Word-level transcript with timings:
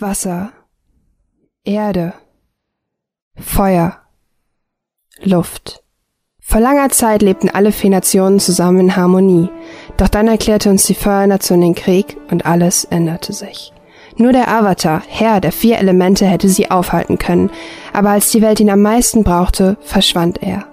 Wasser, 0.00 0.52
Erde, 1.64 2.14
Feuer, 3.36 3.98
Luft. 5.22 5.82
Vor 6.40 6.60
langer 6.60 6.88
Zeit 6.88 7.22
lebten 7.22 7.50
alle 7.50 7.70
vier 7.70 7.90
Nationen 7.90 8.40
zusammen 8.40 8.80
in 8.80 8.96
Harmonie, 8.96 9.50
doch 9.96 10.08
dann 10.08 10.26
erklärte 10.26 10.70
uns 10.70 10.86
die 10.86 10.94
Feuernation 10.94 11.60
den 11.60 11.74
Krieg 11.74 12.16
und 12.30 12.46
alles 12.46 12.84
änderte 12.84 13.32
sich. 13.32 13.72
Nur 14.16 14.32
der 14.32 14.48
Avatar, 14.48 15.02
Herr 15.06 15.40
der 15.40 15.52
vier 15.52 15.78
Elemente, 15.78 16.26
hätte 16.26 16.48
sie 16.48 16.70
aufhalten 16.70 17.18
können, 17.18 17.50
aber 17.92 18.10
als 18.10 18.30
die 18.30 18.42
Welt 18.42 18.60
ihn 18.60 18.70
am 18.70 18.82
meisten 18.82 19.22
brauchte, 19.22 19.76
verschwand 19.80 20.42
er. 20.42 20.64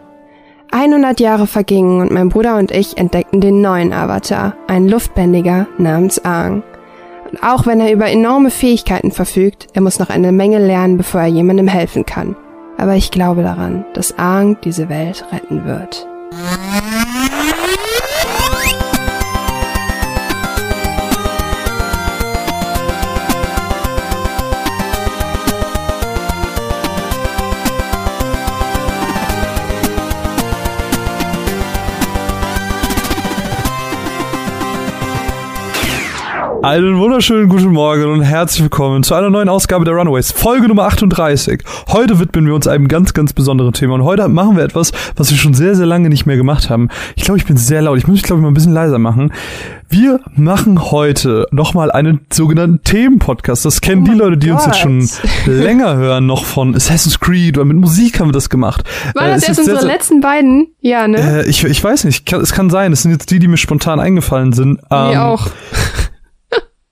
100 0.71 1.19
Jahre 1.19 1.47
vergingen 1.47 2.01
und 2.01 2.11
mein 2.11 2.29
Bruder 2.29 2.57
und 2.57 2.71
ich 2.71 2.97
entdeckten 2.97 3.39
den 3.39 3.61
neuen 3.61 3.93
Avatar, 3.93 4.55
einen 4.67 4.89
Luftbändiger 4.89 5.67
namens 5.77 6.23
Aang. 6.23 6.63
Und 7.31 7.43
auch 7.43 7.65
wenn 7.65 7.79
er 7.79 7.91
über 7.91 8.09
enorme 8.09 8.51
Fähigkeiten 8.51 9.11
verfügt, 9.11 9.67
er 9.73 9.81
muss 9.81 9.99
noch 9.99 10.09
eine 10.09 10.31
Menge 10.31 10.59
lernen, 10.59 10.97
bevor 10.97 11.21
er 11.21 11.27
jemandem 11.27 11.67
helfen 11.67 12.05
kann. 12.05 12.35
Aber 12.77 12.95
ich 12.95 13.11
glaube 13.11 13.43
daran, 13.43 13.85
dass 13.93 14.17
Aang 14.17 14.57
diese 14.63 14.87
Welt 14.89 15.25
retten 15.31 15.65
wird. 15.65 16.07
Einen 36.67 36.99
wunderschönen 36.99 37.47
guten 37.47 37.71
Morgen 37.71 38.03
und 38.11 38.23
herzlich 38.23 38.61
willkommen 38.61 39.01
zu 39.01 39.15
einer 39.15 39.29
neuen 39.29 39.47
Ausgabe 39.47 39.85
der 39.85 39.93
Runaways, 39.93 40.33
Folge 40.33 40.67
Nummer 40.67 40.83
38. 40.83 41.61
Heute 41.87 42.19
widmen 42.19 42.45
wir 42.45 42.53
uns 42.53 42.67
einem 42.67 42.89
ganz, 42.89 43.13
ganz 43.13 43.31
besonderen 43.31 43.71
Thema 43.71 43.93
und 43.93 44.03
heute 44.03 44.27
machen 44.27 44.57
wir 44.57 44.65
etwas, 44.65 44.91
was 45.15 45.31
wir 45.31 45.37
schon 45.37 45.53
sehr, 45.53 45.75
sehr 45.75 45.85
lange 45.85 46.09
nicht 46.09 46.25
mehr 46.25 46.35
gemacht 46.35 46.69
haben. 46.69 46.89
Ich 47.15 47.23
glaube, 47.23 47.37
ich 47.37 47.45
bin 47.45 47.55
sehr 47.55 47.81
laut. 47.83 47.97
Ich 47.97 48.05
muss 48.05 48.15
mich, 48.15 48.23
glaube 48.23 48.41
ich, 48.41 48.43
mal 48.43 48.49
ein 48.49 48.53
bisschen 48.53 48.73
leiser 48.73 48.99
machen. 48.99 49.31
Wir 49.87 50.19
machen 50.35 50.91
heute 50.91 51.47
nochmal 51.51 51.89
einen 51.89 52.25
sogenannten 52.33 52.83
Themenpodcast. 52.83 53.63
Das 53.63 53.79
kennen 53.79 54.01
Oh 54.05 54.11
die 54.11 54.17
Leute, 54.17 54.37
die 54.37 54.51
uns 54.51 54.65
jetzt 54.65 54.79
schon 54.79 55.07
länger 55.45 55.95
hören, 55.95 56.25
noch 56.25 56.43
von 56.43 56.75
Assassin's 56.75 57.21
Creed 57.21 57.57
oder 57.57 57.63
mit 57.63 57.77
Musik 57.77 58.19
haben 58.19 58.27
wir 58.27 58.33
das 58.33 58.49
gemacht. 58.49 58.83
Waren 59.15 59.27
Äh, 59.27 59.35
das 59.35 59.47
ist 59.47 59.63
sehr, 59.63 59.73
unsere 59.73 59.89
letzten 59.89 60.19
beiden? 60.19 60.67
Ja, 60.81 61.07
ne? 61.07 61.45
Äh, 61.45 61.49
ich, 61.49 61.63
ich 61.63 61.81
weiß 61.81 62.03
nicht, 62.03 62.25
kann, 62.25 62.41
es 62.41 62.51
kann 62.51 62.69
sein. 62.69 62.91
Es 62.91 63.03
sind 63.03 63.11
jetzt 63.11 63.31
die, 63.31 63.39
die 63.39 63.47
mir 63.47 63.55
spontan 63.55 64.01
eingefallen 64.01 64.51
sind. 64.51 64.81
Mir 64.91 65.11
Ähm, 65.13 65.17
auch. 65.17 65.47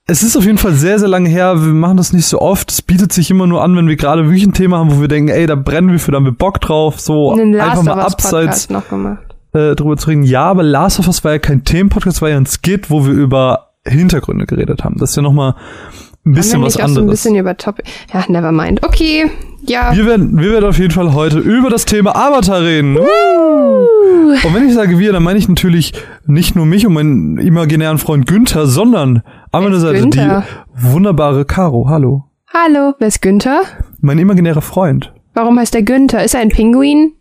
Es 0.08 0.22
ist 0.22 0.38
auf 0.38 0.46
jeden 0.46 0.60
Fall 0.60 0.74
sehr, 0.74 1.00
sehr 1.00 1.08
lange 1.08 1.30
her. 1.30 1.66
Wir 1.66 1.74
machen 1.74 1.98
das 1.98 2.14
nicht 2.14 2.28
so 2.28 2.40
oft. 2.40 2.70
Es 2.70 2.84
bietet 2.84 3.12
sich 3.12 3.32
immer 3.32 3.48
nur 3.48 3.64
an, 3.64 3.76
wenn 3.76 3.88
wir 3.88 3.96
gerade 3.96 4.26
wirklich 4.26 4.46
ein 4.46 4.54
Thema 4.54 4.78
haben, 4.78 4.96
wo 4.96 5.02
wir 5.02 5.08
denken, 5.08 5.30
ey, 5.30 5.48
da 5.48 5.56
brennen 5.56 5.92
wir 5.92 6.00
für, 6.00 6.12
da 6.12 6.18
haben 6.18 6.26
wir 6.26 6.32
Bock 6.32 6.62
drauf. 6.62 7.00
So 7.00 7.34
einfach 7.34 7.82
mal 7.82 8.00
abseits 8.00 8.70
noch 8.70 8.84
äh, 9.54 9.74
drüber 9.74 9.98
zu 9.98 10.10
reden. 10.10 10.22
Ja, 10.22 10.44
aber 10.44 10.62
Last 10.62 11.00
of 11.00 11.08
Us 11.08 11.24
war 11.24 11.32
ja 11.32 11.40
kein 11.40 11.64
Themenpodcast, 11.64 12.22
war 12.22 12.30
ja 12.30 12.38
ein 12.38 12.46
Skit, 12.46 12.92
wo 12.92 13.08
wir 13.08 13.14
über 13.14 13.72
Hintergründe 13.84 14.46
geredet 14.46 14.84
haben. 14.84 14.98
Das 15.00 15.10
ist 15.12 15.16
ja 15.16 15.24
nochmal 15.24 15.56
ein 16.24 16.34
bisschen 16.34 16.62
was 16.62 16.76
auch 16.76 16.82
so 16.82 16.84
ein 16.84 16.98
anderes. 16.98 17.24
bisschen 17.24 17.36
über 17.36 17.58
Top. 17.58 17.80
Ja, 18.14 18.26
never 18.28 18.52
mind. 18.52 18.84
Okay, 18.84 19.30
ja. 19.64 19.96
wir 19.96 20.06
werden, 20.06 20.40
wir 20.40 20.52
werden 20.52 20.66
auf 20.66 20.78
jeden 20.78 20.92
Fall 20.92 21.14
heute 21.14 21.40
über 21.40 21.70
das 21.70 21.86
Thema 21.86 22.16
Avatar 22.16 22.62
reden. 22.62 22.98
Und 22.98 24.54
wenn 24.54 24.68
ich 24.68 24.74
sage 24.74 25.00
wir, 25.00 25.14
dann 25.14 25.24
meine 25.24 25.40
ich 25.40 25.48
natürlich 25.48 25.94
nicht 26.26 26.56
nur 26.56 26.66
mich 26.66 26.86
und 26.86 26.94
meinen 26.94 27.38
imaginären 27.38 27.98
Freund 27.98 28.28
Günther, 28.28 28.66
sondern 28.66 29.24
an 29.56 29.64
meiner 29.64 29.80
Seite 29.80 30.00
Günther? 30.02 30.44
die 30.78 30.84
wunderbare 30.92 31.46
Caro. 31.46 31.88
Hallo. 31.88 32.26
Hallo, 32.54 32.94
wer 33.00 33.08
ist 33.08 33.22
Günther? 33.22 33.62
Mein 34.02 34.20
imaginärer 34.20 34.62
Freund. 34.62 35.14
Warum 35.34 35.58
heißt 35.58 35.74
der 35.74 35.84
Günther? 35.84 36.24
Ist 36.24 36.34
er 36.36 36.42
ein 36.42 36.50
Pinguin? 36.50 37.14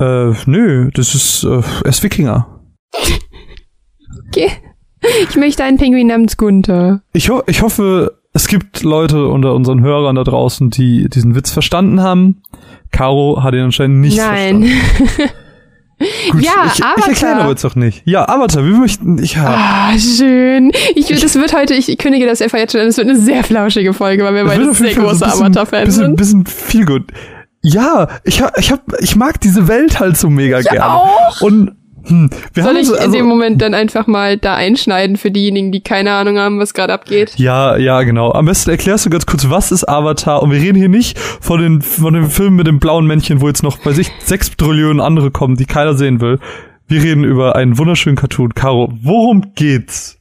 Äh, 0.00 0.32
nö, 0.46 0.90
das 0.92 1.14
ist, 1.14 1.44
äh, 1.44 1.62
er 1.84 1.88
ist 1.88 2.02
Wikinger. 2.02 2.60
Okay. 4.28 4.50
Ich 5.28 5.36
möchte 5.36 5.62
einen 5.64 5.78
Pinguin 5.78 6.08
namens 6.08 6.36
Günther. 6.36 7.02
Ich, 7.12 7.30
ho 7.30 7.42
ich 7.46 7.62
hoffe, 7.62 8.18
es 8.32 8.48
gibt 8.48 8.82
Leute 8.82 9.28
unter 9.28 9.54
unseren 9.54 9.82
Hörern 9.82 10.16
da 10.16 10.24
draußen, 10.24 10.70
die 10.70 11.08
diesen 11.08 11.34
Witz 11.36 11.50
verstanden 11.50 12.00
haben. 12.00 12.42
Caro 12.90 13.42
hat 13.42 13.54
ihn 13.54 13.60
anscheinend 13.60 14.00
nicht 14.00 14.16
Nein. 14.18 14.64
verstanden. 14.64 15.32
Gut, 16.30 16.42
Ja, 16.42 16.52
ich, 16.66 16.78
ich 16.78 16.84
Avatar. 16.84 17.08
erkläre 17.08 17.40
aber 17.40 17.50
jetzt 17.50 17.64
auch 17.64 17.74
nicht. 17.74 18.02
Ja, 18.04 18.28
Avatar, 18.28 18.64
wir 18.64 18.76
möchten, 18.76 19.18
ich, 19.18 19.34
ja, 19.34 19.44
Ah, 19.92 19.98
schön. 19.98 20.72
Ich, 20.94 21.06
das 21.08 21.34
wird 21.34 21.54
heute, 21.56 21.74
ich 21.74 21.96
kündige 21.98 22.26
das 22.26 22.40
einfach 22.42 22.58
jetzt 22.58 22.72
schon 22.72 22.80
an, 22.80 22.88
es 22.88 22.96
wird 22.96 23.08
eine 23.08 23.18
sehr 23.18 23.44
flauschige 23.44 23.92
Folge, 23.94 24.24
weil 24.24 24.34
wir 24.34 24.44
beide 24.44 24.72
sehr 24.74 24.94
große 24.94 25.24
ein 25.24 25.30
bisschen, 25.30 25.46
Avatar-Fans 25.46 25.84
bisschen, 25.86 26.04
sind. 26.04 26.16
bisschen 26.16 26.46
viel 26.46 26.84
gut. 26.86 27.04
Ja, 27.62 28.08
ich 28.24 28.42
hab, 28.42 28.58
ich 28.58 28.72
hab, 28.72 28.80
ich 29.00 29.14
mag 29.16 29.40
diese 29.40 29.68
Welt 29.68 30.00
halt 30.00 30.16
so 30.16 30.28
mega 30.28 30.60
gerne. 30.62 30.84
auch. 30.86 31.40
Und, 31.42 31.72
hm, 32.06 32.30
wir 32.52 32.62
Soll 32.62 32.76
ich 32.76 32.88
uns, 32.88 32.90
in 32.90 32.98
also, 32.98 33.16
dem 33.16 33.26
Moment 33.26 33.62
dann 33.62 33.74
einfach 33.74 34.06
mal 34.06 34.36
da 34.36 34.54
einschneiden 34.54 35.16
für 35.16 35.30
diejenigen, 35.30 35.72
die 35.72 35.80
keine 35.80 36.12
Ahnung 36.12 36.38
haben, 36.38 36.58
was 36.58 36.74
gerade 36.74 36.92
abgeht? 36.92 37.34
Ja, 37.36 37.76
ja, 37.76 38.02
genau. 38.02 38.32
Am 38.32 38.46
besten 38.46 38.70
erklärst 38.70 39.06
du 39.06 39.10
ganz 39.10 39.26
kurz, 39.26 39.48
was 39.48 39.72
ist 39.72 39.88
Avatar? 39.88 40.42
Und 40.42 40.50
wir 40.50 40.60
reden 40.60 40.78
hier 40.78 40.88
nicht 40.88 41.18
von 41.18 41.60
den, 41.60 41.82
von 41.82 42.14
dem 42.14 42.30
Film 42.30 42.56
mit 42.56 42.66
dem 42.66 42.78
blauen 42.78 43.06
Männchen, 43.06 43.40
wo 43.40 43.48
jetzt 43.48 43.62
noch 43.62 43.78
bei 43.78 43.92
sich 43.92 44.10
sechs 44.20 44.50
Trillionen 44.56 45.00
andere 45.00 45.30
kommen, 45.30 45.56
die 45.56 45.66
keiner 45.66 45.94
sehen 45.94 46.20
will. 46.20 46.38
Wir 46.88 47.02
reden 47.02 47.24
über 47.24 47.56
einen 47.56 47.78
wunderschönen 47.78 48.16
Cartoon. 48.16 48.54
Caro, 48.54 48.92
worum 49.02 49.54
geht's? 49.54 50.18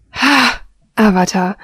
Avatar. 0.96 1.58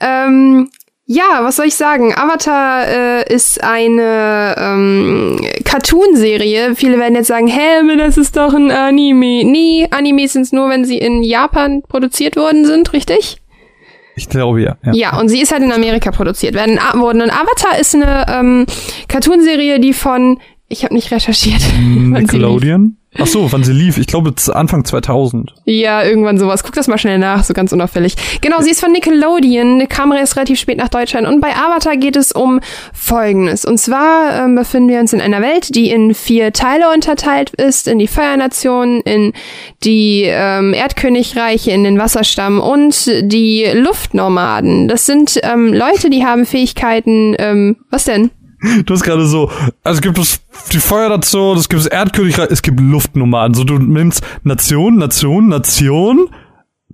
Ähm, 0.00 0.70
ja, 1.10 1.40
was 1.42 1.56
soll 1.56 1.66
ich 1.66 1.74
sagen? 1.74 2.12
Avatar 2.14 2.86
äh, 2.86 3.34
ist 3.34 3.64
eine 3.64 4.54
ähm, 4.58 5.40
Cartoon-Serie. 5.64 6.74
Viele 6.76 6.98
werden 6.98 7.14
jetzt 7.14 7.28
sagen, 7.28 7.46
hä, 7.46 7.96
das 7.96 8.18
ist 8.18 8.36
doch 8.36 8.52
ein 8.52 8.70
Anime. 8.70 9.42
Nee, 9.42 9.88
Animes 9.90 10.34
sind 10.34 10.52
nur, 10.52 10.68
wenn 10.68 10.84
sie 10.84 10.98
in 10.98 11.22
Japan 11.22 11.80
produziert 11.88 12.36
worden 12.36 12.66
sind, 12.66 12.92
richtig? 12.92 13.38
Ich 14.16 14.28
glaube 14.28 14.60
ja. 14.60 14.76
ja. 14.84 14.92
Ja, 14.92 15.18
und 15.18 15.30
sie 15.30 15.40
ist 15.40 15.50
halt 15.50 15.62
in 15.62 15.72
Amerika 15.72 16.10
produziert 16.10 16.52
werden 16.52 16.78
worden. 17.00 17.22
Und 17.22 17.30
Avatar 17.30 17.80
ist 17.80 17.94
eine 17.94 18.26
ähm, 18.28 18.66
Cartoonserie, 19.08 19.80
die 19.80 19.94
von, 19.94 20.38
ich 20.68 20.84
habe 20.84 20.92
nicht 20.92 21.10
recherchiert. 21.10 21.62
lief. 21.80 22.20
Nickelodeon? 22.20 22.97
Ach 23.16 23.26
so, 23.26 23.50
wann 23.50 23.64
sie 23.64 23.72
lief. 23.72 23.96
Ich 23.96 24.06
glaube 24.06 24.34
Anfang 24.52 24.84
2000. 24.84 25.54
Ja, 25.64 26.04
irgendwann 26.04 26.38
sowas. 26.38 26.62
Guck 26.62 26.74
das 26.74 26.88
mal 26.88 26.98
schnell 26.98 27.18
nach, 27.18 27.42
so 27.42 27.54
ganz 27.54 27.72
unauffällig. 27.72 28.16
Genau, 28.42 28.60
sie 28.60 28.70
ist 28.70 28.80
von 28.80 28.92
Nickelodeon, 28.92 29.88
kam 29.88 30.12
erst 30.12 30.36
relativ 30.36 30.58
spät 30.58 30.76
nach 30.76 30.90
Deutschland. 30.90 31.26
Und 31.26 31.40
bei 31.40 31.56
Avatar 31.56 31.96
geht 31.96 32.16
es 32.16 32.32
um 32.32 32.60
Folgendes. 32.92 33.64
Und 33.64 33.78
zwar 33.78 34.44
ähm, 34.44 34.54
befinden 34.54 34.90
wir 34.90 35.00
uns 35.00 35.14
in 35.14 35.22
einer 35.22 35.40
Welt, 35.40 35.74
die 35.74 35.90
in 35.90 36.14
vier 36.14 36.52
Teile 36.52 36.92
unterteilt 36.92 37.50
ist. 37.50 37.88
In 37.88 37.98
die 37.98 38.08
Feuernation, 38.08 39.00
in 39.00 39.32
die 39.84 40.24
ähm, 40.26 40.74
Erdkönigreiche, 40.74 41.70
in 41.70 41.84
den 41.84 41.98
Wasserstamm 41.98 42.60
und 42.60 43.10
die 43.22 43.64
Luftnomaden. 43.72 44.86
Das 44.86 45.06
sind 45.06 45.40
ähm, 45.42 45.72
Leute, 45.72 46.10
die 46.10 46.26
haben 46.26 46.44
Fähigkeiten, 46.44 47.34
ähm, 47.38 47.76
was 47.90 48.04
denn? 48.04 48.30
Du 48.84 48.94
hast 48.94 49.02
gerade 49.02 49.26
so, 49.26 49.50
also 49.84 49.98
es 49.98 50.00
gibt 50.00 50.18
es 50.18 50.40
die 50.72 50.80
Feuernation, 50.80 51.56
es 51.56 51.68
gibt 51.68 51.80
das 51.80 51.86
Erdkönigreich, 51.86 52.50
es 52.50 52.62
gibt 52.62 52.80
Luftnomaden. 52.80 53.54
So, 53.54 53.64
du 53.64 53.78
nimmst 53.78 54.22
Nation, 54.42 54.96
Nation, 54.96 55.48
Nation, 55.48 56.28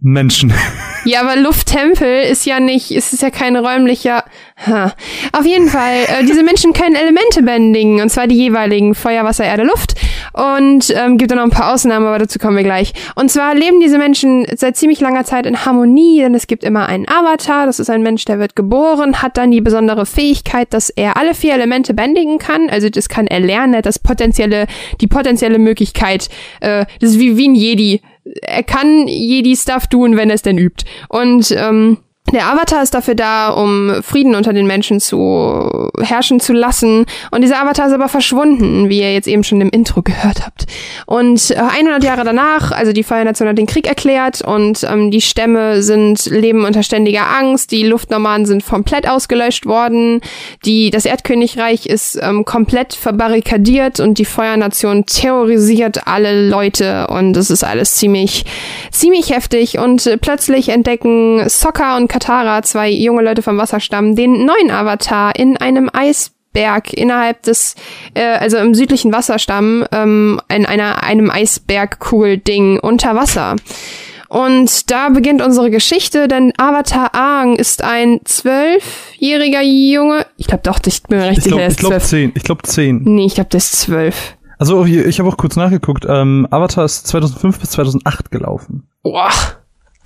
Menschen. 0.00 0.52
Ja, 1.06 1.20
aber 1.20 1.36
Lufttempel 1.36 2.22
ist 2.22 2.46
ja 2.46 2.60
nicht, 2.60 2.90
es 2.90 3.12
ist 3.12 3.20
ja 3.20 3.28
kein 3.28 3.56
räumlicher. 3.56 4.24
Ha. 4.66 4.94
Auf 5.32 5.44
jeden 5.44 5.68
Fall, 5.68 5.96
äh, 6.06 6.24
diese 6.24 6.42
Menschen 6.42 6.72
können 6.72 6.94
Elemente 6.94 7.42
bändigen, 7.42 8.00
und 8.00 8.08
zwar 8.08 8.26
die 8.26 8.36
jeweiligen 8.36 8.94
Feuer, 8.94 9.22
Wasser, 9.22 9.44
Erde, 9.44 9.64
Luft. 9.64 9.93
Und 10.32 10.92
ähm, 10.96 11.18
gibt 11.18 11.30
dann 11.30 11.38
noch 11.38 11.44
ein 11.44 11.50
paar 11.50 11.72
Ausnahmen, 11.72 12.06
aber 12.06 12.18
dazu 12.18 12.38
kommen 12.38 12.56
wir 12.56 12.64
gleich. 12.64 12.92
Und 13.14 13.30
zwar 13.30 13.54
leben 13.54 13.80
diese 13.80 13.98
Menschen 13.98 14.46
seit 14.56 14.76
ziemlich 14.76 15.00
langer 15.00 15.24
Zeit 15.24 15.46
in 15.46 15.64
Harmonie, 15.64 16.20
denn 16.20 16.34
es 16.34 16.46
gibt 16.46 16.64
immer 16.64 16.86
einen 16.86 17.08
Avatar, 17.08 17.66
das 17.66 17.78
ist 17.78 17.90
ein 17.90 18.02
Mensch, 18.02 18.24
der 18.24 18.38
wird 18.38 18.56
geboren, 18.56 19.22
hat 19.22 19.36
dann 19.36 19.50
die 19.50 19.60
besondere 19.60 20.06
Fähigkeit, 20.06 20.72
dass 20.72 20.90
er 20.90 21.16
alle 21.16 21.34
vier 21.34 21.54
Elemente 21.54 21.94
bändigen 21.94 22.38
kann. 22.38 22.68
Also 22.70 22.88
das 22.88 23.08
kann 23.08 23.26
er 23.26 23.40
lernen, 23.40 23.74
er 23.74 23.82
das 23.82 23.98
potenzielle, 23.98 24.66
die 25.00 25.06
potenzielle 25.06 25.58
Möglichkeit, 25.58 26.28
äh, 26.60 26.86
das 27.00 27.10
ist 27.10 27.18
wie, 27.18 27.36
wie 27.36 27.48
ein 27.48 27.54
Jedi 27.54 28.00
er 28.42 28.62
kann 28.62 29.06
Jedi-Stuff 29.06 29.86
tun, 29.86 30.16
wenn 30.16 30.30
er 30.30 30.36
es 30.36 30.42
denn 30.42 30.58
übt. 30.58 30.84
Und 31.08 31.50
ähm, 31.56 31.98
der 32.34 32.48
Avatar 32.48 32.82
ist 32.82 32.94
dafür 32.94 33.14
da, 33.14 33.48
um 33.48 34.02
Frieden 34.02 34.34
unter 34.34 34.52
den 34.52 34.66
Menschen 34.66 35.00
zu 35.00 35.90
herrschen 36.00 36.40
zu 36.40 36.52
lassen. 36.52 37.06
Und 37.30 37.42
dieser 37.42 37.60
Avatar 37.62 37.86
ist 37.86 37.92
aber 37.92 38.08
verschwunden, 38.08 38.88
wie 38.88 39.00
ihr 39.00 39.12
jetzt 39.12 39.28
eben 39.28 39.44
schon 39.44 39.60
im 39.60 39.70
Intro 39.70 40.02
gehört 40.02 40.44
habt. 40.44 40.66
Und 41.06 41.50
äh, 41.50 41.56
100 41.56 42.04
Jahre 42.04 42.24
danach, 42.24 42.72
also 42.72 42.92
die 42.92 43.02
Feuernation 43.02 43.48
hat 43.48 43.58
den 43.58 43.66
Krieg 43.66 43.86
erklärt 43.86 44.42
und 44.42 44.84
ähm, 44.84 45.10
die 45.10 45.20
Stämme 45.20 45.82
sind 45.82 46.26
leben 46.26 46.64
unter 46.64 46.82
ständiger 46.82 47.28
Angst. 47.28 47.70
Die 47.70 47.84
Luftnomaden 47.84 48.46
sind 48.46 48.66
komplett 48.66 49.08
ausgelöscht 49.08 49.66
worden. 49.66 50.20
Die 50.64 50.90
das 50.90 51.04
Erdkönigreich 51.04 51.86
ist 51.86 52.18
ähm, 52.20 52.44
komplett 52.44 52.94
verbarrikadiert 52.94 54.00
und 54.00 54.18
die 54.18 54.24
Feuernation 54.24 55.06
terrorisiert 55.06 56.06
alle 56.06 56.48
Leute 56.48 57.06
und 57.06 57.36
es 57.36 57.50
ist 57.50 57.64
alles 57.64 57.94
ziemlich 57.94 58.44
ziemlich 58.90 59.30
heftig. 59.30 59.78
Und 59.78 60.06
äh, 60.06 60.18
plötzlich 60.18 60.70
entdecken 60.70 61.48
Sokka 61.48 61.96
und 61.96 62.08
Katara, 62.24 62.62
zwei 62.62 62.90
junge 62.90 63.22
Leute 63.22 63.42
vom 63.42 63.58
Wasserstamm, 63.58 64.16
den 64.16 64.46
neuen 64.46 64.70
Avatar 64.70 65.36
in 65.36 65.58
einem 65.58 65.90
Eisberg 65.92 66.94
innerhalb 66.94 67.42
des, 67.42 67.74
äh, 68.14 68.24
also 68.24 68.56
im 68.56 68.74
südlichen 68.74 69.12
Wasserstamm, 69.12 69.84
ähm, 69.92 70.40
in 70.48 70.64
einer, 70.64 71.02
einem 71.04 71.30
Eisbergkugel-Ding 71.30 72.78
unter 72.80 73.14
Wasser. 73.14 73.56
Und 74.30 74.90
da 74.90 75.10
beginnt 75.10 75.42
unsere 75.42 75.70
Geschichte, 75.70 76.26
denn 76.26 76.54
Avatar 76.56 77.14
Aang 77.14 77.56
ist 77.56 77.84
ein 77.84 78.20
zwölfjähriger 78.24 79.60
Junge. 79.62 80.24
Ich 80.38 80.46
glaube 80.46 80.62
doch, 80.64 80.80
ich 80.86 81.02
bin 81.02 81.18
mir 81.18 81.24
recht 81.26 81.38
Ich 81.38 81.44
sicher, 81.44 81.56
glaube 81.56 81.62
er 81.64 81.68
ist 81.68 81.78
glaub 81.78 81.90
zwölf. 81.92 82.04
zehn. 82.04 82.32
Ich 82.34 82.42
glaube 82.42 82.62
zehn. 82.62 83.02
Nee, 83.04 83.26
ich 83.26 83.34
glaube, 83.34 83.50
der 83.50 83.58
ist 83.58 83.78
zwölf. 83.78 84.36
Also 84.58 84.86
ich 84.86 85.18
habe 85.18 85.28
auch 85.28 85.36
kurz 85.36 85.56
nachgeguckt. 85.56 86.06
Ähm, 86.08 86.48
Avatar 86.50 86.86
ist 86.86 87.06
2005 87.06 87.60
bis 87.60 87.70
2008 87.72 88.30
gelaufen. 88.30 88.88
Boah, 89.02 89.30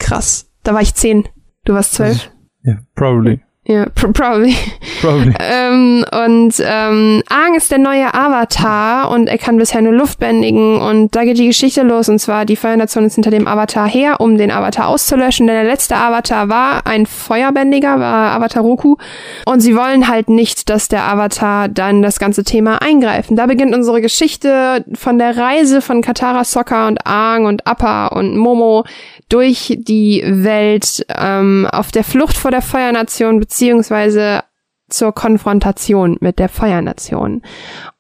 krass. 0.01 0.47
Da 0.65 0.75
war 0.75 0.83
ich 0.83 0.95
zehn. 0.95 1.29
Du 1.69 1.75
warst 1.75 1.93
zwölf. 1.93 2.31
Ja, 2.63 2.79
probably. 2.95 3.45
Ja, 3.71 3.85
pr 3.95 4.13
probably. 4.13 4.57
Probably. 5.03 5.35
Ähm, 5.51 6.05
und 6.27 6.55
ähm, 6.65 7.23
Aang 7.29 7.55
ist 7.55 7.71
der 7.71 7.79
neue 7.79 8.13
Avatar 8.13 9.11
und 9.11 9.29
er 9.29 9.39
kann 9.39 9.59
bisher 9.59 9.83
nur 9.83 9.93
Luft 9.93 10.19
bändigen 10.19 10.81
und 10.81 11.15
da 11.15 11.25
geht 11.25 11.39
die 11.39 11.47
Geschichte 11.47 11.83
los 11.83 12.09
und 12.09 12.19
zwar 12.19 12.45
die 12.45 12.57
Feuernation 12.57 13.05
ist 13.05 13.15
hinter 13.15 13.31
dem 13.31 13.47
Avatar 13.47 13.87
her, 13.89 14.21
um 14.21 14.39
den 14.39 14.51
Avatar 14.51 14.89
auszulöschen, 14.89 15.47
denn 15.47 15.57
der 15.57 15.65
letzte 15.65 15.97
Avatar 15.97 16.49
war 16.49 16.87
ein 16.87 17.07
Feuerbändiger, 17.07 18.01
war 18.01 18.33
Avatar 18.33 18.63
Roku 18.63 18.97
und 19.45 19.61
sie 19.61 19.77
wollen 19.77 20.09
halt 20.09 20.29
nicht, 20.31 20.71
dass 20.71 20.89
der 20.89 21.05
Avatar 21.05 21.69
dann 21.69 22.03
das 22.03 22.19
ganze 22.19 22.45
Thema 22.45 22.81
eingreifen. 22.81 23.37
Da 23.37 23.47
beginnt 23.47 23.75
unsere 23.75 24.01
Geschichte 24.01 24.85
von 24.95 25.19
der 25.19 25.37
Reise 25.37 25.83
von 25.83 26.01
Katara, 26.01 26.45
Sokka 26.45 26.89
und 26.89 27.07
Aang 27.07 27.45
und 27.45 27.67
Appa 27.67 28.09
und 28.09 28.37
Momo 28.37 28.85
durch 29.29 29.77
die 29.79 30.23
Welt 30.27 31.05
ähm, 31.17 31.69
auf 31.71 31.91
der 31.91 32.05
Flucht 32.05 32.37
vor 32.37 32.51
der 32.51 32.63
Feuernation 32.63 33.41
beziehungsweise 33.59 34.45
zur 34.89 35.13
Konfrontation 35.13 36.17
mit 36.21 36.39
der 36.39 36.49
Feuernation. 36.49 37.43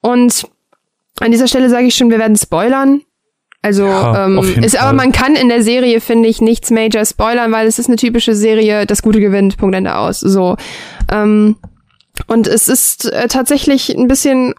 Und 0.00 0.46
an 1.18 1.32
dieser 1.32 1.48
Stelle 1.48 1.68
sage 1.68 1.86
ich 1.86 1.96
schon, 1.96 2.10
wir 2.10 2.20
werden 2.20 2.36
spoilern. 2.36 3.02
Also 3.60 3.86
Ja, 3.86 4.26
ähm, 4.26 4.38
ist 4.38 4.76
aber 4.76 4.90
Fall. 4.90 4.94
man 4.94 5.12
kann 5.12 5.34
in 5.34 5.48
der 5.48 5.64
Serie 5.64 6.00
finde 6.00 6.28
ich 6.28 6.40
nichts 6.40 6.70
Major 6.70 7.04
spoilern, 7.04 7.50
weil 7.50 7.66
es 7.66 7.80
ist 7.80 7.88
eine 7.88 7.96
typische 7.96 8.36
Serie, 8.36 8.86
das 8.86 9.02
Gute 9.02 9.18
gewinnt, 9.18 9.56
Punkt 9.56 9.74
Ende 9.74 9.96
aus. 9.96 10.20
So 10.20 10.56
ähm, 11.10 11.56
und 12.28 12.46
es 12.46 12.68
ist 12.68 13.10
äh, 13.12 13.26
tatsächlich 13.26 13.90
ein 13.96 14.06
bisschen 14.06 14.54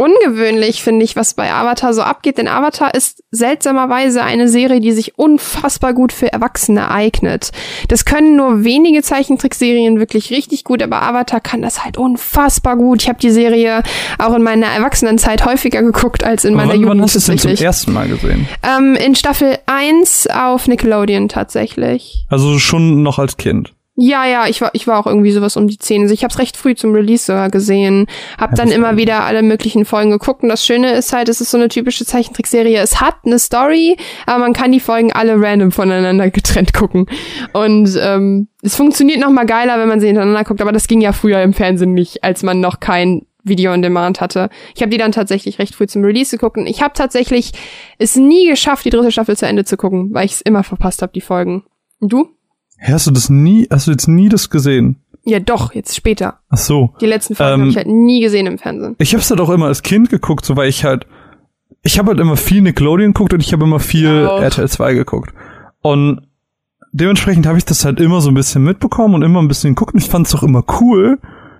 ungewöhnlich, 0.00 0.82
finde 0.82 1.04
ich, 1.04 1.14
was 1.14 1.34
bei 1.34 1.52
Avatar 1.52 1.92
so 1.92 2.00
abgeht. 2.00 2.38
Denn 2.38 2.48
Avatar 2.48 2.94
ist 2.94 3.22
seltsamerweise 3.30 4.22
eine 4.22 4.48
Serie, 4.48 4.80
die 4.80 4.92
sich 4.92 5.18
unfassbar 5.18 5.92
gut 5.92 6.12
für 6.12 6.32
Erwachsene 6.32 6.90
eignet. 6.90 7.50
Das 7.88 8.06
können 8.06 8.34
nur 8.34 8.64
wenige 8.64 9.02
Zeichentrickserien 9.02 10.00
wirklich 10.00 10.30
richtig 10.30 10.64
gut, 10.64 10.82
aber 10.82 11.02
Avatar 11.02 11.40
kann 11.40 11.60
das 11.60 11.84
halt 11.84 11.98
unfassbar 11.98 12.76
gut. 12.76 13.02
Ich 13.02 13.08
habe 13.08 13.18
die 13.18 13.30
Serie 13.30 13.82
auch 14.18 14.34
in 14.34 14.42
meiner 14.42 14.68
Erwachsenenzeit 14.68 15.44
häufiger 15.44 15.82
geguckt 15.82 16.24
als 16.24 16.46
in 16.46 16.54
meiner 16.54 16.70
wann, 16.70 16.80
Jugend 16.80 16.90
wann 16.90 17.02
hast 17.02 17.14
du 17.14 17.18
es 17.18 17.26
denn 17.26 17.38
zum 17.38 17.50
ersten 17.52 17.92
Mal 17.92 18.08
gesehen? 18.08 18.48
Ähm, 18.62 18.96
in 18.96 19.14
Staffel 19.14 19.58
1 19.66 20.28
auf 20.28 20.66
Nickelodeon 20.66 21.28
tatsächlich. 21.28 22.24
Also 22.30 22.58
schon 22.58 23.02
noch 23.02 23.18
als 23.18 23.36
Kind. 23.36 23.74
Ja, 24.02 24.24
ja, 24.24 24.46
ich 24.46 24.62
war, 24.62 24.70
ich 24.72 24.86
war 24.86 24.98
auch 24.98 25.06
irgendwie 25.06 25.30
sowas 25.30 25.58
um 25.58 25.68
die 25.68 25.76
10. 25.76 26.02
Also 26.02 26.14
ich 26.14 26.24
habe 26.24 26.32
es 26.32 26.38
recht 26.38 26.56
früh 26.56 26.74
zum 26.74 26.94
Release 26.94 27.26
sogar 27.26 27.50
gesehen. 27.50 28.06
Hab 28.38 28.52
Ja, 28.52 28.56
dann 28.56 28.70
immer 28.70 28.96
wieder 28.96 29.24
alle 29.24 29.42
möglichen 29.42 29.84
Folgen 29.84 30.10
geguckt. 30.10 30.42
Und 30.42 30.48
das 30.48 30.64
Schöne 30.64 30.92
ist 30.92 31.12
halt, 31.12 31.28
es 31.28 31.42
ist 31.42 31.50
so 31.50 31.58
eine 31.58 31.68
typische 31.68 32.06
Zeichentrickserie. 32.06 32.78
Es 32.78 33.02
hat 33.02 33.16
eine 33.26 33.38
Story, 33.38 33.98
aber 34.24 34.38
man 34.38 34.54
kann 34.54 34.72
die 34.72 34.80
Folgen 34.80 35.12
alle 35.12 35.38
random 35.38 35.70
voneinander 35.70 36.30
getrennt 36.30 36.72
gucken. 36.72 37.04
Und 37.52 37.94
ähm, 38.00 38.48
es 38.62 38.74
funktioniert 38.74 39.20
noch 39.20 39.28
mal 39.28 39.44
geiler, 39.44 39.78
wenn 39.78 39.88
man 39.88 40.00
sie 40.00 40.06
hintereinander 40.06 40.44
guckt. 40.44 40.62
Aber 40.62 40.72
das 40.72 40.88
ging 40.88 41.02
ja 41.02 41.12
früher 41.12 41.42
im 41.42 41.52
Fernsehen 41.52 41.92
nicht, 41.92 42.24
als 42.24 42.42
man 42.42 42.58
noch 42.58 42.80
kein 42.80 43.26
Video 43.44 43.70
on 43.70 43.82
Demand 43.82 44.22
hatte. 44.22 44.48
Ich 44.74 44.80
habe 44.80 44.90
die 44.90 44.96
dann 44.96 45.12
tatsächlich 45.12 45.58
recht 45.58 45.74
früh 45.74 45.86
zum 45.86 46.02
Release 46.04 46.34
geguckt. 46.34 46.56
Und 46.56 46.66
ich 46.66 46.80
habe 46.80 46.94
tatsächlich 46.94 47.52
es 47.98 48.16
nie 48.16 48.48
geschafft, 48.48 48.86
die 48.86 48.90
dritte 48.90 49.12
Staffel 49.12 49.36
zu 49.36 49.46
Ende 49.46 49.66
zu 49.66 49.76
gucken, 49.76 50.14
weil 50.14 50.24
ich 50.24 50.32
es 50.32 50.40
immer 50.40 50.64
verpasst 50.64 51.02
habe, 51.02 51.12
die 51.12 51.20
Folgen. 51.20 51.64
Und 52.00 52.10
du? 52.14 52.30
Hast 52.80 53.06
du 53.06 53.10
das 53.10 53.28
nie, 53.30 53.66
hast 53.70 53.86
du 53.86 53.90
jetzt 53.90 54.08
nie 54.08 54.28
das 54.28 54.50
gesehen? 54.50 54.96
Ja, 55.24 55.38
doch, 55.38 55.74
jetzt 55.74 55.94
später. 55.94 56.38
Ach 56.48 56.56
so. 56.56 56.94
Die 57.00 57.06
letzten 57.06 57.34
Folgen 57.34 57.52
Ähm, 57.52 57.60
habe 57.60 57.70
ich 57.70 57.76
halt 57.76 57.86
nie 57.88 58.20
gesehen 58.20 58.46
im 58.46 58.58
Fernsehen. 58.58 58.96
Ich 58.98 59.14
hab's 59.14 59.30
halt 59.30 59.40
auch 59.40 59.50
immer 59.50 59.66
als 59.66 59.82
Kind 59.82 60.08
geguckt, 60.08 60.44
so 60.46 60.56
weil 60.56 60.68
ich 60.68 60.84
halt, 60.84 61.06
ich 61.82 61.98
habe 61.98 62.08
halt 62.10 62.20
immer 62.20 62.36
viel 62.36 62.62
Nickelodeon 62.62 63.12
geguckt 63.12 63.34
und 63.34 63.40
ich 63.40 63.52
habe 63.52 63.64
immer 63.64 63.80
viel 63.80 64.26
Auch. 64.26 64.40
RTL 64.40 64.68
2 64.68 64.94
geguckt. 64.94 65.34
Und 65.82 66.22
dementsprechend 66.92 67.46
habe 67.46 67.58
ich 67.58 67.64
das 67.66 67.84
halt 67.84 68.00
immer 68.00 68.20
so 68.22 68.30
ein 68.30 68.34
bisschen 68.34 68.64
mitbekommen 68.64 69.14
und 69.14 69.22
immer 69.22 69.42
ein 69.42 69.48
bisschen 69.48 69.74
geguckt 69.74 69.94
und 69.94 70.00
ich 70.02 70.08
fand's 70.08 70.30
doch 70.30 70.42
immer 70.42 70.64
cool. 70.80 71.18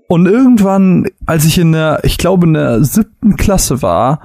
Und 0.09 0.27
irgendwann, 0.27 1.07
als 1.27 1.45
ich 1.45 1.59
in 1.59 1.73
der, 1.73 2.01
ich 2.03 2.19
glaube 2.19 2.47
in 2.47 2.55
der 2.55 2.83
siebten 2.83 3.37
Klasse 3.37 3.83
war, 3.83 4.21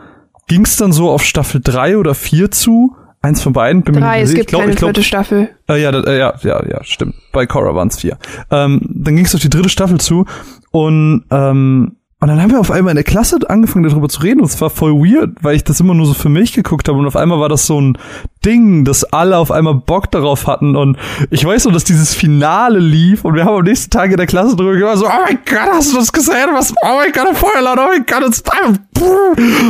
ging's 0.48 0.78
dann 0.78 0.94
so 0.94 1.10
auf 1.12 1.24
Staffel 1.24 1.62
drei 1.64 1.98
oder 1.98 2.16
vier 2.16 2.52
zu. 2.52 2.96
Eins 3.26 3.42
von 3.42 3.54
beiden. 3.54 3.82
Bin 3.82 3.96
Drei, 3.96 4.22
es 4.22 4.30
gibt 4.30 4.42
ich 4.42 4.48
glaub, 4.48 4.62
keine 4.62 4.74
ich 4.74 4.78
glaub, 4.78 4.90
vierte 4.90 5.04
Staffel. 5.04 5.50
äh, 5.68 5.82
ja, 5.82 5.90
äh, 5.90 6.20
ja, 6.20 6.36
ja, 6.44 6.64
ja, 6.68 6.84
stimmt. 6.84 7.16
Bei 7.32 7.48
Korra 7.48 7.74
waren 7.74 7.88
es 7.88 7.98
vier. 7.98 8.20
Ähm, 8.52 8.82
dann 8.84 9.16
ging 9.16 9.26
es 9.26 9.34
auf 9.34 9.42
die 9.42 9.50
dritte 9.50 9.70
Staffel 9.70 10.00
zu 10.00 10.26
und 10.70 11.26
ähm, 11.32 11.96
und 12.22 12.30
dann 12.30 12.42
haben 12.42 12.52
wir 12.52 12.62
auf 12.62 12.72
einmal 12.72 12.92
in 12.92 12.96
der 12.96 13.04
Klasse 13.04 13.38
angefangen 13.50 13.88
darüber 13.88 14.08
zu 14.08 14.22
reden. 14.22 14.40
Und 14.40 14.46
es 14.46 14.60
war 14.62 14.70
voll 14.70 14.94
weird, 14.94 15.32
weil 15.42 15.58
ich 15.58 15.66
das 15.66 15.82
immer 15.82 15.94
nur 15.94 16.06
so 16.06 16.14
für 16.14 16.30
mich 16.30 16.54
geguckt 16.54 16.88
habe. 16.88 16.98
Und 16.98 17.06
auf 17.06 17.18
einmal 17.18 17.42
war 17.42 17.50
das 17.50 17.68
so 17.68 17.80
ein 17.80 17.98
Ding, 18.44 18.86
dass 18.86 19.04
alle 19.04 19.38
auf 19.38 19.52
einmal 19.52 19.76
Bock 19.76 20.10
darauf 20.12 20.48
hatten. 20.48 20.78
Und 20.78 20.98
ich 21.30 21.44
weiß 21.44 21.66
nur, 21.66 21.74
dass 21.74 21.84
dieses 21.84 22.16
Finale 22.16 22.80
lief. 22.80 23.26
Und 23.26 23.36
wir 23.36 23.44
haben 23.44 23.58
am 23.58 23.64
nächsten 23.64 23.92
Tag 23.92 24.12
in 24.12 24.18
der 24.18 24.28
Klasse 24.28 24.56
drüber 24.56 24.78
gemacht, 24.78 24.98
so, 24.98 25.08
oh 25.08 25.10
mein 25.26 25.40
Gott, 25.46 25.74
hast 25.74 25.92
du 25.92 25.98
das 25.98 26.12
gesehen? 26.12 26.48
Was, 26.54 26.74
oh 26.82 26.96
mein 26.98 27.12
Gott, 27.12 27.36
Feuerlaut, 27.36 27.78
oh 27.78 27.88
mein 27.90 28.06
Gott, 28.06 28.24
it's 28.26 28.42
time. 28.42 28.80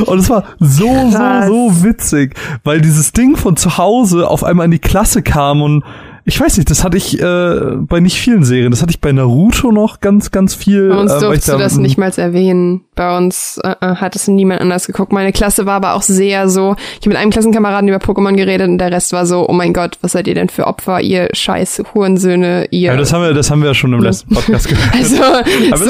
Und 0.06 0.20
es 0.20 0.30
war 0.30 0.44
so, 0.60 0.86
so, 0.86 1.18
Krass. 1.18 1.48
so 1.48 1.84
witzig, 1.84 2.36
weil 2.64 2.80
dieses 2.80 3.12
Ding 3.12 3.36
von 3.38 3.58
zu 3.58 3.80
Hause 3.80 4.30
auf 4.30 4.44
einmal 4.44 4.66
in 4.66 4.72
die 4.72 4.80
Klasse 4.80 5.24
kam 5.24 5.64
und 5.64 5.84
ich 6.28 6.42
weiß 6.42 6.58
nicht, 6.58 6.72
das 6.72 6.84
hatte 6.84 6.98
ich 6.98 7.22
äh, 7.22 7.76
bei 7.76 8.00
nicht 8.00 8.20
vielen 8.20 8.44
Serien. 8.44 8.72
Das 8.72 8.82
hatte 8.82 8.90
ich 8.90 9.00
bei 9.00 9.12
Naruto 9.12 9.72
noch 9.72 10.00
ganz, 10.00 10.32
ganz 10.32 10.56
viel. 10.56 10.90
Bei 10.90 10.98
uns 10.98 11.12
äh, 11.14 11.20
durfst 11.20 11.48
du 11.48 11.52
da- 11.52 11.58
das 11.60 11.78
nicht 11.78 12.00
mal 12.00 12.12
erwähnen. 12.18 12.82
Bei 12.96 13.16
uns 13.16 13.60
äh, 13.64 13.76
äh, 13.80 13.96
hat 13.98 14.16
es 14.16 14.28
niemand 14.28 14.62
anders 14.62 14.88
geguckt. 14.88 15.12
Meine 15.12 15.32
Klasse 15.32 15.68
war 15.68 15.76
aber 15.76 15.94
auch 15.94 16.02
sehr 16.02 16.50
so. 16.50 16.76
Ich 16.94 17.02
habe 17.02 17.10
mit 17.10 17.18
einem 17.18 17.30
Klassenkameraden 17.30 17.88
über 17.88 18.00
Pokémon 18.00 18.36
geredet 18.36 18.68
und 18.68 18.80
der 18.80 18.92
Rest 18.92 19.14
war 19.14 19.28
so, 19.28 19.48
oh 19.48 19.54
mein 19.54 19.72
Gott, 19.72 20.00
was 20.02 20.14
seid 20.14 20.28
ihr 20.28 20.34
denn 20.34 20.50
für 20.50 20.66
Opfer, 20.66 21.00
ihr 21.00 21.30
scheiß 21.32 21.84
Hurensöhne, 21.94 22.70
ihr. 22.72 22.92
Ja, 22.92 22.98
das 22.98 23.14
haben 23.14 23.22
wir, 23.22 23.34
das 23.34 23.52
haben 23.52 23.62
wir 23.62 23.68
ja 23.68 23.74
schon 23.76 23.94
im 23.94 24.02
letzten 24.02 24.34
Podcast 24.34 24.68
gehört. 24.68 24.96
also, 25.72 25.86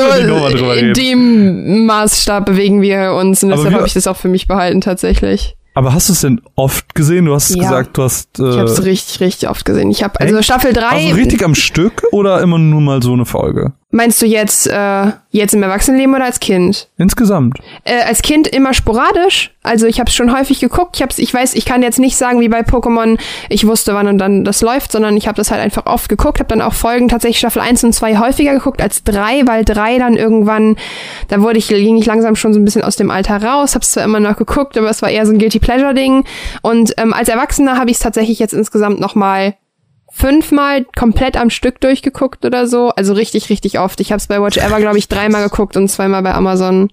so 0.57 0.71
in 0.73 0.93
dem 0.93 1.85
Maßstab 1.85 2.45
bewegen 2.45 2.81
wir 2.81 3.13
uns 3.13 3.41
und 3.41 3.51
deshalb 3.51 3.73
habe 3.73 3.87
ich 3.87 3.93
das 3.93 4.05
auch 4.07 4.17
für 4.17 4.27
mich 4.27 4.47
behalten 4.49 4.81
tatsächlich. 4.81 5.55
Aber 5.75 5.93
hast 5.93 6.07
du 6.09 6.13
es 6.13 6.21
denn 6.21 6.41
oft 6.55 6.95
gesehen? 6.95 7.25
Du 7.25 7.33
hast 7.35 7.53
Ja. 7.53 7.61
gesagt, 7.63 7.97
du 7.97 8.03
hast 8.03 8.39
äh, 8.39 8.49
Ich 8.49 8.57
habe 8.57 8.69
es 8.69 8.83
richtig, 8.85 9.19
richtig 9.19 9.49
oft 9.49 9.65
gesehen. 9.65 9.91
Ich 9.91 10.03
habe 10.03 10.19
also? 10.19 10.41
Staffel 10.41 10.71
3. 10.73 10.87
also 10.87 11.15
richtig 11.15 11.43
am 11.43 11.53
Stück 11.53 12.01
oder 12.11 12.41
immer 12.41 12.57
nur 12.57 12.79
mal 12.81 13.03
so 13.03 13.11
eine 13.13 13.25
Folge? 13.25 13.73
Meinst 13.91 14.21
du 14.21 14.25
jetzt 14.25 14.67
äh, 14.67 15.11
jetzt 15.29 15.53
im 15.53 15.63
Erwachsenenleben 15.63 16.15
oder 16.15 16.25
als 16.25 16.39
Kind? 16.39 16.89
Insgesamt. 16.97 17.59
Äh, 17.83 18.01
als 18.01 18.23
Kind 18.23 18.47
immer 18.47 18.73
sporadisch. 18.73 19.51
Also 19.63 19.85
ich 19.85 19.99
habe 19.99 20.09
es 20.09 20.15
schon 20.15 20.37
häufig 20.37 20.59
geguckt. 20.59 20.97
Ich 20.97 21.01
hab's, 21.01 21.17
ich 21.17 21.33
weiß, 21.33 21.53
ich 21.53 21.65
kann 21.65 21.81
jetzt 21.81 21.99
nicht 21.99 22.17
sagen 22.17 22.41
wie 22.41 22.49
bei 22.49 22.61
Pokémon, 22.61 23.17
ich 23.47 23.65
wusste 23.65 23.93
wann 23.93 24.07
und 24.07 24.17
dann 24.17 24.43
das 24.43 24.61
läuft, 24.61 24.91
sondern 24.91 25.15
ich 25.15 25.27
habe 25.27 25.37
das 25.37 25.49
halt 25.49 25.61
einfach 25.61 25.85
oft 25.85 26.09
geguckt. 26.09 26.39
Habe 26.39 26.49
dann 26.49 26.61
auch 26.61 26.73
Folgen 26.73 27.09
tatsächlich 27.09 27.39
Staffel 27.39 27.61
1 27.61 27.83
und 27.85 27.93
2 27.93 28.17
häufiger 28.17 28.53
geguckt 28.53 28.81
als 28.81 29.03
3, 29.03 29.47
weil 29.47 29.63
3 29.63 29.99
dann 29.99 30.17
irgendwann, 30.17 30.75
da 31.29 31.41
wurde 31.41 31.59
ich 31.59 31.67
ging 31.67 31.97
ich 31.97 32.05
langsam 32.05 32.35
schon 32.35 32.53
so 32.53 32.59
ein 32.59 32.65
bisschen 32.65 32.83
aus 32.83 32.95
dem 32.95 33.11
Alter 33.11 33.41
raus. 33.41 33.75
Habe 33.75 33.85
zwar 33.85 34.03
immer 34.03 34.19
noch 34.19 34.35
geguckt, 34.35 34.77
aber 34.77 34.89
es 34.89 35.03
war 35.03 35.09
eher 35.09 35.25
so 35.25 35.31
ein 35.31 35.39
guilty 35.39 35.59
pleasure 35.59 35.93
Ding. 35.93 36.25
Und 36.61 36.93
ähm, 36.97 37.13
als 37.13 37.29
Erwachsener 37.29 37.77
habe 37.77 37.91
ich 37.91 37.97
es 37.97 38.03
tatsächlich 38.03 38.39
jetzt 38.39 38.53
insgesamt 38.53 38.99
noch 38.99 39.15
mal 39.15 39.55
fünfmal 40.15 40.85
komplett 40.95 41.35
am 41.35 41.49
Stück 41.49 41.81
durchgeguckt 41.81 42.45
oder 42.45 42.67
so. 42.67 42.89
Also 42.89 43.13
richtig, 43.13 43.49
richtig 43.49 43.79
oft. 43.79 43.99
Ich 43.99 44.11
habe 44.11 44.19
es 44.19 44.27
bei 44.27 44.41
Watch 44.41 44.57
Ever, 44.57 44.79
glaube 44.79 44.97
ich, 44.97 45.09
dreimal 45.09 45.43
geguckt 45.43 45.75
und 45.75 45.89
zweimal 45.89 46.23
bei 46.23 46.33
Amazon. 46.33 46.89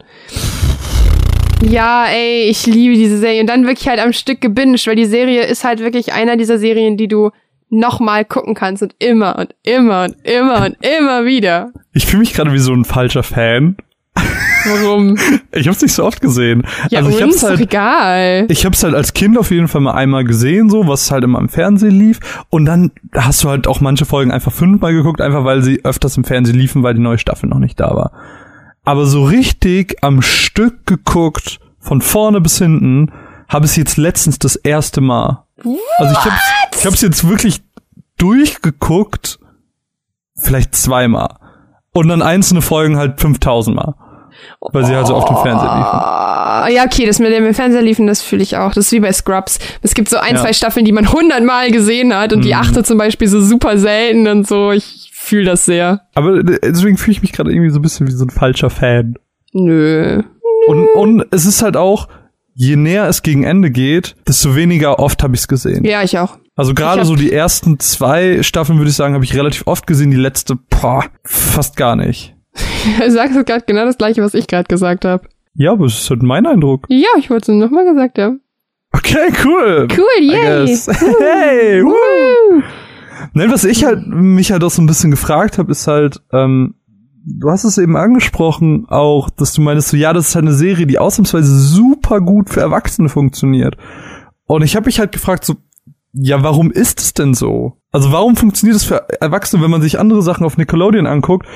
Ja, 1.64 2.06
ey, 2.06 2.48
ich 2.50 2.66
liebe 2.66 2.96
diese 2.96 3.18
Serie. 3.18 3.40
Und 3.40 3.46
dann 3.46 3.64
wirklich 3.64 3.86
halt 3.86 4.00
am 4.00 4.12
Stück 4.12 4.40
gebinged, 4.40 4.88
weil 4.88 4.96
die 4.96 5.04
Serie 5.04 5.44
ist 5.44 5.62
halt 5.62 5.78
wirklich 5.78 6.12
einer 6.12 6.36
dieser 6.36 6.58
Serien, 6.58 6.96
die 6.96 7.06
du 7.06 7.30
nochmal 7.70 8.24
gucken 8.24 8.54
kannst 8.54 8.82
und 8.82 8.96
immer 8.98 9.38
und 9.38 9.54
immer 9.62 10.04
und 10.04 10.16
immer 10.26 10.66
und 10.66 10.76
immer 10.84 11.24
wieder. 11.24 11.70
Ich 11.92 12.06
fühle 12.06 12.20
mich 12.20 12.34
gerade 12.34 12.52
wie 12.52 12.58
so 12.58 12.72
ein 12.72 12.84
falscher 12.84 13.22
Fan. 13.22 13.76
Warum? 14.64 15.18
Ich 15.54 15.66
habe 15.66 15.76
es 15.76 15.82
nicht 15.82 15.92
so 15.92 16.04
oft 16.04 16.20
gesehen. 16.22 16.62
Ja, 16.88 17.00
also 17.00 17.10
ich 17.10 17.22
hab's 17.22 17.40
doch 17.40 17.50
halt 17.50 17.60
egal. 17.60 18.46
Ich 18.48 18.64
habe 18.64 18.74
es 18.74 18.82
halt 18.82 18.94
als 18.94 19.12
Kind 19.12 19.36
auf 19.36 19.50
jeden 19.50 19.68
Fall 19.68 19.82
mal 19.82 19.92
einmal 19.92 20.24
gesehen, 20.24 20.70
so 20.70 20.88
was 20.88 21.10
halt 21.10 21.24
immer 21.24 21.38
im 21.38 21.50
Fernsehen 21.50 21.98
lief. 21.98 22.20
Und 22.48 22.64
dann 22.64 22.90
hast 23.14 23.44
du 23.44 23.50
halt 23.50 23.66
auch 23.66 23.80
manche 23.80 24.06
Folgen 24.06 24.30
einfach 24.30 24.52
fünfmal 24.52 24.94
geguckt, 24.94 25.20
einfach 25.20 25.44
weil 25.44 25.62
sie 25.62 25.84
öfters 25.84 26.16
im 26.16 26.24
Fernsehen 26.24 26.56
liefen, 26.58 26.82
weil 26.82 26.94
die 26.94 27.00
neue 27.00 27.18
Staffel 27.18 27.48
noch 27.50 27.58
nicht 27.58 27.78
da 27.78 27.94
war. 27.94 28.12
Aber 28.84 29.04
so 29.06 29.24
richtig 29.24 29.98
am 30.02 30.22
Stück 30.22 30.86
geguckt, 30.86 31.60
von 31.78 32.00
vorne 32.00 32.40
bis 32.40 32.58
hinten, 32.58 33.12
habe 33.48 33.66
ich 33.66 33.76
jetzt 33.76 33.98
letztens 33.98 34.38
das 34.38 34.56
erste 34.56 35.00
Mal. 35.02 35.44
Also 35.98 36.12
ich 36.12 36.24
habe 36.24 36.36
ich 36.74 36.86
hab's 36.86 37.02
jetzt 37.02 37.28
wirklich 37.28 37.60
durchgeguckt, 38.16 39.38
vielleicht 40.36 40.74
zweimal. 40.74 41.36
Und 41.92 42.08
dann 42.08 42.22
einzelne 42.22 42.62
Folgen 42.62 42.96
halt 42.96 43.20
5000 43.20 43.76
Mal. 43.76 43.94
Weil 44.60 44.84
sie 44.84 44.94
halt 44.94 45.06
so 45.06 45.14
auf 45.14 45.24
dem 45.24 45.36
Fernseher 45.36 45.74
liefen. 45.76 45.98
Ah, 45.98 46.68
Ja, 46.70 46.84
okay, 46.84 47.06
das 47.06 47.18
mit 47.18 47.32
dem 47.32 47.44
im 47.46 47.54
Fernseher 47.54 47.82
liefen, 47.82 48.06
das 48.06 48.22
fühle 48.22 48.42
ich 48.42 48.56
auch. 48.56 48.72
Das 48.74 48.86
ist 48.86 48.92
wie 48.92 49.00
bei 49.00 49.12
Scrubs. 49.12 49.58
Es 49.82 49.94
gibt 49.94 50.08
so 50.08 50.18
ein, 50.18 50.34
Ja. 50.36 50.40
zwei 50.42 50.52
Staffeln, 50.52 50.84
die 50.84 50.92
man 50.92 51.12
hundertmal 51.12 51.70
gesehen 51.70 52.14
hat 52.14 52.32
und 52.32 52.44
die 52.44 52.50
Mhm. 52.54 52.60
achte 52.60 52.82
zum 52.84 52.98
Beispiel 52.98 53.28
so 53.28 53.40
super 53.40 53.78
selten 53.78 54.26
und 54.28 54.46
so. 54.46 54.70
Ich 54.72 55.10
fühle 55.14 55.44
das 55.46 55.64
sehr. 55.64 56.02
Aber 56.14 56.42
deswegen 56.42 56.96
fühle 56.96 57.12
ich 57.12 57.22
mich 57.22 57.32
gerade 57.32 57.50
irgendwie 57.50 57.70
so 57.70 57.78
ein 57.78 57.82
bisschen 57.82 58.06
wie 58.06 58.12
so 58.12 58.24
ein 58.24 58.30
falscher 58.30 58.70
Fan. 58.70 59.14
Nö. 59.52 60.22
Und, 60.68 60.86
und 60.94 61.24
es 61.30 61.44
ist 61.46 61.62
halt 61.62 61.76
auch, 61.76 62.08
je 62.54 62.76
näher 62.76 63.08
es 63.08 63.22
gegen 63.22 63.42
Ende 63.44 63.70
geht, 63.70 64.14
desto 64.28 64.54
weniger 64.56 64.98
oft 64.98 65.22
habe 65.22 65.34
ich 65.34 65.40
es 65.40 65.48
gesehen. 65.48 65.84
Ja, 65.84 66.02
ich 66.02 66.18
auch. 66.18 66.38
Also 66.54 66.74
gerade 66.74 67.04
so 67.04 67.16
die 67.16 67.32
ersten 67.32 67.80
zwei 67.80 68.42
Staffeln, 68.42 68.78
würde 68.78 68.90
ich 68.90 68.96
sagen, 68.96 69.14
habe 69.14 69.24
ich 69.24 69.34
relativ 69.34 69.66
oft 69.66 69.86
gesehen. 69.86 70.10
Die 70.10 70.16
letzte, 70.18 70.54
boah, 70.56 71.04
fast 71.24 71.76
gar 71.76 71.96
nicht. 71.96 72.34
Du 72.98 73.10
sagst 73.10 73.46
gerade 73.46 73.64
genau 73.66 73.84
das 73.84 73.98
gleiche, 73.98 74.22
was 74.22 74.34
ich 74.34 74.46
gerade 74.46 74.64
gesagt 74.64 75.04
habe. 75.04 75.28
Ja, 75.54 75.72
aber 75.72 75.86
es 75.86 76.00
ist 76.00 76.10
halt 76.10 76.22
mein 76.22 76.46
Eindruck. 76.46 76.86
Ja, 76.88 77.08
ich 77.18 77.30
wollte 77.30 77.52
es 77.52 77.58
nochmal 77.58 77.84
gesagt 77.84 78.18
haben. 78.18 78.40
Okay, 78.92 79.32
cool. 79.44 79.88
Cool, 79.90 80.24
yay. 80.24 80.66
guess. 80.66 80.86
Hey, 81.20 81.82
woo. 81.82 81.90
Woo. 81.90 82.62
Nein, 83.34 83.50
was 83.50 83.64
ich 83.64 83.84
halt, 83.84 84.06
mich 84.06 84.52
halt 84.52 84.64
auch 84.64 84.70
so 84.70 84.82
ein 84.82 84.86
bisschen 84.86 85.10
gefragt 85.10 85.58
habe, 85.58 85.70
ist 85.70 85.86
halt, 85.86 86.20
ähm, 86.32 86.74
du 87.24 87.50
hast 87.50 87.64
es 87.64 87.78
eben 87.78 87.96
angesprochen 87.96 88.86
auch, 88.88 89.30
dass 89.30 89.52
du 89.52 89.62
meinst 89.62 89.88
so, 89.88 89.96
ja, 89.96 90.12
das 90.12 90.28
ist 90.28 90.34
halt 90.34 90.46
eine 90.46 90.54
Serie, 90.54 90.86
die 90.86 90.98
ausnahmsweise 90.98 91.58
super 91.58 92.20
gut 92.20 92.50
für 92.50 92.60
Erwachsene 92.60 93.08
funktioniert. 93.08 93.76
Und 94.46 94.62
ich 94.62 94.76
habe 94.76 94.86
mich 94.86 94.98
halt 94.98 95.12
gefragt 95.12 95.44
so, 95.44 95.54
ja, 96.12 96.42
warum 96.42 96.70
ist 96.70 97.00
es 97.00 97.14
denn 97.14 97.32
so? 97.32 97.78
Also 97.90 98.12
warum 98.12 98.36
funktioniert 98.36 98.76
es 98.76 98.84
für 98.84 99.08
Erwachsene, 99.20 99.62
wenn 99.62 99.70
man 99.70 99.82
sich 99.82 99.98
andere 99.98 100.22
Sachen 100.22 100.44
auf 100.44 100.58
Nickelodeon 100.58 101.06
anguckt? 101.06 101.46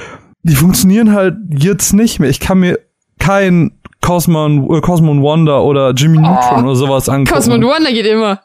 Die 0.49 0.55
funktionieren 0.55 1.12
halt 1.12 1.37
jetzt 1.50 1.93
nicht 1.93 2.21
mehr. 2.21 2.31
Ich 2.31 2.41
kann 2.41 2.59
mir 2.61 2.79
kein 3.19 3.73
Cosmo 4.00 4.45
und, 4.45 4.71
äh, 4.76 4.81
Cosmo 4.81 5.11
und 5.11 5.23
Wonder 5.23 5.65
oder 5.65 5.91
Jimmy 5.93 6.19
Neutron 6.19 6.65
oder 6.65 6.76
sowas 6.76 7.09
angucken. 7.09 7.35
Cosmo 7.35 7.55
and 7.55 7.65
Wonder 7.65 7.91
geht 7.91 8.07
immer. 8.07 8.41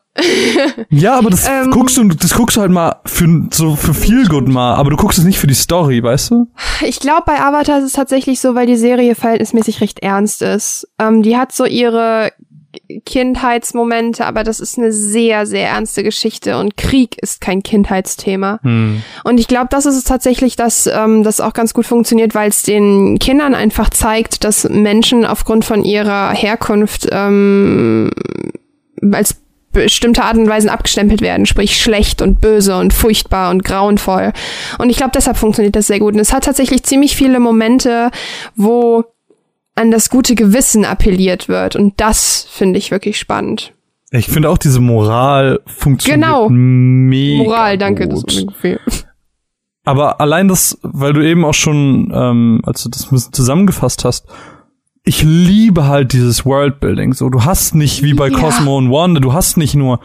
Ja, 0.90 1.18
aber 1.18 1.30
das 1.30 1.48
Ähm. 1.48 1.72
guckst 1.72 1.96
du, 1.98 2.04
das 2.10 2.34
guckst 2.34 2.58
du 2.58 2.62
halt 2.62 2.72
mal 2.72 2.96
für 3.06 3.48
so 3.52 3.76
für 3.76 3.94
viel 3.94 4.28
gut 4.28 4.48
mal, 4.48 4.74
aber 4.76 4.90
du 4.90 4.98
guckst 4.98 5.20
es 5.20 5.24
nicht 5.24 5.38
für 5.40 5.48
die 5.48 5.54
Story, 5.54 6.02
weißt 6.04 6.32
du? 6.32 6.48
Ich 6.86 7.00
glaube, 7.00 7.24
bei 7.28 7.40
Avatar 7.40 7.78
ist 7.80 7.86
es 7.86 7.94
tatsächlich 7.94 8.42
so, 8.42 8.56
weil 8.56 8.66
die 8.66 8.76
Serie 8.76 9.16
verhältnismäßig 9.16 9.80
recht 9.82 10.00
ernst 10.00 10.42
ist. 10.42 10.88
Ähm, 11.00 11.22
die 11.22 11.38
hat 11.38 11.52
so 11.54 11.66
ihre 11.66 12.32
Kindheitsmomente, 13.06 14.26
aber 14.26 14.44
das 14.44 14.60
ist 14.60 14.78
eine 14.78 14.92
sehr, 14.92 15.46
sehr 15.46 15.68
ernste 15.70 16.04
Geschichte 16.04 16.58
und 16.58 16.78
Krieg 16.78 17.18
ist 17.22 17.42
kein 17.42 17.64
Kindheitsthema. 17.64 18.60
Und 19.24 19.40
ich 19.40 19.48
glaube, 19.48 19.68
das 19.70 19.86
ist 19.86 19.96
es 19.96 20.04
tatsächlich, 20.04 20.56
dass 20.56 20.88
ähm, 20.88 21.24
das 21.24 21.42
auch 21.42 21.54
ganz 21.54 21.74
gut 21.74 21.86
funktioniert, 21.86 22.36
weil 22.36 22.50
es 22.50 22.64
den 22.64 23.20
Kindern 23.20 23.56
einfach 23.56 23.90
zeigt, 23.90 24.44
dass 24.44 24.68
Menschen 24.70 25.26
aufgrund 25.26 25.66
von 25.66 25.84
ihrer 25.84 26.32
Herkunft 26.32 27.08
ähm, 27.12 28.12
als 29.12 29.42
bestimmte 29.72 30.24
Art 30.24 30.38
und 30.38 30.50
Weisen 30.50 30.70
abgestempelt 30.70 31.22
werden, 31.22 31.46
sprich 31.46 31.82
schlecht 31.82 32.22
und 32.22 32.42
böse 32.42 32.78
und 32.78 32.94
furchtbar 32.94 33.52
und 33.52 33.64
grauenvoll. 33.64 34.34
Und 34.78 34.90
ich 34.90 34.98
glaube, 34.98 35.12
deshalb 35.16 35.38
funktioniert 35.38 35.76
das 35.76 35.88
sehr 35.88 36.00
gut. 36.00 36.14
Und 36.14 36.20
es 36.20 36.34
hat 36.34 36.44
tatsächlich 36.44 36.84
ziemlich 36.84 37.16
viele 37.16 37.40
Momente, 37.40 38.12
wo 38.56 39.06
an 39.76 39.92
das 39.92 40.10
gute 40.10 40.36
Gewissen 40.36 40.86
appelliert 40.86 41.48
wird. 41.48 41.76
Und 41.76 42.00
das 42.00 42.46
finde 42.50 42.78
ich 42.80 42.92
wirklich 42.92 43.18
spannend. 43.18 43.74
Ich 44.12 44.28
finde 44.28 44.50
auch 44.50 44.58
diese 44.58 44.82
Moral 44.82 45.62
funktioniert 45.66 46.22
Genau. 46.22 46.50
mega 46.50 47.44
Moral, 47.44 47.78
danke, 47.78 48.10
gut. 48.10 48.46
Aber 49.84 50.22
allein 50.22 50.48
das, 50.48 50.78
weil 50.84 51.14
du 51.14 51.26
eben 51.26 51.44
auch 51.46 51.54
schon, 51.54 52.12
ähm, 52.14 52.62
als 52.66 52.84
du 52.84 52.90
das 52.90 53.06
ein 53.06 53.10
bisschen 53.12 53.34
zusammengefasst 53.34 54.06
hast, 54.06 54.28
ich 55.04 55.24
liebe 55.24 55.88
halt 55.88 56.14
dieses 56.14 56.46
Worldbuilding. 56.46 57.14
So, 57.14 57.30
du 57.30 57.46
hast 57.46 57.74
nicht 57.74 58.04
wie 58.04 58.14
bei 58.14 58.30
Ja. 58.30 58.38
Cosmo 58.38 58.78
und 58.78 58.92
Wanda, 58.92 59.20
du 59.20 59.34
hast 59.34 59.58
nicht 59.58 59.74
nur 59.74 60.00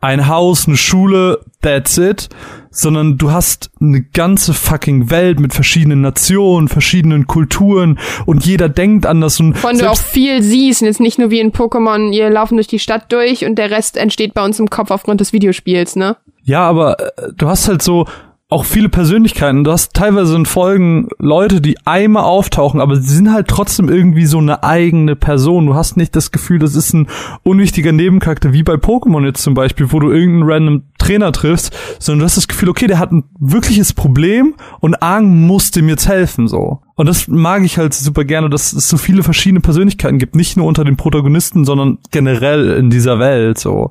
ein 0.00 0.28
Haus, 0.28 0.66
eine 0.68 0.76
Schule, 0.76 1.38
that's 1.62 1.96
it, 1.96 2.28
sondern 2.76 3.18
du 3.18 3.30
hast 3.32 3.70
eine 3.80 4.02
ganze 4.02 4.54
fucking 4.54 5.10
Welt 5.10 5.40
mit 5.40 5.54
verschiedenen 5.54 6.00
Nationen, 6.00 6.68
verschiedenen 6.68 7.26
Kulturen 7.26 7.98
und 8.26 8.44
jeder 8.44 8.68
denkt 8.68 9.06
anders 9.06 9.40
und 9.40 9.54
Von 9.54 9.78
du 9.78 9.90
auch 9.90 9.96
viel 9.96 10.42
siehst 10.42 10.82
und 10.82 10.88
jetzt 10.88 11.00
nicht 11.00 11.18
nur 11.18 11.30
wie 11.30 11.40
in 11.40 11.52
Pokémon, 11.52 12.12
ihr 12.12 12.30
laufen 12.30 12.56
durch 12.56 12.66
die 12.66 12.78
Stadt 12.78 13.10
durch 13.12 13.44
und 13.44 13.56
der 13.56 13.70
Rest 13.70 13.96
entsteht 13.96 14.34
bei 14.34 14.44
uns 14.44 14.58
im 14.58 14.70
Kopf 14.70 14.90
aufgrund 14.90 15.20
des 15.20 15.32
Videospiels, 15.32 15.96
ne? 15.96 16.16
ja, 16.44 16.68
aber 16.68 17.00
äh, 17.00 17.32
du 17.36 17.48
hast 17.48 17.68
halt 17.68 17.82
so 17.82 18.06
auch 18.54 18.64
viele 18.64 18.88
Persönlichkeiten. 18.88 19.64
Du 19.64 19.72
hast 19.72 19.94
teilweise 19.94 20.36
in 20.36 20.46
Folgen 20.46 21.08
Leute, 21.18 21.60
die 21.60 21.76
einmal 21.84 22.22
auftauchen, 22.22 22.80
aber 22.80 22.94
sie 22.94 23.12
sind 23.12 23.32
halt 23.32 23.48
trotzdem 23.48 23.88
irgendwie 23.88 24.26
so 24.26 24.38
eine 24.38 24.62
eigene 24.62 25.16
Person. 25.16 25.66
Du 25.66 25.74
hast 25.74 25.96
nicht 25.96 26.14
das 26.14 26.30
Gefühl, 26.30 26.60
das 26.60 26.76
ist 26.76 26.92
ein 26.92 27.08
unwichtiger 27.42 27.90
Nebencharakter, 27.90 28.52
wie 28.52 28.62
bei 28.62 28.74
Pokémon 28.74 29.24
jetzt 29.26 29.42
zum 29.42 29.54
Beispiel, 29.54 29.90
wo 29.90 29.98
du 29.98 30.12
irgendeinen 30.12 30.48
random 30.48 30.82
Trainer 30.98 31.32
triffst, 31.32 31.76
sondern 31.98 32.20
du 32.20 32.24
hast 32.26 32.36
das 32.36 32.46
Gefühl, 32.46 32.68
okay, 32.68 32.86
der 32.86 33.00
hat 33.00 33.10
ein 33.10 33.24
wirkliches 33.40 33.92
Problem 33.92 34.54
und 34.78 35.02
Aang 35.02 35.46
muss 35.46 35.72
dem 35.72 35.88
jetzt 35.88 36.06
helfen, 36.06 36.46
so. 36.46 36.78
Und 36.94 37.08
das 37.08 37.26
mag 37.26 37.64
ich 37.64 37.76
halt 37.76 37.92
super 37.92 38.24
gerne, 38.24 38.50
dass 38.50 38.72
es 38.72 38.88
so 38.88 38.96
viele 38.96 39.24
verschiedene 39.24 39.62
Persönlichkeiten 39.62 40.20
gibt, 40.20 40.36
nicht 40.36 40.56
nur 40.56 40.66
unter 40.66 40.84
den 40.84 40.96
Protagonisten, 40.96 41.64
sondern 41.64 41.98
generell 42.12 42.70
in 42.70 42.88
dieser 42.88 43.18
Welt, 43.18 43.58
so. 43.58 43.90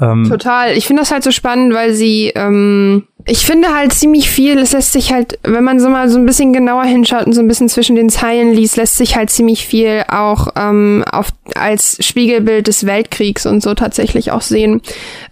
Ähm, 0.00 0.26
Total. 0.28 0.76
Ich 0.76 0.86
finde 0.86 1.02
das 1.02 1.10
halt 1.10 1.22
so 1.22 1.30
spannend, 1.30 1.74
weil 1.74 1.92
sie, 1.92 2.32
ähm, 2.34 3.04
ich 3.26 3.44
finde 3.44 3.74
halt 3.74 3.92
ziemlich 3.92 4.30
viel, 4.30 4.58
es 4.58 4.72
lässt 4.72 4.92
sich 4.92 5.12
halt, 5.12 5.38
wenn 5.42 5.62
man 5.62 5.78
so 5.78 5.88
mal 5.90 6.08
so 6.08 6.18
ein 6.18 6.24
bisschen 6.24 6.52
genauer 6.52 6.84
hinschaut 6.84 7.26
und 7.26 7.34
so 7.34 7.40
ein 7.40 7.46
bisschen 7.46 7.68
zwischen 7.68 7.94
den 7.94 8.08
Zeilen 8.08 8.52
liest, 8.52 8.76
lässt 8.76 8.96
sich 8.96 9.16
halt 9.16 9.30
ziemlich 9.30 9.66
viel 9.66 10.02
auch 10.08 10.48
ähm, 10.56 11.04
auf, 11.10 11.28
als 11.54 11.98
Spiegelbild 12.04 12.66
des 12.66 12.86
Weltkriegs 12.86 13.44
und 13.44 13.62
so 13.62 13.74
tatsächlich 13.74 14.32
auch 14.32 14.40
sehen. 14.40 14.80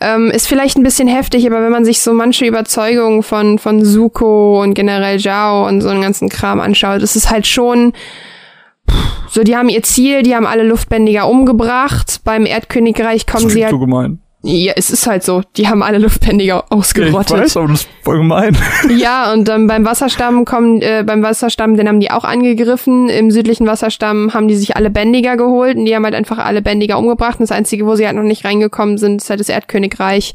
Ähm, 0.00 0.30
ist 0.30 0.46
vielleicht 0.46 0.76
ein 0.76 0.82
bisschen 0.82 1.08
heftig, 1.08 1.46
aber 1.46 1.62
wenn 1.62 1.72
man 1.72 1.84
sich 1.84 2.00
so 2.02 2.12
manche 2.12 2.44
Überzeugungen 2.44 3.22
von, 3.22 3.58
von 3.58 3.84
Zuko 3.84 4.62
und 4.62 4.74
generell 4.74 5.18
Zhao 5.18 5.66
und 5.66 5.80
so 5.80 5.88
einen 5.88 6.02
ganzen 6.02 6.28
Kram 6.28 6.60
anschaut, 6.60 7.02
ist 7.02 7.16
es 7.16 7.30
halt 7.30 7.46
schon, 7.46 7.92
so, 9.30 9.42
die 9.42 9.56
haben 9.56 9.68
ihr 9.68 9.82
Ziel, 9.82 10.22
die 10.22 10.34
haben 10.34 10.46
alle 10.46 10.64
Luftbändiger 10.64 11.28
umgebracht. 11.28 12.20
Beim 12.24 12.46
Erdkönigreich 12.46 13.26
kommen 13.26 13.48
sie 13.48 13.64
halt 13.64 13.72
so 13.72 13.78
gemein. 13.78 14.20
Ja, 14.42 14.72
es 14.76 14.90
ist 14.90 15.06
halt 15.06 15.22
so. 15.22 15.42
Die 15.56 15.68
haben 15.68 15.82
alle 15.82 15.98
Luftbändiger 15.98 16.54
Ja, 16.54 16.64
ich 16.64 16.72
ausgerottet. 16.72 17.36
weiß, 17.38 17.56
aber 17.58 17.68
das 17.68 17.82
ist 17.82 17.90
voll 18.02 18.18
gemein. 18.18 18.56
Ja, 18.96 19.32
und 19.32 19.46
dann 19.48 19.66
beim 19.66 19.84
Wasserstamm 19.84 20.44
kommen, 20.46 20.80
äh, 20.80 21.04
beim 21.06 21.22
Wasserstamm, 21.22 21.76
den 21.76 21.86
haben 21.88 22.00
die 22.00 22.10
auch 22.10 22.24
angegriffen. 22.24 23.08
Im 23.10 23.30
südlichen 23.30 23.66
Wasserstamm 23.66 24.32
haben 24.32 24.48
die 24.48 24.56
sich 24.56 24.76
alle 24.76 24.88
Bändiger 24.90 25.36
geholt 25.36 25.76
und 25.76 25.84
die 25.84 25.94
haben 25.94 26.04
halt 26.04 26.14
einfach 26.14 26.38
alle 26.38 26.62
Bändiger 26.62 26.98
umgebracht. 26.98 27.38
Und 27.38 27.48
das 27.50 27.52
Einzige, 27.56 27.84
wo 27.86 27.96
sie 27.96 28.06
halt 28.06 28.16
noch 28.16 28.22
nicht 28.22 28.44
reingekommen 28.44 28.96
sind, 28.98 29.20
ist 29.20 29.28
halt 29.28 29.40
das 29.40 29.48
Erdkönigreich. 29.50 30.32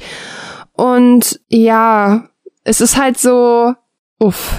Und 0.74 1.40
ja, 1.50 2.26
es 2.64 2.82
ist 2.82 3.02
halt 3.02 3.18
so, 3.18 3.74
uff. 4.20 4.54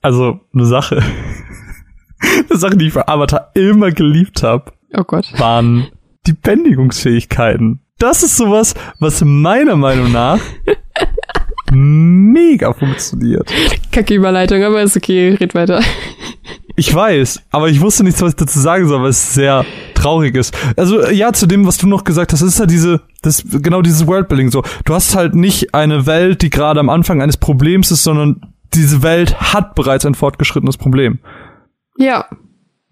Also, 0.00 0.40
eine 0.54 0.64
Sache. 0.66 1.02
eine 2.48 2.58
Sache, 2.58 2.76
die 2.76 2.86
ich 2.86 2.92
für 2.92 3.08
Avatar 3.08 3.50
immer 3.54 3.90
geliebt 3.90 4.42
habe, 4.42 4.72
Oh 4.94 5.02
Gott. 5.04 5.32
waren 5.38 5.88
die 6.26 6.32
Bändigungsfähigkeiten. 6.32 7.80
Das 7.98 8.22
ist 8.22 8.36
sowas, 8.36 8.74
was 9.00 9.24
meiner 9.24 9.74
Meinung 9.74 10.12
nach 10.12 10.38
mega 11.72 12.74
funktioniert. 12.74 13.50
Kacke 13.90 14.14
Überleitung, 14.14 14.62
aber 14.62 14.82
ist 14.82 14.96
okay, 14.96 15.30
red 15.40 15.54
weiter. 15.54 15.80
Ich 16.76 16.94
weiß, 16.94 17.42
aber 17.50 17.70
ich 17.70 17.80
wusste 17.80 18.04
nicht, 18.04 18.20
was 18.20 18.30
ich 18.30 18.36
dazu 18.36 18.60
sagen 18.60 18.86
soll, 18.86 19.00
weil 19.00 19.08
es 19.08 19.32
sehr 19.32 19.64
traurig 19.94 20.36
ist. 20.36 20.54
Also 20.76 21.08
ja, 21.08 21.32
zu 21.32 21.46
dem, 21.46 21.66
was 21.66 21.78
du 21.78 21.86
noch 21.86 22.04
gesagt 22.04 22.34
hast, 22.34 22.42
ist 22.42 22.58
ja 22.58 22.66
diese, 22.66 23.00
das 23.22 23.42
genau 23.62 23.80
dieses 23.80 24.06
Worldbuilding 24.06 24.50
so. 24.50 24.62
Du 24.84 24.92
hast 24.92 25.16
halt 25.16 25.34
nicht 25.34 25.74
eine 25.74 26.04
Welt, 26.04 26.42
die 26.42 26.50
gerade 26.50 26.80
am 26.80 26.90
Anfang 26.90 27.22
eines 27.22 27.38
Problems 27.38 27.90
ist, 27.90 28.04
sondern 28.04 28.42
diese 28.74 29.02
Welt 29.02 29.40
hat 29.40 29.74
bereits 29.74 30.04
ein 30.04 30.14
fortgeschrittenes 30.14 30.76
Problem. 30.76 31.18
Ja. 31.96 32.26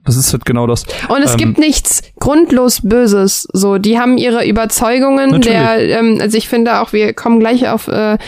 Das 0.05 0.17
ist 0.17 0.33
halt 0.33 0.45
genau 0.45 0.67
das. 0.67 0.85
Und 1.09 1.23
es 1.23 1.33
Ähm, 1.33 1.39
gibt 1.39 1.59
nichts 1.59 2.03
grundlos 2.21 2.81
Böses. 2.83 3.49
So, 3.53 3.79
die 3.79 3.99
haben 3.99 4.19
ihre 4.19 4.47
Überzeugungen. 4.47 5.31
Natürlich. 5.31 5.59
Der, 5.59 5.99
ähm, 5.99 6.19
also 6.21 6.37
ich 6.37 6.49
finde 6.49 6.81
auch, 6.81 6.93
wir 6.93 7.15
kommen 7.15 7.41
gleich 7.41 7.69
auf 7.69 7.89
äh, 7.89 8.19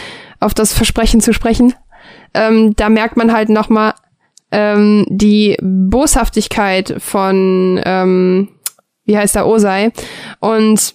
auf 0.40 0.54
das 0.54 0.73
Versprechen 0.73 1.21
zu 1.21 1.33
sprechen. 1.33 1.75
Ähm, 2.35 2.75
da 2.76 2.88
merkt 2.88 3.16
man 3.16 3.33
halt 3.33 3.49
noch 3.49 3.68
mal 3.68 3.95
ähm, 4.52 5.06
die 5.09 5.56
Boshaftigkeit 5.62 6.97
von 6.99 7.80
ähm, 7.85 8.49
wie 9.04 9.16
heißt 9.16 9.35
der 9.35 9.47
Osei 9.47 9.92
und 10.40 10.95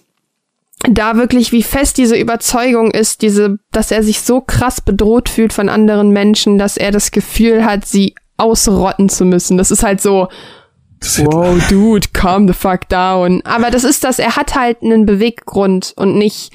da 0.88 1.16
wirklich, 1.16 1.52
wie 1.52 1.62
fest 1.62 1.96
diese 1.96 2.16
Überzeugung 2.16 2.90
ist, 2.90 3.22
diese, 3.22 3.58
dass 3.70 3.92
er 3.92 4.02
sich 4.02 4.20
so 4.20 4.40
krass 4.40 4.80
bedroht 4.80 5.28
fühlt 5.28 5.52
von 5.52 5.68
anderen 5.68 6.10
Menschen, 6.10 6.58
dass 6.58 6.76
er 6.76 6.90
das 6.90 7.12
Gefühl 7.12 7.64
hat, 7.64 7.86
sie 7.86 8.14
ausrotten 8.36 9.08
zu 9.08 9.24
müssen. 9.24 9.58
Das 9.58 9.70
ist 9.70 9.84
halt 9.84 10.00
so, 10.00 10.28
wow, 11.26 11.58
dude, 11.68 12.08
calm 12.12 12.46
the 12.48 12.54
fuck 12.54 12.88
down. 12.88 13.42
Aber 13.44 13.70
das 13.70 13.84
ist 13.84 14.04
das, 14.04 14.18
er 14.18 14.36
hat 14.36 14.54
halt 14.54 14.82
einen 14.82 15.06
Beweggrund 15.06 15.92
und 15.96 16.16
nicht 16.16 16.52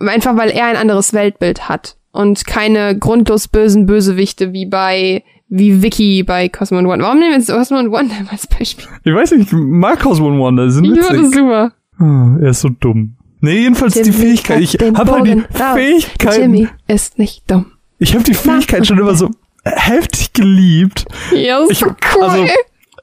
einfach, 0.00 0.36
weil 0.36 0.50
er 0.50 0.66
ein 0.66 0.76
anderes 0.76 1.12
Weltbild 1.12 1.68
hat. 1.68 1.96
und 2.12 2.46
keine 2.46 2.98
grundlos 2.98 3.48
bösen 3.48 3.86
Bösewichte 3.86 4.52
wie 4.52 4.66
bei 4.66 5.22
wie 5.50 5.82
Vicky 5.82 6.22
bei 6.24 6.48
Cosmo 6.48 6.78
One. 6.78 7.02
Warum 7.02 7.18
nehmen 7.18 7.30
wir 7.32 7.38
jetzt 7.38 7.50
Cosmo 7.50 7.78
One 7.78 8.10
als 8.30 8.46
Beispiel? 8.46 8.86
Ich 9.04 9.14
weiß 9.14 9.32
nicht, 9.32 9.46
ich 9.46 9.52
mag 9.58 10.00
Cosmo 10.00 10.26
Wonder, 10.38 10.66
die 10.66 10.72
sind 10.72 10.84
Ich 10.84 11.04
finde 11.04 11.22
das 11.22 11.32
super. 11.32 11.72
Hm, 11.98 12.38
er 12.42 12.50
ist 12.50 12.60
so 12.60 12.68
dumm. 12.68 13.16
Nee, 13.40 13.60
jedenfalls 13.60 13.94
die 13.94 14.00
Jimmy 14.00 14.12
Fähigkeit. 14.12 14.60
Ich 14.62 14.74
habe 14.74 15.12
halt 15.12 15.26
die. 15.26 15.42
Fähigkeit. 15.74 16.38
Jimmy 16.38 16.68
ist 16.86 17.18
nicht 17.18 17.50
dumm. 17.50 17.66
Ich 17.98 18.14
habe 18.14 18.24
die 18.24 18.34
Fähigkeit 18.34 18.86
schon 18.86 18.98
immer 18.98 19.14
so 19.14 19.30
heftig 19.64 20.32
geliebt. 20.32 21.04
Ja, 21.32 21.62
ist 21.64 21.70
Ich, 21.72 21.78
so 21.78 21.86
cool. 21.86 22.22
also, 22.24 22.46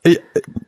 ich, 0.05 0.19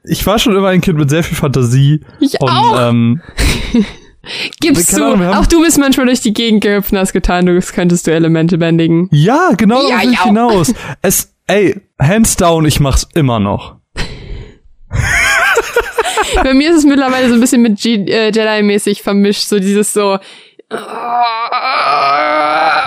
ich 0.04 0.26
war 0.26 0.40
schon 0.40 0.56
immer 0.56 0.70
ein 0.70 0.82
Kind 0.82 0.98
mit 0.98 1.10
sehr 1.10 1.24
viel 1.24 1.38
Fantasie. 1.38 2.02
Ich 2.20 2.40
und, 2.42 2.50
auch. 2.50 2.90
Ähm, 2.90 3.22
Gibst 4.60 4.90
keine 4.92 5.06
du, 5.06 5.12
Ahnung, 5.14 5.28
auch 5.36 5.46
du 5.46 5.62
bist 5.62 5.78
manchmal 5.78 6.06
durch 6.08 6.20
die 6.20 6.34
Gegend 6.34 6.62
gehüpft 6.62 6.92
und 6.92 6.98
hast 6.98 7.14
getan, 7.14 7.46
du 7.46 7.58
könntest 7.62 8.08
du 8.08 8.12
Elemente 8.12 8.58
bändigen. 8.58 9.08
ja, 9.12 9.52
genau 9.56 9.88
Ja, 9.88 10.02
ich 10.04 10.22
hinaus. 10.22 10.74
Es, 11.02 11.34
ey, 11.48 11.80
hands 12.02 12.36
down, 12.36 12.66
ich 12.66 12.82
mach's 12.82 13.08
immer 13.14 13.40
noch. 13.40 13.76
Bei 16.44 16.54
mir 16.54 16.72
ist 16.72 16.80
es 16.80 16.86
mittlerweile 16.86 17.30
so 17.30 17.36
ein 17.36 17.40
bisschen 17.40 17.62
mit 17.62 17.80
G 17.80 17.94
äh, 18.06 18.32
Jedi-mäßig 18.32 19.02
vermischt, 19.02 19.48
so 19.48 19.60
dieses 19.60 19.94
so. 19.94 20.18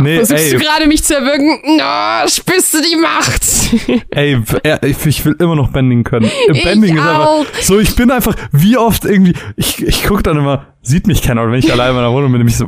Nee, 0.00 0.16
Versuchst 0.16 0.44
ey. 0.44 0.50
du 0.50 0.58
gerade 0.58 0.86
mich 0.86 1.02
zu 1.02 1.14
erwürgen? 1.14 1.58
No, 1.78 2.28
spürst 2.28 2.74
du 2.74 2.82
die 2.82 2.96
Macht? 2.96 3.42
Ey, 4.10 4.40
ich, 4.82 5.06
ich 5.06 5.24
will 5.24 5.36
immer 5.38 5.56
noch 5.56 5.70
Bending 5.70 6.04
können. 6.04 6.26
Äh, 6.26 6.52
Ich 6.52 6.64
Bending 6.64 6.96
ist 6.96 7.02
auch. 7.02 7.40
einfach 7.40 7.60
so, 7.62 7.78
ich 7.78 7.94
bin 7.96 8.10
einfach, 8.10 8.34
wie 8.52 8.76
oft 8.76 9.04
irgendwie, 9.04 9.34
ich, 9.56 9.82
ich 9.86 10.04
guck 10.04 10.22
dann 10.24 10.36
immer, 10.38 10.66
sieht 10.82 11.06
mich 11.06 11.22
keiner, 11.22 11.42
oder 11.42 11.52
wenn 11.52 11.58
ich 11.60 11.72
allein 11.72 11.90
in 11.90 11.96
meiner 11.96 12.12
Wohnung 12.12 12.30
bin, 12.32 12.38
nämlich 12.40 12.56
so, 12.56 12.66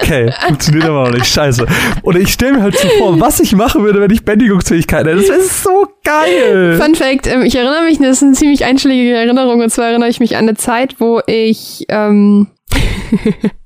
okay, 0.00 0.32
funktioniert 0.46 0.84
immer 0.84 1.04
noch 1.08 1.12
nicht, 1.14 1.26
scheiße. 1.26 1.66
Oder 2.02 2.18
ich 2.20 2.32
stelle 2.32 2.54
mir 2.54 2.62
halt 2.62 2.76
so 2.78 2.88
vor, 2.98 3.18
was 3.20 3.40
ich 3.40 3.54
machen 3.54 3.82
würde, 3.84 4.00
wenn 4.00 4.10
ich 4.10 4.24
Bändigungsfähigkeit 4.24 5.06
hätte. 5.06 5.16
Das 5.16 5.28
ist 5.28 5.62
so 5.62 5.86
geil. 6.04 6.78
Fun 6.80 6.94
Fact, 6.94 7.26
ähm, 7.26 7.42
ich 7.42 7.54
erinnere 7.56 7.84
mich, 7.84 7.98
das 7.98 8.16
ist 8.18 8.22
eine 8.22 8.32
ziemlich 8.32 8.64
einschlägige 8.64 9.14
Erinnerung, 9.14 9.60
und 9.60 9.70
zwar 9.70 9.86
erinnere 9.88 10.08
ich 10.10 10.20
mich 10.20 10.36
an 10.36 10.44
eine 10.48 10.54
Zeit, 10.56 10.96
wo 10.98 11.20
ich, 11.26 11.86
ähm, 11.88 12.48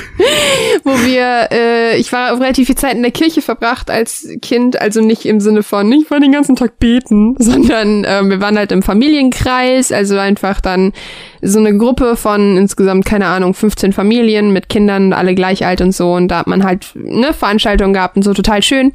wo 0.84 0.90
wir, 0.90 1.48
äh, 1.50 1.96
ich 1.96 2.12
war 2.12 2.38
relativ 2.40 2.66
viel 2.66 2.76
Zeit 2.76 2.94
in 2.94 3.02
der 3.02 3.10
Kirche 3.10 3.42
verbracht 3.42 3.90
als 3.90 4.28
Kind, 4.42 4.80
also 4.80 5.00
nicht 5.00 5.26
im 5.26 5.40
Sinne 5.40 5.62
von, 5.62 5.90
ich 5.92 6.10
war 6.10 6.20
den 6.20 6.32
ganzen 6.32 6.56
Tag 6.56 6.78
beten, 6.78 7.36
sondern 7.38 8.04
ähm, 8.06 8.30
wir 8.30 8.40
waren 8.40 8.58
halt 8.58 8.72
im 8.72 8.82
Familienkreis, 8.82 9.92
also 9.92 10.18
einfach 10.18 10.60
dann 10.60 10.92
so 11.40 11.58
eine 11.58 11.76
Gruppe 11.76 12.16
von 12.16 12.56
insgesamt, 12.56 13.04
keine 13.04 13.26
Ahnung, 13.26 13.54
15 13.54 13.92
Familien 13.92 14.52
mit 14.52 14.68
Kindern, 14.68 15.12
alle 15.12 15.34
gleich 15.34 15.64
alt 15.64 15.80
und 15.80 15.92
so. 15.92 16.12
Und 16.14 16.28
da 16.28 16.38
hat 16.38 16.46
man 16.48 16.64
halt 16.64 16.94
eine 16.96 17.32
Veranstaltung 17.32 17.92
gehabt 17.92 18.16
und 18.16 18.22
so 18.22 18.34
total 18.34 18.62
schön. 18.62 18.92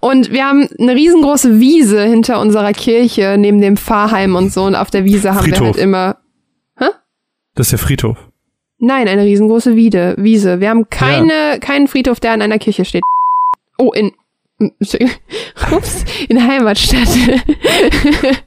Und 0.00 0.30
wir 0.30 0.44
haben 0.44 0.68
eine 0.78 0.94
riesengroße 0.94 1.60
Wiese 1.60 2.02
hinter 2.02 2.40
unserer 2.40 2.72
Kirche, 2.72 3.36
neben 3.38 3.62
dem 3.62 3.78
Pfarrheim 3.78 4.36
und 4.36 4.52
so. 4.52 4.64
Und 4.64 4.74
auf 4.74 4.90
der 4.90 5.04
Wiese 5.04 5.34
haben 5.34 5.46
wir 5.46 5.54
Friedhof. 5.54 5.66
halt 5.68 5.76
immer. 5.78 6.16
Das 7.58 7.66
ist 7.66 7.72
der 7.72 7.78
Friedhof. 7.80 8.27
Nein, 8.80 9.08
eine 9.08 9.24
riesengroße 9.24 9.74
Wiede, 9.76 10.14
Wiese. 10.18 10.60
Wir 10.60 10.70
haben 10.70 10.88
keine, 10.88 11.58
keinen 11.60 11.88
Friedhof, 11.88 12.20
der 12.20 12.32
an 12.32 12.42
einer 12.42 12.58
Kirche 12.58 12.84
steht. 12.84 13.02
Oh, 13.78 13.92
in. 13.92 14.12
Ups, 15.70 16.04
in 16.28 16.46
Heimatstadt. 16.48 17.08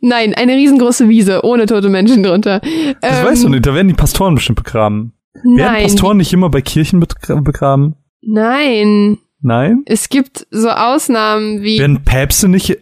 Nein, 0.00 0.34
eine 0.34 0.54
riesengroße 0.54 1.08
Wiese, 1.08 1.44
ohne 1.44 1.66
tote 1.66 1.88
Menschen 1.88 2.22
drunter. 2.22 2.60
Das 3.00 3.20
Ähm, 3.20 3.26
weißt 3.26 3.44
du 3.44 3.48
nicht, 3.48 3.66
da 3.66 3.74
werden 3.74 3.88
die 3.88 3.94
Pastoren 3.94 4.34
bestimmt 4.34 4.56
begraben. 4.62 5.12
Werden 5.34 5.56
Nein, 5.56 5.82
Pastoren 5.82 6.16
nicht 6.16 6.32
immer 6.32 6.48
bei 6.48 6.62
Kirchen 6.62 7.02
begra- 7.02 7.42
begraben? 7.42 7.96
nein. 8.22 9.18
Nein? 9.42 9.82
Es 9.84 10.08
gibt 10.08 10.46
so 10.50 10.70
Ausnahmen 10.70 11.62
wie. 11.62 11.78
Werden 11.78 12.02
Päpste 12.04 12.48
nicht 12.48 12.78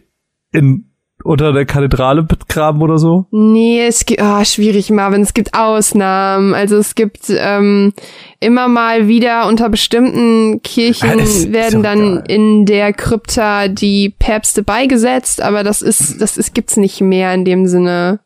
in, 0.53 0.84
unter 1.25 1.53
der 1.53 1.65
Kathedrale 1.65 2.23
begraben 2.23 2.81
oder 2.81 2.97
so? 2.97 3.25
Nee, 3.31 3.85
es 3.87 4.05
gibt, 4.05 4.21
ah, 4.21 4.45
schwierig, 4.45 4.91
Marvin. 4.91 5.21
Es 5.21 5.33
gibt 5.33 5.53
Ausnahmen. 5.53 6.53
Also 6.53 6.77
es 6.77 6.93
gibt 6.93 7.25
ähm, 7.29 7.93
immer 8.39 8.67
mal 8.67 9.07
wieder 9.07 9.47
unter 9.47 9.69
bestimmten 9.69 10.61
Kirchen 10.61 11.17
das 11.17 11.29
ist 11.29 11.53
werden 11.53 11.81
dann 11.81 12.15
geil. 12.15 12.23
in 12.27 12.65
der 12.65 12.93
Krypta 12.93 13.67
die 13.67 14.13
Päpste 14.17 14.61
beigesetzt, 14.61 15.41
aber 15.41 15.63
das 15.63 15.81
ist, 15.81 16.21
das 16.21 16.37
ist, 16.37 16.53
gibt's 16.53 16.77
nicht 16.77 17.01
mehr 17.01 17.33
in 17.33 17.43
dem 17.43 17.65
Sinne. 17.65 18.19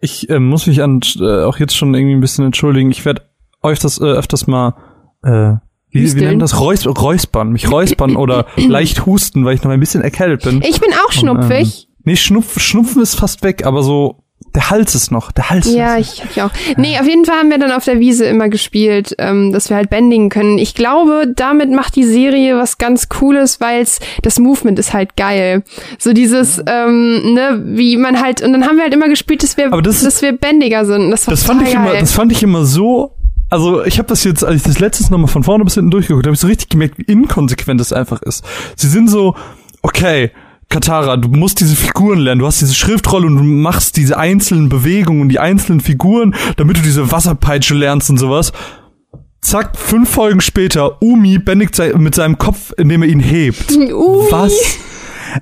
Ich 0.00 0.28
äh, 0.28 0.38
muss 0.38 0.66
mich 0.66 0.82
an, 0.82 1.00
äh, 1.20 1.44
auch 1.44 1.58
jetzt 1.58 1.76
schon 1.76 1.94
irgendwie 1.94 2.14
ein 2.14 2.20
bisschen 2.20 2.44
entschuldigen. 2.44 2.90
Ich 2.90 3.04
werde 3.04 3.22
öfters, 3.62 3.98
äh, 3.98 4.04
öfters 4.04 4.46
mal, 4.46 4.74
äh, 5.22 5.54
wie, 5.90 6.14
wie 6.14 6.20
nennt 6.20 6.42
das? 6.42 6.60
Reus 6.60 6.86
räuspern. 6.86 7.52
Mich 7.52 7.70
räuspern 7.70 8.16
oder 8.16 8.46
leicht 8.56 9.06
husten, 9.06 9.44
weil 9.44 9.54
ich 9.54 9.62
noch 9.62 9.70
ein 9.70 9.80
bisschen 9.80 10.02
erkältet 10.02 10.42
bin. 10.42 10.62
Ich 10.62 10.80
bin 10.80 10.90
auch 11.06 11.12
schnupfig. 11.12 11.88
Nee, 12.04 12.16
Schnupf, 12.16 12.58
Schnupfen 12.60 13.02
ist 13.02 13.14
fast 13.14 13.42
weg, 13.42 13.64
aber 13.64 13.82
so, 13.82 14.16
der 14.54 14.70
Hals 14.70 14.94
ist 14.94 15.10
noch, 15.10 15.32
der 15.32 15.50
Hals 15.50 15.72
Ja, 15.72 15.96
ist 15.96 16.14
ich, 16.14 16.24
ich 16.30 16.42
auch. 16.42 16.50
Nee, 16.76 16.98
auf 16.98 17.06
jeden 17.06 17.24
Fall 17.24 17.36
haben 17.38 17.50
wir 17.50 17.58
dann 17.58 17.70
auf 17.72 17.84
der 17.84 18.00
Wiese 18.00 18.26
immer 18.26 18.48
gespielt, 18.48 19.14
ähm, 19.18 19.52
dass 19.52 19.70
wir 19.70 19.76
halt 19.76 19.88
bändigen 19.88 20.28
können. 20.28 20.58
Ich 20.58 20.74
glaube, 20.74 21.32
damit 21.34 21.70
macht 21.70 21.96
die 21.96 22.04
Serie 22.04 22.58
was 22.58 22.76
ganz 22.78 23.08
Cooles, 23.08 23.60
weil's 23.60 24.00
das 24.22 24.38
Movement 24.38 24.78
ist 24.78 24.92
halt 24.92 25.16
geil. 25.16 25.62
So 25.98 26.12
dieses, 26.12 26.60
ähm, 26.66 27.34
ne, 27.34 27.62
wie 27.64 27.96
man 27.96 28.20
halt, 28.20 28.42
und 28.42 28.52
dann 28.52 28.66
haben 28.66 28.76
wir 28.76 28.82
halt 28.84 28.94
immer 28.94 29.08
gespielt, 29.08 29.42
dass 29.42 29.56
wir, 29.56 29.72
Aber 29.72 29.80
das 29.82 30.02
dass 30.02 30.20
wir 30.22 30.32
bändiger 30.32 30.84
sind. 30.84 31.10
Das, 31.10 31.24
Das 31.24 31.44
fand 31.44 31.62
ich 31.62 31.68
total 31.68 31.82
immer, 31.84 31.92
geil. 31.92 32.00
das 32.00 32.12
fand 32.12 32.32
ich 32.32 32.42
immer 32.42 32.64
so. 32.64 33.14
Also 33.48 33.84
ich 33.84 33.98
habe 33.98 34.08
das 34.08 34.24
jetzt, 34.24 34.44
als 34.44 34.56
ich 34.56 34.62
das 34.62 34.78
letztes 34.80 35.10
nochmal 35.10 35.28
von 35.28 35.44
vorne 35.44 35.62
bis 35.64 35.74
hinten 35.74 35.90
durchgeguckt, 35.90 36.26
habe 36.26 36.34
ich 36.34 36.40
so 36.40 36.46
richtig 36.46 36.70
gemerkt, 36.70 36.98
wie 36.98 37.02
inkonsequent 37.02 37.78
das 37.80 37.92
einfach 37.92 38.22
ist. 38.22 38.42
Sie 38.76 38.88
sind 38.88 39.08
so, 39.08 39.34
okay, 39.82 40.30
Katara, 40.72 41.18
du 41.18 41.28
musst 41.28 41.60
diese 41.60 41.76
Figuren 41.76 42.18
lernen, 42.18 42.38
du 42.38 42.46
hast 42.46 42.62
diese 42.62 42.72
Schriftrolle 42.72 43.26
und 43.26 43.36
du 43.36 43.42
machst 43.42 43.98
diese 43.98 44.16
einzelnen 44.16 44.70
Bewegungen 44.70 45.20
und 45.20 45.28
die 45.28 45.38
einzelnen 45.38 45.80
Figuren, 45.80 46.34
damit 46.56 46.78
du 46.78 46.80
diese 46.80 47.12
Wasserpeitsche 47.12 47.74
lernst 47.74 48.08
und 48.08 48.16
sowas. 48.16 48.54
Zack, 49.42 49.76
fünf 49.76 50.08
Folgen 50.08 50.40
später, 50.40 51.02
Umi 51.02 51.36
bändigt 51.36 51.78
mit 51.98 52.14
seinem 52.14 52.38
Kopf, 52.38 52.72
indem 52.78 53.02
er 53.02 53.08
ihn 53.10 53.20
hebt. 53.20 53.70
Umi. 53.76 54.26
Was? 54.30 54.54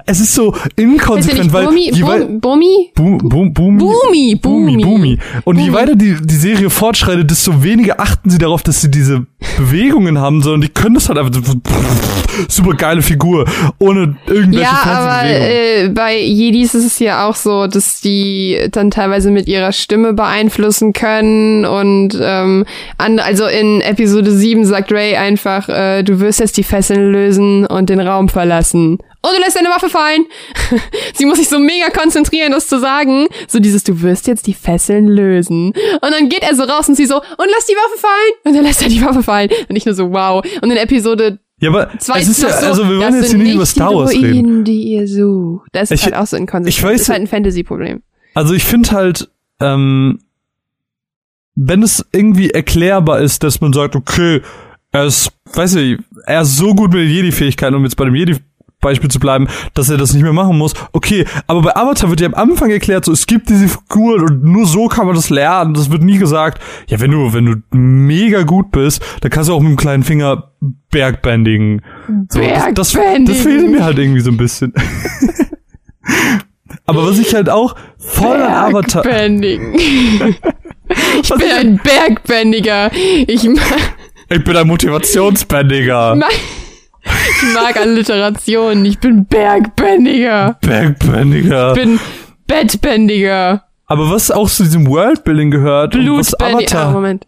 Es 0.07 0.21
ist 0.21 0.35
so 0.35 0.55
inkonsequent, 0.77 1.53
weil 1.53 1.67
Bumi, 1.67 1.91
je 1.93 2.03
Bum- 2.03 2.41
Bumi? 2.41 2.91
Bu 2.95 3.19
Bu 3.19 3.51
Bumi. 3.51 3.79
Bumi, 3.79 4.37
Bumi, 4.37 4.37
Bumi. 4.37 4.83
Bumi. 4.85 5.19
Und 5.45 5.59
je 5.59 5.67
Bumi. 5.71 5.73
weiter 5.77 5.97
die, 5.97 6.17
die 6.21 6.35
Serie 6.37 6.71
fortschreitet, 6.71 7.31
desto 7.31 7.63
weniger 7.63 8.01
achten 8.01 8.31
sie 8.31 8.39
darauf, 8.39 8.63
dass 8.63 8.81
sie 8.81 8.91
diese 8.91 9.27
Bewegungen 9.57 10.19
haben, 10.19 10.43
sondern 10.43 10.61
die 10.63 10.69
können 10.69 10.95
das 10.95 11.09
halt 11.09 11.19
einfach 11.19 11.33
so, 11.45 11.55
super 12.49 12.75
geile 12.75 13.03
Figur, 13.03 13.47
ohne 13.79 14.17
irgendwelche 14.27 14.63
Ja, 14.65 14.83
aber 14.85 15.29
äh, 15.29 15.89
bei 15.89 16.19
Jedis 16.21 16.75
ist 16.75 16.85
es 16.87 16.99
ja 16.99 17.27
auch 17.29 17.35
so, 17.35 17.67
dass 17.67 18.01
die 18.01 18.59
dann 18.71 18.91
teilweise 18.91 19.31
mit 19.31 19.49
ihrer 19.49 19.73
Stimme 19.73 20.13
beeinflussen 20.13 20.93
können 20.93 21.65
und 21.65 22.19
ähm, 22.21 22.65
an, 22.99 23.19
also 23.19 23.47
in 23.47 23.81
Episode 23.81 24.31
7 24.31 24.65
sagt 24.65 24.93
Ray 24.93 25.17
einfach, 25.17 25.69
äh, 25.69 26.03
du 26.03 26.21
wirst 26.21 26.41
jetzt 26.41 26.57
die 26.57 26.63
Fesseln 26.63 27.13
lösen 27.13 27.67
und 27.67 27.91
den 27.91 28.01
Raum 28.01 28.29
verlassen. 28.29 28.99
Und 29.23 29.37
du 29.37 29.41
lässt 29.43 29.57
deine 29.57 29.69
Waffe 29.69 29.91
fallen. 29.91 30.25
Sie 31.15 31.27
muss 31.27 31.39
sich 31.39 31.49
so 31.49 31.59
mega 31.59 31.91
konzentrieren, 31.91 32.53
das 32.53 32.69
zu 32.69 32.81
sagen. 32.81 33.27
So 33.49 33.59
dieses, 33.61 33.85
du 33.85 34.01
wirst 34.01 34.27
jetzt 34.27 34.47
die 34.47 34.55
Fesseln 34.55 35.07
lösen. 35.09 35.69
Und 35.69 36.11
dann 36.11 36.29
geht 36.31 36.43
er 36.43 36.55
so 36.55 36.63
raus 36.63 36.89
und 36.89 36.95
sie 36.95 37.05
so, 37.07 37.17
und 37.17 37.25
lass 37.55 37.67
die 37.67 37.75
Waffe 37.75 37.99
fallen. 38.01 38.33
Und 38.45 38.55
dann 38.55 38.65
lässt 38.65 38.81
er 38.83 38.89
die 38.89 39.03
Waffe 39.05 39.23
fallen. 39.23 39.51
Und 39.69 39.77
ich 39.77 39.85
nur 39.85 39.95
so, 39.95 40.11
wow. 40.11 40.43
Und 40.63 40.71
in 40.71 40.77
Episode 40.79 41.39
ja, 41.63 41.69
aber 41.69 41.91
Zwei 41.99 42.21
es 42.21 42.29
ist 42.29 42.43
ja, 42.43 42.49
also 42.49 42.89
wir 42.89 42.99
wollen 42.99 43.15
jetzt 43.21 43.29
hier 43.35 43.39
nicht 43.39 43.55
über 43.55 43.67
Star 43.67 43.95
Wars 43.95 44.13
die 44.13 44.25
reden. 44.25 44.65
Die 44.65 44.83
ihr 44.95 45.07
sucht. 45.07 45.69
Das 45.73 45.91
ist 45.91 46.01
Ich- 46.01 46.05
halt 46.07 46.15
auch 46.15 46.27
so 46.27 46.39
inkonsequent. 46.39 46.75
ich 46.79 46.83
weiß- 46.83 46.93
das 46.93 47.01
ist 47.03 47.09
halt 47.11 47.21
ein 47.21 47.27
Fantasy-Problem. 47.27 48.03
Also 48.35 48.55
ich 48.55 48.65
finde 48.65 48.91
halt, 48.93 49.29
ähm, 49.61 50.21
wenn 51.55 51.83
es 51.83 52.05
irgendwie 52.13 52.49
erklärbar 52.51 53.21
ist, 53.21 53.43
dass 53.43 53.61
man 53.61 53.75
sagt, 53.75 53.95
okay, 53.97 54.41
er 54.93 55.05
ist, 55.05 55.31
weiß 55.53 55.75
ich, 55.77 55.99
er 56.25 56.41
ist 56.41 56.57
so 56.57 56.75
gut 56.75 56.93
mit 56.95 57.03
den 57.03 57.11
Jedi-Fähigkeiten, 57.11 57.75
um 57.75 57.85
jetzt 57.85 57.97
bei 57.97 58.07
dem 58.07 58.15
Jedi 58.15 58.37
Beispiel 58.81 59.11
zu 59.11 59.21
bleiben, 59.21 59.47
dass 59.75 59.91
er 59.91 59.99
das 59.99 60.13
nicht 60.15 60.23
mehr 60.23 60.33
machen 60.33 60.57
muss. 60.59 60.73
Okay, 60.93 61.25
aber 61.47 61.63
bei 61.63 61.77
Avatar 61.77 62.11
wird 62.11 62.21
ja 62.21 62.27
am 62.29 62.35
Anfang 62.35 62.71
erklärt, 62.71 63.05
so 63.05 63.13
es 63.13 63.27
gibt 63.27 63.49
diese 63.49 63.69
Figuren 63.69 64.23
und 64.23 64.45
nur 64.45 64.67
so 64.67 64.89
kann 64.89 65.07
man 65.07 65.15
das 65.15 65.31
lernen. 65.31 65.75
Das 65.75 65.91
wird 65.91 66.03
nie 66.03 66.19
gesagt. 66.19 66.63
Ja, 66.89 67.01
wenn 67.01 67.11
du 67.11 67.33
wenn 67.33 67.47
du 67.47 67.77
mega 67.77 68.43
gut 68.43 68.71
bist, 68.71 69.03
dann 69.21 69.31
kannst 69.31 69.49
du 69.51 69.55
auch 69.55 69.61
mit 69.61 69.71
dem 69.71 69.77
kleinen 69.77 70.03
Finger 70.03 70.51
Bergbändigen. 70.91 71.83
So, 72.29 72.41
das, 72.41 72.65
das, 72.65 72.75
das 72.75 72.93
Bergbändigen. 72.95 73.43
fehlt 73.43 73.71
mir 73.71 73.85
halt 73.85 73.99
irgendwie 73.99 74.21
so 74.21 74.31
ein 74.31 74.37
bisschen. 74.37 74.73
aber 76.87 77.07
was 77.07 77.19
ich 77.19 77.35
halt 77.35 77.49
auch 77.49 77.75
voll 77.99 78.41
an 78.43 78.75
Avatar 78.75 79.03
Bergbändigen. 79.03 79.75
ich 81.23 81.31
Was 81.31 81.39
bin 81.39 81.51
ein 81.51 81.81
Bergbändiger. 81.83 82.91
Ich 83.27 83.45
Ich 83.45 84.45
bin 84.45 84.57
ein 84.57 84.67
Motivationsbändiger. 84.67 86.17
mag, 86.17 86.31
ich 87.03 87.55
mag 87.55 87.77
Alliterationen. 87.77 88.85
Ich 88.85 88.99
bin 88.99 89.27
Bergbändiger. 89.27 90.59
Bergbändiger. 90.61 91.73
Ich 91.73 91.83
bin 91.83 92.01
Bettbändiger. 92.47 93.65
Aber 93.87 94.11
was 94.11 94.31
auch 94.31 94.49
zu 94.49 94.65
diesem 94.65 94.87
Worldbuilding 94.87 95.51
gehört 95.51 95.95
und 95.95 96.03
was 96.03 96.31
Blutbändiger. 96.31 96.79
Ah, 96.79 96.83
Avatar. 96.83 96.93
Moment. 96.93 97.27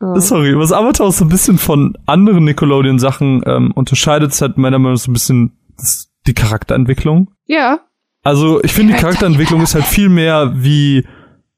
Oh. 0.00 0.18
Sorry, 0.18 0.58
was 0.58 0.72
Avatar 0.72 1.06
auch 1.06 1.12
so 1.12 1.24
ein 1.24 1.28
bisschen 1.28 1.58
von 1.58 1.96
anderen 2.06 2.44
Nickelodeon-Sachen 2.44 3.42
ähm, 3.46 3.70
unterscheidet, 3.72 4.32
ist 4.32 4.42
halt 4.42 4.58
meiner 4.58 4.78
Meinung 4.78 4.94
nach 4.94 5.00
so 5.00 5.10
ein 5.10 5.14
bisschen 5.14 5.52
das, 5.78 6.10
die 6.26 6.34
Charakterentwicklung. 6.34 7.30
Ja. 7.46 7.80
Also 8.24 8.62
ich 8.62 8.72
finde, 8.72 8.94
die 8.94 9.00
Charakterentwicklung 9.00 9.62
ist 9.62 9.74
halt 9.74 9.84
viel 9.84 10.08
mehr 10.08 10.52
wie 10.56 11.06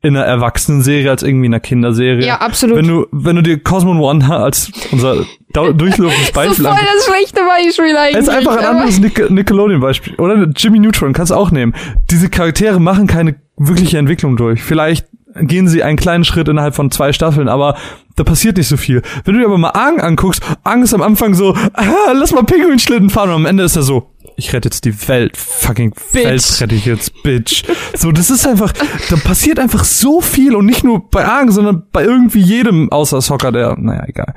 in 0.04 0.16
einer 0.16 0.26
Erwachsenenserie 0.26 1.08
als 1.08 1.22
irgendwie 1.22 1.46
in 1.46 1.54
einer 1.54 1.60
Kinderserie. 1.60 2.26
Ja, 2.26 2.36
absolut. 2.36 2.76
Wenn 2.76 2.86
du, 2.86 3.06
wenn 3.10 3.36
du 3.36 3.42
dir 3.42 3.58
Cosmo 3.58 3.92
One 3.98 4.30
als 4.30 4.70
unser 4.92 5.16
so 5.54 5.72
Beispiel 5.72 6.10
voll 6.32 6.46
das 6.52 7.04
schlechte 7.06 7.40
Beispiel 7.40 7.96
eigentlich. 7.96 8.16
Es 8.16 8.28
ist 8.28 8.34
einfach 8.34 8.56
ein 8.58 8.66
anderes 8.66 9.00
Nick 9.00 9.30
Nickelodeon-Beispiel. 9.30 10.16
Oder 10.16 10.46
Jimmy 10.54 10.78
Neutron 10.78 11.14
kannst 11.14 11.30
du 11.30 11.36
auch 11.36 11.50
nehmen. 11.50 11.74
Diese 12.10 12.28
Charaktere 12.28 12.80
machen 12.80 13.06
keine 13.06 13.36
wirkliche 13.56 13.96
Entwicklung 13.96 14.36
durch. 14.36 14.62
Vielleicht 14.62 15.06
gehen 15.36 15.68
sie 15.68 15.82
einen 15.82 15.96
kleinen 15.96 16.24
Schritt 16.24 16.48
innerhalb 16.48 16.74
von 16.74 16.90
zwei 16.90 17.12
Staffeln, 17.12 17.48
aber 17.48 17.76
da 18.16 18.24
passiert 18.24 18.56
nicht 18.56 18.68
so 18.68 18.76
viel. 18.76 19.02
Wenn 19.24 19.34
du 19.34 19.40
dir 19.40 19.46
aber 19.46 19.58
mal 19.58 19.70
Aang 19.70 20.00
anguckst, 20.00 20.42
Aang 20.64 20.82
ist 20.82 20.94
am 20.94 21.02
Anfang 21.02 21.34
so, 21.34 21.54
ah, 21.72 22.12
lass 22.12 22.32
mal 22.32 22.44
Pinguinschlitten 22.44 23.10
fahren 23.10 23.30
und 23.30 23.36
am 23.36 23.46
Ende 23.46 23.64
ist 23.64 23.76
er 23.76 23.82
so, 23.82 24.10
ich 24.36 24.52
rette 24.52 24.68
jetzt 24.68 24.84
die 24.84 25.08
Welt, 25.08 25.36
fucking 25.36 25.92
Bitch. 26.12 26.24
Welt 26.24 26.60
rette 26.60 26.74
ich 26.74 26.84
jetzt, 26.86 27.22
Bitch. 27.22 27.62
So, 27.96 28.12
das 28.12 28.30
ist 28.30 28.46
einfach, 28.46 28.72
da 29.10 29.16
passiert 29.16 29.58
einfach 29.58 29.84
so 29.84 30.20
viel 30.20 30.54
und 30.54 30.66
nicht 30.66 30.84
nur 30.84 31.08
bei 31.10 31.24
Aang, 31.24 31.50
sondern 31.50 31.86
bei 31.92 32.04
irgendwie 32.04 32.40
jedem 32.40 32.90
außer 32.90 33.20
Soccer, 33.20 33.52
der, 33.52 33.76
naja, 33.78 34.04
egal. 34.06 34.34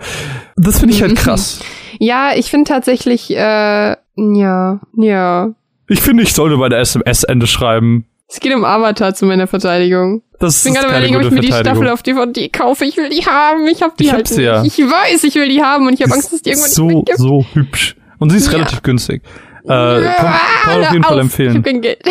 Das 0.55 0.79
finde 0.79 0.93
ich 0.93 1.01
halt 1.01 1.15
krass. 1.17 1.59
Ja, 1.99 2.31
ich 2.35 2.49
finde 2.49 2.69
tatsächlich, 2.69 3.31
äh, 3.31 3.95
ja, 4.15 4.79
ja. 4.95 5.49
Ich 5.87 6.01
finde, 6.01 6.23
ich 6.23 6.33
sollte 6.33 6.57
bei 6.57 6.69
der 6.69 6.79
SMS-Ende 6.79 7.47
schreiben. 7.47 8.05
Es 8.29 8.41
geht 8.41 8.53
um 8.53 8.65
Avatar 8.65 9.15
zu 9.15 9.25
meiner 9.25 9.47
Verteidigung. 9.47 10.21
Das 10.39 10.57
Ich 10.57 10.63
bin 10.65 10.73
gerade 10.73 10.89
überlegen, 10.89 11.15
ob 11.15 11.21
ich 11.23 11.31
mir 11.31 11.39
die. 11.39 11.47
Staffel 11.53 11.87
auf 11.89 12.03
DVD 12.03 12.49
kaufe. 12.49 12.83
Ich 12.83 12.97
will 12.97 13.09
die 13.09 13.25
haben. 13.25 13.65
Ich 13.67 13.81
habe 13.81 13.93
die 13.97 14.03
Ich 14.03 14.09
hab 14.09 14.17
halt 14.17 14.27
sie 14.27 14.43
ja. 14.43 14.61
nicht. 14.61 14.77
Ich 14.77 14.85
weiß, 14.85 15.23
ich 15.23 15.33
will 15.35 15.47
die 15.47 15.63
haben 15.63 15.87
und 15.87 15.93
ich 15.93 16.01
habe 16.01 16.13
Angst, 16.13 16.33
dass 16.33 16.41
die 16.41 16.49
irgendwann 16.49 16.69
so, 16.69 16.85
nicht 16.87 16.93
mehr 16.95 17.03
gibt. 17.05 17.17
so 17.19 17.45
hübsch. 17.53 17.95
Und 18.19 18.31
sie 18.31 18.37
ist 18.37 18.47
Ja. 18.47 18.53
relativ 18.57 18.83
günstig. 18.83 19.21
Äh, 19.67 20.01
kann, 20.01 20.39
kann 20.63 20.83
auf 20.83 20.91
jeden 20.93 21.03
Fall 21.03 21.19
empfehlen. 21.19 21.63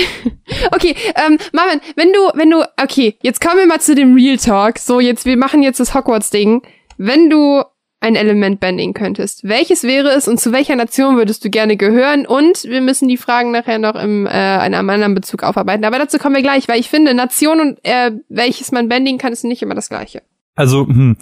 Okay, 0.71 0.95
ähm, 1.17 1.39
Marvin, 1.53 1.81
wenn 1.97 2.13
du, 2.13 2.21
wenn 2.35 2.51
du, 2.51 2.63
okay, 2.81 3.17
jetzt 3.23 3.41
kommen 3.41 3.59
wir 3.59 3.67
mal 3.67 3.81
zu 3.81 3.95
dem 3.95 4.15
Real 4.15 4.37
Talk. 4.37 4.79
So, 4.79 5.01
jetzt, 5.01 5.25
wir 5.25 5.37
machen 5.37 5.63
jetzt 5.63 5.81
das 5.81 5.95
Hogwarts-Ding. 5.95 6.63
Wenn 6.99 7.31
du 7.31 7.63
ein 8.01 8.15
Element 8.15 8.61
bändigen 8.61 8.95
könntest, 8.95 9.45
welches 9.45 9.83
wäre 9.83 10.11
es 10.11 10.29
und 10.29 10.39
zu 10.39 10.53
welcher 10.53 10.77
Nation 10.77 11.17
würdest 11.17 11.45
du 11.45 11.51
gerne 11.51 11.77
gehören? 11.77 12.27
Und 12.27 12.65
wir 12.65 12.81
müssen 12.81 13.09
die 13.09 13.17
Fragen 13.17 13.51
nachher 13.51 13.79
noch 13.79 13.95
im, 13.95 14.27
äh, 14.27 14.67
in 14.67 14.75
einem 14.75 14.91
anderen 14.91 15.15
Bezug 15.15 15.43
aufarbeiten. 15.43 15.85
Aber 15.85 15.99
dazu 15.99 16.19
kommen 16.19 16.37
wir 16.37 16.43
gleich, 16.43 16.69
weil 16.69 16.79
ich 16.79 16.89
finde, 16.91 17.15
Nation 17.15 17.61
und 17.61 17.79
äh, 17.83 18.13
welches 18.29 18.71
man 18.71 18.89
bändigen 18.89 19.19
kann, 19.19 19.33
ist 19.33 19.45
nicht 19.45 19.63
immer 19.63 19.75
das 19.75 19.89
gleiche. 19.89 20.23
Also, 20.55 20.87
hm, 20.87 21.17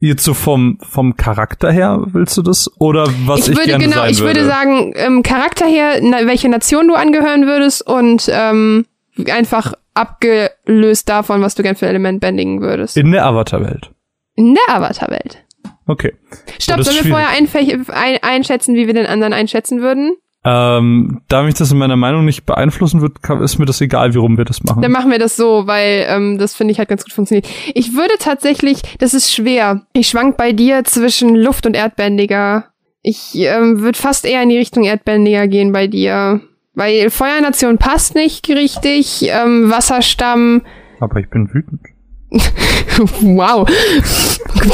jetzt 0.00 0.24
so 0.24 0.34
vom, 0.34 0.78
vom 0.82 1.16
Charakter 1.16 1.70
her 1.70 2.00
willst 2.06 2.36
du 2.36 2.42
das? 2.42 2.70
Oder 2.78 3.06
was 3.26 3.40
ich, 3.40 3.50
ich 3.50 3.56
würde 3.56 3.68
gerne 3.68 3.84
genau, 3.84 4.04
ich 4.06 4.18
würde? 4.20 4.40
würde 4.40 4.46
sagen, 4.46 4.92
ähm, 4.96 5.22
Charakter 5.22 5.66
her, 5.66 6.00
na, 6.02 6.26
welche 6.26 6.48
Nation 6.48 6.88
du 6.88 6.94
angehören 6.94 7.46
würdest 7.46 7.86
und 7.86 8.28
ähm, 8.32 8.86
einfach 9.30 9.74
abgelöst 9.94 11.08
davon, 11.08 11.42
was 11.42 11.54
du 11.54 11.62
gern 11.62 11.76
für 11.76 11.86
ein 11.86 11.90
Element 11.90 12.20
bändigen 12.20 12.60
würdest. 12.60 12.96
In 12.96 13.12
der 13.12 13.26
Avatar-Welt. 13.26 13.90
In 14.34 14.54
der 14.54 14.74
Avatar-Welt. 14.76 15.44
Okay. 15.86 16.14
Stopp, 16.60 16.82
sollen 16.82 17.04
wir 17.04 17.10
vorher 17.10 17.28
einfä- 17.28 17.90
ein, 17.90 18.18
einschätzen, 18.22 18.74
wie 18.74 18.86
wir 18.86 18.94
den 18.94 19.06
anderen 19.06 19.32
einschätzen 19.32 19.80
würden? 19.82 20.16
Ähm, 20.42 21.20
da 21.28 21.42
mich 21.42 21.54
das 21.54 21.70
in 21.70 21.76
meiner 21.76 21.96
Meinung 21.96 22.24
nicht 22.24 22.46
beeinflussen 22.46 23.02
wird, 23.02 23.22
kann, 23.22 23.42
ist 23.42 23.58
mir 23.58 23.66
das 23.66 23.80
egal, 23.82 24.14
wie 24.14 24.18
rum 24.18 24.38
wir 24.38 24.46
das 24.46 24.62
machen. 24.62 24.80
Dann 24.80 24.92
machen 24.92 25.10
wir 25.10 25.18
das 25.18 25.36
so, 25.36 25.66
weil 25.66 26.06
ähm, 26.08 26.38
das 26.38 26.54
finde 26.54 26.72
ich 26.72 26.80
hat 26.80 26.88
ganz 26.88 27.04
gut 27.04 27.12
funktioniert. 27.12 27.46
Ich 27.74 27.94
würde 27.94 28.14
tatsächlich, 28.18 28.80
das 28.98 29.12
ist 29.12 29.32
schwer. 29.32 29.82
Ich 29.92 30.08
schwank 30.08 30.38
bei 30.38 30.52
dir 30.52 30.84
zwischen 30.84 31.36
Luft 31.36 31.66
und 31.66 31.74
Erdbändiger. 31.76 32.64
Ich 33.02 33.34
ähm, 33.34 33.80
würde 33.80 33.98
fast 33.98 34.24
eher 34.24 34.42
in 34.42 34.48
die 34.48 34.58
Richtung 34.58 34.84
Erdbändiger 34.84 35.46
gehen 35.46 35.72
bei 35.72 35.86
dir. 35.86 36.40
Weil 36.74 37.10
Feuernation 37.10 37.76
passt 37.76 38.14
nicht 38.14 38.48
richtig, 38.48 39.28
ähm, 39.28 39.70
Wasserstamm, 39.70 40.62
Aber 41.00 41.20
ich 41.20 41.28
bin 41.28 41.52
wütend. 41.52 41.80
wow, 43.20 43.68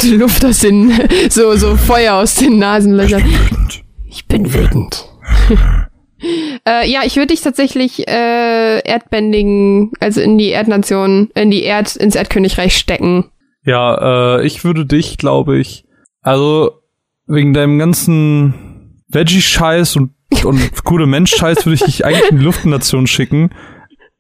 die 0.02 0.14
Luft 0.16 0.44
aus 0.44 0.58
den, 0.60 0.92
so, 1.30 1.56
so 1.56 1.74
Feuer 1.74 2.14
aus 2.14 2.34
den 2.36 2.58
Nasenlöchern. 2.58 3.24
Wütend. 3.24 3.82
Ich 4.06 4.26
bin 4.26 4.52
wütend. 4.52 5.08
äh, 6.66 6.88
ja, 6.90 7.00
ich 7.04 7.16
würde 7.16 7.28
dich 7.28 7.40
tatsächlich 7.42 8.06
äh, 8.08 8.80
erdbändigen, 8.80 9.92
also 10.00 10.20
in 10.20 10.38
die 10.38 10.50
Erdnation, 10.50 11.30
in 11.34 11.50
die 11.50 11.62
Erd, 11.62 11.96
ins 11.96 12.14
Erdkönigreich 12.14 12.76
stecken. 12.76 13.30
Ja, 13.64 14.36
äh, 14.38 14.46
ich 14.46 14.64
würde 14.64 14.86
dich, 14.86 15.18
glaube 15.18 15.58
ich, 15.58 15.84
also 16.22 16.80
wegen 17.26 17.52
deinem 17.54 17.78
ganzen 17.78 19.02
Veggie-Scheiß 19.08 19.96
und, 19.96 20.12
und 20.44 20.60
gute 20.84 21.06
Mensch-Scheiß 21.06 21.66
würde 21.66 21.74
ich 21.74 21.82
dich 21.84 22.04
eigentlich 22.04 22.30
in 22.30 22.38
die 22.38 22.44
Luftnation 22.44 23.06
schicken. 23.06 23.50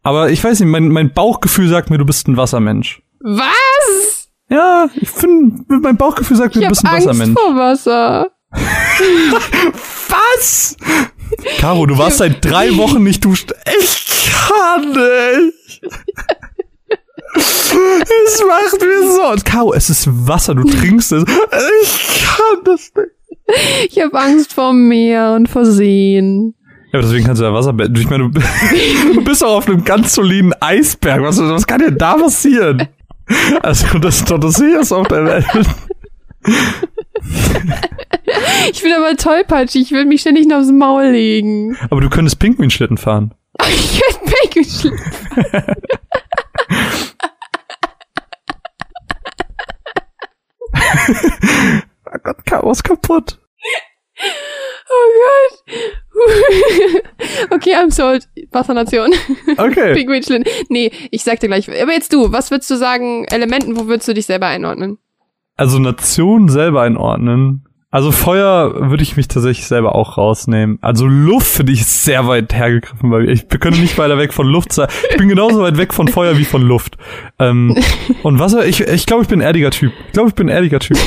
Aber 0.02 0.30
ich 0.30 0.42
weiß 0.42 0.60
nicht, 0.60 0.68
mein, 0.68 0.88
mein 0.88 1.12
Bauchgefühl 1.12 1.68
sagt 1.68 1.90
mir, 1.90 1.98
du 1.98 2.04
bist 2.04 2.28
ein 2.28 2.36
Wassermensch. 2.36 3.02
Was? 3.20 4.28
Ja, 4.48 4.88
ich 4.94 5.08
finde, 5.08 5.64
mein 5.80 5.96
Bauchgefühl 5.96 6.36
sagt 6.36 6.54
mir, 6.54 6.62
Ich 6.62 6.66
du 6.68 6.70
bist 6.70 6.84
ein 6.84 6.94
Angst 6.94 7.08
Wassermensch. 7.08 7.40
vor 7.40 7.56
Wasser. 7.56 8.30
Was? 10.08 10.76
Caro, 11.58 11.86
du 11.86 11.98
warst 11.98 12.18
seit 12.18 12.44
drei 12.44 12.76
Wochen 12.76 13.02
nicht 13.02 13.24
duschen. 13.24 13.48
Ich 13.80 14.30
kann 14.48 14.90
nicht. 14.90 15.80
Es 17.34 18.42
macht 18.46 18.80
mir 18.80 19.12
so. 19.14 19.26
Und 19.32 19.44
Caro, 19.44 19.74
es 19.74 19.90
ist 19.90 20.06
Wasser, 20.26 20.54
du 20.54 20.64
trinkst 20.64 21.12
es. 21.12 21.24
Ich 21.82 22.24
kann 22.24 22.64
das 22.64 22.92
nicht. 22.96 23.90
Ich 23.90 24.00
habe 24.02 24.18
Angst 24.18 24.54
vor 24.54 24.72
Meer 24.72 25.32
und 25.32 25.48
vor 25.48 25.64
Seen. 25.66 26.54
Ja, 26.92 26.98
aber 26.98 27.02
deswegen 27.02 27.26
kannst 27.26 27.40
du 27.40 27.46
ja 27.46 27.52
Wasserbett. 27.52 27.96
Ich 27.98 28.08
meine, 28.08 28.30
du, 28.30 28.40
du 29.14 29.24
bist 29.24 29.44
auch 29.44 29.58
auf 29.58 29.68
einem 29.68 29.84
ganz 29.84 30.14
soliden 30.14 30.54
Eisberg. 30.60 31.22
Was, 31.22 31.38
was 31.38 31.66
kann 31.66 31.80
denn 31.80 31.98
da 31.98 32.14
passieren? 32.14 32.88
Also, 33.62 33.98
das 33.98 34.18
ist 34.18 34.30
doch 34.30 34.38
das 34.38 34.54
sicherste 34.54 34.96
auf 34.96 35.08
der 35.08 35.24
Welt. 35.26 35.44
Ich 38.70 38.82
bin 38.82 38.92
aber 38.92 39.16
tollpatschig, 39.16 39.82
ich 39.82 39.92
will 39.92 40.04
mich 40.04 40.20
ständig 40.20 40.46
noch 40.46 40.58
aufs 40.58 40.72
Maul 40.72 41.10
legen. 41.10 41.76
Aber 41.90 42.00
du 42.00 42.10
könntest 42.10 42.38
Pinguinschlitten 42.38 42.98
fahren. 42.98 43.34
Ich 43.68 44.00
werde 44.00 44.32
weggeschliffen. 44.44 44.96
Oh 52.06 52.18
Gott, 52.22 52.38
ist 52.72 52.84
kaputt. 52.84 53.38
Oh 54.88 55.08
Gott. 55.22 55.52
okay, 57.50 57.74
I'm 57.74 57.90
sold. 57.90 58.28
Wassernation. 58.50 59.12
Okay. 59.56 59.94
Pinguinschlitten. 59.94 60.44
Nee, 60.68 60.92
ich 61.10 61.24
sag 61.24 61.40
dir 61.40 61.48
gleich. 61.48 61.68
Aber 61.68 61.92
jetzt 61.92 62.12
du, 62.12 62.30
was 62.32 62.50
würdest 62.50 62.70
du 62.70 62.76
sagen, 62.76 63.24
Elementen, 63.26 63.76
wo 63.76 63.86
würdest 63.86 64.08
du 64.08 64.14
dich 64.14 64.26
selber 64.26 64.46
einordnen? 64.46 64.98
Also 65.56 65.78
Nation 65.78 66.48
selber 66.48 66.82
einordnen. 66.82 67.66
Also 67.90 68.12
Feuer 68.12 68.90
würde 68.90 69.02
ich 69.02 69.16
mich 69.16 69.26
tatsächlich 69.26 69.66
selber 69.66 69.94
auch 69.94 70.18
rausnehmen. 70.18 70.78
Also 70.82 71.06
Luft 71.06 71.46
finde 71.46 71.72
ich 71.72 71.86
sehr 71.86 72.26
weit 72.26 72.52
hergegriffen 72.52 73.08
mir. 73.08 73.20
Ich 73.20 73.46
wir 73.48 73.58
können 73.58 73.80
nicht 73.80 73.96
weiter 73.96 74.18
weg 74.18 74.34
von 74.34 74.46
Luft 74.46 74.72
sein. 74.72 74.88
Ich 75.10 75.16
bin 75.16 75.28
genauso 75.28 75.62
weit 75.62 75.78
weg 75.78 75.94
von 75.94 76.08
Feuer 76.08 76.36
wie 76.36 76.44
von 76.44 76.60
Luft. 76.60 76.98
Ähm, 77.38 77.76
und 78.22 78.38
Wasser, 78.38 78.66
ich, 78.66 78.80
ich 78.80 79.06
glaube, 79.06 79.22
ich 79.22 79.28
bin 79.28 79.40
ein 79.40 79.46
erdiger 79.46 79.70
Typ. 79.70 79.92
Ich 80.08 80.12
glaube, 80.12 80.28
ich 80.28 80.34
bin 80.34 80.48
ein 80.48 80.54
erdiger 80.54 80.78
Typ. 80.78 80.98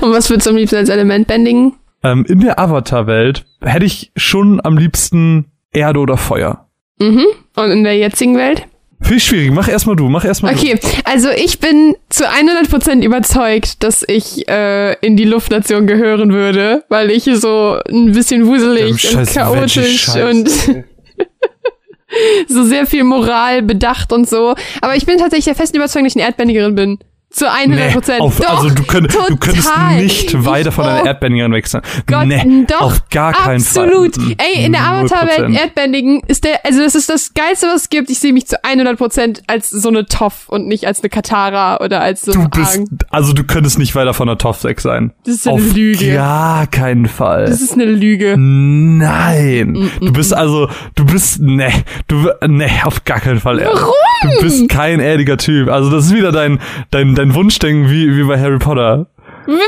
Und 0.00 0.12
was 0.12 0.28
würdest 0.30 0.46
du 0.46 0.50
am 0.50 0.56
liebsten 0.56 0.76
als 0.76 0.88
Element 0.88 1.26
bändigen? 1.26 1.74
Ähm, 2.02 2.24
in 2.28 2.40
der 2.40 2.58
Avatar-Welt 2.58 3.46
hätte 3.60 3.84
ich 3.84 4.12
schon 4.16 4.64
am 4.64 4.76
liebsten 4.76 5.46
Erde 5.72 6.00
oder 6.00 6.16
Feuer. 6.16 6.66
Mhm. 6.98 7.26
Und 7.56 7.70
in 7.70 7.84
der 7.84 7.96
jetzigen 7.96 8.36
Welt? 8.36 8.66
Viel 9.00 9.20
schwierig. 9.20 9.52
Mach 9.52 9.68
erstmal 9.68 9.94
du, 9.94 10.08
mach 10.08 10.24
erstmal 10.24 10.54
Okay, 10.54 10.78
also 11.04 11.28
ich 11.30 11.58
bin 11.58 11.96
zu 12.08 12.24
100% 12.24 13.04
überzeugt, 13.04 13.82
dass 13.82 14.04
ich 14.06 14.48
äh, 14.48 14.94
in 15.00 15.16
die 15.16 15.24
Luftnation 15.24 15.86
gehören 15.86 16.32
würde, 16.32 16.84
weil 16.88 17.10
ich 17.10 17.24
so 17.34 17.78
ein 17.88 18.12
bisschen 18.12 18.42
Ja, 18.42 18.46
wuselig 18.46 19.14
und 19.14 19.26
chaotisch 19.26 20.08
und 20.16 20.48
so 22.48 22.64
sehr 22.64 22.86
viel 22.86 23.04
Moral 23.04 23.62
bedacht 23.62 24.12
und 24.12 24.28
so. 24.28 24.54
Aber 24.80 24.96
ich 24.96 25.04
bin 25.04 25.18
tatsächlich 25.18 25.46
der 25.46 25.54
festen 25.54 25.76
Überzeugung, 25.76 26.06
dass 26.06 26.14
ich 26.14 26.20
eine 26.20 26.28
Erdbändigerin 26.28 26.74
bin. 26.74 26.98
Zu 27.28 27.50
100 27.50 27.92
Prozent. 27.92 28.20
auf, 28.22 28.38
doch, 28.38 28.48
also 28.62 28.70
du, 28.74 28.82
könnt, 28.84 29.12
du 29.12 29.36
könntest 29.36 29.68
nicht 29.98 30.44
weiter 30.46 30.72
von 30.72 30.86
einer 30.86 31.02
Oh 31.02 31.06
Erdbändigerin 31.06 31.52
weg 31.52 31.66
sein. 31.66 31.82
Gott, 32.06 32.26
nee, 32.26 32.64
doch, 32.66 32.80
auf 32.80 33.08
gar 33.10 33.32
keinen 33.34 33.60
absolut. 33.60 34.14
Fall. 34.16 34.36
Ey, 34.38 34.64
in 34.64 34.72
der 34.72 34.82
Avatar-Welt. 34.86 35.54
Erdbändigen 35.54 36.22
ist 36.28 36.44
der, 36.44 36.64
also 36.64 36.80
das 36.80 36.94
ist 36.94 37.10
das 37.10 37.34
Geilste, 37.34 37.66
was 37.66 37.82
es 37.82 37.88
gibt. 37.90 38.08
Ich 38.10 38.20
sehe 38.20 38.32
mich 38.32 38.46
zu 38.46 38.56
100% 38.64 39.40
als 39.48 39.68
so 39.68 39.88
eine 39.90 40.06
Toff 40.06 40.48
und 40.48 40.66
nicht 40.66 40.86
als 40.86 41.00
eine 41.00 41.10
Katara 41.10 41.80
oder 41.84 42.00
als 42.00 42.22
so 42.22 42.32
Du 42.32 42.40
ein 42.40 42.50
bist, 42.50 42.78
Aang. 42.78 42.88
also 43.10 43.32
du 43.34 43.44
könntest 43.44 43.78
nicht 43.78 43.94
weiter 43.94 44.14
von 44.14 44.28
der 44.28 44.38
Top 44.38 44.56
6 44.56 44.82
sein. 44.82 45.12
Das 45.26 45.34
ist 45.34 45.46
eine 45.46 45.56
Auf 45.56 45.74
Lüge. 45.74 46.14
gar 46.14 46.66
keinen 46.68 47.06
Fall. 47.06 47.44
Das 47.46 47.60
ist 47.60 47.72
eine 47.74 47.84
Lüge. 47.84 48.36
Nein. 48.38 49.90
Du 50.00 50.12
bist 50.12 50.32
also, 50.34 50.68
du 50.94 51.04
bist, 51.04 51.40
ne, 51.40 51.70
du, 52.08 52.30
ne, 52.46 52.68
auf 52.84 53.04
gar 53.04 53.20
keinen 53.20 53.40
Fall. 53.40 53.60
Warum? 53.64 53.92
Du 54.38 54.42
bist 54.42 54.68
kein 54.68 55.00
erdiger 55.00 55.36
Typ. 55.36 55.68
Also 55.68 55.90
das 55.90 56.06
ist 56.06 56.14
wieder 56.14 56.32
dein, 56.32 56.60
dein, 56.90 57.14
dein 57.16 57.34
Wunschdenken 57.34 57.90
wie, 57.90 58.16
wie 58.16 58.22
bei 58.24 58.38
Harry 58.38 58.58
Potter. 58.58 59.06
Bitte 59.46 59.58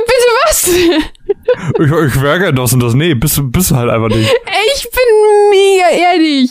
was? 0.47 0.71
Ich, 1.79 1.87
ich 1.87 2.23
wäre 2.23 2.39
gern 2.39 2.57
das 2.57 2.73
und 2.73 2.81
das. 2.83 2.95
Nee, 2.95 3.15
bist, 3.15 3.37
du- 3.39 3.51
bist 3.51 3.71
du 3.71 3.77
halt 3.77 3.91
einfach 3.91 4.09
nicht. 4.09 4.31
Ich 4.77 4.83
bin 4.91 5.51
mega 5.51 6.11
erdig. 6.13 6.51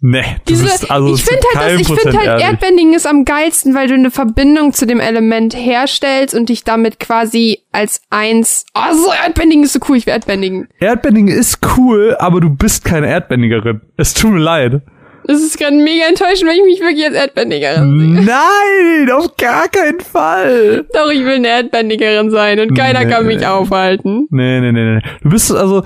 Nee, 0.00 0.22
du 0.22 0.52
Diese, 0.52 0.64
bist 0.64 0.90
also 0.90 1.14
ich 1.14 1.24
finde 1.24 1.42
halt, 1.54 1.80
das, 1.80 1.80
ich 1.80 1.86
find 2.00 2.16
halt 2.16 2.26
ehrlich. 2.26 2.44
Erdbändigen 2.44 2.92
ist 2.92 3.06
am 3.06 3.24
geilsten, 3.24 3.74
weil 3.74 3.88
du 3.88 3.94
eine 3.94 4.10
Verbindung 4.10 4.74
zu 4.74 4.86
dem 4.86 5.00
Element 5.00 5.54
herstellst 5.56 6.34
und 6.34 6.50
dich 6.50 6.62
damit 6.64 7.00
quasi 7.00 7.60
als 7.72 8.02
eins. 8.10 8.66
Oh, 8.74 8.92
so 8.94 9.12
Erdbändigen 9.12 9.64
ist 9.64 9.72
so 9.72 9.80
cool, 9.88 9.96
ich 9.96 10.04
will 10.06 10.12
Erdbändigen. 10.12 10.68
Erdbändigen 10.78 11.28
ist 11.28 11.60
cool, 11.78 12.16
aber 12.18 12.40
du 12.42 12.50
bist 12.50 12.84
keine 12.84 13.06
Erdbändigerin. 13.08 13.80
Es 13.96 14.12
tut 14.12 14.32
mir 14.32 14.40
leid. 14.40 14.82
Das 15.26 15.40
ist 15.42 15.58
gerade 15.58 15.76
mega 15.76 16.04
enttäuschend, 16.06 16.48
weil 16.48 16.56
ich 16.58 16.64
mich 16.64 16.80
wirklich 16.80 17.04
als 17.06 17.14
Erdbändigerin 17.14 17.98
sehe. 17.98 18.24
Nein, 18.24 19.10
auf 19.12 19.36
gar 19.36 19.68
keinen 19.68 20.00
Fall. 20.00 20.84
Doch, 20.92 21.10
ich 21.10 21.20
will 21.24 21.36
eine 21.36 21.48
Erdbändigerin 21.48 22.30
sein 22.30 22.60
und 22.60 22.74
keiner 22.76 23.04
Nee. 23.04 23.10
kann 23.10 23.26
mich 23.26 23.46
aufhalten. 23.46 24.26
Nee, 24.30 24.60
nee, 24.60 24.72
nee, 24.72 24.96
nee. 24.96 25.02
Du 25.22 25.30
bist 25.30 25.50
also, 25.52 25.82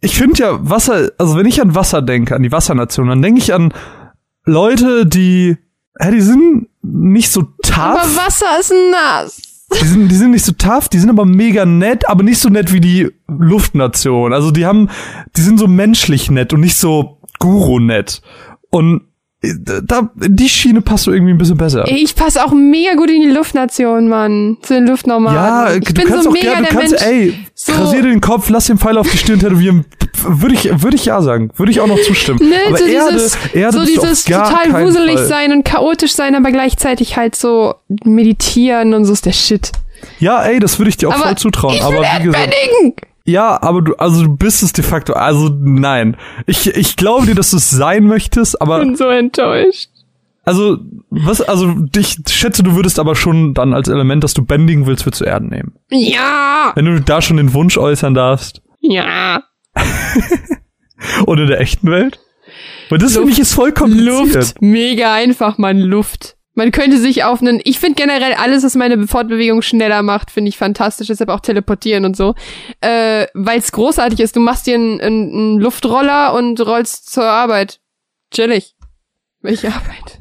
ich 0.00 0.16
finde 0.16 0.42
ja 0.42 0.58
Wasser, 0.68 1.10
also 1.18 1.36
wenn 1.36 1.46
ich 1.46 1.60
an 1.60 1.74
Wasser 1.74 2.02
denke, 2.02 2.34
an 2.34 2.42
die 2.42 2.52
Wassernation, 2.52 3.08
dann 3.08 3.22
denke 3.22 3.38
ich 3.40 3.54
an 3.54 3.72
Leute, 4.44 5.06
die, 5.06 5.56
ja, 6.00 6.10
die 6.10 6.20
sind 6.20 6.68
nicht 6.82 7.30
so 7.30 7.40
Aber 7.40 8.00
tough. 8.00 8.16
Wasser 8.26 8.58
ist 8.60 8.72
nass. 8.90 9.40
Die 9.80 9.86
sind, 9.86 10.08
die 10.08 10.14
sind 10.16 10.32
nicht 10.32 10.44
so 10.44 10.52
tough, 10.52 10.88
die 10.88 10.98
sind 10.98 11.10
aber 11.10 11.24
mega 11.24 11.64
nett, 11.64 12.08
aber 12.08 12.22
nicht 12.22 12.38
so 12.38 12.48
nett 12.48 12.72
wie 12.72 12.80
die 12.80 13.10
Luftnation. 13.28 14.32
Also 14.32 14.50
die 14.50 14.66
haben, 14.66 14.90
die 15.36 15.40
sind 15.40 15.58
so 15.58 15.66
menschlich 15.66 16.30
nett 16.30 16.52
und 16.52 16.60
nicht 16.60 16.76
so 16.76 17.18
Guru-nett. 17.40 18.20
Und 18.74 19.02
äh, 19.42 19.52
da, 19.84 20.10
die 20.16 20.48
Schiene 20.48 20.80
passt 20.80 21.06
du 21.06 21.12
irgendwie 21.12 21.32
ein 21.32 21.38
bisschen 21.38 21.56
besser. 21.56 21.84
Ich 21.88 22.14
passe 22.16 22.44
auch 22.44 22.52
mega 22.52 22.94
gut 22.94 23.10
in 23.10 23.20
die 23.22 23.30
Luftnation, 23.30 24.08
Mann. 24.08 24.56
Zu 24.62 24.74
den 24.74 24.86
Luftnomaden. 24.86 25.36
Ja, 25.36 25.74
ich 25.74 25.84
du 25.84 25.94
bin 25.94 26.04
kannst 26.08 26.24
so 26.24 26.30
auch 26.30 26.34
mega 26.34 26.50
gerne, 26.52 26.66
du 26.66 26.72
der 26.72 26.80
kannst, 26.80 26.92
Mensch. 26.92 27.06
ey, 27.06 27.34
so- 27.54 27.72
rasier 27.72 28.02
dir 28.02 28.08
den 28.10 28.20
Kopf, 28.20 28.48
lass 28.50 28.66
den 28.66 28.78
Pfeil 28.78 28.98
auf 28.98 29.08
die 29.10 29.18
Stirn 29.18 29.38
tätowieren. 29.38 29.84
Würde 30.26 30.54
ich, 30.54 30.82
würde 30.82 30.96
ich 30.96 31.04
ja 31.04 31.20
sagen. 31.22 31.50
Würde 31.56 31.70
ich 31.72 31.80
auch 31.80 31.86
noch 31.86 32.00
zustimmen. 32.00 32.38
Ne, 32.40 32.56
aber 32.68 32.78
so 32.78 32.84
Erde, 32.84 33.12
dieses, 33.12 33.38
Erde 33.52 33.78
so 33.78 33.84
dieses 33.84 34.24
total 34.24 34.82
wuselig 34.84 35.16
Fall. 35.16 35.26
sein 35.26 35.52
und 35.52 35.64
chaotisch 35.64 36.14
sein, 36.14 36.34
aber 36.34 36.50
gleichzeitig 36.50 37.16
halt 37.16 37.36
so 37.36 37.74
meditieren 38.04 38.94
und 38.94 39.04
so 39.04 39.12
ist 39.12 39.26
der 39.26 39.32
Shit. 39.32 39.70
Ja, 40.18 40.42
ey, 40.44 40.58
das 40.60 40.78
würde 40.78 40.88
ich 40.90 40.96
dir 40.96 41.08
auch 41.08 41.14
Aber 41.14 41.24
voll 41.24 41.36
zutrauen. 41.36 41.78
aber 41.80 41.98
wie 41.98 42.24
gesagt, 42.24 42.24
Erdbändigen! 42.24 42.94
Ja, 43.26 43.60
aber 43.62 43.82
du, 43.82 43.94
also 43.96 44.22
du 44.24 44.36
bist 44.36 44.62
es 44.62 44.72
de 44.72 44.84
facto. 44.84 45.12
Also 45.14 45.48
nein. 45.58 46.16
Ich, 46.46 46.66
ich 46.66 46.96
glaube 46.96 47.26
dir, 47.26 47.34
dass 47.34 47.50
du 47.50 47.56
es 47.56 47.70
sein 47.70 48.04
möchtest, 48.04 48.60
aber 48.60 48.78
bin 48.80 48.96
so 48.96 49.08
enttäuscht. 49.08 49.88
also 50.44 50.78
was, 51.10 51.40
also 51.40 51.74
ich 51.96 52.18
schätze, 52.28 52.62
du 52.62 52.74
würdest 52.76 52.98
aber 52.98 53.14
schon 53.14 53.54
dann 53.54 53.72
als 53.74 53.88
Element, 53.88 54.24
dass 54.24 54.34
du 54.34 54.44
bändigen 54.44 54.86
willst, 54.86 55.06
würdest 55.06 55.20
du 55.22 55.24
Erden 55.26 55.48
nehmen. 55.48 55.74
Ja, 55.90 56.72
Wenn 56.74 56.84
du 56.84 57.00
da 57.00 57.22
schon 57.22 57.36
den 57.38 57.54
Wunsch 57.54 57.78
äußern 57.78 58.14
darfst. 58.14 58.62
ja. 58.80 59.42
Und 61.26 61.38
in 61.38 61.48
der 61.48 61.60
echten 61.60 61.90
Welt? 61.90 62.18
Weil 62.88 62.98
das 62.98 63.14
finde 63.16 63.30
ich 63.32 63.38
ist 63.38 63.54
voll 63.54 63.72
kompliziert. 63.72 64.34
Luft, 64.34 64.62
mega 64.62 65.12
einfach, 65.14 65.58
Mann, 65.58 65.80
Luft. 65.80 66.36
Man 66.54 66.70
könnte 66.70 66.98
sich 66.98 67.24
auf 67.24 67.40
einen, 67.40 67.60
ich 67.64 67.78
finde 67.78 68.00
generell 68.00 68.34
alles, 68.34 68.62
was 68.62 68.76
meine 68.76 69.06
Fortbewegung 69.06 69.60
schneller 69.62 70.02
macht, 70.02 70.30
finde 70.30 70.48
ich 70.48 70.56
fantastisch, 70.56 71.08
deshalb 71.08 71.30
auch 71.30 71.40
teleportieren 71.40 72.04
und 72.04 72.16
so, 72.16 72.34
äh, 72.80 73.26
weil 73.34 73.58
es 73.58 73.72
großartig 73.72 74.20
ist. 74.20 74.36
Du 74.36 74.40
machst 74.40 74.66
dir 74.66 74.76
einen, 74.76 75.00
einen, 75.00 75.32
einen 75.32 75.60
Luftroller 75.60 76.32
und 76.34 76.60
rollst 76.60 77.10
zur 77.10 77.24
Arbeit. 77.24 77.80
Chillig. 78.32 78.76
Welche 79.40 79.68
Arbeit? 79.68 80.20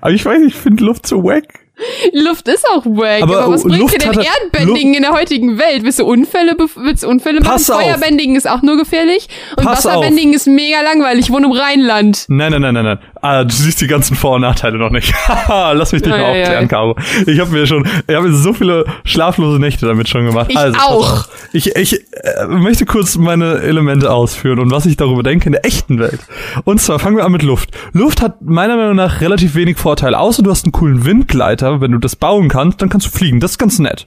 Aber 0.00 0.12
ich 0.12 0.24
weiß, 0.24 0.42
ich 0.42 0.54
finde 0.54 0.84
Luft 0.84 1.06
so 1.06 1.22
wack. 1.24 1.67
Luft 2.12 2.48
ist 2.48 2.64
auch 2.68 2.84
wack, 2.84 3.22
Aber 3.22 3.42
aber, 3.42 3.52
was 3.54 3.62
bringt 3.62 3.78
Luft 3.78 3.94
dir 3.94 3.98
denn 3.98 4.16
halt- 4.16 4.26
Erdbändigen 4.42 4.94
in 4.94 5.02
der 5.02 5.12
heutigen 5.12 5.58
Welt? 5.58 5.84
Willst 5.84 5.98
du 5.98 6.04
Unfälle, 6.04 6.56
willst 6.76 7.04
du 7.04 7.08
Unfälle 7.08 7.40
machen? 7.40 7.52
Pass 7.52 7.70
auf. 7.70 7.80
Feuerbändigen 7.80 8.36
ist 8.36 8.48
auch 8.48 8.62
nur 8.62 8.76
gefährlich 8.76 9.28
und 9.56 9.64
Pass 9.64 9.86
auf. 9.86 9.92
Wasserbändigen 9.96 10.32
ist 10.34 10.46
mega 10.46 10.80
langweilig. 10.82 11.26
Ich 11.26 11.30
wohne 11.32 11.46
im 11.46 11.52
Rheinland. 11.52 12.24
Nein, 12.28 12.52
nein, 12.52 12.62
nein, 12.62 12.74
nein, 12.74 12.84
nein. 12.84 12.98
Ah, 13.20 13.44
du 13.44 13.52
siehst 13.54 13.80
die 13.80 13.86
ganzen 13.86 14.16
Vor- 14.16 14.36
und 14.36 14.42
Nachteile 14.42 14.78
noch 14.78 14.90
nicht. 14.90 15.12
Haha, 15.28 15.72
Lass 15.78 15.92
mich 15.92 16.02
dich 16.02 16.10
mal 16.10 16.22
aufklären, 16.22 16.64
ei. 16.64 16.66
Caro. 16.66 16.96
Ich 17.26 17.38
habe 17.40 17.50
mir 17.50 17.66
schon, 17.66 17.86
ich 18.06 18.14
habe 18.14 18.32
so 18.32 18.52
viele 18.52 18.84
schlaflose 19.04 19.58
Nächte 19.58 19.86
damit 19.86 20.08
schon 20.08 20.24
gemacht. 20.26 20.46
Ich 20.50 20.56
also, 20.56 20.78
auch. 20.78 21.12
auf. 21.12 21.28
Ich, 21.52 21.74
ich 21.76 21.94
äh, 21.94 22.46
möchte 22.46 22.86
kurz 22.86 23.16
meine 23.16 23.58
Elemente 23.60 24.12
ausführen 24.12 24.58
und 24.58 24.70
was 24.70 24.86
ich 24.86 24.96
darüber 24.96 25.22
denke 25.22 25.46
in 25.46 25.52
der 25.52 25.64
echten 25.66 25.98
Welt. 25.98 26.20
Und 26.64 26.80
zwar 26.80 26.98
fangen 26.98 27.16
wir 27.16 27.24
an 27.24 27.32
mit 27.32 27.42
Luft. 27.42 27.70
Luft 27.92 28.22
hat 28.22 28.42
meiner 28.42 28.76
Meinung 28.76 28.96
nach 28.96 29.20
relativ 29.20 29.54
wenig 29.54 29.78
Vorteile. 29.78 30.18
Außer 30.18 30.42
du 30.42 30.50
hast 30.50 30.64
einen 30.64 30.72
coolen 30.72 31.04
Windgleiter, 31.04 31.67
wenn 31.80 31.92
du 31.92 31.98
das 31.98 32.16
bauen 32.16 32.48
kannst, 32.48 32.82
dann 32.82 32.88
kannst 32.88 33.06
du 33.06 33.10
fliegen. 33.10 33.40
Das 33.40 33.52
ist 33.52 33.58
ganz 33.58 33.78
nett. 33.78 34.06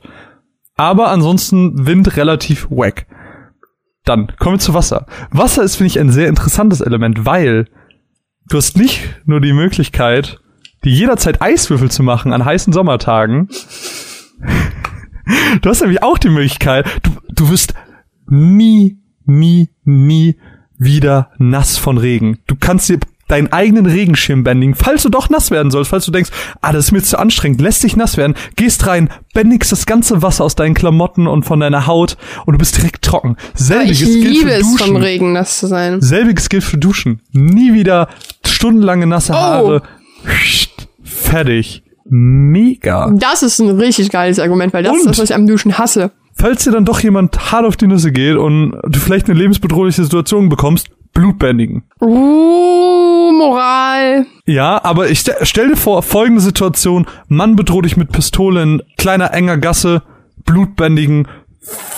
Aber 0.75 1.09
ansonsten 1.09 1.85
Wind 1.85 2.17
relativ 2.17 2.67
wack. 2.69 3.05
Dann 4.03 4.27
kommen 4.39 4.55
wir 4.55 4.59
zu 4.59 4.73
Wasser. 4.73 5.05
Wasser 5.31 5.63
ist, 5.63 5.75
finde 5.75 5.87
ich, 5.87 5.99
ein 5.99 6.11
sehr 6.11 6.27
interessantes 6.27 6.81
Element, 6.81 7.25
weil 7.25 7.67
du 8.47 8.57
hast 8.57 8.77
nicht 8.77 9.01
nur 9.25 9.41
die 9.41 9.53
Möglichkeit, 9.53 10.39
dir 10.83 10.91
jederzeit 10.91 11.41
Eiswürfel 11.41 11.91
zu 11.91 12.03
machen 12.03 12.33
an 12.33 12.45
heißen 12.45 12.73
Sommertagen. 12.73 13.47
Du 15.61 15.69
hast 15.69 15.81
nämlich 15.81 16.01
auch 16.01 16.17
die 16.17 16.29
Möglichkeit, 16.29 16.87
du, 17.03 17.11
du 17.29 17.49
wirst 17.49 17.75
nie, 18.27 18.97
nie, 19.25 19.69
nie 19.83 20.39
wieder 20.77 21.31
nass 21.37 21.77
von 21.77 21.97
Regen. 21.97 22.39
Du 22.47 22.55
kannst 22.59 22.89
dir 22.89 22.99
deinen 23.31 23.51
eigenen 23.53 23.85
Regenschirm 23.85 24.43
bändigen, 24.43 24.75
falls 24.75 25.03
du 25.03 25.09
doch 25.09 25.29
nass 25.29 25.49
werden 25.51 25.71
sollst, 25.71 25.89
falls 25.89 26.05
du 26.05 26.11
denkst, 26.11 26.29
ah, 26.61 26.71
das 26.71 26.85
ist 26.85 26.91
mir 26.91 27.01
zu 27.01 27.17
anstrengend, 27.17 27.61
lässt 27.61 27.83
dich 27.83 27.95
nass 27.95 28.17
werden, 28.17 28.35
gehst 28.55 28.85
rein, 28.87 29.09
bändigst 29.33 29.71
das 29.71 29.85
ganze 29.85 30.21
Wasser 30.21 30.43
aus 30.43 30.55
deinen 30.55 30.73
Klamotten 30.73 31.27
und 31.27 31.43
von 31.43 31.59
deiner 31.59 31.87
Haut 31.87 32.17
und 32.45 32.53
du 32.53 32.57
bist 32.57 32.77
direkt 32.77 33.03
trocken. 33.03 33.37
Selbiges 33.55 34.01
Ich 34.01 34.21
gilt 34.21 34.33
liebe 34.33 34.49
für 34.49 34.53
es, 34.55 34.61
Duschen. 34.71 34.85
vom 34.87 34.95
Regen 34.97 35.31
nass 35.33 35.59
zu 35.59 35.67
sein. 35.67 36.01
Selbiges 36.01 36.49
gilt 36.49 36.63
für 36.63 36.77
Duschen. 36.77 37.21
Nie 37.31 37.73
wieder 37.73 38.09
stundenlange 38.45 39.07
nasse 39.07 39.33
Oh. 39.33 39.37
Haare. 39.37 39.81
Fertig. 41.03 41.83
Mega. 42.09 43.09
Das 43.15 43.41
ist 43.43 43.59
ein 43.59 43.69
richtig 43.69 44.09
geiles 44.09 44.39
Argument, 44.39 44.73
weil 44.73 44.83
das 44.83 44.95
ist 44.97 45.01
Und? 45.03 45.09
das, 45.11 45.19
was 45.19 45.29
ich 45.29 45.35
am 45.35 45.47
Duschen 45.47 45.77
hasse. 45.77 46.11
Falls 46.33 46.63
dir 46.63 46.71
dann 46.71 46.85
doch 46.85 46.99
jemand 47.01 47.51
hart 47.51 47.65
auf 47.65 47.77
die 47.77 47.87
Nüsse 47.87 48.11
geht 48.11 48.35
und 48.35 48.73
du 48.87 48.99
vielleicht 48.99 49.29
eine 49.29 49.37
lebensbedrohliche 49.39 50.03
Situation 50.03 50.49
bekommst, 50.49 50.87
Blutbändigen. 51.13 51.83
Uh, 52.01 53.31
Moral. 53.31 54.25
Ja, 54.45 54.83
aber 54.83 55.09
ich 55.09 55.19
ste- 55.19 55.35
stell 55.43 55.69
dir 55.69 55.77
vor, 55.77 56.03
folgende 56.03 56.41
Situation, 56.41 57.05
Mann 57.27 57.55
bedroht 57.55 57.85
dich 57.85 57.97
mit 57.97 58.11
Pistole 58.11 58.63
in 58.63 58.81
kleiner, 58.97 59.33
enger 59.33 59.57
Gasse, 59.57 60.03
Blutbändigen, 60.45 61.27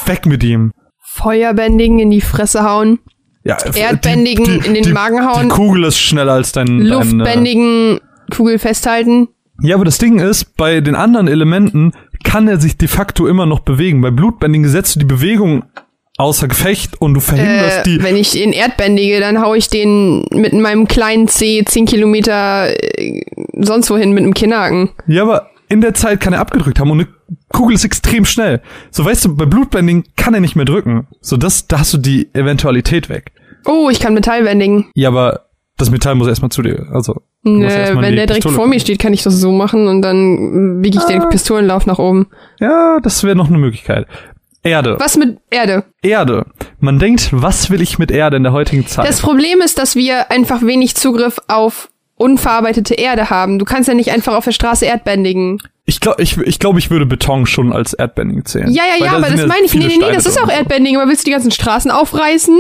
weg 0.06 0.26
mit 0.26 0.44
ihm. 0.44 0.72
Feuerbändigen 1.00 2.00
in 2.00 2.10
die 2.10 2.22
Fresse 2.22 2.64
hauen. 2.64 3.00
Ja, 3.44 3.58
Erdbändigen 3.76 4.62
in 4.64 4.74
den 4.74 4.94
Magen 4.94 5.26
hauen. 5.26 5.44
Die 5.44 5.48
Kugel 5.50 5.84
ist 5.84 6.00
schneller 6.00 6.34
als 6.34 6.54
dein... 6.54 6.66
Dein, 6.68 6.86
äh, 6.86 6.90
Luftbändigen, 6.90 8.00
Kugel 8.34 8.58
festhalten. 8.58 9.28
Ja, 9.62 9.76
aber 9.76 9.86
das 9.86 9.98
Ding 9.98 10.20
ist, 10.20 10.56
bei 10.58 10.82
den 10.82 10.96
anderen 10.96 11.28
Elementen 11.28 11.92
kann 12.24 12.48
er 12.48 12.60
sich 12.60 12.78
de 12.78 12.88
facto 12.88 13.28
immer 13.28 13.46
noch 13.46 13.60
bewegen. 13.60 14.02
Bei 14.02 14.12
Blutbändigen 14.12 14.68
setzt 14.68 14.96
du 14.96 15.00
die 15.00 15.06
Bewegung 15.06 15.66
außer 16.18 16.48
Gefecht 16.48 17.02
und 17.02 17.14
du 17.16 17.20
verhinderst 17.20 17.80
Äh, 17.80 17.84
die. 17.84 18.04
wenn 18.04 18.16
ich 18.16 18.32
den 18.32 18.54
Erdbändige, 18.54 19.20
dann 19.20 19.42
hau 19.42 19.54
ich 19.56 19.68
den 19.70 20.26
mit 20.32 20.54
meinem 20.54 20.88
kleinen 20.88 21.28
C 21.28 21.64
10 21.66 21.86
Kilometer 21.86 22.68
äh, 23.00 23.22
sonst 23.60 23.90
wohin 23.90 24.12
mit 24.14 24.24
einem 24.24 24.34
Kinnhaken. 24.34 24.90
Ja, 25.08 25.24
aber 25.24 25.50
in 25.70 25.82
der 25.82 25.94
Zeit 25.96 26.20
kann 26.20 26.34
er 26.34 26.40
abgedrückt 26.40 26.80
haben 26.80 26.92
und 26.92 27.00
eine 27.00 27.08
Kugel 27.52 27.74
ist 27.76 27.84
extrem 27.86 28.26
schnell. 28.26 28.62
So 28.92 29.04
weißt 29.06 29.26
du, 29.26 29.36
bei 29.36 29.46
Blutbändigen 29.46 30.04
kann 30.16 30.34
er 30.36 30.40
nicht 30.40 30.56
mehr 30.56 30.66
drücken. 30.66 31.08
So 31.22 31.36
das, 31.38 31.68
da 31.68 31.80
hast 31.80 31.94
du 31.94 31.98
die 31.98 32.30
Eventualität 32.34 33.10
weg. 33.10 33.32
Oh, 33.66 33.90
ich 33.90 34.00
kann 34.00 34.14
Metall 34.14 34.44
bändigen. 34.44 34.86
Ja, 34.94 35.10
aber 35.10 35.48
das 35.78 35.90
Metall 35.90 36.14
muss 36.16 36.28
erstmal 36.28 36.52
zu 36.52 36.62
dir. 36.62 36.86
Also 36.94 37.22
Nö, 37.46 37.66
wenn 37.66 38.02
der 38.02 38.12
direkt 38.12 38.34
Pistole 38.36 38.56
vor 38.56 38.68
mir 38.68 38.80
steht, 38.80 39.00
kann 39.00 39.14
ich 39.14 39.24
das 39.24 39.40
so 39.40 39.52
machen 39.52 39.88
und 39.88 40.02
dann 40.02 40.84
wiege 40.84 40.98
ich 40.98 41.04
Ah. 41.04 41.08
den 41.08 41.30
Pistolenlauf 41.30 41.86
nach 41.88 41.98
oben. 42.00 42.28
Ja, 42.60 43.00
das 43.02 43.24
wäre 43.24 43.36
noch 43.36 43.48
eine 43.50 43.58
Möglichkeit. 43.58 44.06
Erde. 44.64 44.96
Was 45.00 45.18
mit 45.18 45.40
Erde? 45.50 45.84
Erde. 46.02 46.46
Man 46.80 47.00
denkt, 47.00 47.30
was 47.32 47.70
will 47.70 47.82
ich 47.82 48.00
mit 48.00 48.12
Erde 48.12 48.38
in 48.38 48.44
der 48.44 48.54
heutigen 48.54 48.88
Zeit? 48.88 49.08
Das 49.08 49.22
Problem 49.22 49.62
ist, 49.62 49.78
dass 49.78 49.96
wir 49.96 50.32
einfach 50.32 50.62
wenig 50.62 50.96
Zugriff 50.96 51.40
auf 51.48 51.90
unverarbeitete 52.16 52.94
Erde 52.94 53.30
haben. 53.30 53.60
Du 53.60 53.66
kannst 53.66 53.90
ja 53.90 53.94
nicht 53.96 54.12
einfach 54.12 54.36
auf 54.36 54.46
der 54.46 54.52
Straße 54.52 54.86
erdbändigen. 54.86 55.62
ich 55.86 56.00
glaube, 56.00 56.22
ich, 56.22 56.38
ich, 56.38 56.60
glaub, 56.60 56.78
ich 56.78 56.90
würde 56.90 57.06
Beton 57.06 57.46
schon 57.46 57.74
als 57.74 57.94
Erdbändigen 57.94 58.46
zählen. 58.46 58.72
Ja, 58.72 58.84
ja, 58.84 59.00
Weil 59.00 59.06
ja, 59.06 59.12
da 59.12 59.18
aber 59.18 59.30
das 59.30 59.42
ja 59.42 59.48
meine 59.48 59.66
ich. 59.66 59.74
Nee, 59.74 59.88
nee, 59.88 59.98
nee, 60.00 60.14
das 60.14 60.26
ist 60.26 60.42
auch. 60.42 60.50
Erdbändigen, 60.50 61.00
aber 61.00 61.10
willst 61.10 61.24
du 61.24 61.26
die 61.26 61.32
ganzen 61.32 61.52
Straßen 61.52 61.92
aufreißen? 61.92 62.60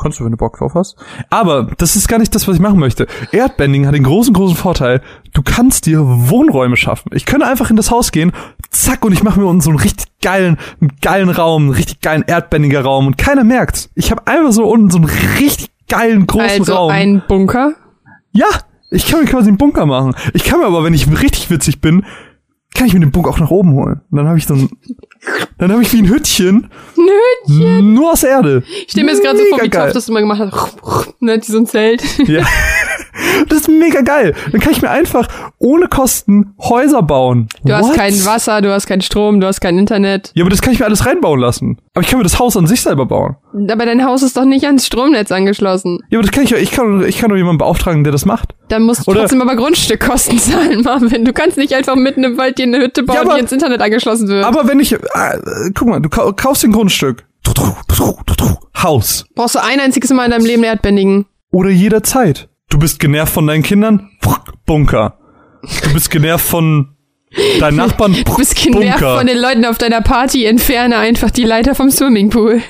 Kannst 0.00 0.20
du, 0.20 0.24
wenn 0.24 0.30
du 0.30 0.38
Bock 0.38 0.56
drauf 0.56 0.72
hast. 0.74 0.96
Aber 1.28 1.70
das 1.76 1.96
ist 1.96 2.08
gar 2.08 2.18
nicht 2.18 2.34
das, 2.34 2.48
was 2.48 2.54
ich 2.56 2.62
machen 2.62 2.78
möchte. 2.78 3.06
Erdbending 3.30 3.86
hat 3.86 3.94
den 3.94 4.04
großen, 4.04 4.32
großen 4.32 4.56
Vorteil, 4.56 5.02
du 5.34 5.42
kannst 5.42 5.84
dir 5.84 6.00
Wohnräume 6.02 6.76
schaffen. 6.76 7.10
Ich 7.14 7.26
könnte 7.26 7.46
einfach 7.46 7.68
in 7.68 7.76
das 7.76 7.90
Haus 7.90 8.10
gehen, 8.10 8.32
zack, 8.72 9.04
und 9.04 9.12
ich 9.12 9.22
mache 9.22 9.38
mir 9.40 9.46
unten 9.46 9.60
so 9.60 9.70
einen 9.70 9.78
richtig 9.78 10.06
geilen, 10.22 10.58
einen 10.80 10.92
geilen 11.00 11.30
Raum, 11.30 11.62
einen 11.64 11.72
richtig 11.72 12.00
geilen 12.00 12.22
erdbändiger 12.26 12.82
Raum 12.82 13.06
und 13.06 13.18
keiner 13.18 13.44
merkt's. 13.44 13.90
Ich 13.94 14.10
habe 14.10 14.26
einfach 14.26 14.52
so 14.52 14.64
unten 14.64 14.90
so 14.90 14.98
einen 14.98 15.10
richtig 15.38 15.68
geilen, 15.88 16.26
großen 16.26 16.60
Also 16.60 16.74
Raum. 16.74 16.90
ein 16.90 17.22
Bunker. 17.28 17.74
ja, 18.32 18.46
Ich 18.90 19.06
kann 19.06 19.20
mir 19.20 19.26
quasi 19.26 19.48
einen 19.48 19.58
Bunker 19.58 19.86
machen. 19.86 20.14
Ich 20.34 20.44
kann 20.44 20.60
mir 20.60 20.66
aber, 20.66 20.84
wenn 20.84 20.94
ich 20.94 21.08
richtig 21.20 21.50
witzig 21.50 21.80
bin, 21.80 22.04
kann 22.74 22.86
ich 22.86 22.94
mir 22.94 23.00
den 23.00 23.10
Bunker 23.10 23.28
auch 23.30 23.38
nach 23.38 23.50
oben 23.50 23.72
holen. 23.72 24.00
Und 24.10 24.16
dann 24.16 24.26
habe 24.28 24.38
ich 24.38 24.46
so 24.46 24.54
ein, 24.54 24.70
dann 25.58 25.70
habe 25.72 25.82
ich 25.82 25.92
wie 25.92 25.98
ein 25.98 26.08
Hüttchen, 26.08 26.70
Nö. 27.48 27.82
nur 27.82 28.12
aus 28.12 28.22
Erde. 28.22 28.62
Ich 28.66 28.92
stell 28.92 29.04
mir 29.04 29.10
jetzt 29.12 29.22
gerade 29.22 29.38
so 29.38 29.44
vor, 29.50 29.62
wie 29.62 29.68
geil. 29.68 29.84
Toff 29.88 29.92
das 29.94 30.08
immer 30.08 30.20
gemacht 30.20 30.40
hat. 30.40 30.52
Ne, 31.20 31.38
die 31.38 31.52
so 31.52 31.58
ein 31.58 31.66
Zelt. 31.66 32.02
Ja. 32.26 32.44
Das 33.48 33.60
ist 33.60 33.68
mega 33.68 34.00
geil. 34.02 34.34
Dann 34.50 34.60
kann 34.60 34.72
ich 34.72 34.82
mir 34.82 34.90
einfach 34.90 35.28
ohne 35.58 35.86
Kosten 35.88 36.54
Häuser 36.60 37.02
bauen. 37.02 37.48
Du 37.64 37.72
hast 37.72 37.88
What? 37.88 37.96
kein 37.96 38.12
Wasser, 38.24 38.60
du 38.60 38.72
hast 38.72 38.86
keinen 38.86 39.00
Strom, 39.02 39.40
du 39.40 39.46
hast 39.46 39.60
kein 39.60 39.78
Internet. 39.78 40.30
Ja, 40.34 40.42
aber 40.44 40.50
das 40.50 40.62
kann 40.62 40.72
ich 40.72 40.78
mir 40.80 40.86
alles 40.86 41.06
reinbauen 41.06 41.40
lassen. 41.40 41.78
Aber 41.94 42.02
ich 42.02 42.08
kann 42.10 42.18
mir 42.18 42.24
das 42.24 42.38
Haus 42.38 42.56
an 42.56 42.66
sich 42.66 42.80
selber 42.82 43.06
bauen. 43.06 43.36
Aber 43.70 43.86
dein 43.86 44.04
Haus 44.04 44.22
ist 44.22 44.36
doch 44.36 44.44
nicht 44.44 44.64
ans 44.66 44.86
Stromnetz 44.86 45.30
angeschlossen. 45.32 45.98
Ja, 46.10 46.18
aber 46.18 46.26
das 46.26 46.32
kann 46.34 46.44
ich, 46.44 46.52
ich 46.52 46.70
kann, 46.70 47.04
ich 47.06 47.18
kann 47.18 47.30
doch 47.30 47.36
jemanden 47.36 47.58
beauftragen, 47.58 48.04
der 48.04 48.12
das 48.12 48.24
macht. 48.24 48.54
Dann 48.68 48.82
musst 48.82 49.06
du 49.06 49.10
Oder- 49.10 49.20
trotzdem 49.20 49.42
aber 49.42 49.56
Grundstückkosten 49.56 50.38
zahlen, 50.38 50.82
Marvin. 50.82 51.24
Du 51.24 51.32
kannst 51.32 51.56
nicht 51.58 51.74
einfach 51.74 51.96
mitten 51.96 52.24
im 52.24 52.38
Wald 52.38 52.58
dir 52.58 52.64
eine 52.64 52.78
Hütte 52.78 53.02
bauen, 53.02 53.16
Ja, 53.16 53.22
aber- 53.22 53.34
die 53.34 53.40
ins 53.40 53.52
Internet 53.52 53.80
angeschlossen 53.82 54.28
wird. 54.28 54.44
Aber 54.44 54.66
wenn 54.68 54.80
ich, 54.80 54.92
äh, 54.92 54.98
guck 55.74 55.88
mal, 55.88 56.00
du 56.00 56.08
kau- 56.08 56.32
kaufst 56.32 56.64
ein 56.64 56.72
Grundstück. 56.72 57.24
Haus. 58.82 59.26
Brauchst 59.34 59.54
du 59.54 59.62
ein 59.62 59.80
einziges 59.80 60.10
Mal 60.10 60.24
in 60.26 60.30
deinem 60.32 60.46
Leben 60.46 60.64
Erdbändigen. 60.64 61.26
Oder 61.50 61.70
jederzeit. 61.70 62.48
Du 62.72 62.78
bist 62.78 62.98
genervt 62.98 63.34
von 63.34 63.46
deinen 63.46 63.62
Kindern? 63.62 64.08
Bunker. 64.64 65.18
Du 65.84 65.92
bist 65.92 66.10
genervt 66.10 66.46
von 66.46 66.96
deinen 67.60 67.76
Nachbarn? 67.76 68.16
Du 68.24 68.36
bist 68.36 68.56
genervt 68.56 68.98
Bunker. 68.98 69.18
von 69.18 69.26
den 69.26 69.36
Leuten 69.36 69.66
auf 69.66 69.76
deiner 69.76 70.00
Party, 70.00 70.46
entferne 70.46 70.96
einfach 70.96 71.30
die 71.30 71.44
Leiter 71.44 71.74
vom 71.74 71.90
Swimmingpool. 71.90 72.62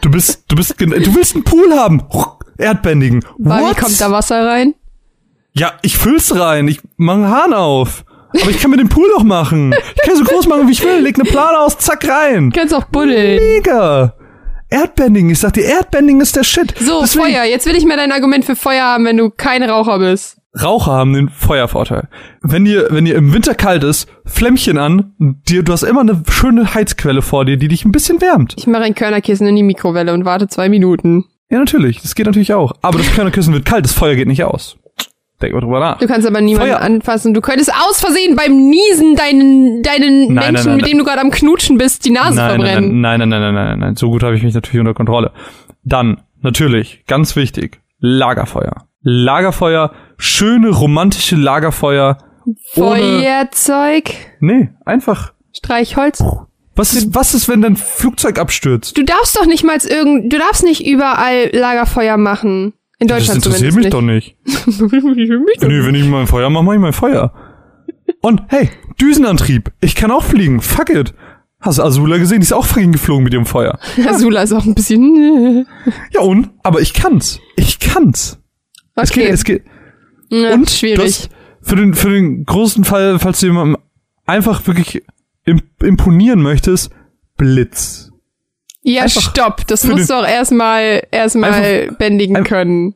Du 0.00 0.12
bist, 0.12 0.44
du 0.46 0.54
bist, 0.54 0.80
du 0.80 0.86
willst 1.12 1.34
einen 1.34 1.42
Pool 1.42 1.72
haben. 1.72 2.04
Erdbändigen. 2.56 3.24
What? 3.36 3.76
wie 3.76 3.80
kommt 3.80 4.00
da 4.00 4.12
Wasser 4.12 4.46
rein? 4.46 4.74
Ja, 5.54 5.72
ich 5.82 5.98
füll's 5.98 6.38
rein. 6.38 6.68
Ich 6.68 6.80
mach 6.96 7.14
einen 7.14 7.28
Hahn 7.28 7.52
auf. 7.52 8.04
Aber 8.40 8.50
ich 8.50 8.60
kann 8.60 8.70
mir 8.70 8.76
den 8.76 8.88
Pool 8.88 9.08
doch 9.16 9.24
machen. 9.24 9.74
Ich 9.96 10.02
kann 10.02 10.14
so 10.14 10.22
groß 10.22 10.46
machen, 10.46 10.68
wie 10.68 10.72
ich 10.72 10.84
will. 10.84 11.00
Leg 11.00 11.18
eine 11.18 11.28
Plane 11.28 11.58
aus, 11.58 11.78
zack, 11.78 12.06
rein. 12.08 12.50
Du 12.50 12.60
kannst 12.60 12.72
auch 12.74 12.84
buddeln. 12.84 13.40
Mega. 13.40 14.14
Erdbändigen. 14.70 15.30
Ich 15.30 15.38
sag 15.38 15.54
dir, 15.54 15.64
Erdbändigen 15.64 16.20
ist 16.20 16.36
der 16.36 16.44
Shit. 16.44 16.74
So, 16.78 17.00
Deswegen- 17.02 17.24
Feuer. 17.26 17.44
Jetzt 17.44 17.66
will 17.66 17.76
ich 17.76 17.84
mir 17.84 17.96
dein 17.96 18.12
Argument 18.12 18.44
für 18.44 18.56
Feuer 18.56 18.84
haben, 18.84 19.04
wenn 19.04 19.16
du 19.16 19.30
kein 19.30 19.62
Raucher 19.62 19.98
bist. 19.98 20.36
Raucher 20.60 20.92
haben 20.92 21.12
den 21.12 21.28
Feuervorteil. 21.28 22.08
Wenn 22.42 22.64
dir, 22.64 22.88
wenn 22.90 23.04
dir 23.04 23.14
im 23.16 23.32
Winter 23.32 23.54
kalt 23.54 23.84
ist, 23.84 24.08
Flämmchen 24.24 24.78
an, 24.78 25.14
dir, 25.18 25.62
du 25.62 25.72
hast 25.72 25.82
immer 25.82 26.00
eine 26.00 26.22
schöne 26.30 26.74
Heizquelle 26.74 27.22
vor 27.22 27.44
dir, 27.44 27.56
die 27.58 27.68
dich 27.68 27.84
ein 27.84 27.92
bisschen 27.92 28.20
wärmt. 28.20 28.54
Ich 28.58 28.66
mache 28.66 28.82
ein 28.82 28.94
Körnerkissen 28.94 29.46
in 29.46 29.56
die 29.56 29.62
Mikrowelle 29.62 30.12
und 30.12 30.24
warte 30.24 30.48
zwei 30.48 30.68
Minuten. 30.68 31.24
Ja, 31.50 31.58
natürlich. 31.58 32.00
Das 32.02 32.14
geht 32.14 32.26
natürlich 32.26 32.52
auch. 32.54 32.72
Aber 32.82 32.98
das 32.98 33.10
Körnerkissen 33.14 33.54
wird 33.54 33.64
kalt, 33.66 33.84
das 33.84 33.92
Feuer 33.92 34.14
geht 34.16 34.28
nicht 34.28 34.44
aus. 34.44 34.76
Denk 35.40 35.54
mal 35.54 35.60
drüber 35.60 35.78
nach. 35.78 35.98
Du 35.98 36.06
kannst 36.08 36.26
aber 36.26 36.40
niemanden 36.40 36.72
Feuer. 36.72 36.80
anfassen. 36.80 37.32
Du 37.32 37.40
könntest 37.40 37.72
aus 37.72 38.00
Versehen 38.00 38.34
beim 38.34 38.56
Niesen 38.70 39.14
deinen, 39.14 39.82
deinen 39.84 40.34
Nein, 40.34 40.52
Menschen, 40.52 40.66
nein, 40.66 40.76
mit 40.76 40.82
nein. 40.82 40.90
dem 40.90 40.98
du 40.98 41.04
gerade 41.04 41.20
am 41.20 41.30
Knutschen 41.30 41.78
bist, 41.78 42.04
die 42.04 42.10
Nase 42.10 42.36
Nein, 42.36 42.48
nein, 42.48 42.60
verbrennen. 42.60 43.00
nein, 43.00 43.20
nein, 43.20 43.28
nein, 43.28 43.40
nein, 43.40 43.54
nein, 43.54 43.66
nein, 43.68 43.78
nein. 43.78 43.96
So 43.96 44.10
gut 44.10 44.22
habe 44.24 44.34
ich 44.34 44.42
mich 44.42 44.54
natürlich 44.54 44.80
unter 44.80 44.94
Kontrolle. 44.94 45.32
Dann, 45.84 46.22
natürlich, 46.42 47.04
ganz 47.06 47.36
wichtig, 47.36 47.80
Lagerfeuer. 48.00 48.86
Lagerfeuer, 49.02 49.92
schöne 50.16 50.70
romantische 50.70 51.36
Lagerfeuer. 51.36 52.18
Feuerzeug, 52.72 54.10
nee, 54.40 54.70
einfach. 54.84 55.32
Streichholz. 55.52 56.22
Was 56.74 56.94
ist, 56.94 57.14
was 57.14 57.34
ist, 57.34 57.48
wenn 57.48 57.60
dein 57.62 57.76
Flugzeug 57.76 58.38
abstürzt? 58.38 58.96
Du 58.96 59.02
darfst 59.04 59.36
doch 59.36 59.46
nicht 59.46 59.64
mal 59.64 59.78
irgend, 59.84 60.32
du 60.32 60.38
darfst 60.38 60.62
nicht 60.64 60.86
überall 60.86 61.50
Lagerfeuer 61.52 62.16
machen. 62.16 62.72
In 63.00 63.06
Das 63.06 63.18
Deutschland 63.18 63.46
interessiert 63.46 63.74
mich 63.74 63.90
zumindest 63.90 63.94
doch 63.94 64.02
nicht. 64.02 64.36
nicht. 65.46 65.62
Nee, 65.62 65.86
wenn 65.86 65.94
ich 65.94 66.04
mein 66.04 66.26
Feuer 66.26 66.50
mache, 66.50 66.64
mache 66.64 66.76
ich 66.76 66.80
mein 66.82 66.92
Feuer. 66.92 67.32
Und 68.22 68.42
hey, 68.48 68.70
Düsenantrieb. 69.00 69.72
Ich 69.80 69.94
kann 69.94 70.10
auch 70.10 70.24
fliegen. 70.24 70.60
Fuck 70.60 70.90
it. 70.90 71.14
Hast 71.60 71.78
du 71.78 71.82
Azula 71.82 72.18
gesehen? 72.18 72.40
Die 72.40 72.44
ist 72.44 72.52
auch 72.52 72.64
fucking 72.64 72.92
geflogen 72.92 73.24
mit 73.24 73.34
ihrem 73.34 73.46
Feuer. 73.46 73.78
Azula 74.08 74.42
ist 74.42 74.52
auch 74.52 74.64
ein 74.64 74.74
bisschen. 74.74 75.66
Ja 76.12 76.20
und? 76.20 76.50
Aber 76.62 76.80
ich 76.80 76.92
kann's. 76.92 77.40
Ich 77.56 77.78
kann's. 77.78 78.38
Es 78.96 79.10
geht, 79.10 79.24
Okay, 79.24 79.32
es 79.32 79.44
geht. 79.44 79.64
ja, 80.30 80.54
Und 80.54 80.70
schwierig. 80.70 81.28
Für 81.62 81.76
den, 81.76 81.94
für 81.94 82.10
den 82.10 82.44
großen 82.44 82.84
Fall, 82.84 83.18
falls 83.18 83.40
du 83.40 83.46
jemandem 83.46 83.76
einfach 84.26 84.66
wirklich 84.66 85.02
im, 85.44 85.60
imponieren 85.82 86.42
möchtest, 86.42 86.90
Blitz. 87.36 88.07
Ja, 88.94 89.02
einfach 89.02 89.20
stopp. 89.20 89.66
Das 89.66 89.84
musst 89.84 90.10
du 90.10 90.14
auch 90.14 90.26
erstmal 90.26 91.02
erstmal 91.10 91.52
Einfach- 91.52 91.96
bändigen 91.98 92.36
ein- 92.36 92.44
können. 92.44 92.94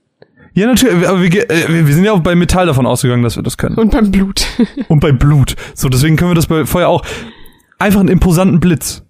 Ja, 0.54 0.66
natürlich, 0.66 1.08
aber 1.08 1.22
wir, 1.22 1.50
äh, 1.50 1.86
wir 1.86 1.94
sind 1.94 2.04
ja 2.04 2.12
auch 2.12 2.20
bei 2.20 2.34
Metall 2.34 2.66
davon 2.66 2.84
ausgegangen, 2.86 3.22
dass 3.22 3.36
wir 3.36 3.42
das 3.42 3.56
können. 3.56 3.76
Und 3.76 3.90
beim 3.92 4.10
Blut. 4.10 4.44
Und 4.88 5.00
bei 5.00 5.10
Blut. 5.10 5.56
So, 5.74 5.88
deswegen 5.88 6.16
können 6.16 6.30
wir 6.30 6.34
das 6.34 6.46
bei 6.46 6.66
Feuer 6.66 6.88
auch. 6.88 7.02
Einfach 7.78 8.00
einen 8.00 8.10
imposanten 8.10 8.60
Blitz. 8.60 9.02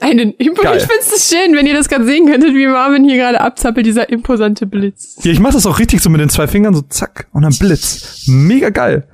Einen, 0.00 0.32
ich 0.38 0.54
Geil. 0.54 0.80
find's 0.80 1.12
es 1.14 1.28
schön, 1.30 1.54
wenn 1.54 1.66
ihr 1.66 1.74
das 1.74 1.88
gerade 1.88 2.06
sehen 2.06 2.26
könntet, 2.26 2.54
wie 2.54 2.66
Marvin 2.66 3.04
hier 3.04 3.16
gerade 3.18 3.40
abzappelt, 3.42 3.84
dieser 3.84 4.08
imposante 4.08 4.66
Blitz. 4.66 5.16
Ja, 5.22 5.32
ich 5.32 5.38
mach 5.38 5.52
das 5.52 5.66
auch 5.66 5.78
richtig 5.78 6.00
so 6.00 6.08
mit 6.08 6.20
den 6.22 6.30
zwei 6.30 6.46
Fingern, 6.46 6.74
so 6.74 6.80
zack, 6.82 7.26
und 7.32 7.42
dann 7.42 7.54
Blitz. 7.58 8.24
Mega 8.26 8.70
geil. 8.70 9.06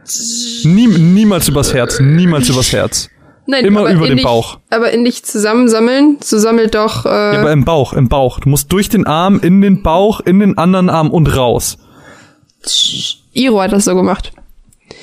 Nie, 0.65 0.87
niemals 0.87 1.49
übers 1.49 1.75
Herz, 1.75 1.99
niemals 2.01 2.49
übers 2.49 2.73
Herz. 2.73 3.09
Nein, 3.47 3.65
Immer 3.65 3.91
über 3.91 4.07
den 4.07 4.19
dich, 4.19 4.25
Bauch. 4.25 4.59
Aber 4.71 4.93
in 4.93 5.05
dich 5.05 5.25
zusammensammeln, 5.25 6.19
so 6.23 6.39
sammelt 6.39 6.75
doch, 6.75 7.05
äh, 7.07 7.09
Ja, 7.35 7.41
aber 7.41 7.53
im 7.53 7.65
Bauch, 7.65 7.93
im 7.93 8.09
Bauch. 8.09 8.39
Du 8.39 8.49
musst 8.49 8.73
durch 8.73 8.89
den 8.89 9.07
Arm, 9.07 9.41
in 9.41 9.61
den 9.61 9.83
Bauch, 9.83 10.21
in 10.21 10.39
den 10.39 10.59
anderen 10.59 10.89
Arm 10.89 11.11
und 11.11 11.27
raus. 11.37 11.79
Iro 13.33 13.61
hat 13.61 13.73
das 13.73 13.85
so 13.85 13.95
gemacht. 13.95 14.33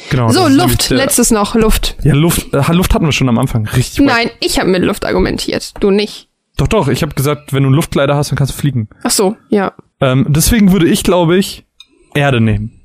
Genau. 0.09 0.29
So, 0.29 0.47
Luft, 0.47 0.89
letztes 0.89 1.31
noch, 1.31 1.55
Luft. 1.55 1.95
Ja, 2.03 2.13
Luft, 2.13 2.53
äh, 2.53 2.71
Luft 2.71 2.93
hatten 2.93 3.05
wir 3.05 3.11
schon 3.11 3.29
am 3.29 3.37
Anfang. 3.37 3.67
Richtig. 3.67 4.05
Nein, 4.05 4.29
ich 4.39 4.59
habe 4.59 4.69
mit 4.69 4.83
Luft 4.83 5.05
argumentiert, 5.05 5.73
du 5.79 5.91
nicht. 5.91 6.29
Doch, 6.57 6.67
doch, 6.67 6.87
ich 6.87 7.01
habe 7.03 7.13
gesagt, 7.13 7.53
wenn 7.53 7.63
du 7.63 7.67
einen 7.67 7.75
Luftkleider 7.75 8.15
hast, 8.15 8.31
dann 8.31 8.37
kannst 8.37 8.53
du 8.53 8.57
fliegen. 8.57 8.89
Ach 9.03 9.11
so, 9.11 9.37
ja. 9.49 9.73
Ähm, 10.01 10.25
deswegen 10.29 10.71
würde 10.71 10.87
ich, 10.87 11.03
glaube 11.03 11.37
ich, 11.37 11.65
Erde 12.13 12.41
nehmen. 12.41 12.81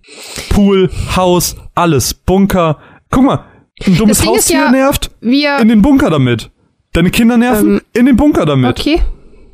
Pool, 0.51 0.90
Haus, 1.17 1.57
alles, 1.75 2.14
Bunker. 2.14 2.79
Guck 3.11 3.25
mal, 3.25 3.45
ein 3.87 3.97
dummes 3.97 4.20
ist 4.20 4.27
Haustier 4.27 4.59
ja- 4.64 4.70
nervt, 4.70 5.11
Wir, 5.20 5.59
in 5.59 5.68
den 5.68 5.83
Bunker 5.83 6.11
damit. 6.11 6.51
Deine 6.92 7.11
Kinder 7.11 7.37
nerven, 7.37 7.77
Ähm, 7.77 7.81
in 7.92 8.07
den 8.07 8.16
Bunker 8.16 8.47
damit. 8.47 8.79
okay. 8.79 9.01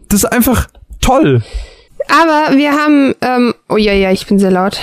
Das 0.09 0.25
ist 0.25 0.33
einfach 0.33 0.66
toll. 1.01 1.43
Aber 2.09 2.57
wir 2.57 2.73
haben, 2.73 3.14
ähm, 3.21 3.55
oh 3.69 3.77
ja, 3.77 3.93
ja, 3.93 4.11
ich 4.11 4.27
bin 4.27 4.38
sehr 4.38 4.51
laut. 4.51 4.81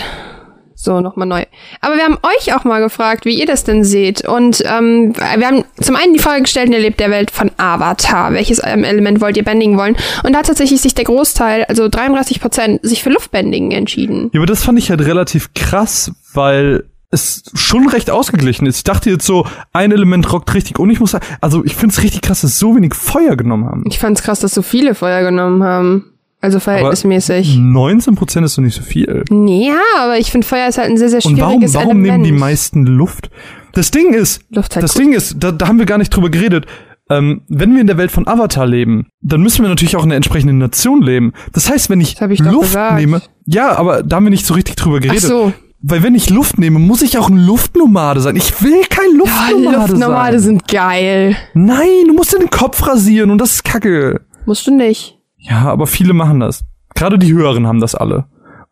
So, 0.80 1.02
nochmal 1.02 1.28
neu. 1.28 1.44
Aber 1.82 1.96
wir 1.96 2.04
haben 2.04 2.18
euch 2.22 2.54
auch 2.56 2.64
mal 2.64 2.80
gefragt, 2.80 3.26
wie 3.26 3.38
ihr 3.38 3.48
das 3.48 3.64
denn 3.64 3.84
seht. 3.84 4.28
Und 4.28 4.64
ähm, 4.66 5.14
wir 5.16 5.48
haben 5.48 5.64
zum 5.82 5.96
einen 5.96 6.14
die 6.14 6.20
Frage 6.20 6.44
gestellt, 6.44 6.70
ihr 6.72 6.80
lebt 6.80 7.00
der 7.00 7.10
Welt 7.10 7.32
von 7.32 7.50
Avatar. 7.58 8.32
Welches 8.34 8.62
ähm, 8.64 8.84
Element 8.84 9.20
wollt 9.20 9.38
ihr 9.38 9.44
bändigen 9.44 9.76
wollen? 9.78 9.98
Und 10.24 10.34
da 10.34 10.40
hat 10.40 10.46
tatsächlich 10.46 10.80
sich 10.80 10.94
der 10.94 11.06
Großteil, 11.06 11.66
also 11.66 11.90
33 11.90 12.40
Prozent, 12.40 12.80
sich 12.84 13.02
für 13.04 13.10
Luftbändigen 13.10 13.72
entschieden. 13.72 14.30
Ja, 14.34 14.40
aber 14.40 14.46
das 14.46 14.64
fand 14.64 14.78
ich 14.78 14.92
halt 14.92 15.02
relativ 15.02 15.54
krass, 15.56 16.12
weil 16.34 16.84
es 17.10 17.44
schon 17.54 17.88
recht 17.88 18.10
ausgeglichen 18.10 18.66
ist. 18.66 18.78
Ich 18.78 18.84
dachte 18.84 19.10
jetzt 19.10 19.26
so, 19.26 19.46
ein 19.74 19.92
Element 19.92 20.32
rockt 20.32 20.54
richtig 20.54 20.78
und 20.80 20.90
ich 20.90 21.00
muss 21.00 21.12
sagen, 21.12 21.26
also 21.42 21.64
ich 21.64 21.76
finde 21.76 21.94
es 21.94 22.04
richtig 22.04 22.22
krass, 22.22 22.42
dass 22.42 22.60
so 22.60 22.76
wenig 22.76 22.94
Feuer 22.96 23.36
genommen 23.36 23.66
haben. 23.66 23.84
Ich 23.88 24.00
fand's 24.00 24.24
krass, 24.24 24.40
dass 24.42 24.54
so 24.54 24.62
viele 24.62 24.94
Feuer 24.96 25.24
genommen 25.24 25.64
haben. 25.64 26.12
Also 26.40 26.60
verhältnismäßig. 26.60 27.58
19 27.58 28.16
Prozent 28.16 28.46
ist 28.46 28.58
doch 28.58 28.62
nicht 28.62 28.76
so 28.76 28.84
viel. 28.84 29.24
Nee, 29.30 29.70
ja, 29.70 29.80
aber 30.04 30.20
ich 30.20 30.32
finde 30.32 30.46
Feuer 30.46 30.68
ist 30.68 30.78
halt 30.78 30.90
ein 30.90 30.98
sehr, 30.98 31.10
sehr 31.10 31.26
Und 31.26 31.38
schwieriges 31.38 31.74
warum, 31.74 31.88
warum 31.88 32.04
Element. 32.04 32.24
nehmen 32.24 32.36
die 32.36 32.40
meisten 32.40 32.86
Luft? 32.86 33.32
Das 33.74 33.90
Ding 33.90 34.14
ist, 34.14 34.42
Luft 34.50 34.76
halt 34.76 34.84
das 34.84 34.94
gut. 34.94 35.02
Ding 35.02 35.14
ist, 35.14 35.38
da, 35.40 35.52
da 35.52 35.68
haben 35.68 35.80
wir 35.80 35.86
gar 35.86 35.98
nicht 35.98 36.10
drüber 36.16 36.30
geredet. 36.30 36.66
Ähm, 37.10 37.42
wenn 37.48 37.74
wir 37.74 37.82
in 37.82 37.88
der 37.88 37.98
Welt 37.98 38.12
von 38.12 38.28
Avatar 38.28 38.66
leben, 38.68 39.08
dann 39.22 39.42
müssen 39.42 39.62
wir 39.64 39.70
natürlich 39.70 39.96
auch 39.96 40.04
in 40.04 40.10
der 40.10 40.18
entsprechenden 40.18 40.58
Nation 40.58 41.02
leben. 41.02 41.32
Das 41.54 41.70
heißt, 41.72 41.90
wenn 41.90 42.02
ich, 42.02 42.22
ich 42.22 42.40
Luft 42.40 42.68
gesagt. 42.70 42.96
nehme, 43.00 43.22
ja, 43.46 43.76
aber 43.78 44.04
da 44.04 44.18
haben 44.18 44.26
wir 44.26 44.30
nicht 44.30 44.46
so 44.46 44.54
richtig 44.54 44.76
drüber 44.76 44.98
Ach 44.98 45.02
geredet. 45.02 45.24
so. 45.24 45.54
Weil 45.82 46.02
wenn 46.04 46.16
ich 46.16 46.30
Luft 46.30 46.58
nehme, 46.58 46.80
muss 46.80 47.02
ich 47.04 47.18
auch 47.18 47.30
ein 47.30 47.38
Luftnomade 47.38 48.20
sein. 48.22 48.36
Ich 48.36 48.62
will 48.64 48.82
kein 48.90 49.12
Ja, 49.12 49.18
Luftnomade 49.52 49.78
Luftnomade 49.92 50.40
sein. 50.40 50.44
sind 50.44 50.68
geil. 50.68 51.36
Nein, 51.54 52.08
du 52.08 52.14
musst 52.14 52.34
dir 52.34 52.40
den 52.40 52.50
Kopf 52.50 52.86
rasieren 52.88 53.30
und 53.30 53.38
das 53.40 53.52
ist 53.54 53.64
kacke. 53.64 54.22
Musst 54.46 54.66
du 54.66 54.76
nicht. 54.76 55.18
Ja, 55.38 55.66
aber 55.66 55.86
viele 55.88 56.14
machen 56.14 56.40
das. 56.40 56.64
Gerade 56.96 57.20
die 57.20 57.32
Höheren 57.32 57.68
haben 57.68 57.80
das 57.80 57.94
alle. 57.94 58.26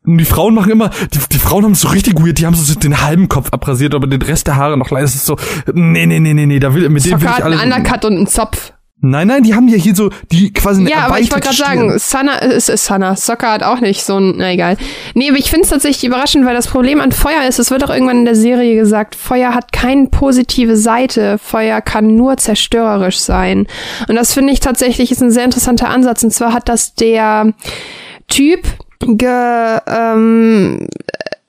Und 0.04 0.18
die 0.18 0.26
Frauen 0.26 0.54
machen 0.56 0.72
immer, 0.72 0.90
die, 1.14 1.20
die 1.32 1.38
Frauen 1.40 1.64
haben 1.64 1.72
es 1.72 1.82
so 1.82 1.88
richtig 1.90 2.20
weird, 2.24 2.38
die 2.40 2.46
haben 2.46 2.56
so 2.56 2.76
den 2.80 3.02
halben 3.02 3.28
Kopf 3.30 3.52
abrasiert, 3.52 3.96
aber 3.96 4.08
den 4.08 4.22
Rest 4.22 4.48
der 4.48 4.56
Haare 4.56 4.78
noch 4.78 4.90
leider. 4.92 5.06
Ist 5.06 5.26
so, 5.26 5.36
nee, 5.74 6.06
nee, 6.06 6.20
nee, 6.20 6.34
nee, 6.34 6.46
nee, 6.46 6.60
da 6.60 6.74
will, 6.74 6.90
mit 6.90 7.06
dem 7.06 7.22
will 7.22 7.28
ich 7.38 7.44
alles. 7.44 7.60
einen 7.60 7.72
Undercut 7.74 8.06
und 8.06 8.14
einen 8.18 8.28
Zopf. 8.28 8.74
Nein, 9.08 9.28
nein, 9.28 9.44
die 9.44 9.54
haben 9.54 9.68
ja 9.68 9.78
hier 9.78 9.96
so, 9.96 10.10
die 10.32 10.52
quasi 10.52 10.82
eine 10.82 10.90
Ja, 10.90 11.06
aber 11.06 11.20
ich 11.20 11.32
wollte 11.32 11.46
gerade 11.46 11.58
sagen. 11.58 12.00
Sana 12.00 12.38
ist, 12.40 12.70
ist 12.70 12.86
Sana. 12.86 13.16
Soccer 13.16 13.52
hat 13.52 13.64
auch 13.64 13.80
nicht 13.80 14.04
so 14.04 14.20
ein, 14.20 14.36
na 14.38 14.52
egal. 14.52 14.78
Nee, 15.14 15.30
aber 15.30 15.38
ich 15.38 15.52
finde 15.52 15.64
es 15.66 15.70
tatsächlich 15.70 16.06
überraschend, 16.06 16.44
weil 16.46 16.56
das 16.56 16.68
Problem 16.68 17.00
an 17.00 17.12
Feuer 17.12 17.44
ist, 17.48 17.60
es 17.60 17.70
wird 17.70 17.84
auch 17.84 17.92
irgendwann 17.92 18.20
in 18.20 18.26
der 18.26 18.36
Serie 18.36 18.76
gesagt, 18.76 19.14
Feuer 19.14 19.54
hat 19.54 19.72
keine 19.72 20.08
positive 20.08 20.76
Seite. 20.76 21.38
Feuer 21.38 21.82
kann 21.82 22.16
nur 22.16 22.38
zerstörerisch 22.38 23.20
sein. 23.20 23.68
Und 24.08 24.16
das 24.16 24.34
finde 24.34 24.54
ich 24.54 24.60
tatsächlich 24.60 25.12
ist 25.12 25.22
ein 25.22 25.32
sehr 25.32 25.46
interessanter 25.46 25.90
Ansatz. 25.90 26.24
Und 26.24 26.32
zwar 26.32 26.52
hat 26.52 26.68
das 26.68 26.96
der 26.96 27.54
Typ 28.28 28.62
ge, 29.02 29.80
ähm, 29.88 30.88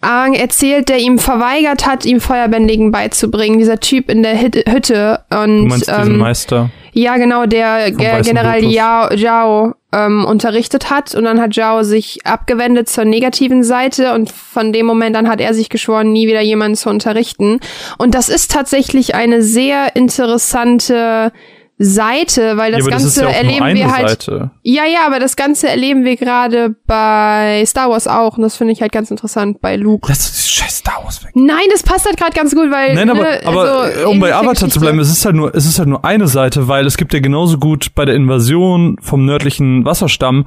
Aang 0.03 0.35
erzählt, 0.35 0.89
der 0.89 0.99
ihm 0.99 1.19
verweigert 1.19 1.87
hat, 1.87 2.05
ihm 2.05 2.21
Feuerbändigen 2.21 2.93
beizubringen. 2.93 3.59
Dieser 3.59 3.81
Typ 3.81 4.11
in 4.11 4.23
der 4.23 4.41
Hütte. 4.41 5.21
Und, 5.31 5.63
Du 5.63 5.67
meinst 5.69 5.89
diesen 5.89 6.07
ähm, 6.13 6.19
Meister? 6.19 6.71
ja, 6.93 7.17
genau, 7.17 7.47
der 7.47 7.91
Ge 7.91 8.21
General. 8.23 8.63
Yao, 8.63 9.09
Zhao 9.17 9.75
ähm, 9.93 10.25
unterrichtet 10.27 10.91
hat. 10.91 11.15
Und 11.15 11.25
dann 11.25 11.41
hat 11.41 11.55
Zhao 11.55 11.83
sich 11.83 12.27
abgewendet 12.27 12.89
zur 12.91 13.05
negativen 13.07 13.65
Seite. 13.65 14.13
Und 14.13 14.31
von 14.31 14.73
dem 14.73 14.85
Moment 14.87 15.17
an 15.17 15.29
hat 15.29 15.41
er 15.41 15.55
sich 15.55 15.71
geschworen, 15.71 16.13
nie 16.13 16.29
wieder 16.29 16.43
jemanden 16.43 16.77
zu 16.77 16.91
unterrichten. 16.91 17.61
Und 17.97 18.15
das 18.15 18.29
ist 18.29 18.51
tatsächlich 18.51 19.15
eine 19.15 19.43
sehr 19.43 19.97
interessante 19.97 21.33
Seite, 21.79 22.57
weil 22.57 22.73
das 22.73 22.85
ja, 22.85 22.91
Ganze 22.91 23.07
das 23.07 23.17
ja 23.17 23.29
erleben 23.29 23.75
wir 23.75 23.95
halt. 23.95 24.09
Seite. 24.09 24.51
Ja, 24.63 24.85
ja, 24.87 25.07
aber 25.07 25.21
das 25.21 25.37
Ganze 25.37 25.69
erleben 25.69 26.05
wir 26.05 26.17
gerade 26.17 26.75
bei 26.87 27.63
Star 27.67 27.91
Wars 27.91 28.09
auch. 28.09 28.39
Und 28.39 28.43
das 28.43 28.57
finde 28.57 28.73
ich 28.73 28.81
halt 28.81 28.93
ganz 28.93 29.11
interessant 29.11 29.61
bei 29.61 29.77
Luke. 29.77 30.09
Lass 30.09 30.27
uns 30.27 30.43
die 30.43 30.49
scheiß 30.49 30.79
Star 30.79 31.05
Wars 31.05 31.23
weg. 31.23 31.33
Nein, 31.35 31.67
das 31.71 31.83
passt 31.83 32.07
halt 32.07 32.17
gerade 32.17 32.33
ganz 32.33 32.55
gut, 32.55 32.71
weil. 32.71 32.95
Nein, 32.95 33.11
aber, 33.11 33.21
ne, 33.21 33.41
aber 33.45 33.61
also, 33.85 34.01
äh, 34.01 34.05
um 34.05 34.19
bei 34.21 34.35
Avatar 34.35 34.71
zu 34.71 34.81
bleiben, 34.81 34.99
es 35.01 35.11
ist 35.11 35.27
halt 35.27 35.37
nur, 35.37 35.55
es 35.55 35.67
ist 35.67 35.79
halt 35.79 35.89
nur 35.89 36.03
eine 36.03 36.29
Seite, 36.29 36.67
weil 36.67 36.87
es 36.87 36.97
gibt 36.97 37.13
ja 37.13 37.21
genauso 37.21 37.59
gut 37.59 37.95
bei 37.95 38.07
der 38.07 38.15
Invasion 38.15 38.97
vom 39.03 39.27
nördlichen 39.27 39.85
Wasserstamm, 39.85 40.47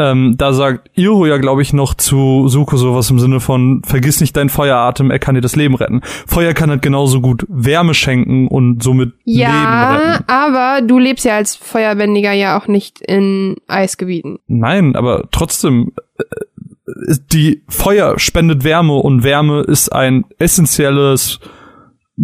ähm, 0.00 0.34
da 0.36 0.52
sagt 0.52 0.90
Iro 0.94 1.26
ja, 1.26 1.36
glaube 1.36 1.62
ich, 1.62 1.72
noch 1.72 1.94
zu 1.94 2.48
Suko 2.48 2.76
sowas 2.76 3.10
im 3.10 3.18
Sinne 3.18 3.38
von, 3.40 3.82
vergiss 3.84 4.20
nicht 4.20 4.36
deinen 4.36 4.48
Feueratem, 4.48 5.10
er 5.10 5.18
kann 5.18 5.34
dir 5.34 5.40
das 5.40 5.54
Leben 5.56 5.74
retten. 5.74 6.00
Feuer 6.26 6.54
kann 6.54 6.70
halt 6.70 6.82
genauso 6.82 7.20
gut 7.20 7.44
Wärme 7.48 7.94
schenken 7.94 8.48
und 8.48 8.82
somit 8.82 9.12
Leben 9.24 9.40
Ja, 9.40 9.96
retten. 9.96 10.24
aber 10.26 10.80
du 10.86 10.98
lebst 10.98 11.24
ja 11.24 11.36
als 11.36 11.54
Feuerbändiger 11.56 12.32
ja 12.32 12.58
auch 12.58 12.66
nicht 12.66 13.00
in 13.00 13.56
Eisgebieten. 13.68 14.38
Nein, 14.46 14.96
aber 14.96 15.24
trotzdem, 15.30 15.92
äh, 16.18 16.24
ist 17.06 17.32
die 17.32 17.62
Feuer 17.68 18.18
spendet 18.18 18.64
Wärme 18.64 18.94
und 18.94 19.22
Wärme 19.22 19.60
ist 19.60 19.90
ein 19.90 20.24
essentielles 20.38 21.38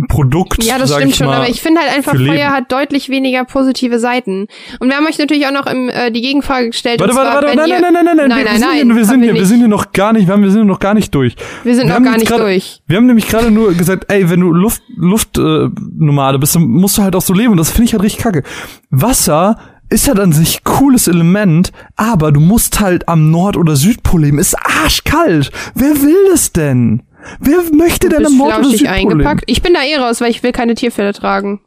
Produkt. 0.09 0.63
Ja, 0.63 0.79
das 0.79 0.93
stimmt 0.93 1.11
ich 1.11 1.17
schon, 1.17 1.27
mal, 1.27 1.37
aber 1.37 1.49
ich 1.49 1.63
finde 1.63 1.81
halt 1.81 1.91
einfach, 1.95 2.13
für 2.13 2.19
Leben. 2.19 2.37
Feuer 2.37 2.51
hat 2.51 2.71
deutlich 2.71 3.09
weniger 3.09 3.45
positive 3.45 3.99
Seiten. 3.99 4.47
Und 4.79 4.89
wir 4.89 4.97
haben 4.97 5.07
euch 5.07 5.19
natürlich 5.19 5.47
auch 5.47 5.53
noch 5.53 5.67
im, 5.67 5.89
äh, 5.89 6.11
die 6.11 6.21
Gegenfrage 6.21 6.67
gestellt. 6.71 7.01
Warte, 7.01 7.15
warte, 7.15 7.47
warte, 7.47 7.57
nein, 7.57 7.69
ihr, 7.69 7.81
nein, 7.81 7.93
nein, 7.95 8.05
nein, 8.05 8.17
nein, 8.17 8.29
nein, 8.29 8.39
wir, 8.39 8.45
nein, 8.45 8.45
wir 8.45 8.59
sind, 8.59 8.61
nein, 8.61 8.75
hier, 8.87 8.95
wir 8.97 9.05
sind 9.07 9.21
wir 9.21 9.25
hier, 9.27 9.35
wir 9.35 9.41
nicht. 9.41 9.49
sind 9.49 9.59
hier 9.59 9.69
noch 9.69 9.93
gar 9.93 10.13
nicht, 10.13 10.27
wir 10.27 10.33
haben- 10.35 10.43
wir 10.43 10.51
sind 10.51 10.61
hier 10.61 10.65
noch 10.67 10.79
gar 10.81 10.95
nicht 10.95 11.15
durch. 11.15 11.35
Wir 11.65 11.75
sind 11.75 11.89
wir 11.89 11.99
noch 11.99 12.05
gar 12.05 12.17
nicht 12.19 12.29
gerade- 12.29 12.43
durch. 12.43 12.83
Wir 12.87 12.97
haben 12.99 13.07
nämlich 13.07 13.27
gerade 13.29 13.51
nur 13.51 13.73
gesagt, 13.75 14.05
ey, 14.13 14.29
wenn 14.29 14.41
du 14.41 14.53
Luft, 14.53 14.83
Luftnomade 14.97 15.73
äh, 15.77 16.05
Nomade 16.05 16.39
bist, 16.39 16.55
dann 16.57 16.63
musst 16.69 16.99
du 16.99 17.03
halt 17.03 17.17
auch 17.17 17.23
so 17.23 17.33
leben 17.33 17.53
und 17.53 17.57
das 17.59 17.71
finde 17.71 17.85
ich 17.87 17.93
halt 17.95 18.03
richtig 18.03 18.23
kacke. 18.23 18.43
Wasser 18.91 19.59
ist 19.89 20.09
halt 20.09 20.19
an 20.19 20.33
sich 20.33 20.65
cooles 20.65 21.07
Element, 21.07 21.71
aber 21.95 22.33
du 22.33 22.41
musst 22.41 22.81
halt 22.81 23.09
am 23.09 23.31
Nord- 23.31 23.57
oder 23.57 23.77
Südpol 23.77 24.23
leben. 24.23 24.39
Ist 24.39 24.57
arschkalt. 24.59 25.53
Wer 25.75 26.03
will 26.03 26.17
das 26.31 26.53
denn? 26.53 27.03
Wer 27.41 27.59
möchte 27.73 28.09
denn 28.09 28.27
am 28.27 28.41
oder 28.41 28.61
flauschig 28.61 28.89
eingepackt. 28.89 29.45
Ich 29.47 29.63
bin 29.63 29.75
da 29.75 29.81
eh 29.83 29.97
raus, 29.97 30.21
weil 30.21 30.31
ich 30.31 30.43
will 30.43 30.53
keine 30.53 30.75
Tierfälle 30.75 31.13
tragen. 31.13 31.61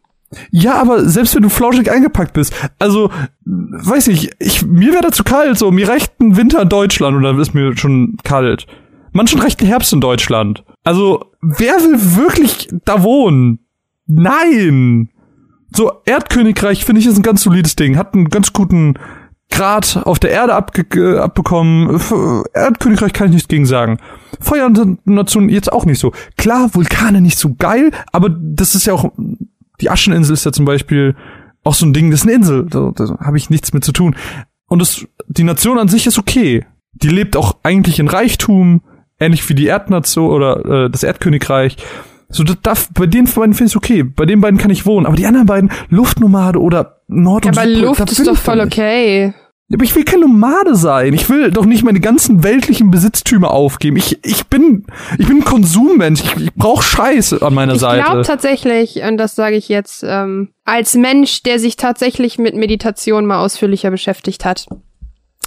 Ja, 0.51 0.79
aber 0.79 1.05
selbst 1.05 1.35
wenn 1.35 1.41
du 1.41 1.49
flauschig 1.49 1.91
eingepackt 1.91 2.33
bist, 2.33 2.53
also, 2.77 3.09
weiß 3.45 4.07
ich, 4.09 4.29
ich 4.39 4.63
mir 4.65 4.93
wäre 4.93 5.01
da 5.01 5.11
zu 5.11 5.23
kalt, 5.23 5.57
so, 5.57 5.71
mir 5.71 5.89
reicht 5.89 6.19
ein 6.19 6.37
Winter 6.37 6.61
in 6.61 6.69
Deutschland 6.69 7.17
und 7.17 7.23
dann 7.23 7.39
ist 7.39 7.55
mir 7.55 7.75
schon 7.77 8.17
kalt. 8.23 8.67
Manchen 9.11 9.39
reicht 9.39 9.61
ein 9.61 9.67
Herbst 9.67 9.91
in 9.91 10.01
Deutschland. 10.01 10.63
Also, 10.83 11.31
wer 11.41 11.73
will 11.77 12.17
wirklich 12.17 12.67
da 12.85 13.01
wohnen? 13.01 13.59
Nein! 14.05 15.09
So, 15.75 15.91
Erdkönigreich 16.05 16.85
finde 16.85 17.01
ich 17.01 17.07
ist 17.07 17.17
ein 17.17 17.23
ganz 17.23 17.41
solides 17.41 17.75
Ding, 17.75 17.97
hat 17.97 18.13
einen 18.13 18.29
ganz 18.29 18.53
guten 18.53 18.95
Grad 19.51 20.01
auf 20.05 20.19
der 20.19 20.31
Erde 20.31 20.53
abge 20.53 20.85
äh, 20.95 21.17
abbekommen. 21.19 21.95
F 21.95 22.13
Erdkönigreich 22.53 23.13
kann 23.13 23.27
ich 23.27 23.33
nichts 23.33 23.47
gegen 23.47 23.65
sagen. 23.65 23.97
Feuernation 24.39 25.49
jetzt 25.49 25.71
auch 25.71 25.85
nicht 25.85 25.99
so. 25.99 26.13
Klar, 26.37 26.73
Vulkane 26.73 27.21
nicht 27.21 27.37
so 27.37 27.55
geil, 27.55 27.91
aber 28.11 28.29
das 28.29 28.75
ist 28.75 28.85
ja 28.85 28.93
auch 28.93 29.11
die 29.81 29.89
Ascheninsel 29.89 30.33
ist 30.33 30.45
ja 30.45 30.51
zum 30.51 30.65
Beispiel 30.65 31.15
auch 31.63 31.73
so 31.73 31.85
ein 31.85 31.93
Ding, 31.93 32.11
das 32.11 32.21
ist 32.21 32.27
eine 32.27 32.35
Insel, 32.35 32.65
da, 32.69 32.91
da 32.95 33.17
habe 33.19 33.37
ich 33.37 33.49
nichts 33.49 33.73
mit 33.73 33.83
zu 33.83 33.91
tun. 33.91 34.15
Und 34.67 34.79
das, 34.79 35.05
die 35.27 35.43
Nation 35.43 35.79
an 35.79 35.87
sich 35.87 36.07
ist 36.07 36.17
okay. 36.17 36.65
Die 36.93 37.09
lebt 37.09 37.35
auch 37.35 37.57
eigentlich 37.63 37.99
in 37.99 38.07
Reichtum, 38.07 38.81
ähnlich 39.19 39.47
wie 39.49 39.55
die 39.55 39.65
Erdnation 39.65 40.31
oder 40.31 40.85
äh, 40.85 40.89
das 40.89 41.03
Erdkönigreich. 41.03 41.77
So, 42.29 42.43
das 42.43 42.57
darf, 42.61 42.89
bei 42.93 43.07
den 43.07 43.25
beiden 43.25 43.53
finde 43.53 43.69
ich 43.71 43.75
okay. 43.75 44.03
Bei 44.03 44.25
den 44.25 44.41
beiden 44.41 44.59
kann 44.59 44.71
ich 44.71 44.85
wohnen. 44.85 45.05
Aber 45.05 45.15
die 45.15 45.25
anderen 45.25 45.47
beiden, 45.47 45.71
Luftnomade 45.89 46.61
oder 46.61 46.98
Nord- 47.09 47.45
und 47.45 47.57
aber 47.57 47.67
Südpol, 47.67 47.85
Luft 47.87 48.11
ist 48.11 48.27
doch 48.27 48.33
ich 48.33 48.39
voll 48.39 48.61
okay. 48.61 49.33
Ja, 49.67 49.75
Aber 49.75 49.83
ich 49.83 49.95
will 49.95 50.03
kein 50.03 50.21
Nomade 50.21 50.75
sein. 50.75 51.13
Ich 51.13 51.29
will 51.29 51.51
doch 51.51 51.65
nicht 51.65 51.83
meine 51.83 51.99
ganzen 51.99 52.43
weltlichen 52.43 52.89
Besitztümer 52.91 53.51
aufgeben. 53.51 53.97
Ich, 53.97 54.19
ich 54.23 54.47
bin, 54.47 54.85
ich 55.17 55.27
bin 55.27 55.37
ein 55.37 55.45
Konsummensch. 55.45 56.21
Ich, 56.21 56.37
ich 56.37 56.53
brauche 56.53 56.81
Scheiße 56.83 57.41
an 57.41 57.53
meiner 57.53 57.73
Ich 57.73 57.79
Seite. 57.79 58.03
glaube 58.03 58.21
tatsächlich, 58.23 59.01
und 59.03 59.17
das 59.17 59.35
sage 59.35 59.55
ich 59.57 59.69
jetzt 59.69 60.03
ähm, 60.07 60.49
als 60.65 60.95
Mensch, 60.95 61.43
der 61.43 61.59
sich 61.59 61.75
tatsächlich 61.77 62.37
mit 62.39 62.55
Meditation 62.55 63.25
mal 63.25 63.43
ausführlicher 63.43 63.91
beschäftigt 63.91 64.45
hat. 64.45 64.65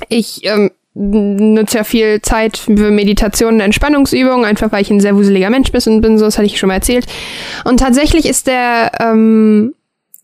Ich 0.09 0.45
ähm, 0.45 0.71
nutze 0.95 1.79
ja 1.79 1.85
viel 1.85 2.21
Zeit 2.23 2.59
für 2.59 2.91
Meditation 2.91 3.55
und 3.55 3.61
Entspannungsübungen, 3.61 4.45
einfach 4.45 4.71
weil 4.73 4.83
ich 4.83 4.91
ein 4.91 5.01
sehr 5.01 5.17
wuseliger 5.17 5.51
Mensch 5.51 5.73
bin 5.73 5.81
und 5.87 6.01
bin, 6.01 6.19
so 6.19 6.25
das 6.27 6.39
hatte 6.39 6.47
ich 6.47 6.59
schon 6.59 6.69
mal 6.69 6.75
erzählt. 6.75 7.07
Und 7.65 7.81
tatsächlich 7.81 8.27
ist 8.27 8.47
der 8.47 8.93
ähm, 9.01 9.75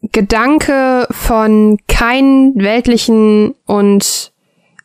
Gedanke 0.03 1.07
von 1.11 1.78
keinen 1.88 2.55
weltlichen 2.57 3.55
und 3.66 4.32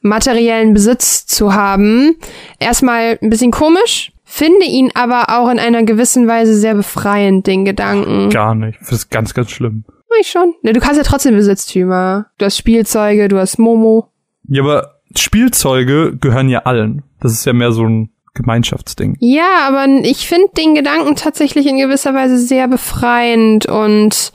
materiellen 0.02 0.74
Besitz 0.74 1.26
zu 1.26 1.54
haben, 1.54 2.18
erstmal 2.60 3.18
ein 3.22 3.30
bisschen 3.30 3.52
komisch, 3.52 4.12
finde 4.24 4.66
ihn 4.66 4.92
aber 4.96 5.30
auch 5.30 5.50
in 5.50 5.60
einer 5.60 5.84
gewissen 5.84 6.28
Weise 6.28 6.56
sehr 6.56 6.76
befreiend, 6.76 7.48
den 7.48 7.66
Gedanken. 7.66 8.30
Gar 8.30 8.56
nicht. 8.56 8.80
Das 8.82 8.92
ist 8.92 9.10
ganz, 9.10 9.34
ganz 9.34 9.52
schlimm. 9.52 9.86
Ich 10.20 10.28
schon. 10.28 10.54
Ne, 10.62 10.74
du 10.74 10.80
kannst 10.80 10.98
ja 10.98 11.04
trotzdem 11.04 11.36
Besitztümer. 11.36 12.28
Du 12.38 12.46
hast 12.46 12.58
Spielzeuge, 12.58 13.28
du 13.30 13.40
hast 13.40 13.58
Momo. 13.58 14.10
Ja, 14.48 14.62
aber 14.62 15.00
Spielzeuge 15.16 16.16
gehören 16.18 16.50
ja 16.50 16.60
allen. 16.60 17.04
Das 17.20 17.32
ist 17.32 17.46
ja 17.46 17.54
mehr 17.54 17.72
so 17.72 17.84
ein 17.84 18.12
Gemeinschaftsding. 18.36 19.18
Ja, 19.20 19.68
aber 19.68 19.88
ich 20.04 20.28
finde 20.28 20.50
den 20.58 20.76
Gedanken 20.76 21.16
tatsächlich 21.16 21.66
in 21.68 21.78
gewisser 21.78 22.14
Weise 22.14 22.38
sehr 22.38 22.68
befreiend 22.68 23.68
und 23.68 24.34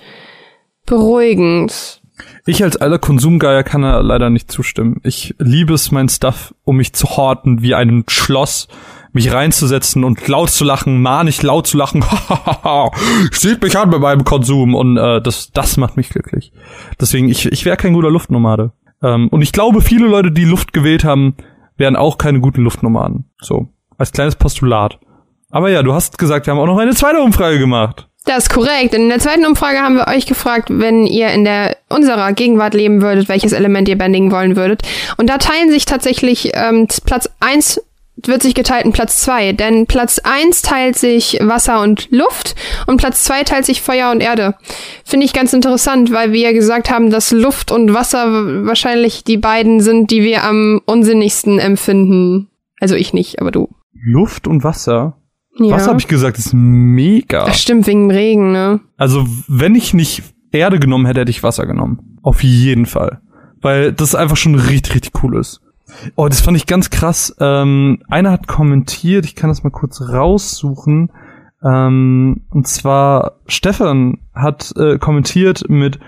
beruhigend. 0.88 2.00
Ich 2.46 2.62
als 2.64 2.76
alter 2.76 2.98
Konsumgeier 2.98 3.62
kann 3.62 3.82
da 3.82 4.00
leider 4.00 4.30
nicht 4.30 4.50
zustimmen. 4.50 5.00
Ich 5.04 5.34
liebe 5.38 5.74
es, 5.74 5.92
mein 5.92 6.08
Stuff, 6.08 6.54
um 6.64 6.76
mich 6.76 6.92
zu 6.94 7.16
horten 7.16 7.62
wie 7.62 7.74
ein 7.74 8.04
Schloss, 8.08 8.68
mich 9.12 9.32
reinzusetzen 9.32 10.04
und 10.04 10.26
laut 10.28 10.50
zu 10.50 10.64
lachen, 10.64 11.00
manig 11.00 11.42
laut 11.42 11.66
zu 11.66 11.76
lachen. 11.76 12.04
Sieht 13.32 13.62
mich 13.62 13.76
an 13.76 13.90
bei 13.90 13.98
meinem 13.98 14.24
Konsum 14.24 14.74
und 14.74 14.96
äh, 14.96 15.20
das, 15.20 15.50
das 15.52 15.76
macht 15.76 15.96
mich 15.96 16.08
glücklich. 16.08 16.52
Deswegen, 17.00 17.28
ich, 17.28 17.46
ich 17.46 17.64
wäre 17.64 17.76
kein 17.76 17.92
guter 17.92 18.10
Luftnomade. 18.10 18.72
Ähm, 19.02 19.28
und 19.28 19.42
ich 19.42 19.52
glaube, 19.52 19.80
viele 19.80 20.06
Leute, 20.06 20.32
die 20.32 20.44
Luft 20.44 20.72
gewählt 20.72 21.04
haben, 21.04 21.36
wären 21.76 21.96
auch 21.96 22.18
keine 22.18 22.40
guten 22.40 22.62
Luftnomaden. 22.62 23.30
So, 23.40 23.68
als 23.96 24.12
kleines 24.12 24.36
Postulat. 24.36 24.98
Aber 25.50 25.70
ja, 25.70 25.82
du 25.82 25.94
hast 25.94 26.18
gesagt, 26.18 26.46
wir 26.46 26.52
haben 26.52 26.60
auch 26.60 26.66
noch 26.66 26.78
eine 26.78 26.94
zweite 26.94 27.20
Umfrage 27.20 27.58
gemacht. 27.58 28.07
Das 28.24 28.44
ist 28.44 28.50
korrekt. 28.50 28.94
In 28.94 29.08
der 29.08 29.20
zweiten 29.20 29.46
Umfrage 29.46 29.78
haben 29.78 29.96
wir 29.96 30.08
euch 30.08 30.26
gefragt, 30.26 30.68
wenn 30.70 31.06
ihr 31.06 31.30
in 31.30 31.44
der 31.44 31.76
unserer 31.88 32.32
Gegenwart 32.32 32.74
leben 32.74 33.00
würdet, 33.00 33.28
welches 33.28 33.52
Element 33.52 33.88
ihr 33.88 33.96
bändigen 33.96 34.30
wollen 34.30 34.54
würdet. 34.54 34.82
Und 35.16 35.30
da 35.30 35.38
teilen 35.38 35.70
sich 35.70 35.86
tatsächlich 35.86 36.50
ähm, 36.54 36.86
Platz 37.04 37.30
eins 37.40 37.80
wird 38.26 38.42
sich 38.42 38.54
geteilt 38.54 38.84
in 38.84 38.92
Platz 38.92 39.20
zwei, 39.20 39.52
denn 39.52 39.86
Platz 39.86 40.18
eins 40.18 40.62
teilt 40.62 40.96
sich 40.96 41.38
Wasser 41.40 41.80
und 41.80 42.08
Luft 42.10 42.56
und 42.86 42.96
Platz 42.96 43.22
zwei 43.24 43.44
teilt 43.44 43.64
sich 43.64 43.80
Feuer 43.80 44.10
und 44.10 44.20
Erde. 44.20 44.54
Finde 45.04 45.24
ich 45.24 45.32
ganz 45.32 45.52
interessant, 45.52 46.12
weil 46.12 46.32
wir 46.32 46.40
ja 46.40 46.52
gesagt 46.52 46.90
haben, 46.90 47.10
dass 47.10 47.30
Luft 47.30 47.70
und 47.70 47.94
Wasser 47.94 48.66
wahrscheinlich 48.66 49.24
die 49.24 49.36
beiden 49.36 49.80
sind, 49.80 50.10
die 50.10 50.22
wir 50.22 50.42
am 50.44 50.80
unsinnigsten 50.84 51.58
empfinden. 51.58 52.48
Also 52.80 52.96
ich 52.96 53.12
nicht, 53.12 53.40
aber 53.40 53.50
du. 53.50 53.68
Luft 53.92 54.48
und 54.48 54.64
Wasser. 54.64 55.16
Ja. 55.58 55.76
Was 55.76 55.88
habe 55.88 55.98
ich 56.00 56.08
gesagt? 56.08 56.38
ist 56.38 56.52
mega. 56.54 57.44
Das 57.44 57.60
stimmt 57.60 57.86
wegen 57.86 58.08
dem 58.08 58.16
Regen, 58.16 58.52
ne? 58.52 58.80
Also, 58.96 59.26
wenn 59.48 59.74
ich 59.74 59.94
nicht 59.94 60.22
Erde 60.52 60.78
genommen 60.78 61.06
hätte, 61.06 61.20
hätte 61.20 61.30
ich 61.30 61.42
Wasser 61.42 61.66
genommen. 61.66 62.18
Auf 62.22 62.42
jeden 62.42 62.86
Fall. 62.86 63.20
Weil 63.60 63.92
das 63.92 64.14
einfach 64.14 64.36
schon 64.36 64.54
richtig, 64.54 64.94
richtig 64.94 65.22
cool 65.22 65.36
ist. 65.36 65.60
Oh, 66.16 66.28
das 66.28 66.40
fand 66.40 66.56
ich 66.56 66.66
ganz 66.66 66.90
krass. 66.90 67.34
Ähm, 67.40 67.98
einer 68.08 68.30
hat 68.30 68.46
kommentiert, 68.46 69.24
ich 69.24 69.34
kann 69.34 69.48
das 69.48 69.64
mal 69.64 69.70
kurz 69.70 70.00
raussuchen. 70.00 71.10
Ähm, 71.64 72.42
und 72.50 72.68
zwar 72.68 73.38
Stefan 73.46 74.18
hat 74.34 74.72
äh, 74.76 74.98
kommentiert 74.98 75.64
mit 75.68 75.98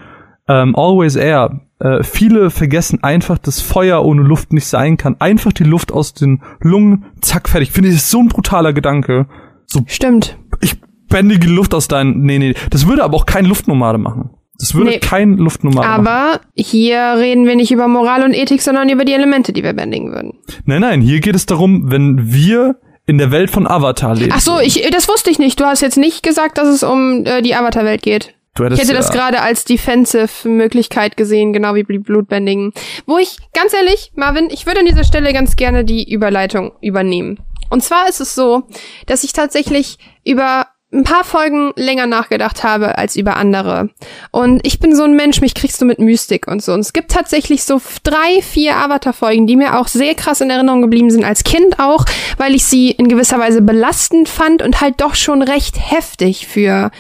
ähm, 0.51 0.75
Always 0.77 1.17
Air. 1.17 1.61
Äh, 1.79 2.03
viele 2.03 2.51
vergessen 2.51 3.03
einfach, 3.03 3.39
dass 3.39 3.61
Feuer 3.61 4.05
ohne 4.05 4.23
Luft 4.23 4.53
nicht 4.53 4.67
sein 4.67 4.97
kann. 4.97 5.17
Einfach 5.19 5.53
die 5.53 5.65
Luft 5.65 5.93
aus 5.93 6.13
den 6.13 6.43
Lungen, 6.61 7.07
zack, 7.21 7.49
fertig. 7.49 7.71
Finde 7.73 7.89
ich, 7.89 7.95
das 7.95 8.05
ist 8.05 8.11
so 8.11 8.21
ein 8.21 8.29
brutaler 8.29 8.73
Gedanke. 8.73 9.27
So 9.67 9.83
Stimmt. 9.87 10.37
ich 10.61 10.77
bändige 11.09 11.41
die 11.47 11.53
Luft 11.53 11.73
aus 11.75 11.89
deinen. 11.89 12.21
Nee, 12.23 12.39
nee. 12.39 12.55
Das 12.71 12.87
würde 12.87 13.05
aber 13.05 13.17
auch 13.17 13.27
kein 13.27 13.45
Luftnomade 13.47 13.99
machen. 13.99 14.31
Das 14.59 14.75
würde 14.75 14.91
Nee. 14.91 14.99
kein 14.99 15.39
Luftnomade 15.39 15.89
machen. 15.89 16.07
Aber 16.07 16.41
hier 16.55 17.15
reden 17.17 17.47
wir 17.47 17.57
nicht 17.57 17.71
über 17.73 17.89
Moral 17.89 18.25
und 18.25 18.35
Ethik, 18.35 18.61
sondern 18.61 18.91
über 18.91 19.07
die 19.07 19.15
Elemente, 19.15 19.55
die 19.55 19.63
wir 19.63 19.73
bändigen 19.73 20.13
würden. 20.13 20.35
Nein, 20.67 20.83
nein, 20.83 21.01
hier 21.01 21.21
geht 21.21 21.35
es 21.35 21.47
darum, 21.47 21.91
wenn 21.91 22.31
wir 22.33 22.77
in 23.07 23.17
der 23.17 23.31
Welt 23.31 23.51
von 23.51 23.67
Avatar 23.67 24.15
leben. 24.15 24.33
Ach 24.35 24.41
so, 24.41 24.61
ich, 24.61 24.87
das 24.93 25.09
wusste 25.09 25.31
ich 25.31 25.39
nicht. 25.39 25.59
Du 25.59 25.65
hast 25.65 25.81
jetzt 25.81 25.97
nicht 25.97 26.23
gesagt, 26.23 26.59
dass 26.59 26.69
es 26.69 26.83
um 26.83 27.25
äh, 27.25 27.41
die 27.41 27.55
Avatar-Welt 27.55 28.03
geht. 28.03 28.35
Du 28.55 28.65
Ich 28.65 28.81
hätte 28.81 28.95
das 28.95 29.09
ja- 29.09 29.15
gerade 29.15 29.43
als 29.43 29.65
Defensive-Möglichkeit 29.65 31.17
gesehen, 31.17 31.53
genau 31.53 31.75
wie 31.75 31.85
die 31.85 31.99
Blutbändigen. 31.99 32.73
Wo 33.07 33.19
ich, 33.19 33.37
ganz 33.55 33.73
ehrlich, 33.73 34.13
Marvin, 34.17 34.49
ich 34.51 34.67
würde 34.67 34.81
an 34.81 34.87
dieser 34.87 35.05
Stelle 35.05 35.33
ganz 35.33 35.57
gerne 35.57 35.85
die 35.85 36.11
Überleitung 36.13 36.73
übernehmen. 36.81 37.39
Und 37.71 37.83
zwar 37.85 38.09
ist 38.09 38.21
es 38.21 38.35
so, 38.35 38.65
dass 39.07 39.23
ich 39.23 39.33
tatsächlich 39.33 39.99
über 40.25 40.67
ein 40.93 41.05
paar 41.05 41.23
Folgen 41.23 41.73
länger 41.77 42.09
nachgedacht 42.09 42.65
habe 42.65 42.99
als 42.99 43.15
über 43.15 43.37
andere. 43.37 43.91
Und 44.33 44.67
ich 44.67 44.81
bin 44.81 44.97
so 44.97 45.05
ein 45.05 45.15
Mensch, 45.15 45.41
mich 45.41 45.55
kriegst 45.55 45.81
du 45.81 45.85
mit 45.85 46.01
Mystik 46.01 46.49
und 46.49 46.61
so. 46.65 46.73
Und 46.73 46.81
es 46.81 46.93
gibt 46.93 47.13
tatsächlich 47.13 47.63
so 47.63 47.81
drei, 48.03 48.43
vier 48.43 48.75
Avatar-Folgen, 48.75 49.47
die 49.47 49.55
mir 49.55 49.79
auch 49.79 49.87
sehr 49.87 50.17
krass 50.17 50.41
in 50.41 50.51
Erinnerung 50.51 50.83
geblieben 50.83 51.13
sind, 51.13 51.23
als 51.25 51.45
Kind 51.45 51.79
auch, 51.79 52.05
weil 52.39 52.57
ich 52.57 52.65
sie 52.65 52.91
in 52.91 53.07
gewisser 53.09 53.39
Weise 53.39 53.63
belastend 53.63 54.29
fand 54.29 54.63
und 54.63 54.81
halt 54.81 55.01
doch 55.01 55.15
schon 55.15 55.43
recht 55.43 55.77
heftig 55.79 56.49
für 56.49 56.91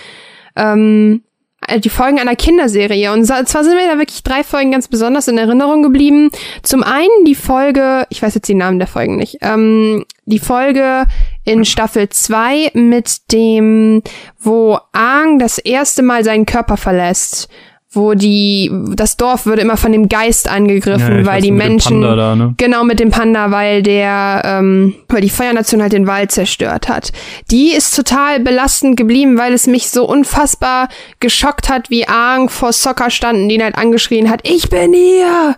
ähm, 0.54 1.24
äh, 1.24 1.29
die 1.78 1.88
Folgen 1.88 2.18
einer 2.18 2.36
Kinderserie. 2.36 3.12
Und 3.12 3.26
zwar 3.26 3.44
sind 3.46 3.74
mir 3.74 3.86
da 3.86 3.98
wirklich 3.98 4.22
drei 4.22 4.42
Folgen 4.42 4.72
ganz 4.72 4.88
besonders 4.88 5.28
in 5.28 5.38
Erinnerung 5.38 5.82
geblieben. 5.82 6.30
Zum 6.62 6.82
einen 6.82 7.24
die 7.26 7.34
Folge, 7.34 8.06
ich 8.10 8.22
weiß 8.22 8.34
jetzt 8.34 8.48
die 8.48 8.54
Namen 8.54 8.78
der 8.78 8.88
Folgen 8.88 9.16
nicht, 9.16 9.38
ähm, 9.42 10.04
die 10.24 10.38
Folge 10.38 11.06
in 11.44 11.64
Staffel 11.64 12.08
2 12.08 12.72
mit 12.74 13.32
dem, 13.32 14.02
wo 14.38 14.78
Aang 14.92 15.38
das 15.38 15.58
erste 15.58 16.02
Mal 16.02 16.24
seinen 16.24 16.46
Körper 16.46 16.76
verlässt. 16.76 17.48
Wo 17.92 18.14
die, 18.14 18.70
das 18.94 19.16
Dorf 19.16 19.46
würde 19.46 19.62
immer 19.62 19.76
von 19.76 19.90
dem 19.90 20.08
Geist 20.08 20.48
angegriffen, 20.48 21.18
Ja, 21.18 21.26
weil 21.26 21.38
weiß, 21.38 21.42
die 21.42 21.50
Menschen, 21.50 22.02
da, 22.02 22.36
ne? 22.36 22.54
Genau, 22.56 22.84
mit 22.84 23.00
dem 23.00 23.10
Panda, 23.10 23.50
weil 23.50 23.82
der, 23.82 24.42
ähm, 24.44 24.94
weil 25.08 25.22
die 25.22 25.28
Feuernation 25.28 25.82
halt 25.82 25.92
den 25.92 26.06
Wald 26.06 26.30
zerstört 26.30 26.88
hat. 26.88 27.10
Die 27.50 27.72
ist 27.72 27.96
total 27.96 28.38
belastend 28.38 28.96
geblieben, 28.96 29.38
weil 29.38 29.52
es 29.52 29.66
mich 29.66 29.90
so 29.90 30.06
unfassbar 30.08 30.88
geschockt 31.18 31.68
hat, 31.68 31.90
wie 31.90 32.06
Aang 32.06 32.48
vor 32.48 32.72
Soccer 32.72 33.10
standen, 33.10 33.48
die 33.48 33.56
ihn 33.56 33.64
halt 33.64 33.76
angeschrien 33.76 34.30
hat, 34.30 34.48
ich 34.48 34.70
bin 34.70 34.92
hier! 34.92 35.56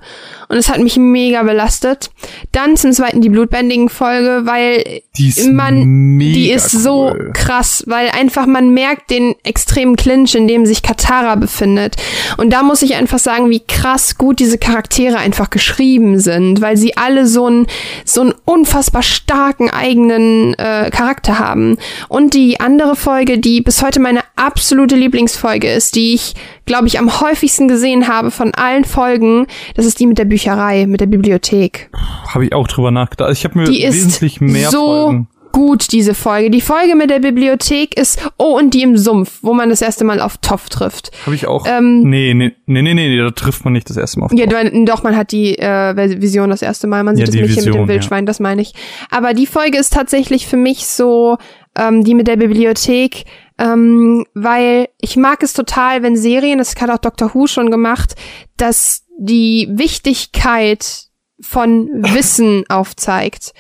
Und 0.52 0.58
es 0.58 0.68
hat 0.68 0.80
mich 0.80 0.98
mega 0.98 1.42
belastet. 1.44 2.10
Dann 2.52 2.76
zum 2.76 2.92
zweiten 2.92 3.22
die 3.22 3.30
blutbändigen 3.30 3.88
Folge, 3.88 4.42
weil 4.44 5.00
Die 5.16 5.28
ist 5.28 5.50
man, 5.50 6.18
die 6.18 6.50
ist 6.50 6.70
so 6.70 7.12
cool. 7.14 7.30
krass, 7.32 7.84
weil 7.86 8.10
einfach 8.10 8.44
man 8.44 8.74
merkt 8.74 9.08
den 9.08 9.34
extremen 9.44 9.96
Clinch, 9.96 10.34
in 10.34 10.46
dem 10.48 10.66
sich 10.66 10.82
Katara 10.82 11.36
befindet. 11.36 11.96
Und 12.36 12.52
da 12.52 12.62
muss 12.62 12.82
ich 12.82 12.96
einfach 12.96 13.18
sagen, 13.18 13.48
wie 13.48 13.60
krass 13.66 14.18
gut 14.18 14.40
diese 14.40 14.58
Charaktere 14.58 15.16
einfach 15.16 15.48
geschrieben 15.48 16.18
sind, 16.18 16.60
weil 16.60 16.76
sie 16.76 16.98
alle 16.98 17.26
so 17.26 17.46
einen 17.46 17.66
so 18.04 18.20
einen 18.20 18.34
unfassbar 18.44 19.02
starken 19.02 19.70
eigenen 19.70 20.52
äh, 20.58 20.90
Charakter 20.90 21.38
haben. 21.38 21.78
Und 22.10 22.34
die 22.34 22.60
andere 22.60 22.94
Folge, 22.94 23.38
die 23.38 23.62
bis 23.62 23.82
heute 23.82 24.00
meine 24.00 24.20
absolute 24.36 24.96
Lieblingsfolge 24.96 25.72
ist, 25.72 25.96
die 25.96 26.12
ich 26.12 26.34
glaube 26.66 26.88
ich 26.88 26.98
am 26.98 27.20
häufigsten 27.20 27.68
gesehen 27.68 28.06
habe 28.06 28.30
von 28.30 28.54
allen 28.54 28.84
Folgen, 28.84 29.46
das 29.74 29.86
ist 29.86 29.98
die 29.98 30.06
mit 30.06 30.18
der 30.18 30.26
Bücherei, 30.46 30.86
mit 30.86 31.00
der 31.00 31.06
Bibliothek. 31.06 31.88
Habe 32.28 32.46
ich 32.46 32.52
auch 32.52 32.66
drüber 32.66 32.90
nachgedacht. 32.90 33.30
Ich 33.32 33.44
habe 33.44 33.58
mir 33.58 33.64
Die 33.64 33.82
ist 33.84 33.94
wesentlich 33.94 34.40
mehr 34.40 34.70
so 34.70 34.78
Folgen. 34.86 35.28
gut, 35.52 35.92
diese 35.92 36.14
Folge. 36.14 36.50
Die 36.50 36.60
Folge 36.60 36.96
mit 36.96 37.10
der 37.10 37.20
Bibliothek 37.20 37.96
ist, 37.96 38.18
oh, 38.38 38.58
und 38.58 38.74
die 38.74 38.82
im 38.82 38.96
Sumpf, 38.96 39.38
wo 39.42 39.54
man 39.54 39.68
das 39.70 39.82
erste 39.82 40.04
Mal 40.04 40.20
auf 40.20 40.38
Toff 40.38 40.68
trifft. 40.68 41.12
Habe 41.26 41.36
ich 41.36 41.46
auch. 41.46 41.64
Ähm, 41.66 42.02
nee, 42.02 42.34
nee, 42.34 42.52
nee, 42.66 42.82
nee, 42.82 42.94
nee, 42.94 43.16
da 43.18 43.30
trifft 43.30 43.64
man 43.64 43.72
nicht 43.74 43.88
das 43.88 43.96
erste 43.96 44.18
Mal 44.18 44.26
auf. 44.26 44.32
Ja, 44.34 44.46
du- 44.46 44.84
doch, 44.84 45.04
man 45.04 45.16
hat 45.16 45.30
die 45.30 45.56
äh, 45.58 46.20
Vision 46.20 46.50
das 46.50 46.62
erste 46.62 46.86
Mal. 46.88 47.04
Man 47.04 47.16
Ja, 47.16 47.26
sieht 47.26 47.28
das 47.28 47.34
die 47.36 47.40
Mädchen 47.42 47.54
mit 47.56 47.66
Vision, 47.66 47.76
dem 47.76 47.88
ja. 47.88 47.94
Wildschwein, 47.94 48.26
das 48.26 48.40
meine 48.40 48.62
ich. 48.62 48.74
Aber 49.10 49.34
die 49.34 49.46
Folge 49.46 49.78
ist 49.78 49.92
tatsächlich 49.92 50.46
für 50.48 50.56
mich 50.56 50.86
so, 50.88 51.36
ähm, 51.78 52.02
die 52.02 52.14
mit 52.14 52.26
der 52.26 52.36
Bibliothek, 52.36 53.24
ähm, 53.62 54.26
weil 54.34 54.88
ich 55.00 55.16
mag 55.16 55.42
es 55.44 55.52
total, 55.52 56.02
wenn 56.02 56.16
Serien, 56.16 56.58
das 56.58 56.74
hat 56.80 56.90
auch 56.90 56.98
Dr. 56.98 57.32
Who 57.32 57.46
schon 57.46 57.70
gemacht, 57.70 58.16
dass 58.56 59.04
die 59.18 59.68
Wichtigkeit 59.70 61.04
von 61.40 61.88
Wissen 62.12 62.64
aufzeigt. 62.68 63.52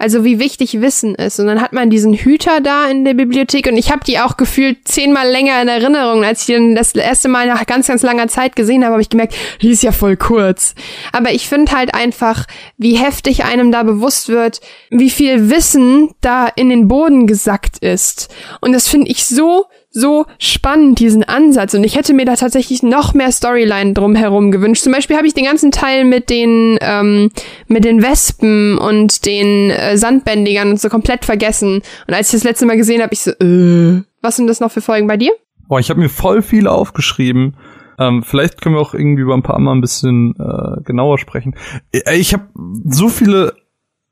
Also 0.00 0.24
wie 0.24 0.38
wichtig 0.38 0.80
Wissen 0.80 1.14
ist. 1.14 1.38
Und 1.40 1.46
dann 1.46 1.60
hat 1.60 1.74
man 1.74 1.90
diesen 1.90 2.14
Hüter 2.14 2.62
da 2.62 2.88
in 2.88 3.04
der 3.04 3.12
Bibliothek 3.12 3.66
und 3.66 3.76
ich 3.76 3.92
habe 3.92 4.02
die 4.02 4.18
auch 4.18 4.38
gefühlt 4.38 4.88
zehnmal 4.88 5.28
länger 5.28 5.60
in 5.60 5.68
Erinnerung. 5.68 6.24
Als 6.24 6.48
ich 6.48 6.56
dann 6.56 6.74
das 6.74 6.94
erste 6.94 7.28
Mal 7.28 7.46
nach 7.46 7.66
ganz, 7.66 7.86
ganz 7.86 8.00
langer 8.00 8.26
Zeit 8.28 8.56
gesehen 8.56 8.82
habe, 8.82 8.92
habe 8.92 9.02
ich 9.02 9.10
gemerkt, 9.10 9.34
die 9.60 9.68
ist 9.68 9.82
ja 9.82 9.92
voll 9.92 10.16
kurz. 10.16 10.74
Aber 11.12 11.32
ich 11.32 11.46
finde 11.50 11.72
halt 11.72 11.92
einfach, 11.94 12.46
wie 12.78 12.94
heftig 12.94 13.44
einem 13.44 13.72
da 13.72 13.82
bewusst 13.82 14.30
wird, 14.30 14.62
wie 14.88 15.10
viel 15.10 15.50
Wissen 15.50 16.08
da 16.22 16.46
in 16.46 16.70
den 16.70 16.88
Boden 16.88 17.26
gesackt 17.26 17.76
ist. 17.80 18.34
Und 18.62 18.72
das 18.72 18.88
finde 18.88 19.10
ich 19.10 19.26
so 19.26 19.66
so 19.90 20.26
spannend, 20.38 21.00
diesen 21.00 21.24
Ansatz. 21.24 21.74
Und 21.74 21.84
ich 21.84 21.96
hätte 21.96 22.14
mir 22.14 22.24
da 22.24 22.36
tatsächlich 22.36 22.82
noch 22.82 23.12
mehr 23.14 23.32
Storyline 23.32 23.92
drumherum 23.92 24.50
gewünscht. 24.52 24.82
Zum 24.84 24.92
Beispiel 24.92 25.16
habe 25.16 25.26
ich 25.26 25.34
den 25.34 25.44
ganzen 25.44 25.72
Teil 25.72 26.04
mit 26.04 26.30
den, 26.30 26.78
ähm, 26.80 27.30
mit 27.66 27.84
den 27.84 28.02
Wespen 28.02 28.78
und 28.78 29.26
den 29.26 29.70
äh, 29.70 29.96
Sandbändigern 29.96 30.70
und 30.70 30.80
so 30.80 30.88
komplett 30.88 31.24
vergessen. 31.24 31.82
Und 32.06 32.14
als 32.14 32.28
ich 32.28 32.40
das 32.40 32.44
letzte 32.44 32.66
Mal 32.66 32.76
gesehen 32.76 33.02
habe, 33.02 33.12
ich 33.12 33.22
so, 33.22 33.32
äh, 33.32 34.02
was 34.22 34.36
sind 34.36 34.46
das 34.46 34.60
noch 34.60 34.70
für 34.70 34.80
Folgen 34.80 35.06
bei 35.06 35.16
dir? 35.16 35.32
Boah, 35.68 35.80
ich 35.80 35.90
habe 35.90 36.00
mir 36.00 36.08
voll 36.08 36.42
viel 36.42 36.66
aufgeschrieben. 36.66 37.56
Ähm, 37.98 38.22
vielleicht 38.22 38.60
können 38.60 38.76
wir 38.76 38.80
auch 38.80 38.94
irgendwie 38.94 39.22
über 39.22 39.34
ein 39.34 39.42
paar 39.42 39.58
mal 39.58 39.72
ein 39.72 39.80
bisschen 39.80 40.34
äh, 40.38 40.82
genauer 40.84 41.18
sprechen. 41.18 41.54
Äh, 41.92 42.16
Ich 42.16 42.32
habe 42.32 42.48
so 42.86 43.08
viele 43.08 43.54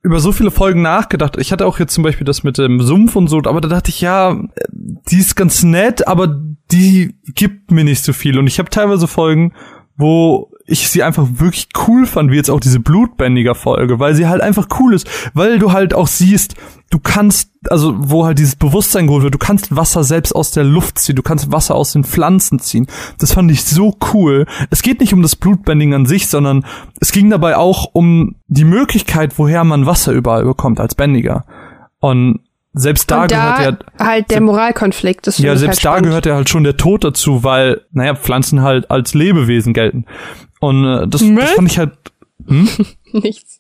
über 0.09 0.21
so 0.21 0.33
viele 0.33 0.51
Folgen 0.51 0.81
nachgedacht. 0.81 1.37
Ich 1.39 1.53
hatte 1.53 1.67
auch 1.67 1.79
jetzt 1.79 1.93
zum 1.93 2.03
Beispiel 2.03 2.25
das 2.25 2.43
mit 2.43 2.57
dem 2.57 2.81
Sumpf 2.81 3.15
und 3.15 3.29
so, 3.29 3.43
aber 3.45 3.61
da 3.61 3.69
dachte 3.69 3.91
ich, 3.91 4.01
ja, 4.01 4.41
die 4.73 5.19
ist 5.19 5.37
ganz 5.37 5.63
nett, 5.63 6.09
aber 6.09 6.41
die 6.73 7.15
gibt 7.35 7.71
mir 7.71 7.85
nicht 7.85 8.03
so 8.03 8.15
viel. 8.15 8.39
Und 8.39 8.47
ich 8.47 8.59
habe 8.59 8.71
teilweise 8.71 9.07
Folgen, 9.07 9.53
wo 9.99 10.51
ich 10.65 10.89
sie 10.89 11.03
einfach 11.03 11.27
wirklich 11.31 11.69
cool 11.87 12.07
fand, 12.07 12.31
wie 12.31 12.37
jetzt 12.37 12.49
auch 12.49 12.61
diese 12.61 12.81
Blutbändiger-Folge, 12.81 13.99
weil 13.99 14.15
sie 14.15 14.27
halt 14.27 14.41
einfach 14.41 14.69
cool 14.81 14.95
ist, 14.95 15.07
weil 15.35 15.59
du 15.59 15.73
halt 15.73 15.93
auch 15.93 16.07
siehst, 16.07 16.55
du 16.91 16.99
kannst, 16.99 17.51
also 17.69 17.95
wo 17.99 18.25
halt 18.25 18.39
dieses 18.39 18.57
Bewusstsein 18.57 19.07
geholt 19.07 19.23
wird, 19.23 19.35
du 19.35 19.39
kannst 19.39 19.75
Wasser 19.75 20.05
selbst 20.05 20.35
aus 20.35 20.51
der 20.51 20.65
Luft 20.65 20.99
ziehen, 20.99 21.17
du 21.17 21.23
kannst 21.23 21.53
Wasser 21.53 21.75
aus 21.75 21.93
den 21.93 22.05
Pflanzen 22.05 22.59
ziehen. 22.59 22.87
Das 23.19 23.33
fand 23.33 23.51
ich 23.51 23.65
so 23.65 23.97
cool. 24.13 24.47
Es 24.71 24.83
geht 24.83 25.01
nicht 25.01 25.13
um 25.13 25.23
das 25.23 25.37
Blutbändigen 25.37 25.95
an 25.95 26.07
sich, 26.07 26.29
sondern 26.29 26.65
es 27.01 27.13
ging 27.13 27.29
dabei 27.31 27.57
auch 27.57 27.91
um 27.93 28.37
die 28.47 28.65
Möglichkeit, 28.65 29.39
woher 29.39 29.65
man 29.65 29.87
Wasser 29.87 30.13
überall 30.13 30.45
bekommt 30.45 30.81
als 30.81 30.95
Bändiger. 30.95 31.45
Und 32.01 32.41
selbst 32.73 33.11
da, 33.11 33.23
und 33.23 33.33
da 33.33 33.57
gehört 33.57 33.85
ja 33.99 34.07
halt 34.07 34.31
der 34.31 34.41
Moralkonflikt. 34.41 35.27
Das 35.27 35.39
ja, 35.39 35.57
selbst 35.57 35.79
halt 35.79 35.85
da 35.85 35.91
spannend. 35.91 36.07
gehört 36.07 36.27
ja 36.27 36.35
halt 36.37 36.49
schon 36.49 36.65
der 36.65 36.77
Tod 36.77 37.05
dazu, 37.05 37.43
weil, 37.45 37.83
naja, 37.91 38.15
Pflanzen 38.15 38.63
halt 38.63 38.91
als 38.91 39.15
Lebewesen 39.15 39.75
gelten. 39.75 40.07
Und 40.61 40.85
äh, 40.85 41.09
das, 41.09 41.23
das 41.23 41.51
fand 41.53 41.71
ich 41.71 41.79
halt, 41.79 41.93
nichts. 43.13 43.58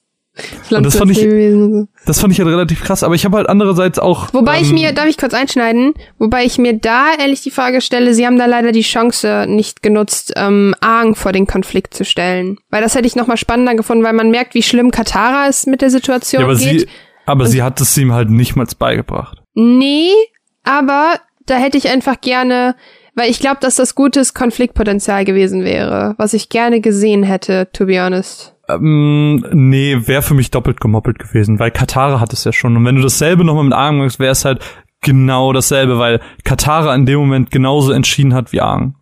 Und 0.70 0.84
das 0.84 0.96
fand 0.96 1.10
ich- 1.10 1.24
und 1.26 1.88
das 2.06 2.20
fand 2.20 2.32
ich 2.32 2.38
halt 2.38 2.48
relativ 2.48 2.82
krass. 2.82 3.02
Aber 3.02 3.14
ich 3.14 3.24
habe 3.24 3.36
halt 3.36 3.48
andererseits 3.48 3.98
auch. 3.98 4.32
Wobei 4.32 4.60
ich 4.60 4.68
ähm, 4.68 4.74
mir, 4.74 4.92
darf 4.92 5.06
ich 5.06 5.18
kurz 5.18 5.34
einschneiden? 5.34 5.94
Wobei 6.18 6.44
ich 6.44 6.58
mir 6.58 6.74
da 6.74 7.06
ehrlich 7.18 7.42
die 7.42 7.50
Frage 7.50 7.80
stelle, 7.80 8.14
sie 8.14 8.26
haben 8.26 8.38
da 8.38 8.46
leider 8.46 8.72
die 8.72 8.82
Chance 8.82 9.46
nicht 9.48 9.82
genutzt, 9.82 10.32
ähm, 10.36 10.74
Aang 10.80 11.14
vor 11.14 11.32
den 11.32 11.46
Konflikt 11.46 11.94
zu 11.94 12.04
stellen. 12.04 12.58
Weil 12.70 12.82
das 12.82 12.94
hätte 12.94 13.06
ich 13.06 13.16
noch 13.16 13.26
mal 13.26 13.36
spannender 13.36 13.74
gefunden, 13.74 14.04
weil 14.04 14.12
man 14.12 14.30
merkt, 14.30 14.54
wie 14.54 14.62
schlimm 14.62 14.90
Katara 14.90 15.48
es 15.48 15.66
mit 15.66 15.82
der 15.82 15.90
Situation 15.90 16.40
Ja, 16.40 16.46
aber 16.46 16.56
geht. 16.56 16.80
sie, 16.80 16.88
aber 17.26 17.46
sie 17.46 17.62
hat 17.62 17.80
es 17.80 17.96
ihm 17.96 18.12
halt 18.12 18.30
nicht 18.30 18.56
mal 18.56 18.66
beigebracht. 18.78 19.38
Nee, 19.54 20.12
aber 20.64 21.14
da 21.46 21.56
hätte 21.56 21.78
ich 21.78 21.88
einfach 21.88 22.20
gerne, 22.20 22.76
weil 23.14 23.30
ich 23.30 23.40
glaube, 23.40 23.58
dass 23.60 23.76
das 23.76 23.94
gutes 23.94 24.34
Konfliktpotenzial 24.34 25.24
gewesen 25.24 25.64
wäre, 25.64 26.14
was 26.18 26.34
ich 26.34 26.48
gerne 26.48 26.80
gesehen 26.80 27.22
hätte, 27.22 27.68
to 27.72 27.86
be 27.86 28.00
honest. 28.00 28.54
Ähm, 28.68 29.44
nee, 29.52 29.96
wäre 30.06 30.22
für 30.22 30.34
mich 30.34 30.50
doppelt 30.50 30.80
gemoppelt 30.80 31.18
gewesen, 31.18 31.58
weil 31.58 31.70
Katara 31.70 32.20
hat 32.20 32.32
es 32.32 32.44
ja 32.44 32.52
schon. 32.52 32.76
Und 32.76 32.84
wenn 32.84 32.96
du 32.96 33.02
dasselbe 33.02 33.44
nochmal 33.44 33.64
mit 33.64 33.72
Aang 33.72 33.98
machst, 33.98 34.18
wäre 34.18 34.32
es 34.32 34.44
halt 34.44 34.60
genau 35.00 35.52
dasselbe, 35.52 35.98
weil 35.98 36.20
Katara 36.44 36.94
in 36.94 37.06
dem 37.06 37.18
Moment 37.20 37.50
genauso 37.50 37.92
entschieden 37.92 38.34
hat 38.34 38.52
wie 38.52 38.60
Aang. 38.60 38.94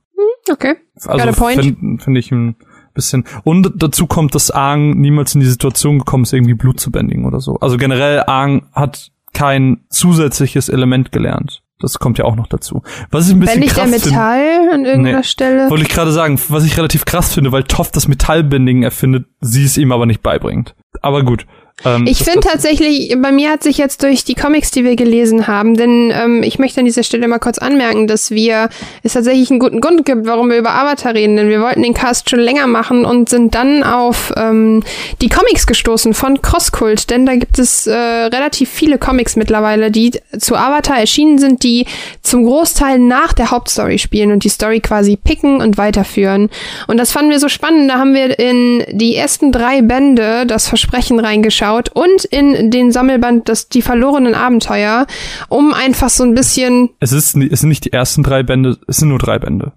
Okay. 0.50 0.76
Got 1.02 1.20
a 1.20 1.24
Also 1.24 1.44
finde 1.44 2.02
find 2.02 2.18
ich 2.18 2.30
ein 2.30 2.56
bisschen. 2.94 3.24
Und 3.44 3.72
dazu 3.76 4.06
kommt, 4.06 4.34
dass 4.34 4.50
Aang 4.50 4.90
niemals 4.98 5.34
in 5.34 5.40
die 5.40 5.46
Situation 5.46 5.98
gekommen 5.98 6.24
ist, 6.24 6.32
irgendwie 6.32 6.54
Blut 6.54 6.78
zu 6.78 6.90
bändigen 6.90 7.24
oder 7.24 7.40
so. 7.40 7.56
Also 7.56 7.76
generell, 7.76 8.22
Aang 8.26 8.66
hat 8.72 9.10
kein 9.32 9.84
zusätzliches 9.90 10.68
Element 10.68 11.12
gelernt. 11.12 11.62
Das 11.78 11.98
kommt 11.98 12.16
ja 12.18 12.24
auch 12.24 12.36
noch 12.36 12.46
dazu. 12.46 12.82
Was 13.10 13.28
ich 13.28 13.34
ein 13.34 13.40
bisschen 13.40 13.60
Bändigt 13.60 13.76
der 13.76 13.84
krass 13.84 14.02
finde. 14.02 14.08
Metall 14.08 14.68
an 14.72 14.84
irgendeiner 14.86 15.18
Nee. 15.18 15.24
Stelle? 15.24 15.70
Wollte 15.70 15.84
ich 15.84 15.90
gerade 15.90 16.12
sagen, 16.12 16.40
was 16.48 16.64
ich 16.64 16.76
relativ 16.78 17.04
krass 17.04 17.34
finde, 17.34 17.52
weil 17.52 17.64
Toff 17.64 17.90
das 17.90 18.08
Metallbändigen 18.08 18.82
erfindet, 18.82 19.26
sie 19.40 19.64
es 19.64 19.76
ihm 19.76 19.92
aber 19.92 20.06
nicht 20.06 20.22
beibringt. 20.22 20.74
Aber 21.02 21.22
gut. 21.22 21.46
Ähm, 21.84 22.06
Ich 22.06 22.18
finde 22.24 22.40
tatsächlich, 22.40 23.14
bei 23.20 23.32
mir 23.32 23.50
hat 23.50 23.62
sich 23.62 23.76
jetzt 23.76 24.02
durch 24.02 24.24
die 24.24 24.34
Comics, 24.34 24.70
die 24.70 24.82
wir 24.82 24.96
gelesen 24.96 25.46
haben, 25.46 25.74
denn 25.74 26.10
ähm, 26.14 26.42
ich 26.42 26.58
möchte 26.58 26.80
an 26.80 26.86
dieser 26.86 27.02
Stelle 27.02 27.28
mal 27.28 27.38
kurz 27.38 27.58
anmerken, 27.58 28.06
dass 28.06 28.30
wir 28.30 28.70
es 29.02 29.12
tatsächlich 29.12 29.50
einen 29.50 29.60
guten 29.60 29.80
Grund 29.82 30.06
gibt, 30.06 30.26
warum 30.26 30.48
wir 30.48 30.56
über 30.56 30.74
Avatar 30.74 31.12
reden, 31.14 31.36
denn 31.36 31.50
wir 31.50 31.60
wollten 31.60 31.82
den 31.82 31.92
Cast 31.92 32.30
schon 32.30 32.40
länger 32.40 32.66
machen 32.66 33.04
und 33.04 33.28
sind 33.28 33.54
dann 33.54 33.82
auf 33.82 34.32
ähm, 34.36 34.82
die 35.20 35.28
Comics 35.28 35.66
gestoßen 35.66 36.14
von 36.14 36.40
Crosskult, 36.40 37.10
denn 37.10 37.26
da 37.26 37.34
gibt 37.36 37.58
es 37.58 37.86
äh, 37.86 37.94
relativ 37.94 38.70
viele 38.70 38.96
Comics 38.96 39.36
mittlerweile, 39.36 39.90
die 39.90 40.12
zu 40.38 40.56
Avatar 40.56 40.98
erschienen 40.98 41.38
sind, 41.38 41.62
die 41.62 41.84
zum 42.22 42.44
Großteil 42.44 42.98
nach 42.98 43.34
der 43.34 43.50
Hauptstory 43.50 43.98
spielen 43.98 44.32
und 44.32 44.44
die 44.44 44.48
Story 44.48 44.80
quasi 44.80 45.16
picken 45.16 45.60
und 45.60 45.76
weiterführen. 45.76 46.48
Und 46.86 46.96
das 46.96 47.12
fanden 47.12 47.30
wir 47.30 47.38
so 47.38 47.50
spannend, 47.50 47.90
da 47.90 47.98
haben 47.98 48.14
wir 48.14 48.38
in 48.38 48.82
die 48.92 49.14
ersten 49.14 49.52
drei 49.52 49.82
Bände 49.82 50.46
das 50.46 50.68
Versprechen 50.68 51.20
reingeschaut 51.20 51.65
und 51.74 52.24
in 52.24 52.70
den 52.70 52.92
Sammelband 52.92 53.48
das 53.48 53.68
Die 53.68 53.82
verlorenen 53.82 54.34
Abenteuer, 54.34 55.06
um 55.48 55.72
einfach 55.74 56.10
so 56.10 56.24
ein 56.24 56.34
bisschen, 56.34 56.90
es, 57.00 57.12
ist, 57.12 57.36
es 57.36 57.60
sind 57.60 57.68
nicht 57.68 57.84
die 57.84 57.92
ersten 57.92 58.22
drei 58.22 58.42
Bände, 58.42 58.78
es 58.86 58.98
sind 58.98 59.08
nur 59.08 59.18
drei 59.18 59.38
Bände. 59.38 59.72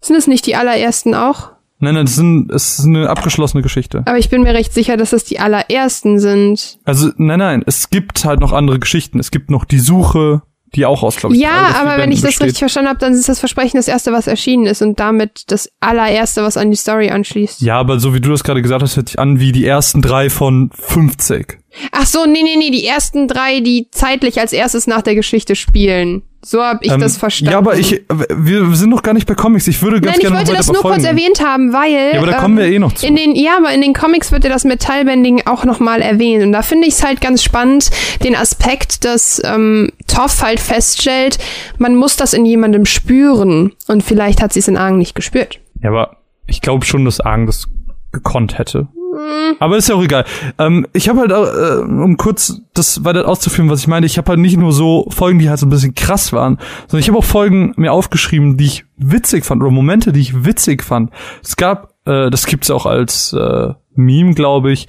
sind 0.00 0.16
es 0.16 0.26
nicht 0.26 0.46
die 0.46 0.56
allerersten 0.56 1.14
auch? 1.14 1.52
Nein, 1.80 1.94
nein, 1.94 2.04
es, 2.06 2.16
sind, 2.16 2.50
es 2.50 2.78
ist 2.78 2.86
eine 2.86 3.10
abgeschlossene 3.10 3.62
Geschichte. 3.62 4.02
Aber 4.06 4.16
ich 4.16 4.30
bin 4.30 4.42
mir 4.42 4.54
recht 4.54 4.72
sicher, 4.72 4.96
dass 4.96 5.12
es 5.12 5.24
die 5.24 5.38
allerersten 5.40 6.18
sind. 6.18 6.78
Also, 6.84 7.10
nein, 7.16 7.40
nein, 7.40 7.62
es 7.66 7.90
gibt 7.90 8.24
halt 8.24 8.40
noch 8.40 8.52
andere 8.52 8.78
Geschichten. 8.78 9.18
Es 9.18 9.30
gibt 9.30 9.50
noch 9.50 9.64
die 9.64 9.80
Suche, 9.80 10.42
die 10.74 10.84
auch 10.86 11.02
aus, 11.02 11.16
glaube 11.16 11.34
ich, 11.34 11.40
Ja, 11.40 11.74
aber 11.80 11.98
wenn 11.98 12.10
ich 12.12 12.20
das 12.20 12.30
besteht. 12.30 12.46
richtig 12.48 12.58
verstanden 12.60 12.88
habe, 12.88 12.98
dann 12.98 13.12
ist 13.12 13.28
das 13.28 13.38
Versprechen 13.38 13.76
das 13.76 13.88
erste, 13.88 14.12
was 14.12 14.26
erschienen 14.26 14.66
ist 14.66 14.82
und 14.82 14.98
damit 15.00 15.44
das 15.48 15.70
allererste, 15.80 16.42
was 16.42 16.56
an 16.56 16.70
die 16.70 16.76
Story 16.76 17.10
anschließt. 17.10 17.60
Ja, 17.62 17.78
aber 17.78 17.98
so 18.00 18.14
wie 18.14 18.20
du 18.20 18.30
das 18.30 18.44
gerade 18.44 18.62
gesagt 18.62 18.82
hast, 18.82 18.96
hört 18.96 19.08
sich 19.08 19.18
an 19.18 19.40
wie 19.40 19.52
die 19.52 19.64
ersten 19.66 20.02
drei 20.02 20.30
von 20.30 20.70
50. 20.74 21.58
Ach 21.92 22.06
so, 22.06 22.24
nee, 22.26 22.42
nee, 22.42 22.56
nee, 22.56 22.70
die 22.70 22.86
ersten 22.86 23.26
drei, 23.28 23.60
die 23.60 23.88
zeitlich 23.90 24.38
als 24.40 24.52
erstes 24.52 24.86
nach 24.86 25.02
der 25.02 25.14
Geschichte 25.14 25.56
spielen. 25.56 26.22
So 26.44 26.62
habe 26.62 26.84
ich 26.84 26.92
Ähm, 26.92 27.00
das 27.00 27.16
verstanden. 27.16 27.52
Ja, 27.52 27.58
aber 27.58 27.76
ich, 27.76 28.02
wir 28.08 28.74
sind 28.76 28.90
noch 28.90 29.02
gar 29.02 29.14
nicht 29.14 29.26
bei 29.26 29.34
Comics. 29.34 29.66
Ich 29.66 29.82
würde 29.82 30.00
ganz 30.00 30.12
Nein, 30.12 30.14
ich 30.16 30.20
gerne 30.20 30.36
wollte 30.36 30.50
noch 30.52 30.58
das 30.58 30.72
nur 30.72 30.82
kurz 30.82 31.04
erwähnt 31.04 31.42
haben, 31.44 31.72
weil. 31.72 32.12
Ja, 32.12 32.18
aber 32.18 32.26
da 32.26 32.36
ähm, 32.36 32.42
kommen 32.42 32.58
wir 32.58 32.66
eh 32.66 32.78
noch 32.78 32.92
zu. 32.92 33.06
In 33.06 33.16
den, 33.16 33.34
ja, 33.34 33.56
aber 33.56 33.72
in 33.72 33.80
den 33.80 33.94
Comics 33.94 34.30
wird 34.30 34.44
ja 34.44 34.50
das 34.50 34.64
Metallbending 34.64 35.42
auch 35.46 35.64
nochmal 35.64 36.02
erwähnt. 36.02 36.44
Und 36.44 36.52
da 36.52 36.62
finde 36.62 36.86
ich 36.86 36.94
es 36.94 37.04
halt 37.04 37.20
ganz 37.20 37.42
spannend, 37.42 37.90
den 38.22 38.36
Aspekt, 38.36 39.04
dass 39.04 39.40
ähm, 39.44 39.90
Toff 40.06 40.42
halt 40.42 40.60
feststellt, 40.60 41.38
man 41.78 41.96
muss 41.96 42.16
das 42.16 42.34
in 42.34 42.44
jemandem 42.44 42.84
spüren. 42.84 43.72
Und 43.88 44.02
vielleicht 44.02 44.42
hat 44.42 44.52
sie 44.52 44.60
es 44.60 44.68
in 44.68 44.76
Argen 44.76 44.98
nicht 44.98 45.14
gespürt. 45.14 45.60
Ja, 45.82 45.90
aber 45.90 46.18
ich 46.46 46.60
glaube 46.60 46.84
schon, 46.84 47.04
dass 47.04 47.20
Argen 47.20 47.46
das 47.46 47.68
gekonnt 48.12 48.58
hätte. 48.58 48.88
Hm. 49.14 49.56
Aber 49.60 49.76
ist 49.76 49.88
ja 49.88 49.94
auch 49.94 50.02
egal. 50.02 50.24
Ähm, 50.58 50.86
ich 50.92 51.08
habe 51.08 51.20
halt, 51.20 51.30
äh, 51.30 51.82
um 51.84 52.16
kurz 52.16 52.60
das 52.74 53.04
weiter 53.04 53.28
auszuführen, 53.28 53.70
was 53.70 53.80
ich 53.80 53.86
meine, 53.86 54.06
ich 54.06 54.18
habe 54.18 54.28
halt 54.30 54.40
nicht 54.40 54.56
nur 54.56 54.72
so 54.72 55.06
Folgen, 55.10 55.38
die 55.38 55.48
halt 55.48 55.58
so 55.60 55.66
ein 55.66 55.70
bisschen 55.70 55.94
krass 55.94 56.32
waren, 56.32 56.58
sondern 56.88 57.00
ich 57.00 57.08
habe 57.08 57.18
auch 57.18 57.24
Folgen 57.24 57.72
mir 57.76 57.92
aufgeschrieben, 57.92 58.56
die 58.56 58.64
ich 58.64 58.84
witzig 58.96 59.44
fand 59.44 59.62
oder 59.62 59.70
Momente, 59.70 60.12
die 60.12 60.20
ich 60.20 60.44
witzig 60.44 60.82
fand. 60.82 61.10
Es 61.42 61.56
gab, 61.56 61.94
äh, 62.06 62.30
das 62.30 62.46
gibt's 62.46 62.70
auch 62.70 62.86
als 62.86 63.32
äh, 63.32 63.74
Meme, 63.94 64.34
glaube 64.34 64.72
ich, 64.72 64.88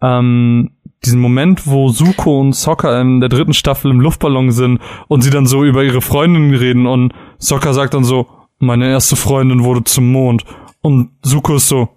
ähm, 0.00 0.72
diesen 1.04 1.20
Moment, 1.20 1.66
wo 1.66 1.88
Suko 1.88 2.40
und 2.40 2.54
Sokka 2.54 3.00
in 3.00 3.20
der 3.20 3.28
dritten 3.28 3.54
Staffel 3.54 3.90
im 3.90 4.00
Luftballon 4.00 4.52
sind 4.52 4.80
und 5.08 5.22
sie 5.22 5.30
dann 5.30 5.46
so 5.46 5.64
über 5.64 5.82
ihre 5.82 6.00
Freundin 6.00 6.54
reden 6.54 6.86
und 6.86 7.12
Sokka 7.38 7.72
sagt 7.72 7.94
dann 7.94 8.04
so, 8.04 8.26
meine 8.58 8.88
erste 8.88 9.16
Freundin 9.16 9.64
wurde 9.64 9.84
zum 9.84 10.10
Mond 10.12 10.44
und 10.80 11.10
Suko 11.22 11.56
ist 11.56 11.68
so, 11.68 11.86
"Pff, 11.86 11.90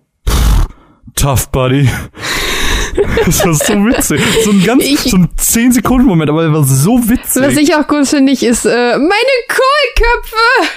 tough 1.16 1.50
buddy. 1.52 1.90
das 3.26 3.46
war 3.46 3.54
so 3.54 3.74
witzig. 3.86 4.22
So 4.44 4.52
ein 4.52 4.64
ganz, 4.64 4.84
Ich- 4.84 5.00
so 5.00 5.18
ein 5.18 5.30
10 5.36 5.72
Sekunden 5.74 6.08
Moment, 6.08 6.30
aber 6.30 6.44
er 6.44 6.54
war 6.54 6.64
so 6.64 7.10
witzig. 7.10 7.42
Was 7.42 7.58
ich 7.58 7.76
auch 7.76 7.88
gut 7.88 8.08
finde, 8.08 8.32
ist 8.34 8.66
äh, 8.66 8.98
meine 8.98 9.12
Kohlköpfe. 9.48 10.72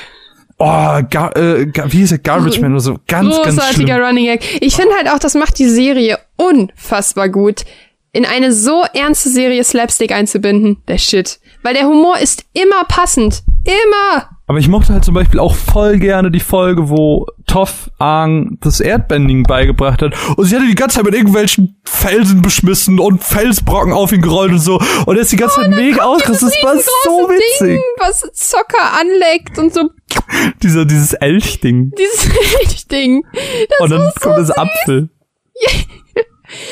oh, 0.58 1.00
gar, 1.10 1.36
äh, 1.36 1.66
gar, 1.66 1.92
wie 1.92 1.98
hieß 1.98 2.10
der 2.10 2.18
Garbage 2.18 2.60
Man 2.60 2.72
oder 2.72 2.80
so? 2.80 2.98
Ganz, 3.06 3.34
ganz 3.42 3.56
Großartiger. 3.56 4.00
Running 4.00 4.24
Gag. 4.26 4.62
Ich 4.62 4.74
finde 4.76 4.94
halt 4.94 5.08
auch, 5.10 5.18
das 5.18 5.34
macht 5.34 5.58
die 5.58 5.68
Serie 5.68 6.18
unfassbar 6.36 7.28
gut, 7.28 7.64
in 8.12 8.24
eine 8.24 8.52
so 8.52 8.84
ernste 8.94 9.28
Serie 9.28 9.62
Slapstick 9.62 10.12
einzubinden. 10.12 10.82
Der 10.88 10.98
Shit. 10.98 11.38
Weil 11.62 11.74
der 11.74 11.86
Humor 11.86 12.18
ist 12.18 12.44
immer 12.52 12.84
passend. 12.84 13.42
Immer. 13.64 14.30
Aber 14.48 14.58
ich 14.58 14.68
mochte 14.68 14.94
halt 14.94 15.04
zum 15.04 15.12
Beispiel 15.14 15.40
auch 15.40 15.54
voll 15.54 15.98
gerne 15.98 16.30
die 16.30 16.40
Folge, 16.40 16.88
wo 16.88 17.26
Toff 17.46 17.90
Aang 17.98 18.56
das 18.62 18.80
Erdbending 18.80 19.42
beigebracht 19.42 20.00
hat. 20.00 20.14
Und 20.36 20.46
sie 20.46 20.56
hatte 20.56 20.66
die 20.66 20.74
ganze 20.74 20.96
Zeit 20.96 21.04
mit 21.04 21.14
irgendwelchen 21.14 21.78
Felsen 21.84 22.40
beschmissen 22.40 22.98
und 22.98 23.22
Felsbrocken 23.22 23.92
auf 23.92 24.10
ihn 24.10 24.22
gerollt 24.22 24.52
und 24.52 24.60
so. 24.60 24.80
Und 25.04 25.16
er 25.16 25.22
ist 25.22 25.32
die 25.32 25.36
ganze 25.36 25.60
Zeit 25.60 25.70
mega 25.70 26.02
ausgerastet. 26.02 26.50
Das 26.50 26.62
war 26.64 26.76
so 27.04 27.28
witzig. 27.28 27.76
Ding, 27.76 27.80
was 27.98 28.20
Zocker 28.32 28.98
anleckt 28.98 29.58
und 29.58 29.74
so 29.74 29.90
Dieser, 30.62 30.86
dieses 30.86 31.12
Elchding. 31.12 31.92
dieses 31.98 32.86
Ding. 32.88 33.24
Das 33.68 33.80
Und 33.80 33.90
dann 33.90 34.08
ist 34.08 34.14
so 34.22 34.28
kommt 34.30 34.38
das. 34.38 34.50
Apfel. 34.50 35.10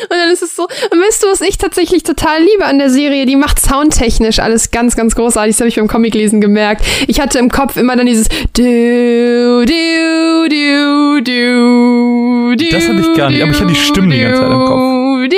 Und 0.03 0.11
dann 0.11 0.31
ist 0.31 0.43
es 0.43 0.57
so, 0.57 0.65
und 0.65 0.99
weißt 1.01 1.23
du, 1.23 1.29
was 1.29 1.41
ich 1.41 1.59
tatsächlich 1.59 2.03
total 2.03 2.43
liebe 2.43 2.65
an 2.65 2.79
der 2.79 2.91
Serie? 2.91 3.27
Die 3.27 3.37
macht 3.37 3.61
soundtechnisch 3.61 4.39
alles 4.39 4.71
ganz, 4.71 4.97
ganz 4.97 5.15
großartig. 5.15 5.55
Das 5.55 5.61
habe 5.61 5.69
ich 5.69 5.77
beim 5.77 5.89
Comiclesen 5.89 6.41
gemerkt. 6.41 6.85
Ich 7.07 7.21
hatte 7.21 7.39
im 7.39 7.51
Kopf 7.51 7.77
immer 7.77 7.97
dann 7.97 8.07
dieses 8.07 8.29
du, 8.55 9.65
du, 9.65 10.49
du, 10.49 11.21
du, 11.23 12.57
du. 12.57 12.67
Das 12.71 12.89
hatte 12.89 13.01
ich 13.01 13.17
gar 13.17 13.31
nicht, 13.31 13.43
aber 13.43 13.53
ich 13.53 13.61
hatte 13.61 13.73
die 13.73 13.75
Stimmen 13.75 14.11
die 14.11 14.21
ganze 14.21 14.41
Zeit 14.41 14.51
im 14.51 14.65
Kopf. 14.65 15.06
Du, 15.29 15.35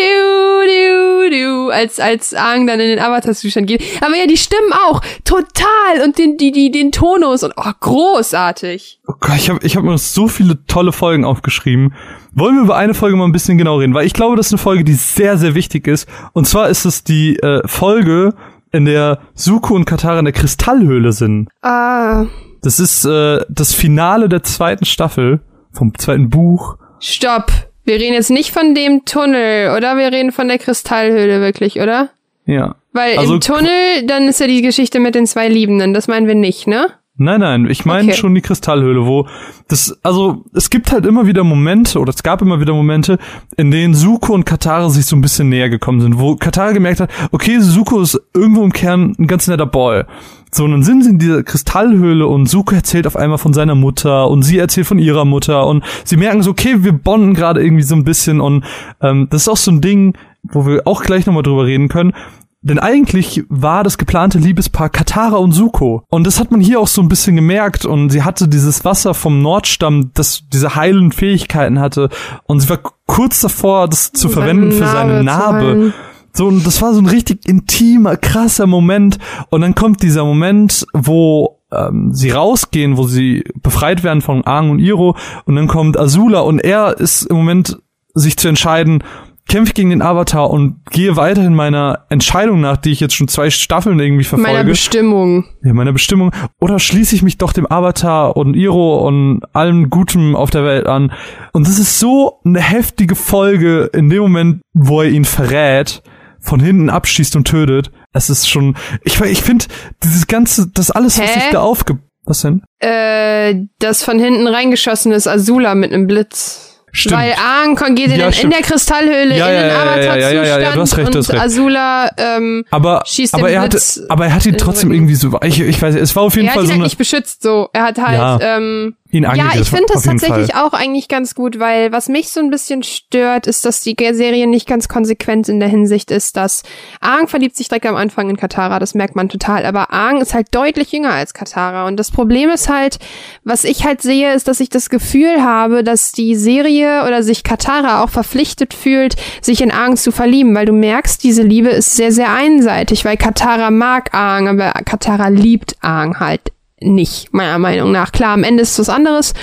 du, 0.66 1.30
du, 1.30 1.70
als, 1.70 2.00
als 2.00 2.34
Aang 2.34 2.66
dann 2.66 2.80
in 2.80 2.88
den 2.88 2.98
Avatar-Zustand 2.98 3.66
geht. 3.66 3.82
Aber 4.00 4.16
ja, 4.16 4.26
die 4.26 4.36
Stimmen 4.36 4.72
auch. 4.72 5.00
Total. 5.24 6.02
Und 6.04 6.18
den, 6.18 6.36
die, 6.36 6.52
die, 6.52 6.70
den 6.70 6.92
Tonus 6.92 7.42
und, 7.42 7.52
oh, 7.56 7.70
großartig. 7.80 9.00
Oh 9.06 9.14
Gott, 9.20 9.36
ich 9.36 9.50
habe 9.50 9.60
ich 9.62 9.76
hab 9.76 9.84
mir 9.84 9.98
so 9.98 10.28
viele 10.28 10.64
tolle 10.66 10.92
Folgen 10.92 11.24
aufgeschrieben. 11.24 11.94
Wollen 12.32 12.56
wir 12.56 12.62
über 12.62 12.76
eine 12.76 12.94
Folge 12.94 13.16
mal 13.16 13.24
ein 13.24 13.32
bisschen 13.32 13.58
genau 13.58 13.76
reden? 13.78 13.94
Weil 13.94 14.06
ich 14.06 14.12
glaube, 14.12 14.36
das 14.36 14.46
ist 14.46 14.52
eine 14.52 14.58
Folge, 14.58 14.84
die 14.84 14.94
sehr, 14.94 15.38
sehr 15.38 15.54
wichtig 15.54 15.86
ist. 15.86 16.08
Und 16.32 16.46
zwar 16.46 16.68
ist 16.68 16.84
es 16.84 17.04
die 17.04 17.36
äh, 17.36 17.66
Folge, 17.66 18.34
in 18.70 18.84
der 18.84 19.20
Suko 19.34 19.74
und 19.74 19.86
Katara 19.86 20.18
in 20.18 20.26
der 20.26 20.34
Kristallhöhle 20.34 21.12
sind. 21.12 21.48
Ah, 21.62 22.26
Das 22.62 22.78
ist 22.80 23.04
äh, 23.04 23.40
das 23.48 23.72
Finale 23.72 24.28
der 24.28 24.42
zweiten 24.42 24.84
Staffel 24.84 25.40
vom 25.72 25.96
zweiten 25.98 26.28
Buch. 26.28 26.76
stopp. 27.00 27.50
Wir 27.88 27.98
reden 27.98 28.12
jetzt 28.12 28.30
nicht 28.30 28.52
von 28.52 28.74
dem 28.74 29.06
Tunnel, 29.06 29.74
oder? 29.74 29.96
Wir 29.96 30.12
reden 30.12 30.30
von 30.30 30.46
der 30.46 30.58
Kristallhöhle 30.58 31.40
wirklich, 31.40 31.80
oder? 31.80 32.10
Ja. 32.44 32.76
Weil 32.92 33.16
Also 33.16 33.34
im 33.34 33.40
Tunnel, 33.40 34.06
dann 34.06 34.28
ist 34.28 34.40
ja 34.40 34.46
die 34.46 34.60
Geschichte 34.60 35.00
mit 35.00 35.14
den 35.14 35.26
zwei 35.26 35.48
Liebenden. 35.48 35.94
Das 35.94 36.06
meinen 36.06 36.26
wir 36.26 36.34
nicht, 36.34 36.66
ne? 36.66 36.88
Nein, 37.16 37.40
nein, 37.40 37.66
ich 37.70 37.86
meine 37.86 38.08
Okay. 38.08 38.16
schon 38.16 38.34
die 38.34 38.42
Kristallhöhle, 38.42 39.06
wo 39.06 39.26
das, 39.68 39.98
also 40.04 40.44
es 40.54 40.70
gibt 40.70 40.92
halt 40.92 41.04
immer 41.04 41.26
wieder 41.26 41.42
Momente, 41.44 41.98
oder 41.98 42.10
es 42.10 42.22
gab 42.22 42.42
immer 42.42 42.60
wieder 42.60 42.74
Momente, 42.74 43.18
in 43.56 43.70
denen 43.70 43.94
Suko 43.94 44.34
und 44.34 44.44
Katara 44.44 44.88
sich 44.90 45.06
so 45.06 45.16
ein 45.16 45.20
bisschen 45.20 45.48
näher 45.48 45.68
gekommen 45.68 46.00
sind, 46.00 46.20
wo 46.20 46.36
Katara 46.36 46.72
gemerkt 46.72 47.00
hat, 47.00 47.10
okay, 47.32 47.58
Suko 47.58 48.02
ist 48.02 48.20
irgendwo 48.34 48.62
im 48.62 48.72
Kern 48.72 49.16
ein 49.18 49.26
ganz 49.26 49.48
netter 49.48 49.66
Boy. 49.66 50.04
So, 50.50 50.64
und 50.64 50.72
dann 50.72 50.82
sind 50.82 51.04
sie 51.04 51.10
in 51.10 51.18
dieser 51.18 51.42
Kristallhöhle 51.42 52.26
und 52.26 52.48
Suko 52.48 52.74
erzählt 52.74 53.06
auf 53.06 53.16
einmal 53.16 53.38
von 53.38 53.52
seiner 53.52 53.74
Mutter 53.74 54.28
und 54.28 54.42
sie 54.42 54.58
erzählt 54.58 54.86
von 54.86 54.98
ihrer 54.98 55.24
Mutter 55.24 55.66
und 55.66 55.84
sie 56.04 56.16
merken 56.16 56.42
so, 56.42 56.50
okay, 56.50 56.76
wir 56.78 56.92
bonden 56.92 57.34
gerade 57.34 57.62
irgendwie 57.62 57.82
so 57.82 57.94
ein 57.94 58.04
bisschen 58.04 58.40
und 58.40 58.64
ähm, 59.00 59.28
das 59.30 59.42
ist 59.42 59.48
auch 59.48 59.56
so 59.56 59.70
ein 59.70 59.80
Ding, 59.80 60.16
wo 60.42 60.66
wir 60.66 60.86
auch 60.86 61.02
gleich 61.02 61.26
nochmal 61.26 61.42
drüber 61.42 61.66
reden 61.66 61.88
können. 61.88 62.12
Denn 62.60 62.80
eigentlich 62.80 63.44
war 63.48 63.84
das 63.84 63.98
geplante 63.98 64.38
Liebespaar 64.38 64.88
Katara 64.88 65.36
und 65.36 65.52
Suko. 65.52 66.02
Und 66.08 66.26
das 66.26 66.40
hat 66.40 66.50
man 66.50 66.60
hier 66.60 66.80
auch 66.80 66.88
so 66.88 67.00
ein 67.00 67.08
bisschen 67.08 67.36
gemerkt. 67.36 67.84
Und 67.84 68.10
sie 68.10 68.24
hatte 68.24 68.48
dieses 68.48 68.84
Wasser 68.84 69.14
vom 69.14 69.40
Nordstamm, 69.40 70.10
das 70.14 70.42
diese 70.52 70.74
heilenden 70.74 71.12
Fähigkeiten 71.12 71.78
hatte. 71.78 72.08
Und 72.44 72.60
sie 72.60 72.68
war 72.68 72.80
kurz 73.06 73.40
davor, 73.40 73.86
das 73.86 74.12
zu 74.12 74.28
verwenden 74.28 74.72
für 74.72 74.86
seine 74.86 75.18
zu 75.18 75.24
Narbe. 75.24 75.94
So, 76.32 76.46
und 76.46 76.66
das 76.66 76.80
war 76.82 76.94
so 76.94 77.00
ein 77.00 77.06
richtig 77.06 77.48
intimer, 77.48 78.16
krasser 78.16 78.66
Moment. 78.66 79.18
Und 79.50 79.60
dann 79.62 79.74
kommt 79.74 80.02
dieser 80.02 80.24
Moment, 80.24 80.86
wo 80.92 81.58
ähm, 81.72 82.12
sie 82.12 82.30
rausgehen, 82.30 82.96
wo 82.96 83.06
sie 83.06 83.44
befreit 83.62 84.02
werden 84.02 84.22
von 84.22 84.46
Aang 84.46 84.70
und 84.70 84.78
Iro. 84.78 85.16
Und 85.44 85.56
dann 85.56 85.68
kommt 85.68 85.98
Azula 85.98 86.40
und 86.40 86.60
er 86.60 86.98
ist 86.98 87.22
im 87.22 87.36
Moment, 87.36 87.78
sich 88.14 88.36
zu 88.36 88.48
entscheiden, 88.48 89.02
kämpfe 89.48 89.70
ich 89.70 89.74
gegen 89.74 89.90
den 89.90 90.02
Avatar 90.02 90.50
und 90.50 90.76
gehe 90.90 91.16
weiterhin 91.16 91.54
meiner 91.54 92.04
Entscheidung 92.10 92.60
nach, 92.60 92.76
die 92.76 92.90
ich 92.90 93.00
jetzt 93.00 93.14
schon 93.14 93.28
zwei 93.28 93.48
Staffeln 93.50 93.98
irgendwie 93.98 94.26
Meiner 94.32 94.44
verfolge, 94.44 94.70
Bestimmung. 94.70 95.44
ja, 95.62 95.72
meiner 95.72 95.92
Bestimmung, 95.92 96.32
oder 96.60 96.78
schließe 96.78 97.14
ich 97.14 97.22
mich 97.22 97.38
doch 97.38 97.52
dem 97.52 97.70
Avatar 97.70 98.36
und 98.36 98.54
Iro 98.54 99.06
und 99.06 99.40
allem 99.54 99.88
Gutem 99.88 100.36
auf 100.36 100.50
der 100.50 100.64
Welt 100.64 100.86
an. 100.86 101.12
Und 101.52 101.66
das 101.66 101.78
ist 101.78 101.98
so 101.98 102.40
eine 102.44 102.60
heftige 102.60 103.14
Folge 103.14 103.90
in 103.94 104.10
dem 104.10 104.20
Moment, 104.20 104.60
wo 104.74 105.00
er 105.00 105.08
ihn 105.08 105.24
verrät, 105.24 106.02
von 106.48 106.60
hinten 106.60 106.90
abschießt 106.90 107.36
und 107.36 107.46
tötet. 107.46 107.90
Es 108.12 108.30
ist 108.30 108.48
schon, 108.48 108.76
ich, 109.04 109.20
ich 109.20 109.42
finde, 109.42 109.66
dieses 110.02 110.26
ganze, 110.26 110.68
das 110.68 110.90
alles, 110.90 111.18
was 111.18 111.28
Hä? 111.28 111.40
sich 111.40 111.50
da 111.50 111.60
aufge... 111.60 111.98
Was 112.24 112.42
denn? 112.42 112.62
Äh, 112.80 113.54
das 113.78 114.02
von 114.02 114.18
hinten 114.18 114.46
reingeschossen 114.46 115.12
ist 115.12 115.26
Azula 115.26 115.74
mit 115.74 115.92
einem 115.92 116.06
Blitz. 116.06 116.68
Stimmt. 116.92 117.16
Weil 117.16 117.34
Aang 117.34 117.94
geht 117.94 118.10
in, 118.10 118.20
Ja, 118.20 118.28
in 118.28 118.50
der 118.50 118.60
Kristallhöhle 118.60 119.36
Ja, 119.36 119.46
in 119.46 119.52
den 119.52 119.62
ja, 119.62 119.68
ja, 119.68 119.82
Avatar-Zustand 119.82 120.20
ja, 120.20 120.42
ja, 120.42 120.58
ja, 120.58 120.72
du 120.72 120.80
hast 120.80 120.96
recht, 120.96 121.14
du 121.14 121.18
hast 121.18 121.28
und 121.28 121.34
recht. 121.34 121.44
Azula 121.44 122.10
ähm, 122.16 122.64
aber, 122.70 123.02
schießt 123.06 123.34
aber 123.34 123.50
er 123.50 123.60
hatte, 123.60 123.76
Blitz 123.76 124.02
aber 124.08 124.26
er 124.26 124.34
hat 124.34 124.44
ihn 124.46 124.52
den 124.52 124.58
trotzdem 124.58 124.92
irgendwie 124.92 125.14
so, 125.14 125.38
ich, 125.42 125.60
ich 125.60 125.80
weiß, 125.80 125.94
es 125.94 126.16
war 126.16 126.22
auf 126.22 126.34
jeden 126.34 126.48
er 126.48 126.52
hat 126.52 126.56
Fall 126.56 126.64
ihn 126.64 126.66
so 126.66 126.72
halt 126.72 126.80
eine, 126.80 126.84
nicht 126.84 126.98
beschützt 126.98 127.42
so. 127.42 127.68
Er 127.72 127.82
hat 127.82 127.98
halt 127.98 128.42
ähm, 128.42 128.94
ihn 129.10 129.22
Ja, 129.22 129.30
angegriffen. 129.30 129.62
ich 129.62 129.68
finde 129.70 129.86
das 129.92 130.02
tatsächlich 130.02 130.52
Fall. 130.52 130.62
auch 130.64 130.72
eigentlich 130.72 131.08
ganz 131.08 131.34
gut, 131.34 131.58
weil 131.58 131.92
was 131.92 132.08
mich 132.08 132.30
so 132.30 132.40
ein 132.40 132.50
bisschen 132.50 132.82
stört, 132.82 133.46
ist, 133.46 133.64
dass 133.64 133.80
die 133.80 133.96
Serie 134.12 134.46
nicht 134.46 134.68
ganz 134.68 134.88
konsequent 134.88 135.48
in 135.48 135.60
der 135.60 135.68
Hinsicht 135.68 136.10
ist, 136.10 136.36
dass 136.36 136.62
Aang 137.00 137.26
verliebt 137.28 137.56
sich 137.56 137.68
direkt 137.68 137.86
am 137.86 137.96
Anfang 137.96 138.28
in 138.28 138.36
Katara, 138.36 138.78
das 138.78 138.94
merkt 138.94 139.16
man 139.16 139.28
total, 139.28 139.64
aber 139.64 139.92
Aang 139.92 140.20
ist 140.20 140.34
halt 140.34 140.48
deutlich 140.54 140.92
jünger 140.92 141.12
als 141.12 141.32
Katara 141.34 141.86
und 141.86 141.96
das 141.96 142.10
Problem 142.10 142.50
ist 142.50 142.68
halt, 142.68 142.98
was 143.44 143.64
ich 143.64 143.84
halt 143.84 144.02
sehe, 144.02 144.34
ist, 144.34 144.46
dass 144.48 144.60
ich 144.60 144.68
das 144.68 144.90
Gefühl 144.90 145.42
habe, 145.42 145.82
dass 145.82 146.12
die 146.12 146.34
Serie 146.34 147.04
oder 147.06 147.22
sich 147.22 147.44
Katara 147.44 148.02
auch 148.02 148.10
verpflichtet 148.10 148.74
fühlt, 148.74 149.16
sich 149.40 149.62
in 149.62 149.70
Aang 149.70 149.96
zu 149.96 150.12
verlieben, 150.12 150.54
weil 150.54 150.66
du 150.66 150.72
merkst, 150.72 151.22
diese 151.24 151.42
Liebe 151.42 151.68
ist 151.70 151.96
sehr, 151.96 152.12
sehr 152.12 152.32
einseitig, 152.34 153.04
weil 153.04 153.16
Katara 153.16 153.70
mag 153.70 154.14
Aang, 154.14 154.48
aber 154.48 154.72
Katara 154.84 155.28
liebt 155.28 155.76
Aang 155.80 156.20
halt 156.20 156.52
nicht, 156.80 157.32
meiner 157.32 157.58
Meinung 157.58 157.92
nach. 157.92 158.12
Klar, 158.12 158.34
am 158.34 158.44
Ende 158.44 158.62
ist 158.62 158.72
es 158.72 158.78
was 158.78 158.88
anderes. 158.88 159.34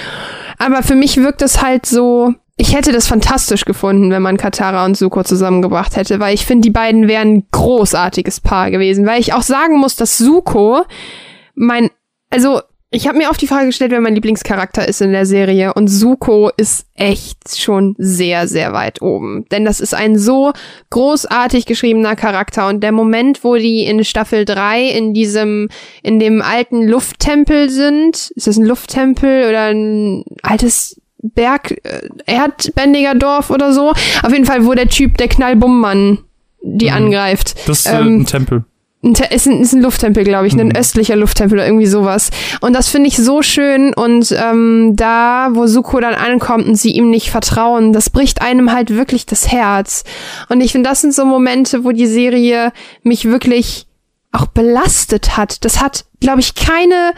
Aber 0.58 0.84
für 0.84 0.96
mich 0.96 1.18
wirkt 1.18 1.42
es 1.42 1.62
halt 1.62 1.86
so, 1.86 2.34
ich 2.58 2.76
hätte 2.76 2.92
das 2.92 3.08
fantastisch 3.08 3.66
gefunden, 3.66 4.12
wenn 4.12 4.22
man 4.22 4.38
Katara 4.38 4.86
und 4.86 4.96
Suko 4.96 5.24
zusammengebracht 5.24 5.98
hätte, 5.98 6.20
weil 6.20 6.34
ich 6.34 6.46
finde, 6.46 6.66
die 6.66 6.72
beiden 6.72 7.08
wären 7.08 7.34
ein 7.34 7.48
großartiges 7.52 8.40
Paar 8.40 8.72
gewesen. 8.72 9.06
Weil 9.06 9.20
ich 9.20 9.34
auch 9.34 9.42
sagen 9.42 9.78
muss, 9.78 9.96
dass 9.96 10.18
Suko 10.18 10.84
mein, 11.54 11.90
also 12.30 12.62
ich 12.92 13.08
habe 13.08 13.18
mir 13.18 13.30
oft 13.30 13.42
die 13.42 13.48
Frage 13.48 13.66
gestellt, 13.66 13.92
wer 13.92 14.00
mein 14.00 14.16
Lieblingscharakter 14.16 14.88
ist 14.88 15.02
in 15.02 15.12
der 15.12 15.26
Serie 15.26 15.74
und 15.74 15.88
Suko 15.90 16.50
ist 16.56 16.86
echt 16.96 17.58
schon 17.58 17.96
sehr, 17.98 18.48
sehr 18.48 18.72
weit 18.74 19.02
oben. 19.02 19.46
Denn 19.52 19.66
das 19.66 19.80
ist 19.82 19.94
ein 19.94 20.18
so 20.18 20.54
großartig 20.92 21.66
geschriebener 21.66 22.16
Charakter 22.16 22.68
und 22.70 22.82
der 22.82 22.92
Moment, 22.94 23.44
wo 23.44 23.56
die 23.56 23.84
in 23.86 24.04
Staffel 24.06 24.46
3 24.46 24.84
in 24.84 25.14
diesem, 25.14 25.68
in 26.04 26.20
dem 26.20 26.42
alten 26.42 26.88
Lufttempel 26.88 27.70
sind, 27.70 28.32
ist 28.36 28.48
das 28.48 28.56
ein 28.58 28.66
Lufttempel 28.66 29.50
oder 29.50 29.64
ein 29.72 30.24
altes 30.42 31.02
Berg, 31.22 31.72
äh, 31.84 32.08
Erdbändiger 32.28 33.16
Dorf 33.16 33.50
oder 33.50 33.74
so? 33.74 33.90
Auf 33.90 34.32
jeden 34.32 34.46
Fall, 34.46 34.66
wo 34.66 34.74
der 34.74 34.88
Typ, 34.88 35.18
der 35.18 35.28
Knallbummmann, 35.28 36.20
die 36.62 36.86
Mhm. 36.92 36.94
angreift. 36.96 37.56
Das 37.68 37.80
ist 37.80 37.88
äh, 37.88 38.00
ähm, 38.00 38.22
ein 38.22 38.26
Tempel. 38.26 38.64
Ist 39.14 39.48
ein, 39.48 39.62
ist 39.62 39.74
ein 39.74 39.82
Lufttempel, 39.82 40.24
glaube 40.24 40.48
ich, 40.48 40.54
ein 40.54 40.68
Mhm. 40.68 40.76
östlicher 40.76 41.16
Lufttempel 41.16 41.60
oder 41.60 41.68
irgendwie 41.68 41.86
sowas. 41.86 42.32
Und 42.62 42.74
das 42.74 42.90
finde 42.90 43.08
ich 43.08 43.18
so 43.18 43.42
schön. 43.44 43.94
Und 43.94 44.32
ähm, 44.38 44.94
da, 44.96 45.50
wo 45.52 45.68
Suko 45.68 46.00
dann 46.00 46.16
ankommt 46.16 46.66
und 46.68 46.76
sie 46.76 46.92
ihm 46.92 47.12
nicht 47.12 47.30
vertrauen, 47.30 47.94
das 47.94 48.10
bricht 48.10 48.42
einem 48.42 48.72
halt 48.72 48.90
wirklich 48.90 49.26
das 49.26 49.52
Herz. 49.52 50.04
Und 50.50 50.62
ich 50.62 50.72
finde, 50.72 50.90
das 50.90 51.02
sind 51.02 51.14
so 51.14 51.26
Momente, 51.26 51.84
wo 51.84 51.92
die 51.92 52.08
Serie 52.08 52.72
mich 53.04 53.26
wirklich 53.26 53.86
auch 54.32 54.48
belastet 54.48 55.38
hat. 55.38 55.64
Das 55.64 55.82
hat, 55.82 56.06
glaube 56.20 56.40
ich, 56.40 56.56
keine 56.56 57.14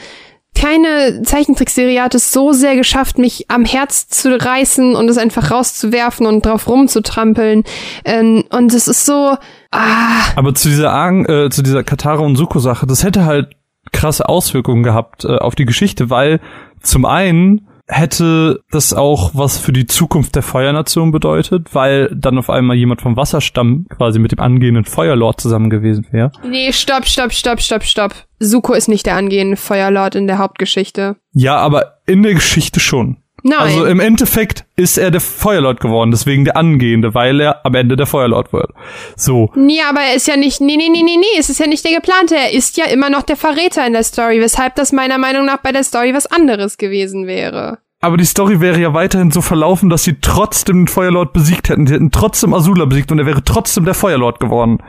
keine 0.57 1.21
Zeichentrickserie 1.23 2.01
hat 2.01 2.15
es 2.15 2.31
so 2.31 2.51
sehr 2.51 2.75
geschafft, 2.75 3.17
mich 3.17 3.45
am 3.49 3.63
Herz 3.63 4.07
zu 4.07 4.35
reißen 4.35 4.95
und 4.95 5.09
es 5.09 5.17
einfach 5.17 5.51
rauszuwerfen 5.51 6.25
und 6.25 6.45
drauf 6.45 6.67
rumzutrampeln. 6.67 7.63
Ähm, 8.05 8.43
und 8.49 8.73
es 8.73 8.87
ist 8.87 9.05
so, 9.05 9.37
ah, 9.71 10.31
Aber 10.35 10.55
zu 10.55 10.69
dieser 10.69 10.91
Aang, 10.91 11.25
äh, 11.25 11.49
zu 11.49 11.61
dieser 11.61 11.83
Katara 11.83 12.23
und 12.23 12.35
Suko 12.35 12.59
Sache, 12.59 12.87
das 12.87 13.03
hätte 13.03 13.25
halt 13.25 13.49
krasse 13.91 14.27
Auswirkungen 14.27 14.83
gehabt 14.83 15.25
äh, 15.25 15.37
auf 15.37 15.55
die 15.55 15.65
Geschichte, 15.65 16.09
weil 16.09 16.39
zum 16.81 17.05
einen 17.05 17.67
hätte 17.87 18.61
das 18.69 18.93
auch 18.93 19.31
was 19.33 19.57
für 19.57 19.71
die 19.71 19.87
Zukunft 19.87 20.35
der 20.35 20.43
Feuernation 20.43 21.11
bedeutet, 21.11 21.73
weil 21.73 22.13
dann 22.13 22.37
auf 22.37 22.49
einmal 22.49 22.75
jemand 22.75 23.01
vom 23.01 23.15
Wasserstamm 23.15 23.85
quasi 23.89 24.19
mit 24.19 24.33
dem 24.33 24.39
angehenden 24.39 24.85
Feuerlord 24.85 25.39
zusammen 25.39 25.69
gewesen 25.69 26.05
wäre. 26.11 26.31
Nee, 26.43 26.73
stopp, 26.73 27.05
stopp, 27.05 27.31
stopp, 27.31 27.61
stopp, 27.61 27.83
stopp. 27.83 28.13
Suko 28.39 28.73
ist 28.73 28.87
nicht 28.87 29.05
der 29.05 29.15
angehende 29.15 29.57
Feuerlord 29.57 30.15
in 30.15 30.27
der 30.27 30.37
Hauptgeschichte. 30.37 31.15
Ja, 31.31 31.57
aber 31.57 31.99
in 32.05 32.23
der 32.23 32.33
Geschichte 32.33 32.79
schon. 32.79 33.17
Nein. 33.43 33.59
Also 33.59 33.85
im 33.85 33.99
Endeffekt 33.99 34.65
ist 34.75 34.97
er 34.97 35.11
der 35.11 35.21
Feuerlord 35.21 35.79
geworden, 35.79 36.11
deswegen 36.11 36.45
der 36.45 36.57
angehende, 36.57 37.13
weil 37.13 37.39
er 37.39 37.65
am 37.65 37.75
Ende 37.75 37.95
der 37.95 38.05
Feuerlord 38.05 38.51
wird. 38.51 38.71
So. 39.15 39.51
nee, 39.55 39.81
aber 39.87 40.01
er 40.01 40.15
ist 40.15 40.27
ja 40.27 40.37
nicht, 40.37 40.59
nee, 40.59 40.75
nee, 40.75 40.89
nee, 40.89 41.03
nee, 41.03 41.17
nee, 41.17 41.39
es 41.39 41.49
ist 41.49 41.59
ja 41.59 41.67
nicht 41.67 41.85
der 41.85 41.93
geplante. 41.93 42.35
Er 42.35 42.51
ist 42.51 42.77
ja 42.77 42.85
immer 42.85 43.09
noch 43.09 43.23
der 43.23 43.37
Verräter 43.37 43.85
in 43.85 43.93
der 43.93 44.03
Story, 44.03 44.41
weshalb 44.41 44.75
das 44.75 44.91
meiner 44.91 45.17
Meinung 45.17 45.45
nach 45.45 45.57
bei 45.57 45.71
der 45.71 45.83
Story 45.83 46.13
was 46.13 46.25
anderes 46.27 46.77
gewesen 46.77 47.27
wäre. 47.27 47.79
Aber 47.99 48.17
die 48.17 48.25
Story 48.25 48.59
wäre 48.59 48.79
ja 48.79 48.93
weiterhin 48.93 49.31
so 49.31 49.41
verlaufen, 49.41 49.89
dass 49.89 50.03
sie 50.03 50.17
trotzdem 50.21 50.85
den 50.85 50.87
Feuerlord 50.87 51.33
besiegt 51.33 51.69
hätten. 51.69 51.85
Die 51.85 51.93
hätten 51.93 52.11
trotzdem 52.11 52.53
Azula 52.53 52.85
besiegt 52.85 53.11
und 53.11 53.19
er 53.19 53.25
wäre 53.25 53.43
trotzdem 53.43 53.85
der 53.85 53.95
Feuerlord 53.95 54.39
geworden. 54.39 54.79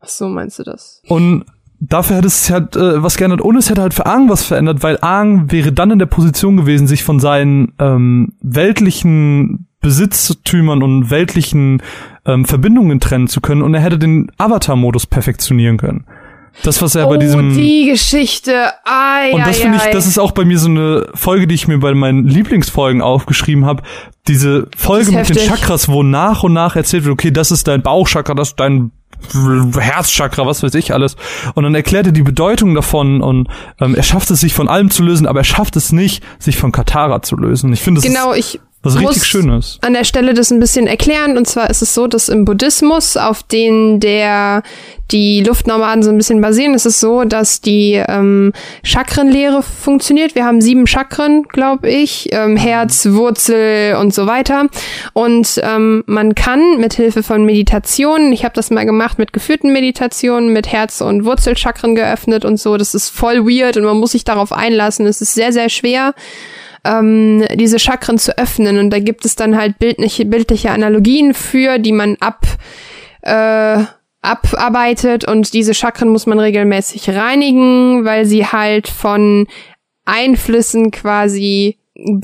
Ach 0.00 0.08
so 0.08 0.28
meinst 0.28 0.58
du 0.58 0.62
das? 0.64 1.02
Und 1.08 1.44
dafür 1.88 2.16
hätte 2.16 2.28
es 2.28 2.50
halt 2.50 2.76
äh, 2.76 3.02
was 3.02 3.16
geändert. 3.16 3.40
Und 3.40 3.56
es 3.56 3.68
hätte 3.68 3.82
halt 3.82 3.94
für 3.94 4.06
Aang 4.06 4.28
was 4.28 4.44
verändert, 4.44 4.82
weil 4.82 4.98
Aang 5.00 5.50
wäre 5.50 5.72
dann 5.72 5.90
in 5.90 5.98
der 5.98 6.06
Position 6.06 6.56
gewesen, 6.56 6.86
sich 6.86 7.02
von 7.02 7.20
seinen 7.20 7.74
ähm, 7.78 8.32
weltlichen 8.40 9.66
Besitztümern 9.80 10.82
und 10.82 11.10
weltlichen 11.10 11.82
ähm, 12.24 12.44
Verbindungen 12.44 13.00
trennen 13.00 13.26
zu 13.26 13.40
können. 13.40 13.62
Und 13.62 13.74
er 13.74 13.80
hätte 13.80 13.98
den 13.98 14.30
Avatar-Modus 14.38 15.06
perfektionieren 15.06 15.76
können. 15.76 16.04
Das, 16.62 16.82
was 16.82 16.94
er 16.94 17.06
bei 17.06 17.16
oh, 17.16 17.18
diesem 17.18 17.54
die 17.54 17.86
Geschichte. 17.86 18.72
Ai, 18.84 19.32
und 19.32 19.40
das 19.40 19.58
finde 19.58 19.78
ich, 19.78 19.90
das 19.90 20.06
ist 20.06 20.18
auch 20.18 20.32
bei 20.32 20.44
mir 20.44 20.58
so 20.58 20.68
eine 20.68 21.06
Folge, 21.14 21.46
die 21.46 21.54
ich 21.54 21.66
mir 21.66 21.78
bei 21.78 21.94
meinen 21.94 22.28
Lieblingsfolgen 22.28 23.00
aufgeschrieben 23.00 23.64
habe. 23.64 23.82
Diese 24.28 24.68
Folge 24.76 25.12
mit 25.12 25.30
den 25.30 25.36
heftig. 25.36 25.48
Chakras, 25.48 25.88
wo 25.88 26.02
nach 26.02 26.42
und 26.42 26.52
nach 26.52 26.76
erzählt 26.76 27.04
wird, 27.04 27.14
okay, 27.14 27.30
das 27.30 27.50
ist 27.50 27.66
dein 27.68 27.82
Bauchchakra, 27.82 28.34
das 28.34 28.50
ist 28.50 28.60
dein 28.60 28.92
Herzchakra, 29.78 30.46
was 30.46 30.62
weiß 30.62 30.74
ich 30.74 30.92
alles. 30.92 31.16
Und 31.54 31.64
dann 31.64 31.74
erklärt 31.74 32.06
er 32.06 32.12
die 32.12 32.22
Bedeutung 32.22 32.74
davon 32.74 33.20
und 33.20 33.48
ähm, 33.80 33.94
er 33.94 34.02
schafft 34.02 34.30
es, 34.30 34.40
sich 34.40 34.54
von 34.54 34.68
allem 34.68 34.90
zu 34.90 35.02
lösen, 35.02 35.26
aber 35.26 35.40
er 35.40 35.44
schafft 35.44 35.76
es 35.76 35.92
nicht, 35.92 36.24
sich 36.38 36.56
von 36.56 36.72
Katara 36.72 37.22
zu 37.22 37.36
lösen. 37.36 37.72
Ich 37.72 37.82
finde, 37.82 38.00
das 38.00 38.08
Genau, 38.08 38.34
ich 38.34 38.60
was 38.82 38.98
richtig 38.98 39.24
Schönes. 39.24 39.78
an 39.82 39.92
der 39.92 40.04
Stelle 40.04 40.34
das 40.34 40.50
ein 40.50 40.58
bisschen 40.58 40.86
erklären. 40.86 41.36
Und 41.36 41.46
zwar 41.46 41.70
ist 41.70 41.82
es 41.82 41.94
so, 41.94 42.06
dass 42.06 42.28
im 42.28 42.44
Buddhismus, 42.44 43.16
auf 43.16 43.42
den 43.42 44.00
der 44.00 44.62
die 45.12 45.42
Luftnomaden 45.42 46.02
so 46.02 46.10
ein 46.10 46.16
bisschen 46.16 46.40
basieren, 46.40 46.74
ist 46.74 46.86
es 46.86 46.98
so, 46.98 47.24
dass 47.24 47.60
die 47.60 48.02
ähm, 48.08 48.52
Chakrenlehre 48.82 49.62
funktioniert. 49.62 50.34
Wir 50.34 50.44
haben 50.44 50.60
sieben 50.60 50.86
Chakren, 50.86 51.44
glaube 51.44 51.90
ich, 51.90 52.28
ähm, 52.32 52.56
Herz, 52.56 53.06
Wurzel 53.10 53.96
und 53.96 54.14
so 54.14 54.26
weiter. 54.26 54.66
Und 55.12 55.60
ähm, 55.62 56.02
man 56.06 56.34
kann 56.34 56.78
mit 56.78 56.94
Hilfe 56.94 57.22
von 57.22 57.44
Meditationen, 57.44 58.32
ich 58.32 58.44
habe 58.44 58.54
das 58.54 58.70
mal 58.70 58.86
gemacht 58.86 59.18
mit 59.18 59.32
geführten 59.32 59.72
Meditationen, 59.72 60.52
mit 60.52 60.72
Herz- 60.72 61.02
und 61.02 61.24
Wurzelchakren 61.24 61.94
geöffnet 61.94 62.44
und 62.44 62.58
so. 62.58 62.76
Das 62.76 62.94
ist 62.94 63.10
voll 63.10 63.44
weird 63.44 63.76
und 63.76 63.84
man 63.84 63.98
muss 63.98 64.12
sich 64.12 64.24
darauf 64.24 64.52
einlassen. 64.52 65.06
Es 65.06 65.20
ist 65.20 65.34
sehr, 65.34 65.52
sehr 65.52 65.68
schwer 65.68 66.14
ähm, 66.84 67.44
diese 67.54 67.78
Chakren 67.78 68.18
zu 68.18 68.36
öffnen. 68.36 68.78
Und 68.78 68.90
da 68.90 68.98
gibt 68.98 69.24
es 69.24 69.36
dann 69.36 69.56
halt 69.56 69.78
bildliche, 69.78 70.24
bildliche 70.24 70.70
Analogien 70.70 71.34
für, 71.34 71.78
die 71.78 71.92
man 71.92 72.16
ab, 72.20 72.46
äh, 73.22 73.78
abarbeitet. 74.20 75.26
Und 75.26 75.52
diese 75.54 75.74
Chakren 75.74 76.08
muss 76.08 76.26
man 76.26 76.38
regelmäßig 76.38 77.10
reinigen, 77.10 78.04
weil 78.04 78.24
sie 78.24 78.46
halt 78.46 78.88
von 78.88 79.46
Einflüssen 80.04 80.90
quasi 80.90 81.78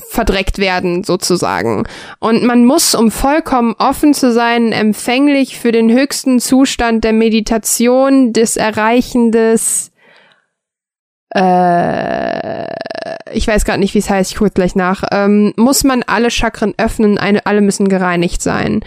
verdreckt 0.09 0.57
werden, 0.57 1.03
sozusagen. 1.03 1.85
Und 2.19 2.43
man 2.43 2.65
muss, 2.65 2.95
um 2.95 3.11
vollkommen 3.11 3.75
offen 3.77 4.13
zu 4.13 4.31
sein, 4.31 4.71
empfänglich 4.71 5.59
für 5.59 5.71
den 5.71 5.91
höchsten 5.91 6.39
Zustand 6.39 7.03
der 7.03 7.13
Meditation, 7.13 8.33
des 8.33 8.57
Erreichen 8.57 9.31
des 9.31 9.88
äh, 11.35 12.65
ich 13.31 13.47
weiß 13.47 13.65
gerade 13.65 13.79
nicht, 13.79 13.93
wie 13.93 13.99
es 13.99 14.09
heißt, 14.09 14.31
ich 14.31 14.37
gucke 14.37 14.51
gleich 14.51 14.75
nach, 14.75 15.03
ähm, 15.11 15.53
muss 15.55 15.83
man 15.83 16.03
alle 16.03 16.31
Chakren 16.31 16.73
öffnen, 16.77 17.17
eine, 17.17 17.45
alle 17.45 17.61
müssen 17.61 17.87
gereinigt 17.89 18.41
sein. 18.41 18.81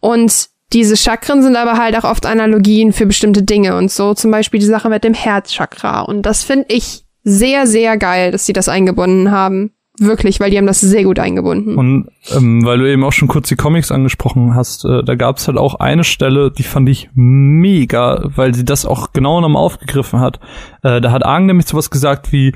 Und 0.00 0.48
diese 0.72 0.96
Chakren 0.96 1.42
sind 1.42 1.56
aber 1.56 1.78
halt 1.78 1.96
auch 1.96 2.04
oft 2.04 2.26
Analogien 2.26 2.92
für 2.92 3.06
bestimmte 3.06 3.42
Dinge 3.42 3.76
und 3.76 3.90
so, 3.90 4.14
zum 4.14 4.30
Beispiel 4.30 4.60
die 4.60 4.66
Sache 4.66 4.88
mit 4.88 5.02
dem 5.04 5.14
Herzchakra. 5.14 6.02
Und 6.02 6.22
das 6.22 6.44
finde 6.44 6.66
ich 6.68 7.04
sehr, 7.24 7.66
sehr 7.66 7.96
geil, 7.96 8.30
dass 8.30 8.46
sie 8.46 8.52
das 8.52 8.68
eingebunden 8.68 9.30
haben. 9.30 9.72
Wirklich, 9.98 10.38
weil 10.40 10.50
die 10.50 10.58
haben 10.58 10.66
das 10.66 10.80
sehr 10.80 11.04
gut 11.04 11.18
eingebunden. 11.18 11.76
Und 11.76 12.08
ähm, 12.30 12.64
weil 12.64 12.78
du 12.78 12.90
eben 12.90 13.04
auch 13.04 13.12
schon 13.12 13.28
kurz 13.28 13.48
die 13.48 13.56
Comics 13.56 13.90
angesprochen 13.90 14.54
hast, 14.54 14.84
äh, 14.84 15.02
da 15.02 15.14
gab 15.14 15.38
es 15.38 15.48
halt 15.48 15.58
auch 15.58 15.76
eine 15.76 16.04
Stelle, 16.04 16.50
die 16.50 16.62
fand 16.62 16.88
ich 16.88 17.10
mega, 17.14 18.22
weil 18.36 18.54
sie 18.54 18.64
das 18.64 18.86
auch 18.86 19.12
genau 19.12 19.40
nochmal 19.40 19.62
aufgegriffen 19.62 20.20
hat. 20.20 20.40
Äh, 20.82 21.00
da 21.00 21.10
hat 21.10 21.24
Aang 21.24 21.46
nämlich 21.46 21.66
sowas 21.66 21.90
gesagt 21.90 22.32
wie, 22.32 22.52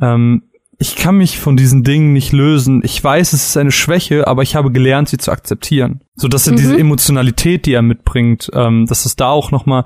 ähm, 0.00 0.44
ich 0.78 0.96
kann 0.96 1.18
mich 1.18 1.38
von 1.38 1.58
diesen 1.58 1.84
Dingen 1.84 2.14
nicht 2.14 2.32
lösen. 2.32 2.80
Ich 2.82 3.04
weiß, 3.04 3.34
es 3.34 3.48
ist 3.48 3.56
eine 3.58 3.72
Schwäche, 3.72 4.26
aber 4.26 4.42
ich 4.42 4.56
habe 4.56 4.72
gelernt, 4.72 5.10
sie 5.10 5.18
zu 5.18 5.30
akzeptieren. 5.30 6.00
So 6.14 6.26
dass 6.26 6.46
er 6.46 6.54
diese 6.54 6.78
Emotionalität, 6.78 7.66
die 7.66 7.74
er 7.74 7.82
mitbringt, 7.82 8.50
ähm, 8.54 8.86
dass 8.86 9.04
es 9.04 9.16
da 9.16 9.28
auch 9.28 9.50
nochmal 9.50 9.84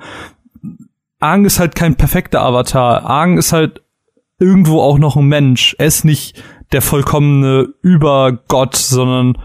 Aang 1.19 1.47
ist 1.47 1.59
halt 1.59 1.75
kein 1.75 1.97
perfekter 1.97 2.43
Avatar. 2.43 3.09
Aang 3.09 3.39
ist 3.39 3.53
halt 3.53 3.83
irgendwo 4.39 4.81
auch 4.81 4.99
noch 4.99 5.17
ein 5.17 5.27
Mensch. 5.27 5.75
Er 5.79 5.87
ist 5.87 6.05
nicht 6.05 6.43
der 6.73 6.83
vollkommene 6.83 7.69
Übergott, 7.83 8.77
sondern 8.77 9.39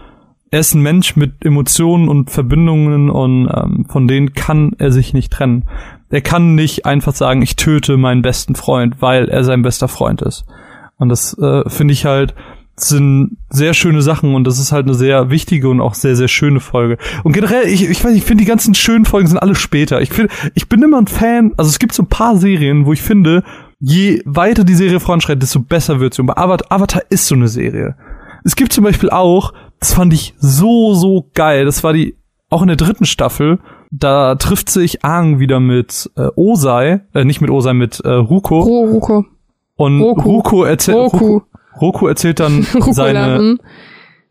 er 0.50 0.60
ist 0.60 0.74
ein 0.74 0.82
Mensch 0.82 1.16
mit 1.16 1.44
Emotionen 1.44 2.08
und 2.08 2.30
Verbindungen 2.30 3.08
und 3.08 3.48
ähm, 3.48 3.86
von 3.88 4.08
denen 4.08 4.32
kann 4.32 4.72
er 4.78 4.90
sich 4.90 5.14
nicht 5.14 5.32
trennen. 5.32 5.68
Er 6.10 6.22
kann 6.22 6.56
nicht 6.56 6.86
einfach 6.86 7.14
sagen, 7.14 7.40
ich 7.40 7.54
töte 7.54 7.96
meinen 7.96 8.22
besten 8.22 8.56
Freund, 8.56 8.96
weil 9.00 9.28
er 9.28 9.44
sein 9.44 9.62
bester 9.62 9.86
Freund 9.86 10.22
ist. 10.22 10.44
Und 10.96 11.08
das 11.08 11.38
äh, 11.38 11.68
finde 11.68 11.92
ich 11.92 12.04
halt 12.04 12.34
sind 12.82 13.36
sehr 13.50 13.74
schöne 13.74 14.02
Sachen 14.02 14.34
und 14.34 14.44
das 14.44 14.58
ist 14.58 14.72
halt 14.72 14.86
eine 14.86 14.94
sehr 14.94 15.30
wichtige 15.30 15.68
und 15.68 15.80
auch 15.80 15.94
sehr, 15.94 16.16
sehr 16.16 16.28
schöne 16.28 16.60
Folge. 16.60 16.98
Und 17.24 17.32
generell, 17.32 17.66
ich, 17.66 17.88
ich 17.88 18.02
weiß, 18.02 18.14
ich 18.14 18.24
finde 18.24 18.42
die 18.44 18.48
ganzen 18.48 18.74
schönen 18.74 19.04
Folgen 19.04 19.28
sind 19.28 19.38
alle 19.38 19.54
später. 19.54 20.00
Ich 20.00 20.10
finde, 20.10 20.32
ich 20.54 20.68
bin 20.68 20.82
immer 20.82 20.98
ein 20.98 21.06
Fan, 21.06 21.52
also 21.56 21.68
es 21.68 21.78
gibt 21.78 21.92
so 21.92 22.02
ein 22.02 22.08
paar 22.08 22.36
Serien, 22.36 22.86
wo 22.86 22.92
ich 22.92 23.02
finde, 23.02 23.42
je 23.80 24.22
weiter 24.26 24.62
die 24.62 24.74
Serie 24.74 25.00
voranschreitet, 25.00 25.42
desto 25.42 25.60
besser 25.60 25.98
wird 25.98 26.14
sie. 26.14 26.22
Und 26.22 26.30
Avatar, 26.30 26.70
Avatar 26.70 27.02
ist 27.08 27.26
so 27.26 27.34
eine 27.34 27.48
Serie. 27.48 27.96
Es 28.44 28.54
gibt 28.54 28.72
zum 28.72 28.84
Beispiel 28.84 29.10
auch, 29.10 29.52
das 29.80 29.94
fand 29.94 30.12
ich 30.12 30.34
so, 30.38 30.94
so 30.94 31.30
geil, 31.34 31.64
das 31.64 31.82
war 31.82 31.92
die, 31.92 32.16
auch 32.50 32.62
in 32.62 32.68
der 32.68 32.76
dritten 32.76 33.06
Staffel, 33.06 33.58
da 33.90 34.36
trifft 34.36 34.70
sich 34.70 35.04
Aang 35.04 35.40
wieder 35.40 35.60
mit 35.60 36.10
äh, 36.16 36.28
Osei, 36.36 37.00
äh, 37.14 37.24
nicht 37.24 37.40
mit 37.40 37.50
Osei, 37.50 37.72
mit 37.72 38.00
äh, 38.00 38.08
Ruko. 38.08 38.60
Ruko. 38.60 39.24
Und 39.76 40.00
Roku. 40.00 40.20
Ruko 40.30 40.64
erzählt, 40.64 40.96
Roku. 40.96 41.42
Roku 41.80 42.06
erzählt 42.06 42.40
dann 42.40 42.62
seine, 42.90 43.56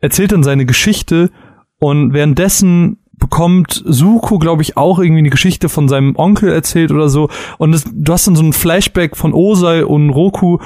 erzählt 0.00 0.32
dann 0.32 0.42
seine 0.42 0.64
Geschichte 0.64 1.30
und 1.78 2.12
währenddessen 2.12 2.98
bekommt 3.20 3.82
Suko, 3.86 4.38
glaube 4.38 4.62
ich, 4.62 4.76
auch 4.76 4.98
irgendwie 4.98 5.20
eine 5.20 5.30
Geschichte 5.30 5.68
von 5.68 5.88
seinem 5.88 6.16
Onkel 6.16 6.52
erzählt 6.52 6.90
oder 6.90 7.08
so. 7.08 7.28
Und 7.58 7.72
es, 7.74 7.84
du 7.92 8.12
hast 8.12 8.26
dann 8.26 8.36
so 8.36 8.42
ein 8.42 8.52
Flashback 8.52 9.16
von 9.16 9.32
Osei 9.32 9.84
und 9.84 10.10
Roku, 10.10 10.58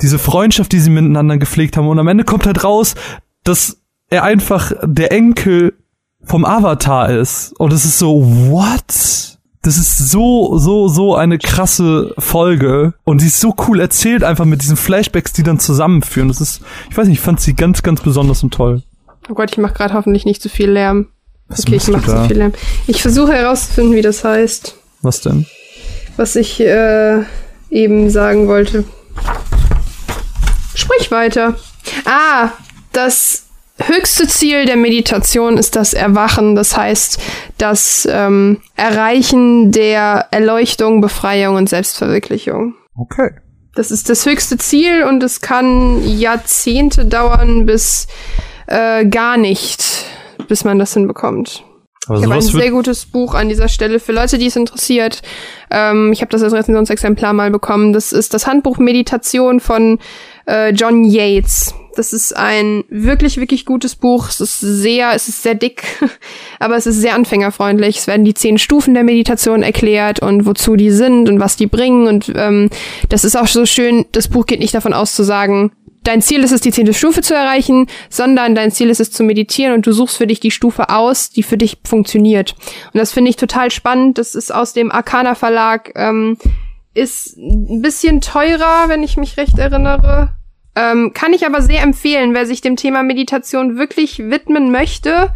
diese 0.00 0.18
Freundschaft, 0.18 0.72
die 0.72 0.80
sie 0.80 0.90
miteinander 0.90 1.36
gepflegt 1.36 1.76
haben. 1.76 1.88
Und 1.88 1.98
am 1.98 2.08
Ende 2.08 2.24
kommt 2.24 2.46
halt 2.46 2.64
raus, 2.64 2.94
dass 3.44 3.82
er 4.08 4.24
einfach 4.24 4.72
der 4.82 5.12
Enkel 5.12 5.74
vom 6.22 6.44
Avatar 6.44 7.10
ist. 7.10 7.52
Und 7.58 7.72
es 7.72 7.84
ist 7.84 7.98
so, 7.98 8.22
what? 8.50 9.38
Das 9.62 9.78
ist 9.78 10.10
so, 10.10 10.58
so, 10.58 10.86
so 10.88 11.16
eine 11.16 11.38
krasse 11.38 12.14
Folge. 12.18 12.94
Und 13.04 13.20
sie 13.20 13.26
ist 13.26 13.40
so 13.40 13.54
cool 13.66 13.80
erzählt, 13.80 14.22
einfach 14.22 14.44
mit 14.44 14.62
diesen 14.62 14.76
Flashbacks, 14.76 15.32
die 15.32 15.42
dann 15.42 15.58
zusammenführen. 15.58 16.28
Das 16.28 16.40
ist, 16.40 16.62
ich 16.88 16.96
weiß 16.96 17.08
nicht, 17.08 17.18
ich 17.18 17.24
fand 17.24 17.40
sie 17.40 17.54
ganz, 17.54 17.82
ganz 17.82 18.00
besonders 18.00 18.42
und 18.42 18.54
toll. 18.54 18.82
Oh 19.28 19.34
Gott, 19.34 19.50
ich 19.50 19.58
mache 19.58 19.74
gerade 19.74 19.94
hoffentlich 19.94 20.24
nicht 20.24 20.40
zu 20.40 20.48
viel 20.48 20.70
Lärm. 20.70 21.08
Was 21.48 21.60
okay, 21.60 21.76
ich 21.76 21.88
mache 21.88 22.06
zu 22.06 22.24
viel 22.26 22.38
Lärm. 22.38 22.52
Ich 22.86 23.02
versuche 23.02 23.32
herauszufinden, 23.32 23.94
wie 23.94 24.02
das 24.02 24.24
heißt, 24.24 24.76
Was 25.02 25.20
denn? 25.20 25.46
was 26.16 26.34
ich 26.34 26.60
äh, 26.60 27.22
eben 27.70 28.10
sagen 28.10 28.48
wollte. 28.48 28.84
Sprich 30.74 31.10
weiter. 31.10 31.56
Ah, 32.04 32.50
das 32.92 33.44
höchste 33.78 34.26
Ziel 34.26 34.64
der 34.64 34.76
Meditation 34.76 35.58
ist 35.58 35.76
das 35.76 35.92
Erwachen, 35.92 36.54
das 36.54 36.76
heißt 36.76 37.18
das 37.58 38.08
ähm, 38.10 38.62
Erreichen 38.74 39.72
der 39.72 40.28
Erleuchtung, 40.30 41.00
Befreiung 41.00 41.56
und 41.56 41.68
Selbstverwirklichung. 41.68 42.74
Okay. 42.96 43.30
Das 43.74 43.90
ist 43.90 44.08
das 44.08 44.24
höchste 44.24 44.56
Ziel 44.56 45.02
und 45.04 45.22
es 45.22 45.42
kann 45.42 46.02
Jahrzehnte 46.02 47.04
dauern, 47.04 47.66
bis 47.66 48.06
äh, 48.66 49.04
gar 49.04 49.36
nicht, 49.36 49.84
bis 50.48 50.64
man 50.64 50.78
das 50.78 50.94
hinbekommt. 50.94 51.64
Aber 52.06 52.18
Ich 52.18 52.24
habe 52.24 52.34
ein 52.34 52.40
sehr 52.40 52.70
gutes 52.70 53.06
Buch 53.06 53.34
an 53.34 53.48
dieser 53.48 53.68
Stelle 53.68 53.98
für 53.98 54.12
Leute, 54.12 54.38
die 54.38 54.46
es 54.46 54.56
interessiert. 54.56 55.22
Ähm, 55.70 56.12
ich 56.12 56.20
habe 56.20 56.30
das 56.30 56.42
als 56.42 56.52
Rezensionsexemplar 56.52 57.32
mal 57.32 57.50
bekommen. 57.50 57.92
Das 57.92 58.12
ist 58.12 58.32
das 58.32 58.46
Handbuch 58.46 58.78
Meditation 58.78 59.58
von 59.58 59.98
äh, 60.46 60.70
John 60.70 61.04
Yates. 61.04 61.74
Das 61.96 62.12
ist 62.12 62.36
ein 62.36 62.84
wirklich, 62.90 63.38
wirklich 63.38 63.64
gutes 63.64 63.96
Buch. 63.96 64.28
Es 64.28 64.40
ist 64.40 64.60
sehr, 64.60 65.12
es 65.14 65.28
ist 65.28 65.42
sehr 65.42 65.54
dick, 65.54 65.82
aber 66.60 66.76
es 66.76 66.86
ist 66.86 67.00
sehr 67.00 67.14
anfängerfreundlich. 67.14 67.98
Es 67.98 68.06
werden 68.06 68.24
die 68.24 68.34
zehn 68.34 68.58
Stufen 68.58 68.94
der 68.94 69.02
Meditation 69.02 69.62
erklärt 69.62 70.20
und 70.20 70.46
wozu 70.46 70.76
die 70.76 70.90
sind 70.90 71.28
und 71.28 71.40
was 71.40 71.56
die 71.56 71.66
bringen. 71.66 72.06
Und 72.06 72.32
ähm, 72.36 72.70
das 73.08 73.24
ist 73.24 73.36
auch 73.36 73.48
so 73.48 73.66
schön. 73.66 74.04
Das 74.12 74.28
Buch 74.28 74.46
geht 74.46 74.60
nicht 74.60 74.74
davon 74.74 74.92
aus 74.92 75.14
zu 75.14 75.24
sagen, 75.24 75.72
dein 76.06 76.22
Ziel 76.22 76.44
ist 76.44 76.52
es, 76.52 76.60
die 76.60 76.72
zehnte 76.72 76.94
Stufe 76.94 77.22
zu 77.22 77.34
erreichen, 77.34 77.86
sondern 78.08 78.54
dein 78.54 78.70
Ziel 78.70 78.90
ist 78.90 79.00
es 79.00 79.10
zu 79.10 79.22
meditieren 79.22 79.74
und 79.74 79.86
du 79.86 79.92
suchst 79.92 80.16
für 80.16 80.26
dich 80.26 80.40
die 80.40 80.50
Stufe 80.50 80.90
aus, 80.90 81.30
die 81.30 81.42
für 81.42 81.56
dich 81.56 81.78
funktioniert. 81.84 82.54
Und 82.92 82.98
das 82.98 83.12
finde 83.12 83.30
ich 83.30 83.36
total 83.36 83.70
spannend. 83.70 84.18
Das 84.18 84.34
ist 84.34 84.54
aus 84.54 84.72
dem 84.72 84.90
Arcana 84.92 85.34
Verlag, 85.34 85.92
ähm, 85.96 86.38
ist 86.94 87.36
ein 87.36 87.82
bisschen 87.82 88.20
teurer, 88.20 88.88
wenn 88.88 89.02
ich 89.02 89.16
mich 89.16 89.36
recht 89.36 89.58
erinnere. 89.58 90.30
Ähm, 90.74 91.12
kann 91.14 91.32
ich 91.32 91.46
aber 91.46 91.62
sehr 91.62 91.82
empfehlen, 91.82 92.34
wer 92.34 92.46
sich 92.46 92.60
dem 92.60 92.76
Thema 92.76 93.02
Meditation 93.02 93.78
wirklich 93.78 94.18
widmen 94.18 94.70
möchte, 94.70 95.32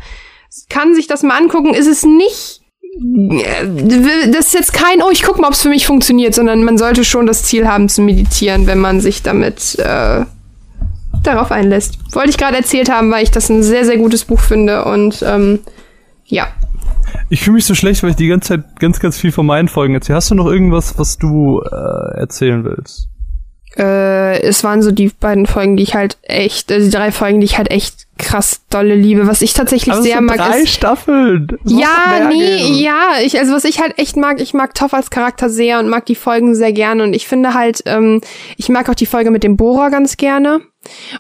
kann 0.69 0.95
sich 0.95 1.07
das 1.07 1.23
mal 1.23 1.37
angucken. 1.37 1.75
Ist 1.75 1.87
es 1.87 2.05
nicht 2.05 2.61
das 2.93 4.47
ist 4.47 4.55
jetzt 4.55 4.73
kein, 4.73 5.01
oh, 5.01 5.11
ich 5.11 5.23
guck 5.23 5.39
mal, 5.39 5.47
ob 5.47 5.55
es 5.55 5.63
für 5.63 5.69
mich 5.69 5.87
funktioniert, 5.87 6.35
sondern 6.35 6.65
man 6.65 6.77
sollte 6.77 7.05
schon 7.05 7.27
das 7.27 7.45
Ziel 7.45 7.69
haben 7.69 7.89
zu 7.89 8.03
meditieren, 8.03 8.67
wenn 8.67 8.81
man 8.81 9.01
sich 9.01 9.23
damit 9.23 9.79
äh, 9.79 10.25
darauf 11.23 11.51
einlässt. 11.53 11.99
Wollte 12.15 12.31
ich 12.31 12.39
gerade 12.39 12.57
erzählt 12.57 12.91
haben, 12.91 13.11
weil 13.11 13.23
ich 13.23 13.31
das 13.31 13.49
ein 13.49 13.63
sehr, 13.63 13.85
sehr 13.85 13.99
gutes 13.99 14.25
Buch 14.25 14.41
finde 14.41 14.85
und 14.85 15.23
ähm, 15.27 15.61
ja. 16.27 16.49
ich 17.29 17.43
fühle 17.43 17.55
mich 17.55 17.65
so 17.65 17.75
schlecht, 17.75 18.03
weil 18.03 18.11
ich 18.11 18.17
die 18.17 18.29
ganze 18.29 18.49
Zeit 18.49 18.81
ganz, 18.81 19.01
ganz 19.01 19.19
viel 19.19 19.33
von 19.33 19.47
meinen 19.47 19.69
Folgen 19.69 19.95
erzähle. 19.95 20.17
Hast 20.17 20.31
du 20.31 20.35
noch 20.35 20.47
irgendwas, 20.47 20.99
was 20.99 21.19
du 21.19 21.61
äh, 21.61 22.19
erzählen 22.19 22.65
willst? 22.65 23.11
Äh, 23.77 24.43
es 24.43 24.65
waren 24.65 24.83
so 24.83 24.91
die 24.91 25.09
beiden 25.09 25.47
Folgen, 25.47 25.77
die 25.77 25.85
ich 25.85 25.95
halt 25.95 26.19
echt, 26.23 26.73
äh, 26.73 26.81
die 26.81 26.91
drei 26.91 27.13
Folgen, 27.13 27.41
die 27.41 27.45
ich 27.45 27.57
halt 27.57 27.71
echt 27.71 28.09
krass 28.19 28.63
dolle 28.69 28.97
liebe. 28.97 29.29
Was 29.29 29.43
ich 29.43 29.53
tatsächlich 29.53 29.95
es 29.95 30.03
sehr 30.03 30.17
sind 30.17 30.27
mag, 30.27 30.39
drei 30.39 30.63
ist 30.63 30.71
Staffeln. 30.71 31.47
Das 31.47 31.73
Ja, 31.73 32.29
nee, 32.29 32.59
geben. 32.59 32.75
ja, 32.75 33.13
ich, 33.23 33.39
also 33.39 33.53
was 33.53 33.65
ich 33.65 33.81
halt 33.81 33.97
echt 33.99 34.17
mag, 34.17 34.41
ich 34.41 34.55
mag 34.55 34.75
Toff 34.75 34.93
als 34.93 35.11
Charakter 35.11 35.49
sehr 35.49 35.79
und 35.79 35.89
mag 35.89 36.05
die 36.07 36.17
Folgen 36.17 36.57
sehr 36.57 36.73
gerne 36.73 37.05
und 37.05 37.15
ich 37.15 37.29
finde 37.29 37.55
halt, 37.55 37.83
ähm, 37.87 38.21
ich 38.57 38.69
mag 38.69 38.89
auch 38.89 38.95
die 38.95 39.07
Folge 39.07 39.31
mit 39.31 39.45
dem 39.45 39.57
Bohrer 39.57 39.91
ganz 39.91 40.17
gerne. 40.17 40.61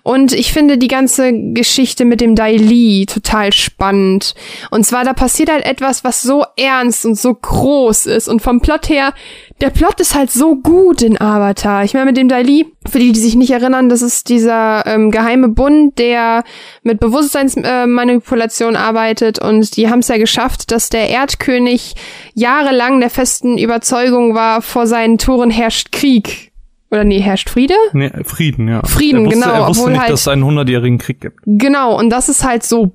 Und 0.02 0.32
ich 0.32 0.52
finde 0.52 0.78
die 0.78 0.88
ganze 0.88 1.32
Geschichte 1.52 2.06
mit 2.06 2.20
dem 2.20 2.34
Dai 2.34 2.56
Li 2.56 3.04
total 3.06 3.52
spannend. 3.52 4.34
Und 4.70 4.84
zwar, 4.84 5.04
da 5.04 5.12
passiert 5.12 5.50
halt 5.50 5.66
etwas, 5.66 6.02
was 6.02 6.22
so 6.22 6.44
ernst 6.56 7.04
und 7.04 7.18
so 7.18 7.34
groß 7.34 8.06
ist. 8.06 8.28
Und 8.28 8.40
vom 8.40 8.60
Plot 8.60 8.88
her, 8.88 9.12
der 9.60 9.68
Plot 9.68 10.00
ist 10.00 10.14
halt 10.14 10.30
so 10.30 10.56
gut 10.56 11.02
in 11.02 11.20
Avatar. 11.20 11.84
Ich 11.84 11.92
meine, 11.92 12.06
mit 12.06 12.16
dem 12.16 12.28
Dai 12.28 12.42
Li, 12.42 12.66
für 12.88 12.98
die, 12.98 13.12
die 13.12 13.20
sich 13.20 13.34
nicht 13.34 13.50
erinnern, 13.50 13.90
das 13.90 14.00
ist 14.00 14.30
dieser 14.30 14.86
ähm, 14.86 15.10
geheime 15.10 15.48
Bund, 15.48 15.98
der 15.98 16.42
mit 16.82 16.98
Bewusstseinsmanipulation 16.98 18.74
äh, 18.74 18.78
arbeitet. 18.78 19.38
Und 19.38 19.76
die 19.76 19.90
haben 19.90 19.98
es 19.98 20.08
ja 20.08 20.16
geschafft, 20.16 20.72
dass 20.72 20.88
der 20.88 21.10
Erdkönig 21.10 21.94
jahrelang 22.34 23.00
der 23.00 23.10
festen 23.10 23.58
Überzeugung 23.58 24.34
war, 24.34 24.62
vor 24.62 24.86
seinen 24.86 25.18
Toren 25.18 25.50
herrscht 25.50 25.92
Krieg. 25.92 26.49
Oder 26.90 27.04
nee, 27.04 27.20
herrscht 27.20 27.48
Friede? 27.50 27.74
Nee, 27.92 28.10
Frieden, 28.24 28.66
ja. 28.68 28.82
Frieden, 28.84 29.20
er 29.20 29.26
wusste, 29.26 29.40
genau, 29.40 29.54
Er 29.54 29.68
wusste 29.68 29.80
obwohl 29.82 29.92
nicht, 29.92 30.00
halt- 30.02 30.12
dass 30.12 30.20
es 30.22 30.28
einen 30.28 30.44
hundertjährigen 30.44 30.98
Krieg 30.98 31.20
gibt. 31.20 31.38
Genau, 31.46 31.96
und 31.98 32.10
das 32.10 32.28
ist 32.28 32.44
halt 32.44 32.64
so. 32.64 32.92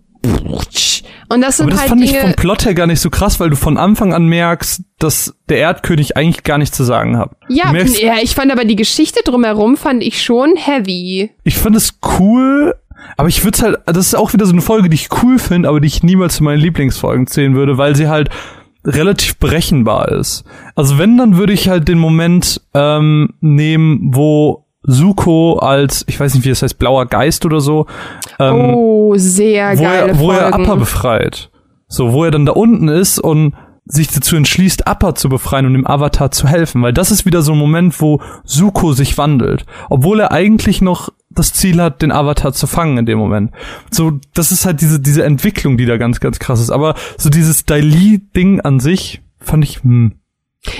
Und 1.28 1.42
das 1.42 1.58
sind 1.58 1.66
Aber 1.68 1.72
das 1.72 1.80
halt 1.82 1.90
fand 1.90 2.04
ich 2.04 2.12
Dinge. 2.12 2.22
vom 2.24 2.34
Plot 2.34 2.66
her 2.66 2.74
gar 2.74 2.88
nicht 2.88 3.00
so 3.00 3.10
krass, 3.10 3.40
weil 3.40 3.50
du 3.50 3.56
von 3.56 3.78
Anfang 3.78 4.14
an 4.14 4.28
merkst, 4.28 4.82
dass 5.00 5.36
der 5.50 5.58
Erdkönig 5.58 6.18
eigentlich 6.18 6.44
gar 6.44 6.58
nichts 6.58 6.76
zu 6.78 6.84
sagen 6.84 7.18
hat. 7.18 7.32
ja, 7.48 7.72
merkst, 7.72 8.00
ja, 8.02 8.16
ich 8.22 8.36
fand 8.36 8.52
aber 8.52 8.66
die 8.66 8.76
Geschichte 8.76 9.22
drumherum 9.24 9.78
fand 9.78 10.04
ich 10.04 10.22
schon 10.22 10.56
heavy. 10.56 11.32
ich 11.44 11.58
finde 11.58 11.78
es 11.78 12.00
cool, 12.20 12.76
aber 13.18 13.28
ich 13.28 13.44
würde 13.44 13.58
halt, 13.60 13.78
das 13.86 14.08
ist 14.08 14.16
auch 14.16 14.34
wieder 14.34 14.46
so 14.46 14.52
eine 14.52 14.62
Folge, 14.62 14.90
die 14.90 14.96
ich 14.96 15.10
cool 15.24 15.40
finde, 15.40 15.70
aber 15.70 15.80
die 15.80 15.88
ich 15.88 16.04
niemals 16.04 16.36
zu 16.36 16.44
meinen 16.44 16.60
Lieblingsfolgen 16.60 17.28
zählen 17.28 17.56
würde, 17.56 17.78
weil 17.78 17.96
sie 17.96 18.08
halt 18.08 18.30
relativ 18.86 19.38
berechenbar 19.38 20.10
ist. 20.10 20.44
Also 20.76 20.98
wenn, 20.98 21.18
dann 21.18 21.38
würde 21.38 21.54
ich 21.54 21.70
halt 21.70 21.88
den 21.88 22.00
Moment 22.00 22.62
ähm, 22.74 23.34
nehmen, 23.42 24.12
wo 24.14 24.66
Suko 24.84 25.58
als, 25.58 26.06
ich 26.08 26.20
weiß 26.20 26.36
nicht, 26.36 26.46
wie 26.46 26.50
es 26.50 26.62
heißt, 26.62 26.78
blauer 26.78 27.08
Geist 27.08 27.46
oder 27.46 27.60
so, 27.60 27.88
ähm, 28.40 28.76
oh, 28.76 29.14
sehr 29.18 29.78
wo, 29.78 29.84
geile 29.84 30.08
er, 30.10 30.20
wo 30.20 30.32
er 30.32 30.52
Folgen. 30.52 30.64
Appa 30.64 30.76
befreit. 30.76 31.50
So, 31.88 32.14
wo 32.14 32.24
er 32.24 32.32
dann 32.32 32.46
da 32.46 32.52
unten 32.52 32.88
ist 32.88 33.20
und 33.20 33.56
sich 33.86 34.08
dazu 34.08 34.36
entschließt, 34.36 34.88
Appa 34.88 35.14
zu 35.14 35.30
befreien 35.30 35.66
und 35.66 35.74
dem 35.74 35.88
Avatar 35.88 36.32
zu 36.32 36.48
helfen. 36.48 36.82
Weil 36.82 36.94
das 36.94 37.12
ist 37.12 37.26
wieder 37.26 37.42
so 37.42 37.54
ein 37.54 37.60
Moment, 37.60 38.00
wo 38.02 38.22
Suko 38.44 38.94
sich 38.94 39.18
wandelt. 39.18 39.66
Obwohl 39.90 40.20
er 40.20 40.32
eigentlich 40.32 40.82
noch 40.82 41.10
das 41.36 41.54
Ziel 41.54 41.82
hat, 41.82 42.02
den 42.02 42.12
Avatar 42.12 42.54
zu 42.54 42.68
fangen 42.68 42.98
in 42.98 43.06
dem 43.06 43.18
Moment. 43.18 43.52
So, 43.92 44.20
das 44.34 44.52
ist 44.52 44.66
halt 44.66 44.82
diese, 44.82 45.00
diese 45.00 45.24
Entwicklung, 45.24 45.78
die 45.78 45.86
da 45.86 45.98
ganz, 45.98 46.20
ganz 46.20 46.40
krass 46.40 46.60
ist. 46.60 46.72
Aber 46.72 46.96
so 47.18 47.30
dieses 47.30 47.66
Daili-Ding 47.66 48.62
an 48.62 48.80
sich 48.80 49.22
fand 49.40 49.64
ich, 49.64 49.84
hm. 49.84 50.14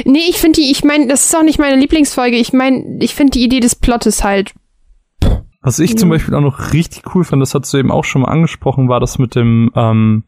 Nee, 0.04 0.24
ich 0.30 0.40
finde 0.40 0.62
die, 0.62 0.72
ich 0.72 0.84
meine, 0.84 1.08
das 1.08 1.26
ist 1.26 1.36
auch 1.36 1.44
nicht 1.44 1.60
meine 1.60 1.80
Lieblingsfolge. 1.80 2.38
Ich 2.38 2.54
meine, 2.54 2.98
ich 3.00 3.14
finde 3.14 3.32
die 3.32 3.44
Idee 3.44 3.60
des 3.60 3.76
Plottes 3.76 4.24
halt. 4.24 4.54
Was 5.62 5.80
ich 5.80 5.98
zum 5.98 6.10
Beispiel 6.10 6.36
auch 6.36 6.42
noch 6.42 6.74
richtig 6.74 7.16
cool 7.16 7.24
fand, 7.24 7.42
das 7.42 7.56
hast 7.56 7.74
du 7.74 7.78
eben 7.78 7.92
auch 7.92 8.04
schon 8.04 8.22
mal 8.22 8.30
angesprochen, 8.30 8.88
war 8.88 9.00
das 9.00 9.18
mit 9.18 9.36
dem, 9.36 9.72
ähm, 9.76 10.24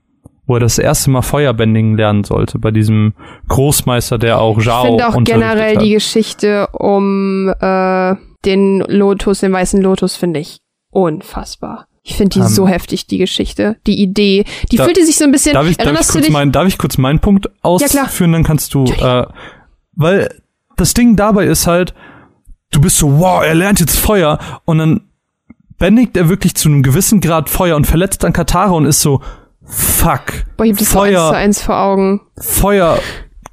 wo 0.47 0.55
er 0.55 0.59
das 0.59 0.80
erste 0.80 1.11
Mal 1.11 1.21
Feuerbändigen 1.21 1.95
lernen 1.95 2.23
sollte, 2.23 2.57
bei 2.57 2.71
diesem 2.71 3.13
Großmeister, 3.47 4.17
der 4.17 4.39
auch 4.39 4.57
Ich 4.57 4.65
Zhao 4.65 4.86
finde 4.86 5.07
auch 5.07 5.23
generell 5.23 5.75
hat. 5.75 5.84
die 5.84 5.91
Geschichte 5.91 6.67
um 6.67 7.49
äh, 7.49 8.15
den 8.48 8.80
Lotus, 8.80 9.41
den 9.41 9.54
weißen 9.54 9.80
Lotus, 9.82 10.16
finde 10.16 10.39
ich 10.39 10.58
unfassbar. 10.89 11.88
Ich 12.02 12.16
finde 12.16 12.36
die 12.36 12.39
Ähm, 12.39 12.48
so 12.48 12.68
heftig, 12.68 13.06
die 13.08 13.18
Geschichte, 13.18 13.76
die 13.86 14.02
Idee. 14.02 14.45
Die 14.72 14.78
Da- 14.78 14.86
fühlte 14.86 15.06
sich 15.06 15.18
so 15.18 15.26
ein 15.26 15.32
bisschen. 15.32 15.54
Darf 15.54 15.68
ich, 15.68 15.78
darf 15.78 15.88
ich, 16.00 16.08
kurz, 16.08 16.24
dich? 16.26 16.30
mein, 16.32 16.52
darf 16.52 16.68
ich 16.68 16.78
kurz 16.78 16.98
meinen 16.98 17.20
Punkt 17.20 17.50
ausführen, 17.62 18.32
dann 18.32 18.43
kannst 18.43 18.74
du, 18.74 18.86
äh, 18.86 19.26
weil 19.95 20.34
das 20.78 20.93
Ding 20.93 21.16
dabei 21.18 21.45
ist 21.45 21.68
halt, 21.68 21.93
du 22.72 22.80
bist 22.82 22.98
so, 22.98 23.20
wow, 23.20 23.43
er 23.43 23.56
lernt 23.56 23.80
jetzt 23.82 23.98
Feuer 24.00 24.39
und 24.66 24.78
dann 24.78 25.02
bändigt 25.78 26.16
er 26.16 26.30
wirklich 26.30 26.56
zu 26.56 26.70
einem 26.70 26.82
gewissen 26.82 27.20
Grad 27.20 27.50
Feuer 27.50 27.76
und 27.76 27.86
verletzt 27.86 28.24
dann 28.24 28.32
Katara 28.34 28.72
und 28.72 28.86
ist 28.86 29.02
so, 29.02 29.22
fuck, 29.66 30.24
Boah, 30.56 30.64
ich 30.66 30.72
hab 30.72 30.78
das 30.80 30.91
so 30.91 31.00
eins 31.02 31.12
Feuer, 31.14 31.30
zu 31.30 31.36
eins 31.36 31.62
vor 31.62 31.78
Augen. 31.78 32.22
Feuer 32.39 33.00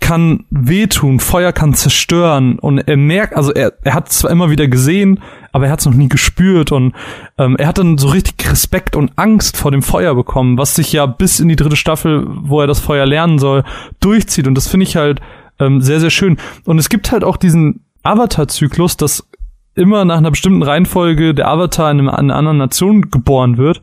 kann 0.04 0.44
wehtun, 0.50 1.18
Feuer 1.18 1.52
kann 1.52 1.72
zerstören 1.72 2.58
und 2.58 2.76
er 2.76 2.98
merkt, 2.98 3.34
also 3.34 3.54
er, 3.54 3.72
er 3.84 3.94
hat 3.94 4.12
zwar 4.12 4.30
immer 4.30 4.50
wieder 4.50 4.68
gesehen, 4.68 5.20
aber 5.50 5.64
er 5.64 5.72
hat 5.72 5.80
es 5.80 5.86
noch 5.86 5.94
nie 5.94 6.10
gespürt 6.10 6.72
und 6.72 6.94
ähm, 7.38 7.56
er 7.56 7.68
hat 7.68 7.78
dann 7.78 7.96
so 7.96 8.08
richtig 8.08 8.50
Respekt 8.50 8.96
und 8.96 9.12
Angst 9.16 9.56
vor 9.56 9.70
dem 9.70 9.80
Feuer 9.80 10.14
bekommen, 10.14 10.58
was 10.58 10.74
sich 10.74 10.92
ja 10.92 11.06
bis 11.06 11.40
in 11.40 11.48
die 11.48 11.56
dritte 11.56 11.76
Staffel, 11.76 12.26
wo 12.28 12.60
er 12.60 12.66
das 12.66 12.80
Feuer 12.80 13.06
lernen 13.06 13.38
soll, 13.38 13.64
durchzieht 14.00 14.46
und 14.46 14.54
das 14.56 14.68
finde 14.68 14.84
ich 14.84 14.94
halt 14.94 15.22
ähm, 15.58 15.80
sehr, 15.80 16.00
sehr 16.00 16.10
schön. 16.10 16.36
Und 16.66 16.78
es 16.78 16.90
gibt 16.90 17.10
halt 17.10 17.24
auch 17.24 17.38
diesen 17.38 17.80
Avatar-Zyklus, 18.02 18.98
dass 18.98 19.26
immer 19.74 20.04
nach 20.04 20.18
einer 20.18 20.32
bestimmten 20.32 20.62
Reihenfolge 20.62 21.32
der 21.32 21.48
Avatar 21.48 21.90
in, 21.90 22.00
einem, 22.00 22.08
in 22.08 22.14
einer 22.14 22.36
anderen 22.36 22.58
Nation 22.58 23.10
geboren 23.10 23.56
wird 23.56 23.80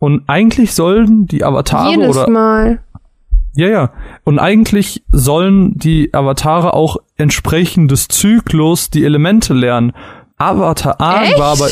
und 0.00 0.24
eigentlich 0.26 0.74
sollen 0.74 1.28
die 1.28 1.44
Avatare 1.44 1.90
Jedes 1.90 2.16
oder 2.16 2.28
Mal. 2.28 2.80
Ja, 3.54 3.68
ja. 3.68 3.92
Und 4.24 4.38
eigentlich 4.38 5.04
sollen 5.10 5.72
die 5.76 6.12
Avatare 6.14 6.74
auch 6.74 6.96
entsprechend 7.16 7.90
des 7.90 8.08
Zyklus 8.08 8.90
die 8.90 9.04
Elemente 9.04 9.54
lernen. 9.54 9.92
Avatar 10.38 11.00
Aang 11.00 11.24
Echt? 11.24 11.38
war 11.38 11.52
aber 11.52 11.68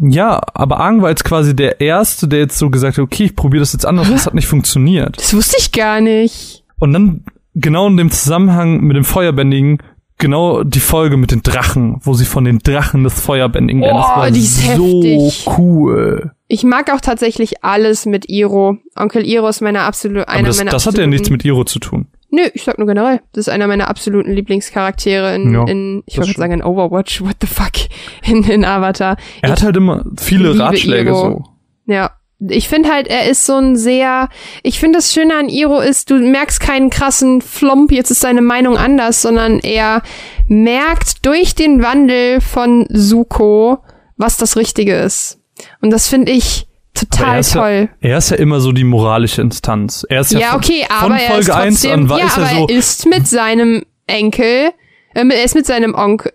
ja, 0.00 0.40
aber 0.54 0.78
Aang 0.80 1.02
war 1.02 1.10
jetzt 1.10 1.24
quasi 1.24 1.56
der 1.56 1.80
erste, 1.80 2.28
der 2.28 2.38
jetzt 2.38 2.56
so 2.56 2.70
gesagt 2.70 2.98
hat, 2.98 3.02
okay, 3.02 3.24
ich 3.24 3.36
probiere 3.36 3.60
das 3.60 3.72
jetzt 3.72 3.84
anders, 3.84 4.08
das 4.08 4.26
hat 4.26 4.34
nicht 4.34 4.46
funktioniert. 4.46 5.18
Das 5.18 5.34
wusste 5.34 5.56
ich 5.58 5.72
gar 5.72 6.00
nicht. 6.00 6.64
Und 6.78 6.92
dann 6.92 7.24
genau 7.54 7.88
in 7.88 7.96
dem 7.96 8.10
Zusammenhang 8.10 8.80
mit 8.80 8.96
dem 8.96 9.04
Feuerbändigen 9.04 9.78
genau 10.18 10.62
die 10.64 10.80
Folge 10.80 11.16
mit 11.16 11.30
den 11.30 11.42
Drachen, 11.42 11.98
wo 12.02 12.14
sie 12.14 12.24
von 12.24 12.44
den 12.44 12.58
Drachen 12.58 13.04
des 13.04 13.20
Feuerbändigen 13.20 13.82
lernen. 13.82 13.98
Das 13.98 14.10
Oh, 14.14 14.18
war 14.20 14.30
die 14.30 14.40
ist 14.40 14.62
so 14.62 15.02
heftig. 15.02 15.46
cool. 15.58 16.32
Ich 16.48 16.64
mag 16.64 16.92
auch 16.92 17.00
tatsächlich 17.00 17.62
alles 17.64 18.06
mit 18.06 18.28
Iro. 18.28 18.78
Onkel 18.96 19.26
Iro 19.26 19.48
ist 19.48 19.60
meine 19.60 19.80
absolute, 19.82 20.28
einer 20.28 20.48
das, 20.48 20.58
meiner 20.58 20.70
das 20.70 20.86
hat 20.86 20.96
ja 20.98 21.06
nichts 21.06 21.30
mit 21.30 21.44
Iro 21.44 21.64
zu 21.64 21.78
tun. 21.78 22.06
Nö, 22.30 22.42
ich 22.52 22.64
sag 22.64 22.76
nur 22.78 22.86
generell. 22.86 23.20
Das 23.32 23.46
ist 23.46 23.48
einer 23.48 23.66
meiner 23.68 23.88
absoluten 23.88 24.30
Lieblingscharaktere 24.32 25.34
in, 25.34 25.52
Ja, 25.54 25.64
in 25.66 26.02
ich 26.06 26.16
das 26.16 26.26
wollte 26.26 26.38
sagen 26.38 26.52
in 26.54 26.62
Overwatch, 26.62 27.22
what 27.22 27.36
the 27.40 27.46
fuck, 27.46 27.72
in, 28.26 28.44
in 28.44 28.64
Avatar. 28.64 29.16
Er 29.40 29.48
ich, 29.48 29.52
hat 29.52 29.62
halt 29.62 29.76
immer 29.76 30.04
viele 30.18 30.58
Ratschläge 30.58 31.10
Iro. 31.10 31.44
so. 31.86 31.92
Ja. 31.92 32.10
Ich 32.40 32.68
finde 32.68 32.90
halt, 32.92 33.08
er 33.08 33.28
ist 33.28 33.46
so 33.46 33.56
ein 33.56 33.74
sehr, 33.76 34.28
ich 34.62 34.78
finde 34.78 34.98
das 34.98 35.12
Schöne 35.12 35.34
an 35.36 35.48
Iro 35.48 35.80
ist, 35.80 36.08
du 36.10 36.14
merkst 36.18 36.60
keinen 36.60 36.88
krassen 36.88 37.40
Flomp, 37.42 37.90
jetzt 37.90 38.10
ist 38.12 38.20
seine 38.20 38.42
Meinung 38.42 38.76
anders, 38.76 39.22
sondern 39.22 39.58
er 39.58 40.02
merkt 40.46 41.26
durch 41.26 41.56
den 41.56 41.82
Wandel 41.82 42.40
von 42.40 42.86
Suko, 42.90 43.78
was 44.16 44.36
das 44.36 44.56
Richtige 44.56 44.94
ist. 44.96 45.40
Und 45.80 45.90
das 45.90 46.08
finde 46.08 46.30
ich 46.30 46.66
Aber 46.66 47.00
er 47.00 47.08
total 47.10 47.40
ist 47.40 47.54
ja- 47.54 47.60
toll. 47.60 47.88
Er 48.00 48.18
ist 48.18 48.30
ja 48.30 48.36
immer 48.36 48.60
so 48.60 48.70
die 48.72 48.84
moralische 48.84 49.42
Instanz. 49.42 50.06
Er 50.08 50.20
ist 50.20 50.32
ja, 50.32 50.38
Ja, 50.38 50.46
von, 50.50 50.58
okay, 50.60 50.84
von 50.88 51.12
aber 51.12 51.14
er 51.20 51.20
ist 51.38 51.46
Folge 51.48 51.54
1 51.56 51.80
trotzdem, 51.82 51.92
an 52.12 52.18
ja, 52.18 52.24
er 52.26 52.36
aber 52.36 52.46
so, 52.46 52.66
er 52.68 52.70
ist 52.78 53.06
mit 53.06 53.26
seinem 53.26 53.84
Enkel, 54.06 54.70
äh, 55.14 55.26
er 55.28 55.44
ist 55.44 55.54
mit 55.56 55.66
seinem 55.66 55.94
Onkel, 55.94 56.32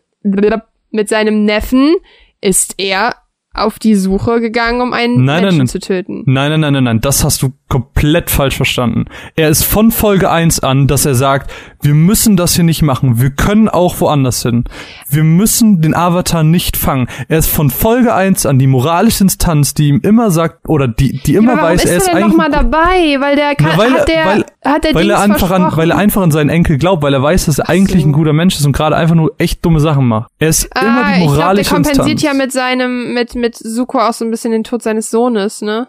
mit 0.91 1.07
seinem 1.09 1.45
Neffen, 1.45 1.95
ist 2.41 2.75
er 2.77 3.15
auf 3.53 3.77
die 3.77 3.95
Suche 3.95 4.41
gegangen, 4.41 4.81
um 4.81 4.93
einen 4.93 5.25
Nein, 5.25 5.25
nein, 5.25 5.41
Menschen 5.43 5.57
nein. 5.59 5.67
zu 5.67 5.79
töten. 5.79 6.23
nein, 6.25 6.49
nein, 6.51 6.59
nein, 6.61 6.73
nein, 6.73 6.83
nein, 6.85 7.01
das 7.01 7.23
hast 7.23 7.41
du 7.43 7.53
komplett 7.69 8.29
falsch 8.31 8.55
verstanden. 8.55 9.05
Er 9.35 9.49
ist 9.49 9.63
von 9.63 9.91
Folge 9.91 10.31
1 10.31 10.61
an, 10.61 10.87
dass 10.87 11.05
er 11.05 11.15
sagt, 11.15 11.51
wir 11.83 11.93
müssen 11.93 12.35
das 12.37 12.55
hier 12.55 12.63
nicht 12.63 12.81
machen, 12.81 13.21
wir 13.21 13.29
können 13.29 13.69
auch 13.69 13.99
woanders 13.99 14.41
hin. 14.41 14.63
Wir 15.09 15.23
müssen 15.23 15.81
den 15.81 15.93
Avatar 15.95 16.43
nicht 16.43 16.77
fangen. 16.77 17.07
Er 17.27 17.37
ist 17.39 17.49
von 17.49 17.69
Folge 17.69 18.13
1 18.13 18.45
an 18.45 18.57
die 18.57 18.67
moralische 18.67 19.23
Instanz, 19.25 19.73
die 19.73 19.89
ihm 19.89 19.99
immer 20.01 20.31
sagt, 20.31 20.67
oder 20.67 20.87
die, 20.87 21.19
die 21.19 21.35
immer 21.35 21.53
aber 21.53 21.61
warum 21.63 21.73
weiß, 21.75 21.83
ist 21.85 21.91
er 21.91 21.97
ist 21.97 22.07
er 22.07 22.15
eigentlich 22.15 22.27
noch 22.29 22.37
mal 22.37 22.49
dabei? 22.51 23.17
Weil 23.19 23.35
der 23.35 23.55
kann, 23.55 23.67
Ja, 23.71 23.77
weil 23.77 23.91
hat 23.91 23.99
er- 23.99 24.05
der, 24.05 24.25
weil- 24.25 24.45
hat 24.73 24.83
der 24.85 24.95
weil 24.95 25.09
er 25.09 25.19
einfach 25.19 25.51
an, 25.51 25.71
weil 25.77 25.91
er 25.91 25.97
einfach 25.97 26.21
an 26.21 26.31
seinen 26.31 26.49
Enkel 26.49 26.77
glaubt, 26.77 27.03
weil 27.03 27.13
er 27.13 27.21
weiß, 27.21 27.45
dass 27.45 27.59
er 27.59 27.65
Ach 27.65 27.69
eigentlich 27.69 28.03
so. 28.03 28.09
ein 28.09 28.13
guter 28.13 28.33
Mensch 28.33 28.55
ist 28.55 28.65
und 28.65 28.71
gerade 28.73 28.95
einfach 28.95 29.15
nur 29.15 29.33
echt 29.37 29.63
dumme 29.65 29.79
Sachen 29.79 30.07
macht. 30.07 30.29
Er 30.39 30.47
ist 30.49 30.63
immer 30.79 31.03
Ah, 31.03 31.03
die 31.05 31.11
ich 31.11 31.17
glaube, 31.19 31.35
der 31.35 31.43
moralische 31.43 31.73
kompensiert 31.73 32.07
Instanz. 32.07 32.23
ja 32.23 32.33
mit 32.33 32.51
seinem, 32.51 33.13
mit, 33.13 33.35
mit 33.35 33.55
Suko 33.57 33.99
auch 33.99 34.13
so 34.13 34.23
ein 34.25 34.31
bisschen 34.31 34.51
den 34.51 34.63
Tod 34.63 34.81
seines 34.81 35.11
Sohnes, 35.11 35.61
ne? 35.61 35.87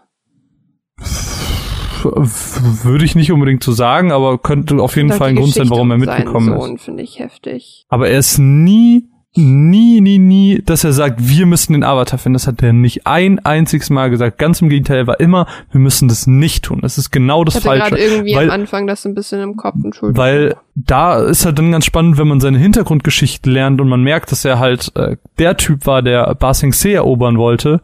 Würde 2.13 3.05
ich 3.05 3.15
nicht 3.15 3.33
unbedingt 3.33 3.63
so 3.63 3.73
sagen, 3.73 4.13
aber 4.13 4.39
könnte 4.39 4.77
auf 4.83 4.97
jeden 4.97 5.13
Fall 5.13 5.31
ein 5.31 5.37
Grund 5.37 5.55
sein, 5.55 5.71
warum 5.71 5.91
er 5.91 5.99
mitgekommen 5.99 6.59
Sohn 6.59 6.77
ist. 6.77 6.85
finde 6.85 7.03
ich 7.03 7.19
heftig. 7.19 7.87
Aber 7.89 8.09
er 8.09 8.19
ist 8.19 8.39
nie, 8.39 9.05
nie, 9.37 10.01
nie, 10.01 10.19
nie, 10.19 10.63
dass 10.65 10.85
er 10.85 10.93
sagt, 10.93 11.29
wir 11.29 11.47
müssen 11.47 11.73
den 11.73 11.83
Avatar 11.83 12.19
finden. 12.19 12.35
Das 12.35 12.47
hat 12.47 12.63
er 12.63 12.73
nicht 12.73 13.07
ein 13.07 13.45
einziges 13.45 13.91
Mal 13.91 14.11
gesagt. 14.11 14.39
Ganz 14.39 14.61
im 14.63 14.69
Gegenteil, 14.69 14.99
er 14.99 15.07
war 15.07 15.19
immer, 15.21 15.47
wir 15.73 15.81
müssen 15.81 16.09
das 16.09 16.27
nicht 16.27 16.65
tun. 16.65 16.79
Das 16.83 16.99
ist 16.99 17.11
genau 17.11 17.43
das 17.45 17.55
Ich 17.57 17.61
hatte 17.67 17.79
Falsche. 17.81 17.97
gerade 17.97 18.03
irgendwie 18.03 18.37
weil, 18.37 18.51
am 18.51 18.61
Anfang 18.61 18.87
das 18.87 19.05
ein 19.05 19.15
bisschen 19.15 19.41
im 19.41 19.57
Kopf. 19.57 19.77
Entschuldigung. 19.83 20.23
weil 20.23 20.55
da 20.77 21.19
ist 21.19 21.45
halt 21.45 21.59
dann 21.59 21.73
ganz 21.73 21.85
spannend, 21.85 22.19
wenn 22.19 22.29
man 22.29 22.41
seine 22.41 22.59
Hintergrundgeschichte 22.59 23.51
lernt 23.51 23.81
und 23.81 23.89
man 23.89 24.03
merkt, 24.03 24.31
dass 24.31 24.45
er 24.45 24.59
halt 24.59 24.93
äh, 24.97 25.17
der 25.39 25.57
Typ 25.57 25.87
war, 25.87 26.03
der 26.03 26.35
Ba 26.35 26.55
Sing 26.55 26.73
Se 26.73 26.93
erobern 26.93 27.39
wollte. 27.39 27.81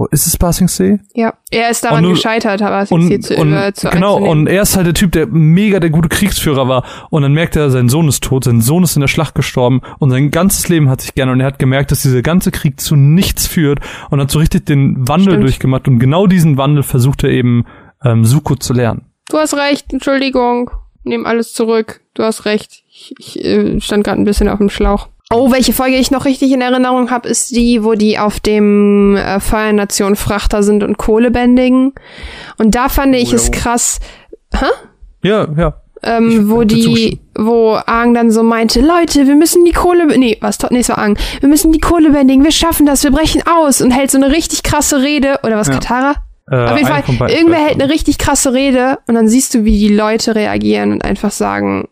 Oh, 0.00 0.06
ist 0.12 0.28
es 0.28 0.36
Ba 0.36 0.52
Sing 0.52 0.68
Se? 0.68 1.00
Ja, 1.12 1.34
er 1.50 1.70
ist 1.70 1.82
daran 1.82 2.04
nur- 2.04 2.12
gescheitert, 2.12 2.62
aber 2.62 2.84
hier 2.84 3.20
zu, 3.20 3.34
und 3.36 3.52
äh, 3.52 3.72
zu 3.72 3.90
genau 3.90 4.16
und 4.16 4.46
er 4.46 4.62
ist 4.62 4.76
halt 4.76 4.86
der 4.86 4.94
Typ, 4.94 5.10
der 5.10 5.26
mega 5.26 5.80
der 5.80 5.90
gute 5.90 6.08
Kriegsführer 6.08 6.68
war 6.68 6.84
und 7.10 7.22
dann 7.22 7.32
merkt 7.32 7.56
er, 7.56 7.68
sein 7.70 7.88
Sohn 7.88 8.06
ist 8.06 8.22
tot, 8.22 8.44
sein 8.44 8.60
Sohn 8.60 8.84
ist 8.84 8.94
in 8.94 9.00
der 9.00 9.08
Schlacht 9.08 9.34
gestorben 9.34 9.80
und 9.98 10.10
sein 10.10 10.30
ganzes 10.30 10.68
Leben 10.68 10.88
hat 10.88 11.00
sich 11.00 11.14
gerne 11.14 11.32
und 11.32 11.40
er 11.40 11.48
hat 11.48 11.58
gemerkt, 11.58 11.90
dass 11.90 12.02
dieser 12.02 12.22
ganze 12.22 12.52
Krieg 12.52 12.78
zu 12.78 12.94
nichts 12.94 13.48
führt 13.48 13.80
und 14.10 14.20
hat 14.20 14.30
so 14.30 14.38
richtig 14.38 14.66
den 14.66 15.08
Wandel 15.08 15.30
Stimmt. 15.32 15.42
durchgemacht 15.42 15.88
und 15.88 15.98
genau 15.98 16.28
diesen 16.28 16.56
Wandel 16.58 16.84
versucht 16.84 17.24
er 17.24 17.30
eben 17.30 17.64
ähm, 18.04 18.24
Suko 18.24 18.54
zu 18.54 18.74
lernen. 18.74 19.06
Du 19.28 19.36
hast 19.38 19.54
recht, 19.54 19.92
Entschuldigung. 19.92 20.70
Nehm 21.02 21.26
alles 21.26 21.52
zurück. 21.54 22.02
Du 22.14 22.22
hast 22.22 22.44
recht. 22.44 22.84
Ich, 22.88 23.14
ich 23.18 23.44
äh, 23.44 23.80
stand 23.80 24.04
gerade 24.04 24.20
ein 24.20 24.24
bisschen 24.24 24.48
auf 24.48 24.58
dem 24.58 24.70
Schlauch. 24.70 25.08
Oh, 25.32 25.50
welche 25.52 25.74
Folge 25.74 25.96
ich 25.96 26.10
noch 26.10 26.24
richtig 26.24 26.52
in 26.52 26.62
Erinnerung 26.62 27.10
habe, 27.10 27.28
ist 27.28 27.54
die, 27.54 27.84
wo 27.84 27.92
die 27.94 28.18
auf 28.18 28.40
dem 28.40 29.14
äh, 29.16 29.40
Feuernation 29.40 30.16
Frachter 30.16 30.62
sind 30.62 30.82
und 30.82 30.96
Kohle 30.96 31.30
bändigen. 31.30 31.92
Und 32.56 32.74
da 32.74 32.88
fand 32.88 33.14
ich 33.14 33.32
Oh, 33.32 33.36
es 33.36 33.50
krass, 33.50 34.00
Ja, 35.22 35.46
ja. 35.54 35.74
ähm, 36.02 36.30
Ich 36.30 36.48
wo 36.48 36.64
die, 36.64 37.20
wo 37.36 37.74
Aang 37.74 38.14
dann 38.14 38.30
so 38.30 38.42
meinte, 38.42 38.80
Leute, 38.80 39.26
wir 39.26 39.34
müssen 39.36 39.66
die 39.66 39.72
Kohle, 39.72 40.06
nee, 40.18 40.38
was, 40.40 40.58
nee, 40.70 40.78
es 40.78 40.88
war 40.88 40.96
Aang, 40.98 41.18
wir 41.40 41.48
müssen 41.50 41.72
die 41.72 41.80
Kohle 41.80 42.10
bändigen, 42.10 42.42
wir 42.42 42.52
schaffen 42.52 42.86
das, 42.86 43.04
wir 43.04 43.10
brechen 43.10 43.42
aus 43.46 43.82
und 43.82 43.90
hält 43.90 44.10
so 44.10 44.16
eine 44.16 44.30
richtig 44.30 44.62
krasse 44.62 45.02
Rede, 45.02 45.40
oder 45.42 45.58
was, 45.58 45.68
Ja. 45.68 45.74
Katara? 45.74 46.14
Äh, 46.50 46.56
Auf 46.70 46.78
jeden 46.78 46.88
Fall, 46.88 47.30
irgendwer 47.30 47.58
hält 47.58 47.82
eine 47.82 47.92
richtig 47.92 48.16
krasse 48.16 48.54
Rede 48.54 48.98
und 49.06 49.14
dann 49.14 49.28
siehst 49.28 49.52
du, 49.52 49.64
wie 49.64 49.78
die 49.78 49.94
Leute 49.94 50.34
reagieren 50.34 50.92
und 50.92 51.04
einfach 51.04 51.32
sagen, 51.32 51.88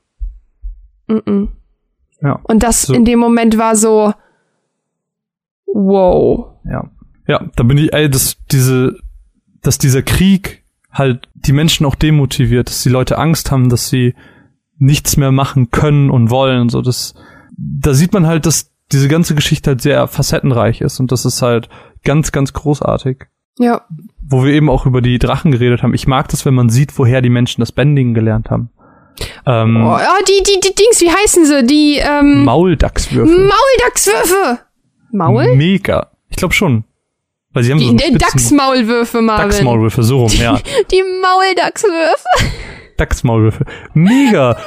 mm 1.08 1.16
-mm. 1.16 1.48
Ja. 2.22 2.40
Und 2.44 2.62
das 2.62 2.82
So. 2.82 2.94
in 2.94 3.04
dem 3.04 3.18
Moment 3.18 3.58
war 3.58 3.76
so, 3.76 4.12
wow. 5.66 6.52
Ja. 6.64 6.90
Ja, 7.28 7.44
da 7.56 7.64
bin 7.64 7.78
ich, 7.78 7.92
ey, 7.92 8.08
dass 8.08 8.36
diese, 8.52 8.96
dass 9.62 9.78
dieser 9.78 10.02
Krieg 10.02 10.64
halt 10.92 11.28
die 11.34 11.52
Menschen 11.52 11.84
auch 11.84 11.96
demotiviert, 11.96 12.68
dass 12.68 12.82
die 12.82 12.88
Leute 12.88 13.18
Angst 13.18 13.50
haben, 13.50 13.68
dass 13.68 13.88
sie 13.88 14.14
nichts 14.78 15.16
mehr 15.16 15.32
machen 15.32 15.70
können 15.70 16.10
und 16.10 16.30
wollen 16.30 16.60
und 16.60 16.68
so. 16.70 16.82
Das, 16.82 17.14
da 17.56 17.94
sieht 17.94 18.12
man 18.12 18.26
halt, 18.26 18.46
dass 18.46 18.72
diese 18.92 19.08
ganze 19.08 19.34
Geschichte 19.34 19.70
halt 19.70 19.82
sehr 19.82 20.06
facettenreich 20.06 20.80
ist 20.80 21.00
und 21.00 21.10
das 21.10 21.24
ist 21.24 21.42
halt 21.42 21.68
ganz, 22.04 22.30
ganz 22.30 22.52
großartig. 22.52 23.24
Ja, 23.58 23.82
Wo 24.22 24.44
wir 24.44 24.52
eben 24.52 24.68
auch 24.68 24.86
über 24.86 25.00
die 25.00 25.18
Drachen 25.18 25.50
geredet 25.50 25.82
haben. 25.82 25.94
Ich 25.94 26.06
mag 26.06 26.28
das, 26.28 26.44
wenn 26.44 26.54
man 26.54 26.68
sieht, 26.68 26.98
woher 26.98 27.22
die 27.22 27.30
Menschen 27.30 27.62
das 27.62 27.72
Bändigen 27.72 28.12
gelernt 28.14 28.50
haben. 28.50 28.70
Ähm, 29.46 29.86
oh, 29.86 29.94
oh, 29.94 30.24
die, 30.28 30.42
die, 30.42 30.60
die 30.60 30.74
Dings, 30.74 31.00
wie 31.00 31.10
heißen 31.10 31.46
sie? 31.46 31.64
Die, 31.64 31.98
ähm, 31.98 32.44
Mauldachswürfe. 32.44 33.30
Mauldachswürfe. 33.32 34.58
Maul? 35.12 35.54
Mega. 35.54 36.10
Ich 36.28 36.36
glaube 36.36 36.54
schon. 36.54 36.84
Weil 37.52 37.62
sie 37.62 37.72
haben 37.72 37.78
so 37.78 37.84
Die, 37.84 37.88
einen 37.90 37.98
die 37.98 38.04
spitzen 38.04 38.18
Dachsmaulwürfe, 38.18 39.22
Marvin. 39.22 39.48
Dachsmaulwürfe, 39.48 40.02
so 40.02 40.18
rum, 40.18 40.32
ja. 40.32 40.58
Die 40.90 41.02
Mauldachswürfe. 41.22 42.26
Dachsmaulwürfe. 42.98 43.64
Mega. 43.94 44.58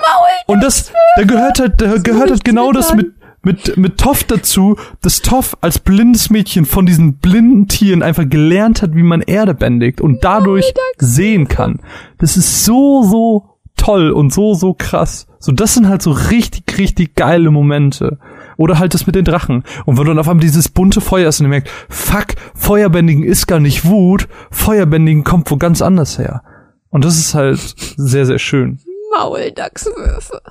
Und 0.48 0.64
das, 0.64 0.92
da 1.16 1.24
gehört 1.24 1.60
halt, 1.60 1.82
da 1.82 1.98
gehört 1.98 2.32
halt 2.32 2.44
genau 2.44 2.72
das 2.72 2.96
mit, 2.96 3.14
mit, 3.44 3.78
mit 3.78 4.00
Toff 4.00 4.24
dazu, 4.24 4.78
dass 5.02 5.22
Toff 5.22 5.58
als 5.62 5.80
blindes 5.80 6.30
Mädchen 6.30 6.66
von 6.66 6.86
diesen 6.86 7.18
blinden 7.18 7.68
Tieren 7.68 8.02
einfach 8.02 8.28
gelernt 8.28 8.82
hat, 8.82 8.96
wie 8.96 9.04
man 9.04 9.22
Erde 9.22 9.54
bändigt 9.54 10.02
und 10.02 10.24
dadurch 10.24 10.74
sehen 10.98 11.48
kann. 11.48 11.82
Das 12.18 12.38
ist 12.38 12.66
so, 12.66 13.04
so 13.04 13.50
toll 13.80 14.12
und 14.12 14.34
so, 14.34 14.54
so 14.54 14.74
krass. 14.74 15.28
So, 15.40 15.52
das 15.52 15.74
sind 15.74 15.88
halt 15.88 16.02
so 16.02 16.12
richtig, 16.12 16.78
richtig 16.78 17.16
geile 17.16 17.50
Momente. 17.50 18.20
Oder 18.58 18.78
halt 18.78 18.94
das 18.94 19.06
mit 19.06 19.16
den 19.16 19.24
Drachen. 19.26 19.64
Und 19.86 19.98
wenn 19.98 20.04
du 20.04 20.12
dann 20.12 20.20
auf 20.20 20.28
einmal 20.28 20.44
dieses 20.44 20.68
bunte 20.68 21.00
Feuer 21.00 21.28
hast 21.28 21.40
und 21.40 21.46
du 21.46 21.50
merkst, 21.50 21.74
fuck, 21.90 22.36
Feuerbändigen 22.56 23.24
ist 23.24 23.48
gar 23.48 23.60
nicht 23.60 23.86
Wut, 23.86 24.28
Feuerbändigen 24.52 25.24
kommt 25.24 25.50
wo 25.50 25.58
ganz 25.58 25.82
anders 25.82 26.20
her. 26.20 26.44
Und 26.90 27.06
das 27.06 27.18
ist 27.18 27.34
halt 27.36 27.60
sehr, 27.98 28.26
sehr 28.26 28.40
schön. 28.40 28.80
Mauldachswürfe. 29.18 30.42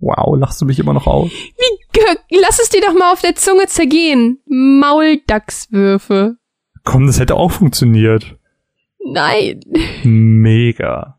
Wow, 0.00 0.36
lachst 0.38 0.60
du 0.60 0.66
mich 0.66 0.78
immer 0.78 0.94
noch 0.94 1.06
aus? 1.06 1.30
Wie, 1.30 2.38
lass 2.40 2.58
es 2.58 2.70
dir 2.70 2.80
doch 2.80 2.94
mal 2.94 3.12
auf 3.12 3.20
der 3.20 3.34
Zunge 3.34 3.66
zergehen. 3.66 4.40
Mauldachswürfe. 4.46 6.36
Komm, 6.84 7.06
das 7.06 7.20
hätte 7.20 7.36
auch 7.36 7.52
funktioniert. 7.52 8.36
Nein. 9.04 9.60
Mega. 10.04 11.18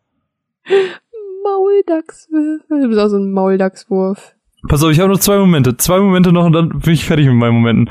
Mauldachswürfe. 1.43 2.81
Du 2.81 2.87
bist 2.87 2.99
auch 2.99 3.09
so 3.09 3.17
ein 3.17 3.31
Mauldachswurf. 3.31 4.35
Pass 4.67 4.83
auf, 4.83 4.91
ich 4.91 4.99
habe 4.99 5.11
noch 5.11 5.19
zwei 5.19 5.37
Momente. 5.37 5.77
Zwei 5.77 5.99
Momente 5.99 6.31
noch 6.31 6.45
und 6.45 6.53
dann 6.53 6.69
bin 6.69 6.93
ich 6.93 7.05
fertig 7.05 7.27
mit 7.27 7.35
meinen 7.35 7.55
Momenten. 7.55 7.89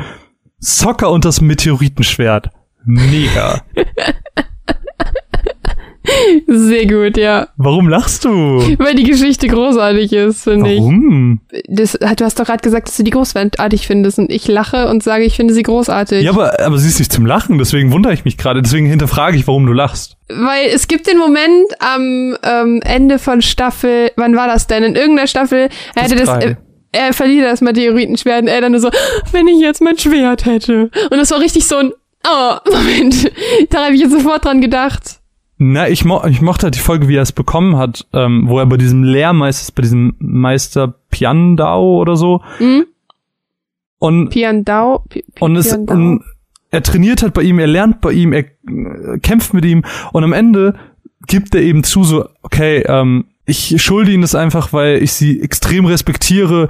Soccer 0.59 1.11
und 1.11 1.25
das 1.25 1.41
Meteoritenschwert. 1.41 2.51
Mega. 2.85 3.63
Sehr 6.47 6.87
gut, 6.87 7.17
ja. 7.17 7.49
Warum 7.57 7.89
lachst 7.89 8.25
du? 8.25 8.31
Weil 8.79 8.95
die 8.95 9.05
Geschichte 9.05 9.47
großartig 9.47 10.13
ist, 10.13 10.45
finde 10.45 10.73
ich. 10.73 10.81
Warum? 10.81 11.41
Das, 11.69 11.93
du 11.93 12.25
hast 12.25 12.39
doch 12.39 12.47
gerade 12.47 12.63
gesagt, 12.63 12.89
dass 12.89 12.97
du 12.97 13.03
die 13.03 13.11
großartig 13.11 13.87
findest 13.87 14.19
und 14.19 14.31
ich 14.31 14.47
lache 14.49 14.89
und 14.89 15.03
sage, 15.03 15.25
ich 15.25 15.37
finde 15.37 15.55
sie 15.55 15.63
großartig. 15.63 16.23
Ja, 16.23 16.31
aber, 16.31 16.61
aber 16.61 16.79
sie 16.79 16.89
ist 16.89 16.99
nicht 16.99 17.13
zum 17.13 17.27
Lachen, 17.27 17.59
deswegen 17.59 17.93
wundere 17.93 18.13
ich 18.13 18.25
mich 18.25 18.37
gerade. 18.37 18.63
Deswegen 18.63 18.87
hinterfrage 18.87 19.37
ich, 19.37 19.47
warum 19.47 19.67
du 19.67 19.73
lachst. 19.73 20.17
Weil 20.29 20.69
es 20.73 20.89
gibt 20.89 21.07
den 21.07 21.19
Moment 21.19 21.67
am 21.81 22.37
ähm, 22.43 22.81
Ende 22.85 23.19
von 23.19 23.43
Staffel, 23.43 24.11
wann 24.17 24.37
war 24.37 24.47
das 24.47 24.67
denn? 24.67 24.83
In 24.83 24.97
irgendeiner 24.97 25.29
Staffel, 25.29 25.69
er 25.95 26.03
hätte 26.03 26.17
das, 26.17 26.29
äh, 26.43 26.57
er 26.93 27.13
verliert 27.13 27.47
das 27.47 27.61
Meteoritenschwert 27.61 28.43
und 28.43 28.49
er 28.49 28.61
dann 28.61 28.73
nur 28.73 28.81
so, 28.81 28.91
wenn 29.33 29.49
ich 29.49 29.61
jetzt 29.61 29.83
mein 29.83 29.99
Schwert 29.99 30.47
hätte. 30.47 30.91
Und 31.11 31.19
das 31.19 31.31
war 31.31 31.41
richtig 31.41 31.67
so 31.67 31.77
ein, 31.77 31.93
oh, 32.27 32.55
Moment, 32.71 33.33
da 33.71 33.87
habe 33.87 33.95
ich 33.95 34.01
jetzt 34.01 34.13
sofort 34.13 34.45
dran 34.45 34.61
gedacht. 34.61 35.21
Na, 35.67 35.89
ich, 35.89 36.05
mo 36.05 36.23
ich 36.29 36.43
mochte 36.43 36.65
halt 36.65 36.75
die 36.75 36.81
Folge, 36.81 37.09
wie 37.09 37.17
er 37.17 37.23
es 37.23 37.33
bekommen 37.33 37.79
hat, 37.79 38.07
ähm, 38.13 38.49
wo 38.49 38.59
er 38.59 38.67
bei 38.67 38.77
diesem 38.77 39.03
Lehrmeister, 39.03 39.73
bei 39.75 39.81
diesem 39.81 40.15
Meister 40.19 40.95
Piandao 41.09 41.99
oder 42.03 42.17
so. 42.17 42.43
Mhm. 42.59 42.85
Und, 43.99 44.29
Piandao. 44.29 45.05
Pi 45.09 45.25
Pi 45.35 45.43
und, 45.43 45.57
es, 45.57 45.73
und 45.73 46.23
er 46.71 46.83
trainiert 46.83 47.23
halt 47.23 47.33
bei 47.33 47.41
ihm, 47.41 47.59
er 47.59 47.67
lernt 47.67 48.03
bei 48.03 48.13
ihm, 48.13 48.35
er 48.35 48.45
äh, 48.45 49.19
kämpft 49.23 49.55
mit 49.55 49.65
ihm 49.65 49.85
und 50.13 50.23
am 50.23 50.35
Ende 50.35 50.75
gibt 51.27 51.55
er 51.55 51.63
eben 51.63 51.83
zu, 51.83 52.05
so, 52.05 52.29
okay, 52.43 52.85
ähm, 52.87 53.25
ich 53.47 53.81
schulde 53.83 54.13
ihnen 54.13 54.21
das 54.21 54.35
einfach, 54.35 54.75
weil 54.75 55.03
ich 55.03 55.15
sie 55.15 55.41
extrem 55.41 55.87
respektiere. 55.87 56.69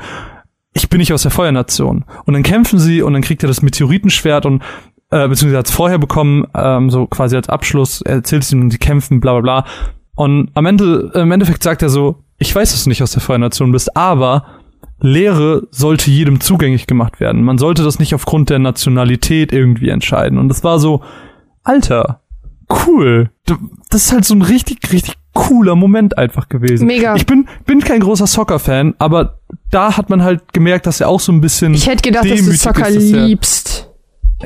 Ich 0.73 0.89
bin 0.89 0.99
nicht 0.99 1.13
aus 1.13 1.23
der 1.23 1.33
Feuernation. 1.33 2.05
Und 2.27 2.35
dann 2.35 2.45
kämpfen 2.45 2.79
sie 2.79 3.03
und 3.03 3.13
dann 3.13 3.23
kriegt 3.23 3.43
er 3.43 3.49
das 3.49 3.63
Meteoritenschwert 3.63 4.47
und 4.47 4.63
äh, 5.15 5.29
beziehungsweise 5.29 5.59
hat 5.59 5.69
es 5.69 5.73
vorher 5.73 5.99
bekommen, 5.99 6.45
ähm, 6.55 6.91
so 6.91 7.07
quasi 7.07 7.37
als 7.37 7.49
Abschluss, 7.49 8.01
er 8.01 8.17
erzählt 8.17 8.43
es 8.43 8.53
ihm, 8.53 8.69
sie 8.71 8.79
kämpfen, 8.79 9.21
bla 9.21 9.39
bla 9.39 9.41
bla. 9.41 9.65
Und 10.17 10.51
am 10.55 10.67
Ende, 10.67 11.13
im 11.15 11.31
Endeffekt 11.31 11.63
sagt 11.63 11.83
er 11.83 11.89
so, 11.89 12.25
ich 12.39 12.53
weiß, 12.53 12.73
dass 12.73 12.83
du 12.83 12.89
nicht 12.89 13.03
aus 13.03 13.13
der 13.13 13.23
Feuernation 13.23 13.71
bist, 13.71 13.97
aber 13.97 14.45
Lehre 14.99 15.69
sollte 15.71 16.11
jedem 16.11 16.41
zugänglich 16.41 16.89
gemacht 16.89 17.21
werden. 17.21 17.45
Man 17.45 17.59
sollte 17.59 17.85
das 17.85 18.01
nicht 18.01 18.13
aufgrund 18.15 18.51
der 18.51 18.59
Nationalität 18.59 19.53
irgendwie 19.53 19.89
entscheiden. 19.89 20.37
Und 20.37 20.49
das 20.49 20.65
war 20.65 20.81
so, 20.81 21.03
Alter, 21.63 22.23
cool. 22.87 23.31
Das 23.91 24.07
ist 24.07 24.13
halt 24.13 24.25
so 24.25 24.35
ein 24.35 24.43
richtig, 24.43 24.93
richtig 24.93 25.15
cooler 25.33 25.77
Moment 25.77 26.19
einfach 26.19 26.49
gewesen. 26.49 26.87
Mega. 26.87 27.15
Ich 27.15 27.27
bin, 27.27 27.49
bin 27.67 27.81
kein 27.81 28.01
großer 28.01 28.27
Soccer-Fan, 28.27 28.95
aber 28.99 29.39
da 29.71 29.97
hat 29.97 30.11
man 30.11 30.25
halt 30.25 30.53
gemerkt, 30.53 30.87
dass 30.87 31.01
er 31.01 31.09
auch 31.09 31.21
so 31.21 31.31
ein 31.31 31.41
bisschen. 31.41 31.73
ich 31.75 31.87
hätte 31.87 32.03
gedacht, 32.03 32.29
dass 32.29 32.45
du 32.45 32.53
Soccer 32.53 32.89
ist, 32.89 33.13
dass 33.13 33.29
liebst. 33.29 33.94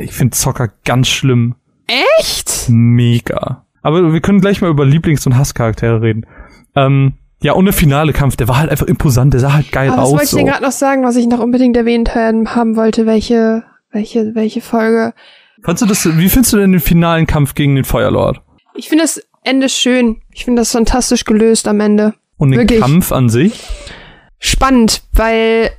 Ich 0.00 0.12
finde 0.12 0.36
Soccer 0.36 0.68
ganz 0.84 1.08
schlimm. 1.08 1.54
Echt? 2.18 2.66
Mega. 2.68 3.64
Aber 3.82 4.12
wir 4.12 4.20
können 4.20 4.40
gleich 4.40 4.60
mal 4.60 4.70
über 4.70 4.84
Lieblings- 4.84 5.26
und 5.26 5.36
Hasscharaktere 5.36 6.02
reden. 6.02 6.26
Ähm, 6.76 7.14
ja, 7.40 7.52
und 7.52 7.64
der 7.64 7.74
finale 7.74 8.12
Kampf, 8.12 8.36
der 8.36 8.48
war 8.48 8.58
halt 8.58 8.70
einfach 8.70 8.86
imposant, 8.86 9.32
der 9.32 9.40
sah 9.40 9.52
halt 9.52 9.70
geil 9.72 9.88
Aber 9.90 9.98
was 10.02 10.04
aus. 10.06 10.12
wollte 10.12 10.24
ich 10.24 10.30
So. 10.30 10.36
denn 10.38 10.46
gerade 10.46 10.64
noch 10.64 10.72
sagen, 10.72 11.04
was 11.04 11.16
ich 11.16 11.26
noch 11.28 11.38
unbedingt 11.38 11.76
erwähnt 11.76 12.14
haben 12.14 12.54
haben 12.54 12.76
wollte? 12.76 13.06
Welche, 13.06 13.62
welche, 13.92 14.34
welche 14.34 14.60
Folge? 14.60 15.14
Fandst 15.62 15.82
du 15.82 15.86
das, 15.86 16.04
wie 16.18 16.28
findest 16.28 16.52
du 16.52 16.56
denn 16.58 16.72
den 16.72 16.80
finalen 16.80 17.26
Kampf 17.26 17.54
gegen 17.54 17.74
den 17.76 17.84
Feuerlord? 17.84 18.40
Ich 18.74 18.88
finde 18.88 19.04
das 19.04 19.20
Ende 19.44 19.68
schön. 19.68 20.20
Ich 20.32 20.44
finde 20.44 20.60
das 20.60 20.72
fantastisch 20.72 21.24
gelöst 21.24 21.68
am 21.68 21.80
Ende. 21.80 22.14
Und 22.36 22.50
den 22.50 22.60
Wirklich. 22.60 22.80
Kampf 22.80 23.12
an 23.12 23.28
sich? 23.28 23.66
Spannend, 24.38 25.02
weil 25.12 25.70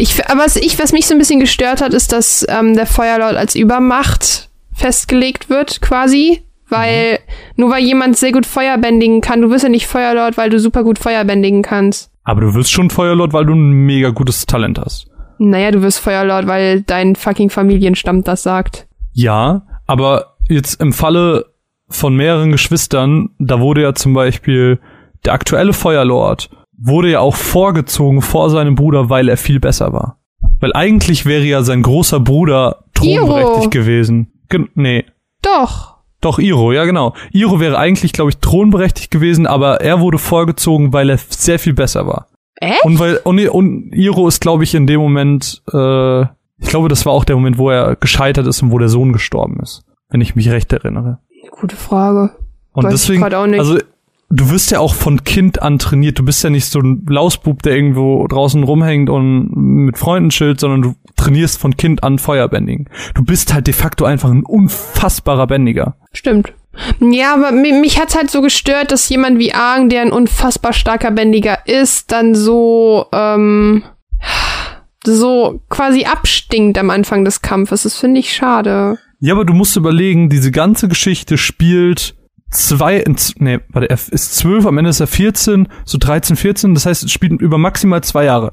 ich, 0.00 0.28
aber 0.28 0.40
was 0.40 0.56
ich, 0.56 0.78
was 0.78 0.92
mich 0.92 1.06
so 1.06 1.14
ein 1.14 1.18
bisschen 1.18 1.40
gestört 1.40 1.80
hat, 1.82 1.94
ist, 1.94 2.12
dass 2.12 2.46
ähm, 2.48 2.74
der 2.74 2.86
Feuerlord 2.86 3.36
als 3.36 3.54
Übermacht 3.54 4.48
festgelegt 4.72 5.50
wird, 5.50 5.80
quasi. 5.80 6.42
Weil, 6.68 7.18
nur 7.56 7.70
weil 7.70 7.82
jemand 7.82 8.16
sehr 8.16 8.30
gut 8.30 8.46
Feuer 8.46 8.78
bändigen 8.78 9.20
kann, 9.20 9.42
du 9.42 9.50
wirst 9.50 9.64
ja 9.64 9.68
nicht 9.68 9.88
Feuerlord, 9.88 10.36
weil 10.36 10.50
du 10.50 10.60
super 10.60 10.84
gut 10.84 11.00
Feuer 11.00 11.24
bändigen 11.24 11.62
kannst. 11.62 12.12
Aber 12.22 12.40
du 12.42 12.54
wirst 12.54 12.70
schon 12.70 12.90
Feuerlord, 12.90 13.32
weil 13.32 13.44
du 13.44 13.54
ein 13.54 13.72
mega 13.72 14.10
gutes 14.10 14.46
Talent 14.46 14.78
hast. 14.78 15.08
Naja, 15.38 15.72
du 15.72 15.82
wirst 15.82 15.98
Feuerlord, 15.98 16.46
weil 16.46 16.82
dein 16.82 17.16
fucking 17.16 17.50
Familienstamm 17.50 18.22
das 18.22 18.44
sagt. 18.44 18.86
Ja, 19.12 19.62
aber 19.86 20.36
jetzt 20.48 20.80
im 20.80 20.92
Falle 20.92 21.46
von 21.88 22.14
mehreren 22.14 22.52
Geschwistern, 22.52 23.30
da 23.40 23.60
wurde 23.60 23.82
ja 23.82 23.94
zum 23.94 24.14
Beispiel 24.14 24.78
der 25.24 25.32
aktuelle 25.32 25.72
Feuerlord 25.72 26.50
wurde 26.82 27.10
ja 27.10 27.20
auch 27.20 27.36
vorgezogen 27.36 28.22
vor 28.22 28.50
seinem 28.50 28.74
Bruder, 28.74 29.10
weil 29.10 29.28
er 29.28 29.36
viel 29.36 29.60
besser 29.60 29.92
war. 29.92 30.18
Weil 30.60 30.72
eigentlich 30.74 31.26
wäre 31.26 31.44
ja 31.44 31.62
sein 31.62 31.82
großer 31.82 32.20
Bruder 32.20 32.84
thronberechtigt 32.94 33.62
Iro. 33.62 33.70
gewesen. 33.70 34.32
Gen 34.48 34.68
nee, 34.74 35.04
Doch. 35.42 35.96
doch 36.20 36.38
Iro, 36.38 36.72
ja 36.72 36.84
genau. 36.84 37.14
Iro 37.32 37.60
wäre 37.60 37.78
eigentlich, 37.78 38.12
glaube 38.12 38.30
ich, 38.30 38.38
thronberechtigt 38.38 39.10
gewesen, 39.10 39.46
aber 39.46 39.80
er 39.80 40.00
wurde 40.00 40.18
vorgezogen, 40.18 40.92
weil 40.92 41.10
er 41.10 41.18
sehr 41.18 41.58
viel 41.58 41.74
besser 41.74 42.06
war. 42.06 42.26
Echt? 42.56 42.84
Und 42.84 42.98
weil 42.98 43.16
und, 43.24 43.38
und 43.48 43.92
Iro 43.92 44.26
ist, 44.28 44.40
glaube 44.40 44.64
ich, 44.64 44.74
in 44.74 44.86
dem 44.86 45.00
Moment, 45.00 45.62
äh, 45.72 46.22
ich 46.22 46.68
glaube, 46.68 46.88
das 46.88 47.06
war 47.06 47.12
auch 47.12 47.24
der 47.24 47.36
Moment, 47.36 47.56
wo 47.58 47.70
er 47.70 47.96
gescheitert 47.96 48.46
ist 48.46 48.62
und 48.62 48.70
wo 48.72 48.78
der 48.78 48.88
Sohn 48.88 49.12
gestorben 49.12 49.60
ist, 49.62 49.82
wenn 50.10 50.20
ich 50.20 50.34
mich 50.36 50.50
recht 50.50 50.72
erinnere. 50.72 51.18
Gute 51.52 51.76
Frage. 51.76 52.32
Und 52.72 52.84
Weiß 52.84 52.92
deswegen, 52.92 53.22
grad 53.22 53.34
auch 53.34 53.46
nicht. 53.46 53.58
also 53.60 53.78
du 54.30 54.50
wirst 54.50 54.70
ja 54.70 54.78
auch 54.78 54.94
von 54.94 55.24
Kind 55.24 55.60
an 55.60 55.78
trainiert. 55.78 56.18
Du 56.18 56.24
bist 56.24 56.42
ja 56.44 56.50
nicht 56.50 56.66
so 56.66 56.78
ein 56.80 57.04
Lausbub, 57.08 57.62
der 57.62 57.74
irgendwo 57.74 58.26
draußen 58.26 58.62
rumhängt 58.62 59.10
und 59.10 59.50
mit 59.54 59.98
Freunden 59.98 60.30
chillt, 60.30 60.60
sondern 60.60 60.82
du 60.82 60.94
trainierst 61.16 61.58
von 61.58 61.76
Kind 61.76 62.02
an 62.04 62.18
Feuerbändigen. 62.18 62.88
Du 63.14 63.24
bist 63.24 63.52
halt 63.52 63.66
de 63.66 63.74
facto 63.74 64.04
einfach 64.04 64.30
ein 64.30 64.44
unfassbarer 64.44 65.46
Bändiger. 65.46 65.96
Stimmt. 66.12 66.54
Ja, 67.00 67.34
aber 67.34 67.50
mi- 67.50 67.72
mich 67.78 68.00
hat's 68.00 68.16
halt 68.16 68.30
so 68.30 68.40
gestört, 68.40 68.92
dass 68.92 69.08
jemand 69.08 69.38
wie 69.40 69.52
Aang, 69.52 69.88
der 69.88 70.02
ein 70.02 70.12
unfassbar 70.12 70.72
starker 70.72 71.10
Bändiger 71.10 71.66
ist, 71.66 72.12
dann 72.12 72.34
so, 72.36 73.06
ähm, 73.12 73.82
so 75.04 75.60
quasi 75.68 76.04
abstinkt 76.04 76.78
am 76.78 76.90
Anfang 76.90 77.24
des 77.24 77.42
Kampfes. 77.42 77.82
Das 77.82 77.96
finde 77.98 78.20
ich 78.20 78.32
schade. 78.32 78.98
Ja, 79.18 79.34
aber 79.34 79.44
du 79.44 79.52
musst 79.52 79.76
überlegen, 79.76 80.30
diese 80.30 80.50
ganze 80.52 80.88
Geschichte 80.88 81.36
spielt 81.36 82.14
zwei, 82.50 83.04
nee, 83.38 83.60
warte, 83.68 83.88
er 83.88 83.98
ist 84.10 84.36
zwölf, 84.36 84.66
am 84.66 84.78
Ende 84.78 84.90
ist 84.90 85.00
er 85.00 85.06
14, 85.06 85.68
so 85.84 85.98
13, 85.98 86.36
14, 86.36 86.74
das 86.74 86.86
heißt, 86.86 87.04
es 87.04 87.12
spielt 87.12 87.40
über 87.40 87.58
maximal 87.58 88.02
zwei 88.02 88.24
Jahre. 88.24 88.52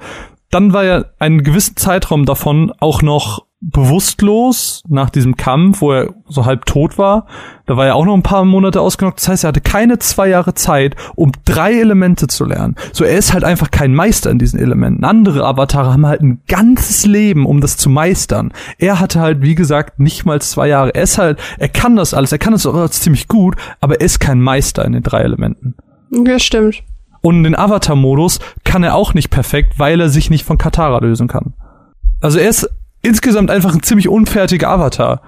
Dann 0.49 0.71
war 0.71 0.83
er 0.83 1.13
einen 1.19 1.43
gewissen 1.43 1.75
Zeitraum 1.75 2.25
davon 2.25 2.71
auch 2.79 3.01
noch 3.01 3.46
bewusstlos 3.59 4.83
nach 4.87 5.09
diesem 5.09 5.35
Kampf, 5.35 5.81
wo 5.81 5.91
er 5.91 6.13
so 6.27 6.45
halb 6.45 6.65
tot 6.65 6.97
war. 6.99 7.25
Da 7.65 7.75
war 7.75 7.87
er 7.87 7.95
auch 7.95 8.05
noch 8.05 8.13
ein 8.13 8.23
paar 8.23 8.45
Monate 8.45 8.79
ausgenockt. 8.79 9.19
Das 9.19 9.27
heißt, 9.27 9.43
er 9.45 9.47
hatte 9.47 9.61
keine 9.61 9.97
zwei 9.97 10.29
Jahre 10.29 10.53
Zeit, 10.53 10.95
um 11.15 11.31
drei 11.43 11.73
Elemente 11.73 12.27
zu 12.27 12.45
lernen. 12.45 12.75
So, 12.93 13.03
er 13.03 13.17
ist 13.17 13.33
halt 13.33 13.43
einfach 13.43 13.71
kein 13.71 13.95
Meister 13.95 14.29
in 14.29 14.37
diesen 14.37 14.59
Elementen. 14.59 15.03
Andere 15.03 15.43
Avatare 15.43 15.91
haben 15.91 16.05
halt 16.05 16.21
ein 16.21 16.41
ganzes 16.47 17.05
Leben, 17.05 17.47
um 17.47 17.59
das 17.59 17.77
zu 17.77 17.89
meistern. 17.89 18.53
Er 18.77 18.99
hatte 18.99 19.19
halt, 19.21 19.41
wie 19.41 19.55
gesagt, 19.55 19.99
nicht 19.99 20.23
mal 20.25 20.39
zwei 20.39 20.67
Jahre. 20.67 20.93
Er 20.93 21.03
ist 21.03 21.17
halt, 21.17 21.39
er 21.57 21.69
kann 21.69 21.95
das 21.95 22.13
alles, 22.13 22.31
er 22.31 22.37
kann 22.37 22.53
das 22.53 22.65
auch 22.67 22.89
ziemlich 22.89 23.27
gut, 23.27 23.55
aber 23.81 23.95
er 23.95 24.05
ist 24.05 24.19
kein 24.19 24.39
Meister 24.39 24.85
in 24.85 24.93
den 24.93 25.03
drei 25.03 25.21
Elementen. 25.21 25.73
Ja, 26.11 26.37
stimmt. 26.37 26.83
Und 27.21 27.43
den 27.43 27.57
Avatar-Modus 27.57 28.39
kann 28.63 28.83
er 28.83 28.93
auch 28.93 29.15
nicht 29.15 29.31
perfekt, 29.31 29.79
weil 29.79 29.99
er 29.99 30.09
sich 30.09 30.29
nicht 30.29 30.45
von 30.45 30.59
Katara 30.59 30.99
lösen 30.99 31.27
kann. 31.27 31.53
Also 32.21 32.37
er 32.39 32.49
ist 32.49 32.69
insgesamt 33.07 33.49
einfach 33.49 33.73
ein 33.73 33.83
ziemlich 33.83 34.09
unfertiger 34.09 34.69
Avatar. 34.69 35.21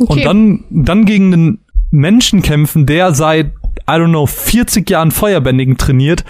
Okay. 0.00 0.12
Und 0.12 0.24
dann, 0.24 0.64
dann 0.70 1.04
gegen 1.04 1.32
einen 1.32 1.64
Menschen 1.90 2.42
kämpfen, 2.42 2.86
der 2.86 3.14
seit, 3.14 3.46
I 3.88 3.92
don't 3.92 4.10
know, 4.10 4.26
40 4.26 4.88
Jahren 4.88 5.10
Feuerbändigen 5.10 5.76
trainiert, 5.76 6.24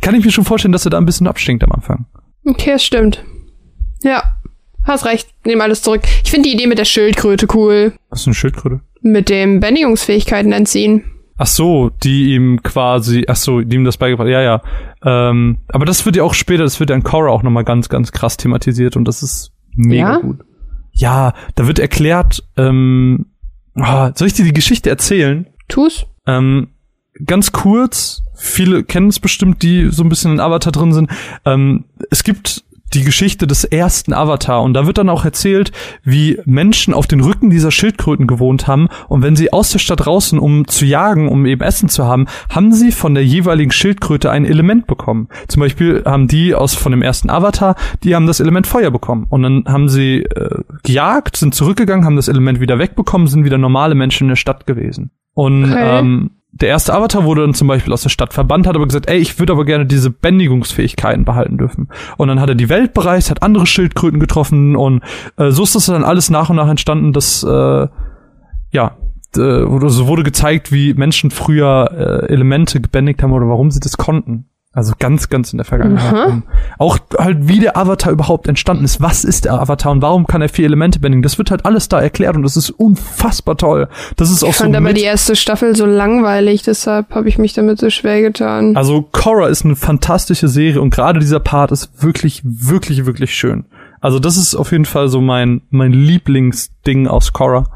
kann 0.00 0.14
ich 0.14 0.24
mir 0.24 0.32
schon 0.32 0.44
vorstellen, 0.44 0.72
dass 0.72 0.84
er 0.84 0.90
da 0.90 0.98
ein 0.98 1.06
bisschen 1.06 1.26
abstinkt 1.26 1.62
am 1.62 1.72
Anfang. 1.72 2.06
Okay, 2.44 2.72
das 2.72 2.84
stimmt. 2.84 3.24
Ja. 4.02 4.22
Hast 4.84 5.04
recht. 5.04 5.28
Nehme 5.44 5.62
alles 5.62 5.82
zurück. 5.82 6.02
Ich 6.24 6.30
finde 6.30 6.48
die 6.48 6.54
Idee 6.54 6.66
mit 6.66 6.78
der 6.78 6.84
Schildkröte 6.84 7.46
cool. 7.54 7.92
Was 8.10 8.22
ist 8.22 8.26
eine 8.26 8.34
Schildkröte? 8.34 8.80
Mit 9.00 9.28
dem 9.28 9.60
Bändigungsfähigkeiten 9.60 10.50
entziehen. 10.52 11.04
Ach 11.36 11.46
so, 11.46 11.90
die 12.02 12.34
ihm 12.34 12.62
quasi, 12.62 13.24
ach 13.28 13.36
so, 13.36 13.60
die 13.60 13.76
ihm 13.76 13.84
das 13.84 13.96
beigebracht, 13.96 14.28
ja, 14.28 14.42
ja. 14.42 14.62
Ähm, 15.04 15.58
aber 15.68 15.84
das 15.84 16.04
wird 16.04 16.16
ja 16.16 16.24
auch 16.24 16.34
später, 16.34 16.62
das 16.64 16.78
wird 16.78 16.90
ja 16.90 16.96
in 16.96 17.04
Korra 17.04 17.30
auch 17.30 17.42
nochmal 17.42 17.64
ganz, 17.64 17.88
ganz 17.88 18.12
krass 18.12 18.36
thematisiert 18.36 18.96
und 18.96 19.06
das 19.06 19.22
ist 19.22 19.51
mega 19.74 20.12
Ja? 20.12 20.16
gut. 20.18 20.40
Ja, 20.92 21.34
da 21.54 21.66
wird 21.66 21.78
erklärt, 21.78 22.44
ähm, 22.56 23.26
ah, 23.74 24.12
soll 24.14 24.28
ich 24.28 24.34
dir 24.34 24.44
die 24.44 24.52
Geschichte 24.52 24.90
erzählen? 24.90 25.46
Tu's? 25.68 26.06
Ähm, 26.26 26.68
ganz 27.24 27.52
kurz, 27.52 28.22
viele 28.34 28.84
kennen 28.84 29.08
es 29.08 29.18
bestimmt, 29.18 29.62
die 29.62 29.88
so 29.90 30.02
ein 30.02 30.08
bisschen 30.08 30.32
in 30.32 30.40
Avatar 30.40 30.72
drin 30.72 30.92
sind. 30.92 31.10
Ähm, 31.46 31.84
es 32.10 32.24
gibt 32.24 32.64
die 32.94 33.04
Geschichte 33.04 33.46
des 33.46 33.64
ersten 33.64 34.12
Avatar 34.12 34.62
und 34.62 34.74
da 34.74 34.86
wird 34.86 34.98
dann 34.98 35.08
auch 35.08 35.24
erzählt, 35.24 35.72
wie 36.02 36.38
Menschen 36.44 36.94
auf 36.94 37.06
den 37.06 37.20
Rücken 37.20 37.50
dieser 37.50 37.70
Schildkröten 37.70 38.26
gewohnt 38.26 38.66
haben 38.66 38.88
und 39.08 39.22
wenn 39.22 39.36
sie 39.36 39.52
aus 39.52 39.70
der 39.70 39.78
Stadt 39.78 40.04
draußen, 40.04 40.38
um 40.38 40.66
zu 40.68 40.84
jagen, 40.84 41.28
um 41.28 41.46
eben 41.46 41.62
Essen 41.62 41.88
zu 41.88 42.04
haben, 42.04 42.26
haben 42.48 42.72
sie 42.72 42.92
von 42.92 43.14
der 43.14 43.24
jeweiligen 43.24 43.70
Schildkröte 43.72 44.30
ein 44.30 44.44
Element 44.44 44.86
bekommen. 44.86 45.28
Zum 45.48 45.60
Beispiel 45.60 46.02
haben 46.04 46.28
die 46.28 46.54
aus 46.54 46.74
von 46.74 46.92
dem 46.92 47.02
ersten 47.02 47.30
Avatar, 47.30 47.76
die 48.02 48.14
haben 48.14 48.26
das 48.26 48.40
Element 48.40 48.66
Feuer 48.66 48.90
bekommen 48.90 49.26
und 49.28 49.42
dann 49.42 49.64
haben 49.66 49.88
sie 49.88 50.22
äh, 50.22 50.62
gejagt, 50.82 51.36
sind 51.36 51.54
zurückgegangen, 51.54 52.04
haben 52.04 52.16
das 52.16 52.28
Element 52.28 52.60
wieder 52.60 52.78
wegbekommen, 52.78 53.26
sind 53.26 53.44
wieder 53.44 53.58
normale 53.58 53.94
Menschen 53.94 54.24
in 54.24 54.28
der 54.30 54.36
Stadt 54.36 54.66
gewesen. 54.66 55.10
Und 55.34 55.72
Okay. 55.72 55.98
ähm, 56.00 56.30
der 56.52 56.68
erste 56.68 56.94
Avatar 56.94 57.24
wurde 57.24 57.40
dann 57.40 57.54
zum 57.54 57.66
Beispiel 57.66 57.92
aus 57.92 58.02
der 58.02 58.10
Stadt 58.10 58.34
verbannt, 58.34 58.66
hat 58.66 58.76
aber 58.76 58.86
gesagt, 58.86 59.08
ey, 59.08 59.18
ich 59.18 59.38
würde 59.38 59.54
aber 59.54 59.64
gerne 59.64 59.86
diese 59.86 60.10
Bändigungsfähigkeiten 60.10 61.24
behalten 61.24 61.56
dürfen. 61.56 61.88
Und 62.18 62.28
dann 62.28 62.40
hat 62.40 62.50
er 62.50 62.54
die 62.54 62.68
Welt 62.68 62.92
bereist, 62.92 63.30
hat 63.30 63.42
andere 63.42 63.66
Schildkröten 63.66 64.20
getroffen 64.20 64.76
und 64.76 65.02
äh, 65.38 65.50
so 65.50 65.62
ist 65.62 65.74
das 65.74 65.86
dann 65.86 66.04
alles 66.04 66.30
nach 66.30 66.50
und 66.50 66.56
nach 66.56 66.68
entstanden, 66.68 67.12
dass 67.12 67.42
äh, 67.42 67.88
ja, 68.70 68.96
oder 69.34 69.88
so 69.88 70.08
wurde 70.08 70.24
gezeigt, 70.24 70.72
wie 70.72 70.92
Menschen 70.92 71.30
früher 71.30 71.90
äh, 71.90 72.32
Elemente 72.32 72.82
gebändigt 72.82 73.22
haben 73.22 73.32
oder 73.32 73.48
warum 73.48 73.70
sie 73.70 73.80
das 73.80 73.96
konnten. 73.96 74.44
Also 74.74 74.94
ganz, 74.98 75.28
ganz 75.28 75.52
in 75.52 75.58
der 75.58 75.66
Vergangenheit. 75.66 76.28
Und 76.28 76.44
Auch 76.78 76.98
halt, 77.18 77.46
wie 77.46 77.60
der 77.60 77.76
Avatar 77.76 78.10
überhaupt 78.10 78.48
entstanden 78.48 78.84
ist. 78.84 79.02
Was 79.02 79.22
ist 79.22 79.44
der 79.44 79.52
Avatar 79.52 79.92
und 79.92 80.00
warum 80.00 80.26
kann 80.26 80.40
er 80.40 80.48
vier 80.48 80.64
Elemente 80.64 80.98
bändigen? 80.98 81.22
Das 81.22 81.36
wird 81.36 81.50
halt 81.50 81.66
alles 81.66 81.90
da 81.90 82.00
erklärt 82.00 82.36
und 82.36 82.42
das 82.42 82.56
ist 82.56 82.70
unfassbar 82.70 83.58
toll. 83.58 83.88
Das 84.16 84.30
ist 84.30 84.42
auch 84.42 84.48
Ich 84.48 84.56
so 84.56 84.64
fand 84.64 84.74
aber 84.74 84.94
die 84.94 85.02
erste 85.02 85.36
Staffel 85.36 85.76
so 85.76 85.84
langweilig, 85.84 86.62
deshalb 86.62 87.14
habe 87.14 87.28
ich 87.28 87.36
mich 87.36 87.52
damit 87.52 87.80
so 87.80 87.90
schwer 87.90 88.22
getan. 88.22 88.74
Also 88.74 89.02
Korra 89.02 89.48
ist 89.48 89.66
eine 89.66 89.76
fantastische 89.76 90.48
Serie 90.48 90.80
und 90.80 90.88
gerade 90.88 91.20
dieser 91.20 91.40
Part 91.40 91.70
ist 91.70 92.02
wirklich, 92.02 92.40
wirklich, 92.42 93.04
wirklich 93.04 93.34
schön. 93.34 93.66
Also 94.00 94.18
das 94.20 94.38
ist 94.38 94.54
auf 94.54 94.72
jeden 94.72 94.86
Fall 94.86 95.08
so 95.08 95.20
mein, 95.20 95.60
mein 95.68 95.92
Lieblingsding 95.92 97.08
aus 97.08 97.34
Korra. 97.34 97.66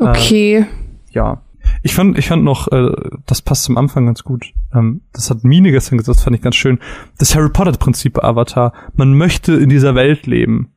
Okay. 0.00 0.66
Ja. 1.12 1.42
Ich 1.82 1.94
fand, 1.94 2.18
ich 2.18 2.28
fand 2.28 2.44
noch, 2.44 2.68
äh, 2.72 2.90
das 3.26 3.40
passt 3.42 3.64
zum 3.64 3.78
Anfang 3.78 4.06
ganz 4.06 4.22
gut. 4.22 4.52
Ähm, 4.74 5.00
das 5.12 5.30
hat 5.30 5.44
Mine 5.44 5.70
gestern 5.70 5.96
gesagt, 5.98 6.18
das 6.18 6.24
fand 6.24 6.36
ich 6.36 6.42
ganz 6.42 6.56
schön. 6.56 6.78
Das 7.18 7.34
Harry 7.34 7.48
Potter-Prinzip 7.50 8.14
bei 8.14 8.22
Avatar. 8.22 8.72
Man 8.94 9.14
möchte 9.16 9.54
in 9.54 9.68
dieser 9.70 9.94
Welt 9.94 10.26
leben. 10.26 10.72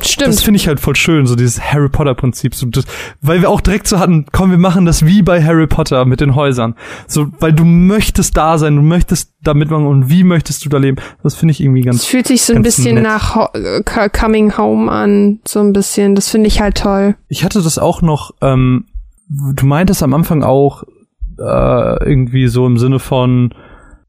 Stimmt. 0.00 0.28
Das 0.28 0.42
finde 0.42 0.56
ich 0.56 0.66
halt 0.66 0.80
voll 0.80 0.96
schön, 0.96 1.24
so 1.26 1.36
dieses 1.36 1.60
Harry 1.62 1.88
Potter-Prinzip. 1.88 2.54
So, 2.54 2.66
das, 2.66 2.84
weil 3.22 3.40
wir 3.40 3.48
auch 3.50 3.60
direkt 3.60 3.86
so 3.86 3.98
hatten, 3.98 4.26
komm, 4.32 4.50
wir 4.50 4.58
machen 4.58 4.84
das 4.86 5.06
wie 5.06 5.22
bei 5.22 5.42
Harry 5.42 5.66
Potter 5.66 6.04
mit 6.04 6.20
den 6.20 6.34
Häusern. 6.34 6.74
So, 7.06 7.28
weil 7.38 7.52
du 7.52 7.64
möchtest 7.64 8.36
da 8.36 8.58
sein, 8.58 8.76
du 8.76 8.82
möchtest 8.82 9.34
da 9.42 9.54
mitmachen 9.54 9.86
und 9.86 10.10
wie 10.10 10.24
möchtest 10.24 10.64
du 10.64 10.68
da 10.68 10.78
leben. 10.78 10.96
Das 11.22 11.34
finde 11.36 11.52
ich 11.52 11.60
irgendwie 11.60 11.80
Es 11.80 11.86
ganz. 11.86 12.04
fühlt 12.06 12.26
sich 12.26 12.42
so 12.42 12.54
ein 12.54 12.62
bisschen 12.62 12.94
nett. 12.96 13.04
nach 13.04 13.34
Ho 13.36 13.48
äh, 13.54 13.82
Co- 13.84 14.08
Coming 14.10 14.56
Home 14.58 14.90
an, 14.90 15.38
so 15.46 15.60
ein 15.60 15.72
bisschen. 15.72 16.14
Das 16.14 16.28
finde 16.28 16.48
ich 16.48 16.60
halt 16.60 16.78
toll. 16.78 17.14
Ich 17.28 17.44
hatte 17.44 17.62
das 17.62 17.78
auch 17.78 18.02
noch, 18.02 18.32
ähm, 18.42 18.86
du 19.28 19.66
meintest 19.66 20.02
am 20.02 20.14
Anfang 20.14 20.42
auch 20.42 20.84
äh, 21.38 22.04
irgendwie 22.04 22.48
so 22.48 22.66
im 22.66 22.78
Sinne 22.78 22.98
von, 22.98 23.54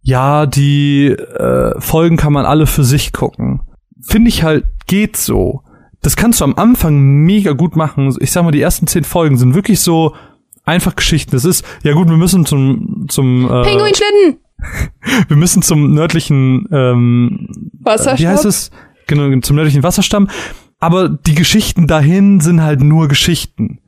ja, 0.02 0.46
die 0.46 1.08
äh, 1.08 1.80
Folgen 1.80 2.18
kann 2.18 2.34
man 2.34 2.46
alle 2.46 2.66
für 2.66 2.84
sich 2.84 3.14
gucken. 3.14 3.62
Finde 4.02 4.30
ich 4.30 4.44
halt, 4.44 4.66
geht 4.86 5.18
so. 5.18 5.62
Das 6.02 6.16
kannst 6.16 6.40
du 6.40 6.46
am 6.46 6.56
Anfang 6.56 6.98
mega 7.26 7.54
gut 7.54 7.76
machen. 7.76 8.16
Ich 8.20 8.32
sag 8.32 8.44
mal, 8.44 8.52
die 8.52 8.62
ersten 8.62 8.88
zehn 8.88 9.04
Folgen 9.04 9.38
sind 9.38 9.56
wirklich 9.56 9.82
so 9.82 10.16
einfach 10.64 10.96
Geschichten. 10.96 11.32
Das 11.32 11.46
ist, 11.46 11.66
ja 11.84 11.94
gut, 11.94 12.08
wir 12.08 12.18
müssen 12.18 12.46
zum, 12.46 13.06
zum, 13.10 13.46
äh, 13.46 13.64
Pinguinschlitten! 13.64 14.38
wir 15.28 15.38
müssen 15.38 15.62
zum 15.62 15.94
nördlichen, 15.94 16.68
ähm, 16.72 17.50
Wasserstoff. 17.80 18.20
wie 18.20 18.28
heißt 18.28 18.46
es? 18.46 18.72
Genau, 19.08 19.40
zum 19.40 19.56
nördlichen 19.56 19.84
Wasserstamm. 19.84 20.30
Aber 20.80 21.10
die 21.10 21.36
Geschichten 21.36 21.88
dahin 21.88 22.40
sind 22.40 22.62
halt 22.62 22.82
nur 22.82 23.08
Geschichten. 23.08 23.80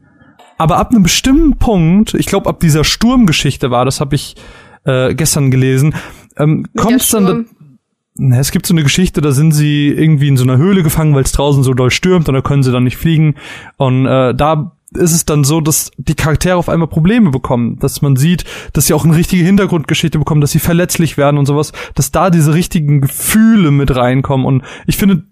Aber 0.60 0.78
ab 0.78 0.92
einem 0.92 1.04
bestimmten 1.04 1.58
Punkt, 1.58 2.14
ich 2.14 2.26
glaube, 2.26 2.50
ab 2.50 2.60
dieser 2.60 2.84
Sturmgeschichte 2.84 3.72
war, 3.72 3.86
das 3.86 4.02
habe 4.02 4.16
ich 4.16 4.36
äh, 4.84 5.16
gestern 5.16 5.52
gelesen, 5.52 5.96
ähm, 6.38 6.66
kommt 6.76 7.02
es 7.02 7.10
dann. 7.10 7.26
Da, 7.26 7.40
na, 8.16 8.40
es 8.40 8.52
gibt 8.52 8.66
so 8.66 8.74
eine 8.74 8.84
Geschichte, 8.84 9.22
da 9.22 9.32
sind 9.32 9.54
sie 9.54 9.88
irgendwie 9.88 10.28
in 10.28 10.36
so 10.36 10.44
einer 10.44 10.58
Höhle 10.58 10.84
gefangen, 10.84 11.16
weil 11.16 11.24
es 11.24 11.32
draußen 11.32 11.64
so 11.64 11.74
doll 11.74 11.92
stürmt 11.92 12.28
und 12.28 12.36
da 12.36 12.42
können 12.42 12.64
sie 12.64 12.74
dann 12.74 12.84
nicht 12.84 12.98
fliegen. 12.98 13.36
Und 13.78 14.06
äh, 14.06 14.36
da 14.36 14.76
ist 14.94 15.14
es 15.14 15.24
dann 15.24 15.46
so, 15.46 15.62
dass 15.62 15.92
die 15.96 16.16
Charaktere 16.16 16.58
auf 16.58 16.68
einmal 16.68 16.90
Probleme 16.90 17.30
bekommen, 17.30 17.80
dass 17.80 18.02
man 18.02 18.18
sieht, 18.18 18.44
dass 18.74 18.88
sie 18.88 18.94
auch 18.94 19.06
eine 19.06 19.16
richtige 19.16 19.46
Hintergrundgeschichte 19.46 20.20
bekommen, 20.20 20.42
dass 20.42 20.52
sie 20.52 20.60
verletzlich 20.60 21.16
werden 21.16 21.38
und 21.38 21.46
sowas, 21.46 21.72
dass 21.96 22.12
da 22.12 22.30
diese 22.30 22.54
richtigen 22.54 23.00
Gefühle 23.00 23.72
mit 23.72 23.96
reinkommen. 23.96 24.46
Und 24.46 24.64
ich 24.88 24.98
finde, 24.98 25.24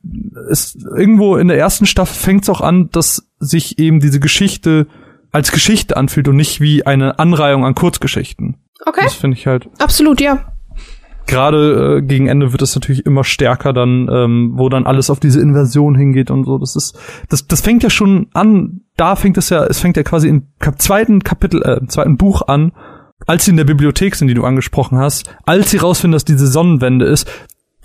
es 0.49 0.77
irgendwo 0.95 1.35
in 1.35 1.49
der 1.49 1.57
ersten 1.57 1.85
Staffel 1.85 2.15
fängt 2.15 2.43
es 2.43 2.49
auch 2.49 2.61
an, 2.61 2.89
dass 2.91 3.27
sich 3.39 3.77
eben 3.77 3.99
diese 3.99 4.21
Geschichte 4.21 4.87
als 5.31 5.51
Geschichte 5.51 5.97
anfühlt 5.97 6.27
und 6.27 6.35
nicht 6.35 6.61
wie 6.61 6.85
eine 6.85 7.19
Anreihung 7.19 7.65
an 7.65 7.75
Kurzgeschichten. 7.75 8.57
Okay, 8.85 9.01
Das 9.03 9.15
finde 9.15 9.37
ich 9.37 9.47
halt 9.47 9.67
absolut, 9.79 10.21
ja. 10.21 10.53
gerade 11.25 11.97
äh, 11.97 12.01
gegen 12.01 12.27
Ende 12.27 12.51
wird 12.51 12.61
es 12.61 12.75
natürlich 12.75 13.05
immer 13.05 13.23
stärker 13.23 13.73
dann, 13.73 14.07
ähm, 14.11 14.51
wo 14.55 14.69
dann 14.69 14.85
alles 14.85 15.09
auf 15.09 15.19
diese 15.19 15.41
Inversion 15.41 15.95
hingeht 15.95 16.31
und 16.31 16.45
so. 16.45 16.57
Das 16.57 16.75
ist, 16.75 16.97
das, 17.29 17.47
das 17.47 17.61
fängt 17.61 17.83
ja 17.83 17.89
schon 17.89 18.27
an. 18.33 18.81
Da 18.95 19.15
fängt 19.15 19.37
es 19.37 19.49
ja, 19.49 19.63
es 19.65 19.79
fängt 19.79 19.97
ja 19.97 20.03
quasi 20.03 20.27
im 20.27 20.47
Kap 20.59 20.81
zweiten 20.81 21.23
Kapitel, 21.23 21.61
äh, 21.63 21.77
im 21.79 21.89
zweiten 21.89 22.17
Buch 22.17 22.43
an, 22.47 22.71
als 23.25 23.45
sie 23.45 23.51
in 23.51 23.57
der 23.57 23.65
Bibliothek 23.65 24.15
sind, 24.15 24.27
die 24.27 24.33
du 24.33 24.43
angesprochen 24.45 24.97
hast, 24.97 25.35
als 25.45 25.71
sie 25.71 25.77
rausfinden, 25.77 26.13
dass 26.13 26.25
diese 26.25 26.47
Sonnenwende 26.47 27.05
ist. 27.05 27.29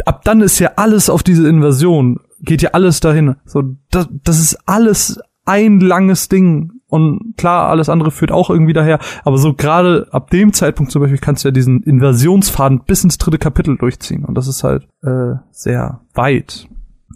Ab 0.06 0.24
dann 0.24 0.40
ist 0.40 0.58
ja 0.58 0.72
alles 0.76 1.10
auf 1.10 1.22
diese 1.22 1.48
Inversion, 1.48 2.18
geht 2.40 2.62
ja 2.62 2.70
alles 2.70 3.00
dahin. 3.00 3.36
So, 3.44 3.62
das, 3.90 4.08
das 4.24 4.38
ist 4.38 4.58
alles 4.66 5.20
ein 5.44 5.80
langes 5.80 6.28
Ding. 6.28 6.70
Und 6.92 7.38
klar, 7.38 7.70
alles 7.70 7.88
andere 7.88 8.10
führt 8.10 8.32
auch 8.32 8.50
irgendwie 8.50 8.74
daher. 8.74 8.98
Aber 9.24 9.38
so 9.38 9.54
gerade 9.54 10.08
ab 10.10 10.28
dem 10.30 10.52
Zeitpunkt 10.52 10.92
zum 10.92 11.00
Beispiel 11.00 11.18
kannst 11.18 11.42
du 11.42 11.48
ja 11.48 11.52
diesen 11.52 11.82
Inversionsfaden 11.82 12.82
bis 12.84 13.02
ins 13.02 13.16
dritte 13.16 13.38
Kapitel 13.38 13.78
durchziehen. 13.78 14.26
Und 14.26 14.34
das 14.34 14.46
ist 14.46 14.62
halt 14.62 14.86
äh, 15.02 15.36
sehr 15.50 16.00
weit. 16.12 16.68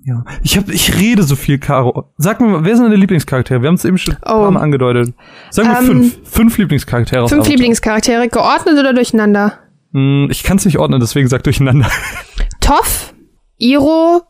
Ja. 0.05 0.25
Ich 0.43 0.57
hab, 0.57 0.71
ich 0.71 0.99
rede 0.99 1.25
so 1.25 1.37
viel, 1.37 1.59
Caro. 1.59 2.05
Sag 2.17 2.41
mir 2.41 2.47
mal, 2.47 2.65
wer 2.65 2.75
sind 2.75 2.85
deine 2.87 2.97
Lieblingscharaktere? 2.97 3.61
Wir 3.61 3.69
haben 3.69 3.75
es 3.75 3.85
eben 3.85 3.99
schon 3.99 4.15
ein 4.15 4.21
paar 4.23 4.49
Oh. 4.49 4.51
Mal 4.51 4.61
angedeutet. 4.61 5.13
Sag 5.51 5.67
mir 5.67 5.79
Ähm, 5.79 5.85
fünf. 5.85 6.19
Fünf 6.25 6.57
Lieblingscharaktere 6.59 7.29
Fünf. 7.29 7.47
Lieblingscharaktere, 7.47 8.29
geordnet 8.29 8.79
oder 8.79 8.95
durcheinander? 8.95 9.59
Hm, 9.93 10.29
ich 10.31 10.43
kann 10.43 10.57
es 10.57 10.65
nicht 10.65 10.79
ordnen, 10.79 11.01
deswegen 11.01 11.29
sag 11.29 11.43
durcheinander. 11.45 11.89
Toff, 12.61 13.13
Iro, 13.59 14.23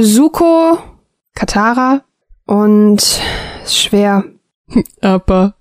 Zuko, 0.00 0.78
Katara 1.34 2.02
und 2.46 3.20
schwer. 3.66 4.24
Aber. 5.00 5.54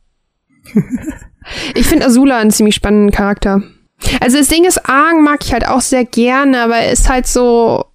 ich 1.75 1.85
finde 1.87 2.05
Azula 2.05 2.37
einen 2.39 2.51
ziemlich 2.51 2.75
spannenden 2.75 3.11
Charakter. 3.11 3.61
Also 4.19 4.37
das 4.37 4.47
Ding 4.47 4.65
ist, 4.65 4.89
Aang 4.89 5.23
mag 5.23 5.39
ich 5.43 5.53
halt 5.53 5.67
auch 5.67 5.81
sehr 5.81 6.05
gerne, 6.05 6.61
aber 6.63 6.75
er 6.77 6.91
ist 6.91 7.09
halt 7.09 7.27
so. 7.27 7.85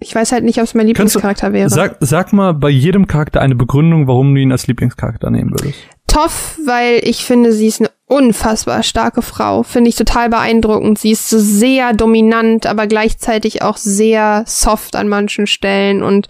Ich 0.00 0.14
weiß 0.14 0.30
halt 0.30 0.44
nicht, 0.44 0.58
ob 0.58 0.64
es 0.64 0.74
mein 0.74 0.86
du- 0.86 0.88
Lieblingscharakter 0.92 1.52
wäre. 1.52 1.68
Sag, 1.68 1.96
sag 2.00 2.32
mal 2.32 2.54
bei 2.54 2.70
jedem 2.70 3.08
Charakter 3.08 3.40
eine 3.40 3.56
Begründung, 3.56 4.06
warum 4.06 4.32
du 4.34 4.40
ihn 4.40 4.52
als 4.52 4.68
Lieblingscharakter 4.68 5.28
nehmen 5.30 5.50
würdest. 5.50 5.78
Toff, 6.06 6.56
weil 6.64 7.00
ich 7.02 7.24
finde, 7.24 7.52
sie 7.52 7.66
ist 7.66 7.80
eine 7.80 7.90
unfassbar 8.06 8.82
starke 8.84 9.22
Frau. 9.22 9.64
Finde 9.64 9.90
ich 9.90 9.96
total 9.96 10.30
beeindruckend. 10.30 11.00
Sie 11.00 11.10
ist 11.10 11.28
so 11.28 11.38
sehr 11.40 11.92
dominant, 11.94 12.64
aber 12.66 12.86
gleichzeitig 12.86 13.62
auch 13.62 13.76
sehr 13.76 14.44
soft 14.46 14.94
an 14.94 15.08
manchen 15.08 15.48
Stellen 15.48 16.02
und 16.04 16.28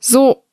so 0.00 0.43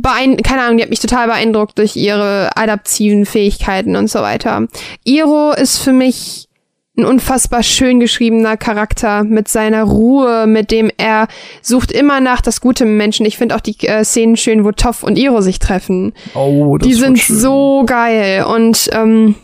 beein 0.00 0.36
keine 0.38 0.62
Ahnung, 0.62 0.76
die 0.78 0.82
hat 0.82 0.90
mich 0.90 1.00
total 1.00 1.26
beeindruckt 1.26 1.78
durch 1.78 1.96
ihre 1.96 2.56
adaptiven 2.56 3.26
Fähigkeiten 3.26 3.96
und 3.96 4.08
so 4.10 4.20
weiter. 4.20 4.66
Iro 5.04 5.52
ist 5.52 5.78
für 5.78 5.92
mich 5.92 6.48
ein 6.96 7.04
unfassbar 7.04 7.64
schön 7.64 7.98
geschriebener 7.98 8.56
Charakter 8.56 9.24
mit 9.24 9.48
seiner 9.48 9.82
Ruhe, 9.82 10.46
mit 10.46 10.70
dem 10.70 10.92
er 10.96 11.26
sucht 11.60 11.90
immer 11.90 12.20
nach 12.20 12.40
das 12.40 12.60
Gute 12.60 12.84
im 12.84 12.96
Menschen. 12.96 13.26
Ich 13.26 13.36
finde 13.36 13.56
auch 13.56 13.60
die 13.60 13.76
äh, 13.84 14.04
Szenen 14.04 14.36
schön, 14.36 14.64
wo 14.64 14.70
Toff 14.70 15.02
und 15.02 15.18
Iro 15.18 15.40
sich 15.40 15.58
treffen. 15.58 16.12
Oh, 16.34 16.78
das 16.78 16.86
Die 16.86 16.94
sind 16.94 17.18
schön. 17.18 17.36
so 17.36 17.82
geil. 17.84 18.44
Und 18.44 18.88
ähm, 18.92 19.34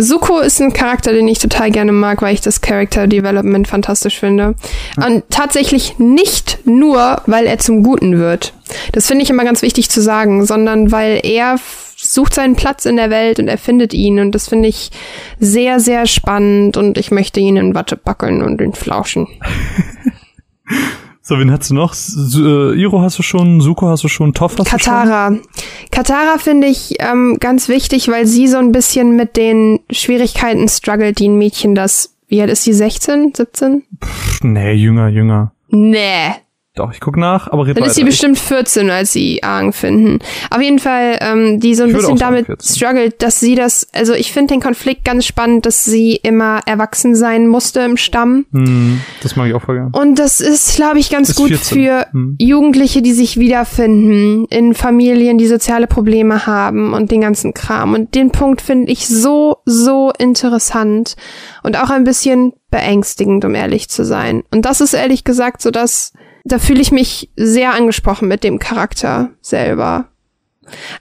Suko 0.00 0.40
ist 0.40 0.60
ein 0.60 0.72
Charakter, 0.72 1.12
den 1.12 1.28
ich 1.28 1.38
total 1.38 1.70
gerne 1.70 1.92
mag, 1.92 2.22
weil 2.22 2.34
ich 2.34 2.40
das 2.40 2.60
Character 2.60 3.06
Development 3.06 3.68
fantastisch 3.68 4.18
finde. 4.18 4.54
Und 4.96 5.24
tatsächlich 5.30 5.98
nicht 5.98 6.60
nur, 6.64 7.22
weil 7.26 7.46
er 7.46 7.58
zum 7.58 7.82
Guten 7.82 8.18
wird. 8.18 8.54
Das 8.92 9.06
finde 9.06 9.24
ich 9.24 9.30
immer 9.30 9.44
ganz 9.44 9.62
wichtig 9.62 9.90
zu 9.90 10.00
sagen, 10.00 10.46
sondern 10.46 10.90
weil 10.90 11.20
er 11.22 11.58
sucht 11.96 12.34
seinen 12.34 12.56
Platz 12.56 12.86
in 12.86 12.96
der 12.96 13.10
Welt 13.10 13.38
und 13.38 13.48
er 13.48 13.58
findet 13.58 13.92
ihn 13.92 14.20
und 14.20 14.32
das 14.34 14.48
finde 14.48 14.68
ich 14.68 14.90
sehr, 15.38 15.80
sehr 15.80 16.06
spannend 16.06 16.76
und 16.76 16.96
ich 16.96 17.10
möchte 17.10 17.40
ihn 17.40 17.56
in 17.56 17.74
Watte 17.74 17.96
backeln 17.96 18.42
und 18.42 18.60
ihn 18.60 18.72
flauschen. 18.72 19.26
So, 21.30 21.38
wen 21.38 21.52
hast 21.52 21.70
du 21.70 21.74
noch? 21.74 21.92
S 21.92 22.34
äh, 22.36 22.74
Iro 22.74 23.02
hast 23.02 23.16
du 23.16 23.22
schon, 23.22 23.60
Suko 23.60 23.86
hast 23.86 24.02
du 24.02 24.08
schon, 24.08 24.34
Toff 24.34 24.56
hast 24.58 24.68
Katara. 24.68 25.30
du 25.30 25.36
schon? 25.36 25.44
Katara 25.92 26.38
finde 26.38 26.66
ich 26.66 26.96
ähm, 26.98 27.36
ganz 27.38 27.68
wichtig, 27.68 28.08
weil 28.08 28.26
sie 28.26 28.48
so 28.48 28.56
ein 28.58 28.72
bisschen 28.72 29.14
mit 29.14 29.36
den 29.36 29.78
Schwierigkeiten 29.92 30.68
struggelt, 30.68 31.20
die 31.20 31.28
ein 31.28 31.38
Mädchen 31.38 31.76
das, 31.76 32.16
wie 32.26 32.42
alt 32.42 32.50
ist 32.50 32.64
sie, 32.64 32.72
16, 32.72 33.34
17? 33.36 33.84
Pff, 34.04 34.42
nee, 34.42 34.72
jünger, 34.72 35.06
jünger. 35.06 35.52
Nee, 35.68 36.32
Doch, 36.80 36.92
ich 36.94 37.00
guck 37.00 37.18
nach, 37.18 37.46
aber 37.46 37.66
red 37.66 37.76
Dann 37.76 37.84
ist 37.84 37.94
sie 37.96 38.00
weiter. 38.00 38.10
bestimmt 38.10 38.38
14, 38.38 38.88
als 38.88 39.12
sie 39.12 39.42
Aang 39.42 39.74
finden. 39.74 40.18
Auf 40.50 40.62
jeden 40.62 40.78
Fall, 40.78 41.18
ähm, 41.20 41.60
die 41.60 41.74
so 41.74 41.82
ein 41.82 41.90
Ich 41.90 41.96
bisschen 41.96 42.16
damit 42.16 42.46
14. 42.46 42.74
struggelt, 42.74 43.22
dass 43.22 43.38
sie 43.38 43.54
das, 43.54 43.86
also 43.92 44.14
ich 44.14 44.32
finde 44.32 44.54
den 44.54 44.62
Konflikt 44.62 45.04
ganz 45.04 45.26
spannend, 45.26 45.66
dass 45.66 45.84
sie 45.84 46.16
immer 46.16 46.60
erwachsen 46.64 47.14
sein 47.14 47.48
musste 47.48 47.80
im 47.80 47.98
Stamm. 47.98 48.46
Hm, 48.52 49.02
das 49.22 49.36
mag 49.36 49.48
ich 49.48 49.54
auch 49.54 49.60
voll 49.60 49.74
gern. 49.76 49.90
Und 49.92 50.18
das 50.18 50.40
ist, 50.40 50.74
glaube 50.76 50.98
ich, 50.98 51.10
ganz 51.10 51.28
Ist 51.28 51.36
gut 51.36 51.48
14. 51.48 51.76
für 51.78 52.06
Hm. 52.12 52.36
Jugendliche, 52.38 53.02
die 53.02 53.12
sich 53.12 53.36
wiederfinden 53.38 54.46
in 54.46 54.72
Familien, 54.72 55.36
die 55.36 55.46
soziale 55.48 55.86
Probleme 55.86 56.46
haben 56.46 56.94
und 56.94 57.10
den 57.10 57.20
ganzen 57.20 57.52
Kram. 57.52 57.92
Und 57.92 58.14
den 58.14 58.30
Punkt 58.30 58.62
finde 58.62 58.90
ich 58.90 59.06
so, 59.06 59.58
so 59.66 60.12
interessant 60.18 61.16
und 61.62 61.76
auch 61.78 61.90
ein 61.90 62.04
bisschen 62.04 62.54
beängstigend, 62.70 63.44
um 63.44 63.54
ehrlich 63.54 63.88
zu 63.90 64.04
sein. 64.04 64.44
Und 64.50 64.64
das 64.64 64.80
ist 64.80 64.94
ehrlich 64.94 65.24
gesagt 65.24 65.60
so, 65.60 65.70
dass 65.70 66.12
da 66.52 66.58
fühle 66.58 66.80
ich 66.80 66.92
mich 66.92 67.30
sehr 67.36 67.74
angesprochen 67.74 68.28
mit 68.28 68.44
dem 68.44 68.58
Charakter 68.58 69.30
selber. 69.40 70.06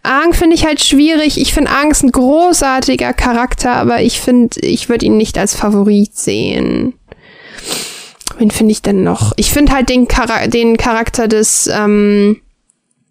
Aang 0.03 0.33
finde 0.33 0.55
ich 0.55 0.65
halt 0.65 0.81
schwierig. 0.81 1.39
Ich 1.39 1.53
finde 1.53 1.71
Aang 1.71 1.91
ist 1.91 2.03
ein 2.03 2.11
großartiger 2.11 3.13
Charakter, 3.13 3.73
aber 3.75 4.01
ich 4.01 4.19
finde, 4.19 4.59
ich 4.61 4.89
würde 4.89 5.05
ihn 5.05 5.17
nicht 5.17 5.37
als 5.37 5.55
Favorit 5.55 6.15
sehen. 6.15 6.93
Wen 8.37 8.51
finde 8.51 8.71
ich 8.71 8.81
denn 8.81 9.03
noch? 9.03 9.33
Ich 9.35 9.51
finde 9.51 9.73
halt 9.73 9.89
den, 9.89 10.07
Chara 10.07 10.47
den 10.47 10.77
Charakter 10.77 11.27
des, 11.27 11.67
ähm, 11.67 12.41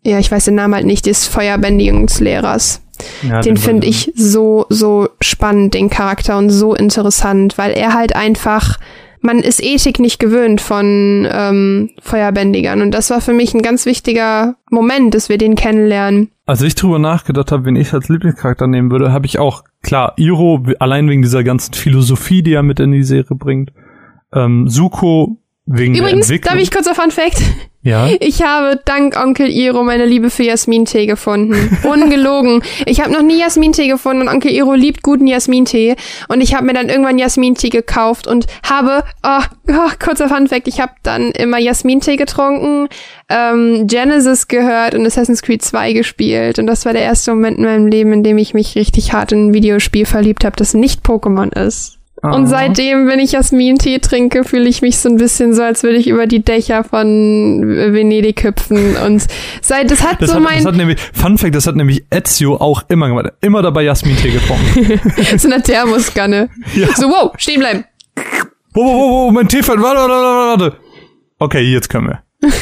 ja, 0.02 0.19
ich 0.19 0.31
weiß 0.31 0.47
den 0.47 0.55
Namen 0.55 0.74
halt 0.74 0.86
nicht, 0.86 1.06
des 1.06 1.27
Feuerbändigungslehrers. 1.27 2.81
Ja, 3.23 3.40
Den 3.40 3.56
finde 3.56 3.86
weiß 3.86 3.94
ich 3.94 4.12
so, 4.16 4.66
so 4.70 5.09
spannend, 5.20 5.74
den 5.74 5.90
Charakter 5.90 6.39
und 6.39 6.51
so 6.51 6.74
interessant, 6.74 7.59
weil 7.59 7.73
er 7.73 7.94
halt 7.94 8.16
einfach, 8.16 8.78
man 9.20 9.38
ist 9.38 9.62
Ethik 9.62 9.98
nicht 9.98 10.18
gewöhnt 10.18 10.60
von 10.60 11.26
ähm, 11.30 11.90
Feuerbändigern 12.00 12.82
und 12.82 12.92
das 12.92 13.10
war 13.10 13.20
für 13.20 13.32
mich 13.32 13.54
ein 13.54 13.62
ganz 13.62 13.86
wichtiger 13.86 14.56
Moment, 14.70 15.14
dass 15.14 15.28
wir 15.28 15.38
den 15.38 15.54
kennenlernen. 15.54 16.30
Als 16.46 16.62
ich 16.62 16.74
drüber 16.74 16.98
nachgedacht 16.98 17.52
habe, 17.52 17.66
wen 17.66 17.76
ich 17.76 17.92
als 17.92 18.08
Lieblingscharakter 18.08 18.66
nehmen 18.66 18.90
würde, 18.90 19.12
habe 19.12 19.26
ich 19.26 19.38
auch, 19.38 19.64
klar, 19.82 20.14
Iro, 20.16 20.64
allein 20.78 21.08
wegen 21.08 21.22
dieser 21.22 21.44
ganzen 21.44 21.74
Philosophie, 21.74 22.42
die 22.42 22.54
er 22.54 22.62
mit 22.62 22.80
in 22.80 22.92
die 22.92 23.02
Serie 23.02 23.36
bringt. 23.36 23.72
Ähm, 24.32 24.68
Suko 24.68 25.38
wegen 25.70 25.94
Übrigens, 25.94 26.28
darf 26.40 26.56
ich 26.56 26.70
kurz 26.70 26.86
auf 26.86 26.96
Fun 26.96 27.10
Fact? 27.10 27.42
ja. 27.82 28.08
Ich 28.20 28.42
habe 28.42 28.80
dank 28.86 29.16
Onkel 29.22 29.50
Iro 29.50 29.84
meine 29.84 30.06
Liebe 30.06 30.30
für 30.30 30.42
Jasmin-Tee 30.42 31.04
gefunden. 31.04 31.76
Ungelogen. 31.82 32.62
Ich 32.86 33.00
habe 33.00 33.12
noch 33.12 33.22
nie 33.22 33.38
Jasmin-Tee 33.38 33.86
gefunden 33.86 34.22
und 34.22 34.28
Onkel 34.28 34.50
Iro 34.50 34.72
liebt 34.72 35.02
guten 35.02 35.26
Jasmin-Tee. 35.26 35.96
Und 36.28 36.40
ich 36.40 36.54
habe 36.54 36.64
mir 36.64 36.72
dann 36.72 36.88
irgendwann 36.88 37.18
Jasmin-Tee 37.18 37.68
gekauft 37.68 38.26
und 38.26 38.46
habe, 38.62 39.04
oh, 39.22 39.42
oh, 39.68 39.90
kurzer 40.02 40.28
Funfact, 40.28 40.68
ich 40.68 40.80
habe 40.80 40.92
dann 41.02 41.32
immer 41.32 41.58
Jasmin-Tee 41.58 42.16
getrunken, 42.16 42.88
ähm, 43.28 43.86
Genesis 43.86 44.48
gehört 44.48 44.94
und 44.94 45.04
Assassin's 45.04 45.42
Creed 45.42 45.62
2 45.62 45.92
gespielt. 45.92 46.58
Und 46.58 46.66
das 46.66 46.86
war 46.86 46.94
der 46.94 47.02
erste 47.02 47.32
Moment 47.34 47.58
in 47.58 47.64
meinem 47.64 47.86
Leben, 47.86 48.14
in 48.14 48.22
dem 48.22 48.38
ich 48.38 48.54
mich 48.54 48.74
richtig 48.74 49.12
hart 49.12 49.32
in 49.32 49.48
ein 49.48 49.54
Videospiel 49.54 50.06
verliebt 50.06 50.46
habe, 50.46 50.56
das 50.56 50.72
nicht 50.72 51.04
Pokémon 51.04 51.52
ist. 51.54 51.97
Und 52.22 52.44
Ah. 52.44 52.46
seitdem, 52.46 53.06
wenn 53.06 53.20
ich 53.20 53.32
Jasmin-Tee 53.32 54.00
trinke, 54.00 54.42
fühle 54.44 54.68
ich 54.68 54.82
mich 54.82 54.98
so 54.98 55.08
ein 55.08 55.16
bisschen 55.16 55.54
so, 55.54 55.62
als 55.62 55.82
würde 55.82 55.98
ich 55.98 56.08
über 56.08 56.26
die 56.26 56.42
Dächer 56.44 56.82
von 56.82 57.62
Venedig 57.64 58.42
hüpfen. 58.42 58.96
Und 58.96 59.24
seit, 59.62 59.90
das 59.90 60.02
hat 60.02 60.20
Das 60.20 60.30
so 60.30 60.36
hat, 60.36 60.42
mein, 60.42 60.56
das 60.56 60.66
hat 60.66 60.74
nämlich, 60.76 60.98
Fun 61.12 61.38
Fact, 61.38 61.54
das 61.54 61.66
hat 61.66 61.76
nämlich 61.76 62.04
Ezio 62.10 62.56
auch 62.56 62.82
immer 62.88 63.08
gemacht. 63.08 63.32
Immer 63.40 63.62
dabei 63.62 63.82
Jasmin-Tee 63.84 64.30
getrunken. 64.32 65.00
so 65.38 65.48
eine 65.48 65.62
Thermoskanne. 65.62 66.48
Ja. 66.74 66.88
So, 66.96 67.08
wow, 67.08 67.32
stehen 67.36 67.60
bleiben. 67.60 67.84
Wo, 68.74 68.84
wo, 68.84 68.98
wo, 68.98 69.26
wo, 69.26 69.30
mein 69.30 69.46
Tee 69.48 69.62
fällt. 69.62 69.80
Warte, 69.80 70.00
warte, 70.00 70.12
warte, 70.12 70.60
warte. 70.64 70.76
Okay, 71.38 71.62
jetzt 71.62 71.88
können 71.88 72.08
wir. 72.08 72.50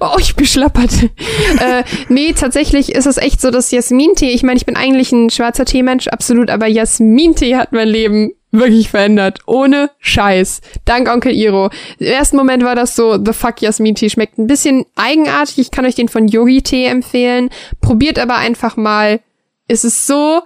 Oh, 0.00 0.16
ich 0.18 0.34
bin 0.34 0.46
schlappert. 0.46 0.90
äh, 1.60 1.84
nee, 2.08 2.32
tatsächlich 2.32 2.92
ist 2.92 3.06
es 3.06 3.18
echt 3.18 3.40
so, 3.40 3.52
dass 3.52 3.70
Jasmin-Tee, 3.70 4.30
ich 4.30 4.42
meine, 4.42 4.56
ich 4.56 4.66
bin 4.66 4.74
eigentlich 4.74 5.12
ein 5.12 5.30
schwarzer 5.30 5.64
Teemensch, 5.64 6.08
absolut, 6.08 6.50
aber 6.50 6.66
Jasmin-Tee 6.66 7.54
hat 7.54 7.70
mein 7.70 7.86
Leben 7.86 8.32
wirklich 8.50 8.90
verändert. 8.90 9.40
Ohne 9.46 9.90
Scheiß. 9.98 10.60
Dank 10.84 11.08
Onkel 11.08 11.32
Iro. 11.32 11.70
Im 11.98 12.06
ersten 12.06 12.36
Moment 12.36 12.64
war 12.64 12.74
das 12.74 12.96
so, 12.96 13.22
the 13.22 13.32
fuck 13.32 13.60
Jasmin-Tee 13.62 14.10
schmeckt 14.10 14.38
ein 14.38 14.46
bisschen 14.46 14.86
eigenartig. 14.96 15.58
Ich 15.58 15.70
kann 15.70 15.86
euch 15.86 15.94
den 15.94 16.08
von 16.08 16.28
Yogi-Tee 16.28 16.86
empfehlen. 16.86 17.50
Probiert 17.80 18.18
aber 18.18 18.36
einfach 18.36 18.76
mal. 18.76 19.20
Es 19.68 19.84
ist 19.84 20.06
so, 20.06 20.42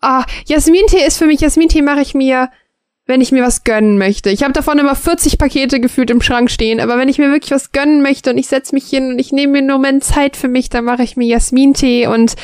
ah, 0.00 0.24
Jasmin-Tee 0.46 1.06
ist 1.06 1.18
für 1.18 1.26
mich, 1.26 1.40
Jasmin-Tee 1.40 1.82
mache 1.82 2.00
ich 2.00 2.14
mir 2.14 2.50
wenn 3.08 3.22
ich 3.22 3.32
mir 3.32 3.42
was 3.42 3.64
gönnen 3.64 3.96
möchte. 3.96 4.28
Ich 4.28 4.42
habe 4.42 4.52
davon 4.52 4.78
immer 4.78 4.94
40 4.94 5.38
Pakete 5.38 5.80
gefühlt 5.80 6.10
im 6.10 6.20
Schrank 6.20 6.50
stehen, 6.50 6.78
aber 6.78 6.98
wenn 6.98 7.08
ich 7.08 7.18
mir 7.18 7.32
wirklich 7.32 7.52
was 7.52 7.72
gönnen 7.72 8.02
möchte 8.02 8.30
und 8.30 8.38
ich 8.38 8.48
setze 8.48 8.74
mich 8.74 8.84
hin 8.84 9.12
und 9.12 9.18
ich 9.18 9.32
nehme 9.32 9.52
mir 9.52 9.58
einen 9.60 9.70
Moment 9.70 10.04
Zeit 10.04 10.36
für 10.36 10.46
mich, 10.46 10.68
dann 10.68 10.84
mache 10.84 11.02
ich 11.02 11.16
mir 11.16 11.26
Jasmin-Tee 11.26 12.06
und 12.06 12.36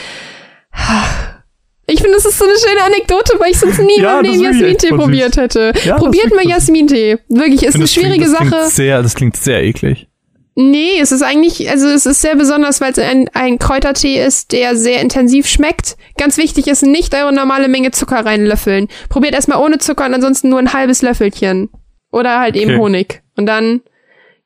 ich 1.86 2.00
finde, 2.00 2.16
das 2.16 2.24
ist 2.24 2.38
so 2.38 2.44
eine 2.44 2.54
schöne 2.58 2.82
Anekdote, 2.82 3.38
weil 3.38 3.50
ich 3.50 3.58
sonst 3.58 3.78
nie 3.80 4.00
Ja, 4.00 4.20
echt 4.20 4.40
Jasmin-Tee 4.40 4.88
probiert 4.88 5.36
hätte. 5.36 5.72
Ja, 5.84 5.96
Probiert 5.96 6.34
mal 6.34 6.46
Jasmin-Tee. 6.46 7.18
Wirklich, 7.28 7.62
ist 7.62 7.74
eine 7.74 7.86
schwierige 7.86 8.24
klingt, 8.24 8.32
das 8.32 8.38
Sache. 8.38 8.56
Klingt 8.56 8.72
sehr, 8.72 9.02
das 9.02 9.14
klingt 9.14 9.36
sehr 9.36 9.62
eklig. 9.62 10.08
Nee, 10.56 11.00
es 11.00 11.10
ist 11.10 11.22
eigentlich, 11.22 11.68
also 11.68 11.88
es 11.88 12.06
ist 12.06 12.20
sehr 12.20 12.36
besonders, 12.36 12.80
weil 12.80 12.92
es 12.92 12.98
ein, 12.98 13.28
ein 13.34 13.58
Kräutertee 13.58 14.24
ist, 14.24 14.52
der 14.52 14.76
sehr 14.76 15.00
intensiv 15.00 15.48
schmeckt. 15.48 15.96
Ganz 16.16 16.38
wichtig 16.38 16.68
ist, 16.68 16.82
nicht 16.82 17.12
eure 17.14 17.32
normale 17.32 17.66
Menge 17.68 17.90
Zucker 17.90 18.24
reinlöffeln. 18.24 18.88
Probiert 19.08 19.34
erstmal 19.34 19.58
ohne 19.58 19.78
Zucker 19.78 20.06
und 20.06 20.14
ansonsten 20.14 20.50
nur 20.50 20.60
ein 20.60 20.72
halbes 20.72 21.02
Löffelchen. 21.02 21.70
Oder 22.12 22.38
halt 22.38 22.54
eben 22.54 22.70
Okay. 22.72 22.80
Honig. 22.80 23.22
Und 23.36 23.46
dann 23.46 23.80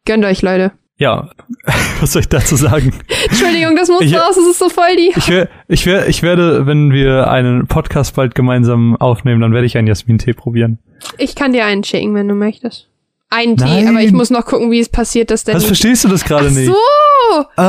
gönnt 0.06 0.24
euch, 0.24 0.40
Leute. 0.40 0.73
Ja, 1.00 1.30
was 2.00 2.12
soll 2.12 2.22
ich 2.22 2.28
dazu 2.28 2.56
sagen? 2.56 2.92
Entschuldigung, 3.28 3.76
das 3.76 3.88
muss 3.88 4.00
Ich- 4.02 4.14
raus, 4.14 4.34
das 4.34 4.46
ist 4.46 4.58
so 4.58 4.68
voll 4.68 4.96
die. 4.96 5.12
Ich, 5.16 5.28
wär, 5.28 5.48
ich, 5.68 5.86
wär, 5.86 6.08
ich 6.08 6.22
werde, 6.22 6.66
wenn 6.66 6.90
wir 6.92 7.30
einen 7.30 7.66
Podcast 7.68 8.16
bald 8.16 8.34
gemeinsam 8.34 8.96
aufnehmen, 8.96 9.40
dann 9.40 9.52
werde 9.52 9.66
ich 9.66 9.78
einen 9.78 9.86
Jasmin-Tee 9.86 10.32
probieren. 10.32 10.78
Ich 11.16 11.34
kann 11.36 11.52
dir 11.52 11.64
einen 11.66 11.84
schicken, 11.84 12.14
wenn 12.14 12.26
du 12.26 12.34
möchtest. 12.34 12.88
Einen 13.30 13.56
Tee, 13.56 13.64
Nein. 13.64 13.88
aber 13.88 14.00
ich 14.00 14.10
muss 14.12 14.30
noch 14.30 14.44
gucken, 14.46 14.70
wie 14.72 14.80
es 14.80 14.88
passiert, 14.88 15.30
dass 15.30 15.44
der 15.44 15.54
Was 15.54 15.62
nicht. 15.62 15.68
verstehst 15.68 16.02
du 16.04 16.08
das 16.08 16.24
gerade 16.24 16.50
nicht? 16.50 16.66
so! 16.66 16.74
Oh, 16.74 17.44
Oh, 17.58 17.62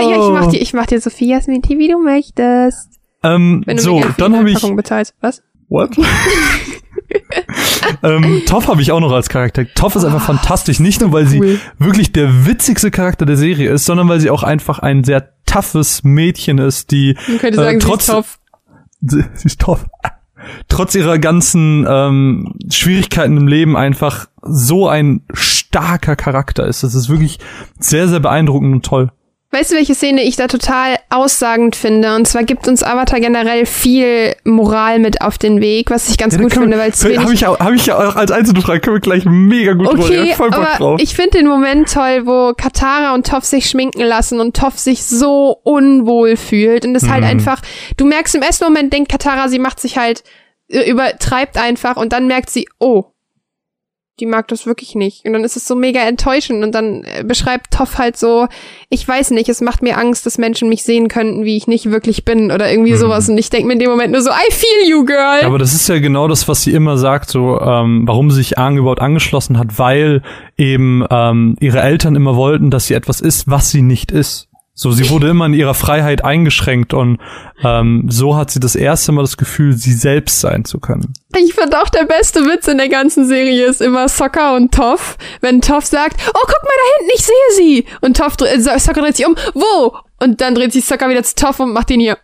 ja, 0.00 0.12
ich 0.12 0.30
mach 0.32 0.46
dir, 0.50 0.62
ich 0.62 0.72
mach 0.72 0.86
dir 0.86 1.00
so 1.00 1.10
viel 1.10 1.28
Jasmin-Tee, 1.28 1.78
wie 1.78 1.88
du 1.88 1.98
möchtest. 1.98 2.88
Ähm, 3.22 3.62
Wenn 3.66 3.76
du 3.76 3.82
so, 3.82 4.02
dann 4.18 4.36
habe 4.36 4.48
ich. 4.48 4.54
Packung 4.54 4.76
bezahlst. 4.76 5.14
Was? 5.20 5.42
What? 5.68 5.90
ähm, 8.04 8.42
Toff 8.46 8.68
habe 8.68 8.82
ich 8.82 8.92
auch 8.92 9.00
noch 9.00 9.12
als 9.12 9.28
Charakter. 9.28 9.64
Toff 9.74 9.96
ist 9.96 10.04
einfach 10.04 10.24
fantastisch, 10.24 10.78
nicht 10.80 11.00
nur 11.00 11.12
weil 11.12 11.24
Oh, 11.26 11.30
cool. 11.40 11.48
sie 11.48 11.60
wirklich 11.84 12.12
der 12.12 12.46
witzigste 12.46 12.90
Charakter 12.90 13.26
der 13.26 13.36
Serie 13.36 13.70
ist, 13.70 13.84
sondern 13.84 14.08
weil 14.08 14.20
sie 14.20 14.30
auch 14.30 14.42
einfach 14.42 14.78
ein 14.78 15.04
sehr 15.04 15.30
toughes 15.46 16.04
Mädchen 16.04 16.58
ist, 16.58 16.90
die 16.90 17.16
Man 17.28 17.38
könnte 17.38 17.60
äh, 17.60 17.64
sagen, 17.64 17.80
sie 17.80 17.86
trotz 17.86 18.02
ist 18.08 18.14
top. 18.14 18.26
sie, 19.00 19.24
sie 19.34 19.46
ist 19.46 19.60
tough. 19.60 19.84
Trotz 20.68 20.94
ihrer 20.94 21.18
ganzen 21.18 21.86
ähm, 21.88 22.54
Schwierigkeiten 22.70 23.36
im 23.38 23.48
Leben 23.48 23.76
einfach 23.76 24.26
so 24.42 24.88
ein 24.88 25.22
starker 25.32 26.16
Charakter 26.16 26.66
ist. 26.66 26.82
Das 26.82 26.94
ist 26.94 27.08
wirklich 27.08 27.38
sehr, 27.78 28.08
sehr 28.08 28.20
beeindruckend 28.20 28.74
und 28.74 28.84
toll. 28.84 29.10
Weißt 29.54 29.70
du, 29.70 29.76
welche 29.76 29.94
Szene 29.94 30.22
ich 30.22 30.36
da 30.36 30.48
total 30.48 30.96
aussagend 31.10 31.76
finde? 31.76 32.14
Und 32.16 32.26
zwar 32.26 32.42
gibt 32.42 32.66
uns 32.66 32.82
Avatar 32.82 33.20
generell 33.20 33.66
viel 33.66 34.34
Moral 34.44 34.98
mit 34.98 35.22
auf 35.22 35.38
den 35.38 35.60
Weg, 35.60 35.90
was 35.90 36.08
ich 36.08 36.18
ganz 36.18 36.36
gut 36.36 36.52
finde, 36.54 36.76
weil 36.76 36.90
es 36.90 37.04
Habe 37.04 37.32
ich, 37.32 37.46
auch- 37.46 37.58
hab 37.60 37.72
ich 37.72 37.86
ja 37.86 37.96
auch 37.96 38.16
als 38.16 38.30
einzelne 38.32 38.60
Frage, 38.62 38.80
können 38.80 38.96
wir 38.96 39.00
gleich 39.00 39.24
mega 39.24 39.72
gut 39.74 39.86
drüber 39.92 40.04
Okay, 40.04 40.34
Bock 40.36 40.52
aber 40.52 40.66
drauf. 40.76 41.00
ich 41.00 41.14
finde 41.14 41.38
den 41.38 41.46
Moment 41.46 41.92
toll, 41.92 42.22
wo 42.26 42.52
Katara 42.54 43.14
und 43.14 43.26
Toph 43.26 43.44
sich 43.44 43.70
schminken 43.70 44.02
lassen 44.02 44.40
und 44.40 44.56
Toph 44.56 44.78
sich 44.78 45.04
so 45.04 45.56
unwohl 45.62 46.36
fühlt 46.36 46.84
und 46.84 46.94
es 46.96 47.08
halt 47.08 47.22
Mhm. 47.22 47.30
einfach, 47.30 47.60
du 47.96 48.04
merkst 48.06 48.34
im 48.34 48.42
ersten 48.42 48.64
Moment 48.64 48.92
denkt 48.92 49.10
Katara, 49.10 49.48
sie 49.48 49.58
macht 49.60 49.78
sich 49.80 49.96
halt, 49.96 50.24
äh, 50.68 50.90
übertreibt 50.90 51.58
einfach 51.58 51.96
und 51.96 52.12
dann 52.12 52.26
merkt 52.26 52.50
sie, 52.50 52.66
oh, 52.80 53.04
die 54.20 54.26
mag 54.26 54.46
das 54.48 54.64
wirklich 54.64 54.94
nicht. 54.94 55.24
Und 55.24 55.32
dann 55.32 55.42
ist 55.42 55.56
es 55.56 55.66
so 55.66 55.74
mega 55.74 56.00
enttäuschend 56.00 56.62
und 56.62 56.72
dann 56.72 57.02
äh, 57.04 57.24
beschreibt 57.24 57.72
Toph 57.72 57.98
halt 57.98 58.16
so, 58.16 58.46
ich 58.88 59.06
weiß 59.06 59.32
nicht, 59.32 59.48
es 59.48 59.60
macht 59.60 59.82
mir 59.82 59.98
Angst, 59.98 60.24
dass 60.24 60.38
Menschen 60.38 60.68
mich 60.68 60.84
sehen 60.84 61.08
könnten, 61.08 61.44
wie 61.44 61.56
ich 61.56 61.66
nicht 61.66 61.90
wirklich 61.90 62.24
bin 62.24 62.52
oder 62.52 62.70
irgendwie 62.70 62.92
Mhm. 62.92 62.96
sowas 62.98 63.28
und 63.28 63.36
ich 63.38 63.50
denke 63.50 63.66
mir 63.66 63.72
in 63.72 63.80
dem 63.80 63.90
Moment 63.90 64.12
nur 64.12 64.22
so, 64.22 64.30
I 64.30 64.52
feel 64.52 64.88
you, 64.88 65.04
girl. 65.04 65.40
Ja, 65.40 65.46
aber 65.46 65.58
das 65.58 65.74
ist 65.74 65.88
ja 65.88 65.98
genau 65.98 66.28
das, 66.28 66.46
was 66.46 66.62
sie 66.62 66.72
immer 66.72 66.96
sagt, 66.96 67.28
so 67.28 67.60
ähm, 67.60 68.02
warum 68.06 68.30
sie 68.30 68.36
sich 68.36 68.56
Aang 68.58 68.76
überhaupt 68.76 69.00
angeschlossen 69.00 69.58
hat, 69.58 69.78
weil 69.78 70.22
eben 70.56 71.04
ähm, 71.10 71.56
ihre 71.60 71.80
Eltern 71.80 72.14
immer 72.14 72.36
wollten, 72.36 72.70
dass 72.70 72.86
sie 72.86 72.94
etwas 72.94 73.20
ist, 73.20 73.48
was 73.50 73.70
sie 73.70 73.82
nicht 73.82 74.12
ist. 74.12 74.48
So, 74.76 74.90
sie 74.90 75.08
wurde 75.08 75.28
immer 75.28 75.46
in 75.46 75.54
ihrer 75.54 75.74
Freiheit 75.74 76.24
eingeschränkt 76.24 76.94
und 76.94 77.20
ähm, 77.62 78.06
so 78.10 78.36
hat 78.36 78.50
sie 78.50 78.58
das 78.58 78.74
erste 78.74 79.12
Mal 79.12 79.22
das 79.22 79.36
Gefühl, 79.36 79.74
sie 79.74 79.92
selbst 79.92 80.40
sein 80.40 80.64
zu 80.64 80.80
können. 80.80 81.12
Ich 81.36 81.54
finde 81.54 81.80
auch 81.80 81.88
der 81.88 82.06
beste 82.06 82.40
Witz 82.40 82.66
in 82.66 82.78
der 82.78 82.88
ganzen 82.88 83.24
Serie 83.24 83.66
ist 83.66 83.80
immer 83.80 84.08
Sokka 84.08 84.56
und 84.56 84.74
Toff. 84.74 85.16
Wenn 85.40 85.60
Toff 85.60 85.86
sagt, 85.86 86.16
oh, 86.28 86.40
guck 86.40 86.62
mal 86.62 86.70
da 86.76 86.98
hinten, 86.98 87.12
ich 87.14 87.24
sehe 87.24 87.34
sie. 87.56 87.84
Und 88.00 88.16
Toff, 88.16 88.34
äh, 88.40 88.58
Sokka 88.58 89.00
dreht 89.00 89.16
sich 89.16 89.26
um, 89.26 89.36
wo? 89.54 89.96
Und 90.20 90.40
dann 90.40 90.56
dreht 90.56 90.72
sich 90.72 90.84
Sokka 90.84 91.08
wieder 91.08 91.22
zu 91.22 91.36
Toff 91.36 91.60
und 91.60 91.72
macht 91.72 91.90
den 91.90 92.00
hier 92.00 92.18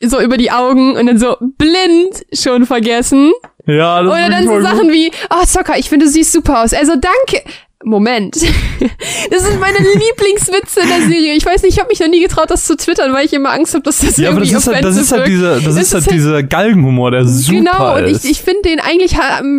so 0.00 0.20
über 0.20 0.36
die 0.36 0.50
Augen 0.50 0.96
und 0.96 1.06
dann 1.06 1.18
so 1.18 1.36
blind 1.40 2.26
schon 2.32 2.66
vergessen. 2.66 3.32
Ja, 3.66 4.02
das 4.02 4.12
Oder 4.12 4.30
dann 4.30 4.46
so 4.48 4.60
Sachen 4.60 4.90
wie, 4.90 5.12
oh, 5.30 5.44
Sokka, 5.46 5.76
ich 5.76 5.88
finde, 5.88 6.06
du 6.06 6.10
siehst 6.10 6.32
super 6.32 6.64
aus. 6.64 6.72
Also 6.74 6.94
danke. 6.94 7.48
Moment. 7.84 8.36
Das 9.30 9.44
sind 9.44 9.60
meine 9.60 9.78
Lieblingswitze 9.78 10.80
in 10.80 10.88
der 10.88 11.02
Serie. 11.02 11.34
Ich 11.34 11.44
weiß 11.44 11.62
nicht, 11.62 11.74
ich 11.74 11.78
habe 11.78 11.88
mich 11.88 12.00
noch 12.00 12.08
nie 12.08 12.20
getraut, 12.20 12.50
das 12.50 12.64
zu 12.64 12.76
twittern, 12.76 13.12
weil 13.12 13.26
ich 13.26 13.32
immer 13.32 13.52
Angst 13.52 13.74
habe, 13.74 13.82
dass 13.84 14.00
das 14.00 14.16
ja, 14.16 14.30
irgendwie 14.30 14.54
aber 14.54 14.62
das 14.62 14.66
ist 14.66 14.72
halt, 14.72 14.84
das 14.84 14.96
ist 14.96 15.12
halt 15.12 15.26
dieser, 15.26 15.60
das 15.60 15.76
ist, 15.76 15.82
ist 15.82 15.94
halt, 15.94 16.06
halt 16.06 16.14
dieser 16.14 16.42
Galgenhumor, 16.42 17.10
der 17.10 17.26
super 17.26 17.58
Genau, 17.58 17.96
und 17.96 18.06
ich, 18.06 18.24
ich 18.24 18.40
finde 18.40 18.62
den 18.62 18.80
eigentlich 18.80 19.16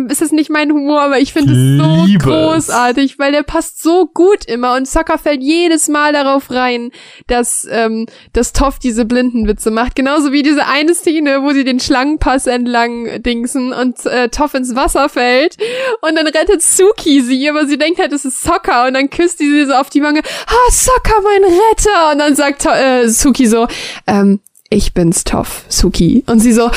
ist 0.08 0.20
es 0.20 0.32
nicht 0.32 0.50
mein 0.50 0.72
Humor, 0.72 1.00
aber 1.00 1.20
ich 1.20 1.32
finde 1.32 1.52
es 1.52 1.82
so 1.82 2.18
großartig, 2.18 3.18
weil 3.18 3.32
der 3.32 3.44
passt 3.44 3.82
so 3.82 4.06
gut 4.12 4.44
immer 4.46 4.74
und 4.74 4.86
Zucker 4.86 5.16
fällt 5.16 5.42
jedes 5.42 5.88
Mal 5.88 6.12
darauf 6.12 6.50
rein, 6.50 6.90
dass 7.28 7.66
ähm, 7.70 8.06
dass 8.32 8.52
Toff 8.52 8.78
diese 8.78 9.04
blinden 9.04 9.46
Witze 9.48 9.70
macht, 9.70 9.94
genauso 9.94 10.32
wie 10.32 10.42
diese 10.42 10.66
eine 10.66 10.94
Szene, 10.94 11.42
wo 11.42 11.52
sie 11.52 11.64
den 11.64 11.80
Schlangenpass 11.80 12.46
entlang 12.46 13.22
dingsen 13.22 13.72
und 13.72 14.04
äh, 14.06 14.28
Toff 14.28 14.54
ins 14.54 14.74
Wasser 14.74 15.08
fällt 15.08 15.56
und 16.02 16.16
dann 16.16 16.26
rettet 16.26 16.62
Suki 16.62 17.22
sie, 17.22 17.48
aber 17.48 17.66
sie 17.66 17.78
denkt 17.78 17.98
halt 17.98 18.11
das 18.12 18.24
ist 18.24 18.42
Soccer. 18.42 18.86
Und 18.86 18.94
dann 18.94 19.10
küsst 19.10 19.40
die 19.40 19.50
sie 19.50 19.66
so 19.66 19.72
auf 19.74 19.90
die 19.90 20.02
Wange. 20.02 20.20
Ah, 20.46 20.70
Soccer, 20.70 21.20
mein 21.22 21.42
Retter. 21.44 22.12
Und 22.12 22.18
dann 22.18 22.36
sagt 22.36 22.66
äh, 22.66 23.08
Suki 23.08 23.46
so, 23.46 23.66
ähm, 24.06 24.40
ich 24.68 24.94
bin's, 24.94 25.24
Toff, 25.24 25.64
Suki. 25.68 26.24
Und 26.26 26.40
sie 26.40 26.52
so, 26.52 26.70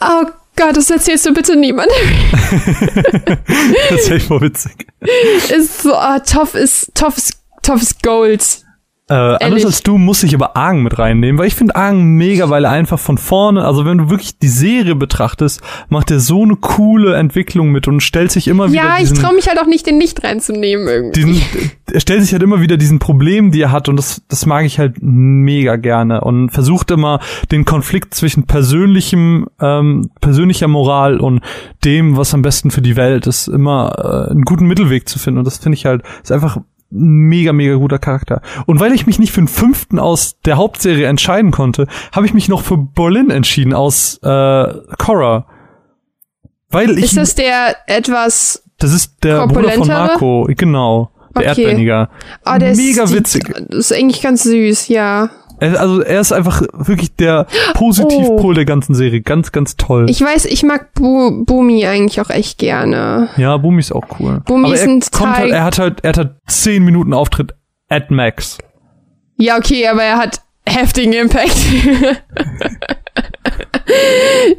oh 0.00 0.24
Gott, 0.56 0.76
das 0.76 0.90
erzählst 0.90 1.26
du 1.26 1.32
bitte 1.32 1.56
niemandem. 1.56 1.96
das 3.90 4.00
ist 4.00 4.10
echt 4.10 4.26
voll 4.26 4.42
witzig. 4.42 4.86
Ist 5.48 5.82
so, 5.82 5.94
ah, 5.94 6.18
Toff 6.18 6.54
ist, 6.54 6.94
Toff 6.94 7.16
ist, 7.16 7.34
Toff 7.62 7.80
ist 7.80 8.02
Gold. 8.02 8.42
Äh, 9.08 9.14
anders 9.14 9.64
als 9.64 9.82
du 9.82 9.98
muss 9.98 10.22
ich 10.22 10.32
aber 10.32 10.56
Aang 10.56 10.84
mit 10.84 10.96
reinnehmen, 10.96 11.36
weil 11.36 11.48
ich 11.48 11.56
finde 11.56 11.74
Aang 11.74 12.04
mega, 12.04 12.50
weil 12.50 12.64
er 12.64 12.70
einfach 12.70 13.00
von 13.00 13.18
vorne, 13.18 13.64
also 13.64 13.84
wenn 13.84 13.98
du 13.98 14.10
wirklich 14.10 14.38
die 14.38 14.48
Serie 14.48 14.94
betrachtest, 14.94 15.60
macht 15.88 16.12
er 16.12 16.20
so 16.20 16.44
eine 16.44 16.54
coole 16.54 17.16
Entwicklung 17.16 17.72
mit 17.72 17.88
und 17.88 18.00
stellt 18.00 18.30
sich 18.30 18.46
immer 18.46 18.70
wieder. 18.70 18.82
Ja, 18.82 18.96
ich 19.00 19.12
traue 19.12 19.34
mich 19.34 19.48
halt 19.48 19.58
auch 19.58 19.66
nicht, 19.66 19.86
den 19.86 19.98
nicht 19.98 20.22
reinzunehmen 20.22 20.86
irgendwie. 20.86 21.20
Diesen, 21.20 21.70
er 21.92 21.98
stellt 22.00 22.22
sich 22.22 22.32
halt 22.32 22.44
immer 22.44 22.60
wieder 22.60 22.76
diesen 22.76 23.00
Problem, 23.00 23.50
die 23.50 23.62
er 23.62 23.72
hat 23.72 23.88
und 23.88 23.96
das, 23.96 24.22
das 24.28 24.46
mag 24.46 24.64
ich 24.64 24.78
halt 24.78 24.98
mega 25.00 25.74
gerne 25.74 26.20
und 26.20 26.50
versucht 26.50 26.92
immer 26.92 27.18
den 27.50 27.64
Konflikt 27.64 28.14
zwischen 28.14 28.44
persönlichem, 28.44 29.48
ähm, 29.60 30.10
persönlicher 30.20 30.68
Moral 30.68 31.18
und 31.18 31.40
dem, 31.84 32.16
was 32.16 32.34
am 32.34 32.42
besten 32.42 32.70
für 32.70 32.82
die 32.82 32.94
Welt 32.94 33.26
ist, 33.26 33.48
immer 33.48 34.26
äh, 34.28 34.30
einen 34.30 34.42
guten 34.42 34.66
Mittelweg 34.66 35.08
zu 35.08 35.18
finden 35.18 35.38
und 35.38 35.44
das 35.44 35.58
finde 35.58 35.76
ich 35.76 35.86
halt, 35.86 36.04
ist 36.22 36.30
einfach 36.30 36.58
mega, 36.92 37.52
mega 37.52 37.74
guter 37.74 37.98
Charakter. 37.98 38.42
Und 38.66 38.78
weil 38.78 38.92
ich 38.92 39.06
mich 39.06 39.18
nicht 39.18 39.32
für 39.32 39.40
den 39.40 39.48
fünften 39.48 39.98
aus 39.98 40.38
der 40.44 40.56
Hauptserie 40.56 41.06
entscheiden 41.06 41.50
konnte, 41.50 41.86
habe 42.12 42.26
ich 42.26 42.34
mich 42.34 42.48
noch 42.48 42.62
für 42.62 42.76
Berlin 42.76 43.30
entschieden 43.30 43.72
aus 43.72 44.18
äh, 44.22 44.74
Cora. 44.98 45.46
Weil 46.70 46.98
ich, 46.98 47.04
ist 47.04 47.16
das 47.16 47.34
der 47.34 47.76
etwas 47.86 48.62
Das 48.78 48.92
ist 48.92 49.24
der 49.24 49.46
Bruder 49.46 49.72
von 49.72 49.88
Marco, 49.88 50.48
genau. 50.56 51.10
Der 51.34 51.50
okay. 51.50 51.62
Erdbändiger. 51.62 52.10
Oh, 52.44 52.58
der 52.58 52.76
Mega 52.76 53.04
ist, 53.04 53.14
witzig. 53.14 53.54
Das 53.68 53.90
ist 53.90 53.92
eigentlich 53.92 54.20
ganz 54.20 54.42
süß, 54.42 54.88
ja. 54.88 55.30
Also 55.62 56.00
er 56.00 56.20
ist 56.20 56.32
einfach 56.32 56.62
wirklich 56.72 57.14
der 57.14 57.46
Positivpol 57.74 58.50
oh. 58.50 58.52
der 58.52 58.64
ganzen 58.64 58.94
Serie. 58.94 59.20
Ganz, 59.20 59.52
ganz 59.52 59.76
toll. 59.76 60.06
Ich 60.10 60.20
weiß, 60.20 60.46
ich 60.46 60.64
mag 60.64 60.92
Bu 60.94 61.44
Bumi 61.44 61.86
eigentlich 61.86 62.20
auch 62.20 62.30
echt 62.30 62.58
gerne. 62.58 63.28
Ja, 63.36 63.56
Bumi 63.56 63.80
ist 63.80 63.92
auch 63.92 64.04
cool. 64.18 64.40
Bumi 64.44 64.66
Aber 64.66 64.74
ist 64.74 64.82
ein 64.82 65.00
kommt 65.12 65.38
halt, 65.38 65.52
er 65.52 65.64
hat 65.64 65.78
halt, 65.78 66.04
er 66.04 66.08
hat 66.10 66.18
halt 66.18 66.32
zehn 66.48 66.84
Minuten 66.84 67.14
Auftritt 67.14 67.54
at 67.88 68.10
max. 68.10 68.58
Ja, 69.36 69.56
okay, 69.56 69.86
aber 69.86 70.02
er 70.02 70.18
hat 70.18 70.40
heftigen 70.66 71.12
Impact. 71.12 71.56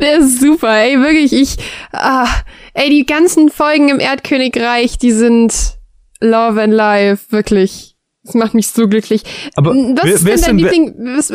der 0.01 0.17
ist 0.19 0.39
super, 0.39 0.77
ey, 0.77 0.99
wirklich, 0.99 1.33
ich, 1.33 1.57
ah, 1.91 2.27
ey, 2.73 2.89
die 2.89 3.05
ganzen 3.05 3.49
Folgen 3.49 3.89
im 3.89 3.99
Erdkönigreich, 3.99 4.97
die 4.97 5.11
sind 5.11 5.77
Love 6.19 6.61
and 6.61 6.73
Life, 6.73 7.31
wirklich 7.31 7.92
das 8.23 8.35
macht 8.35 8.53
mich 8.53 8.67
so 8.67 8.87
glücklich. 8.87 9.23
Aber 9.55 9.71
was 9.71 10.03
wer, 10.03 10.13
ist 10.13 10.25
wer 10.25 10.33
ist 10.35 10.47
dein 10.47 10.57
Liebling? 10.57 10.95
Was, 11.15 11.33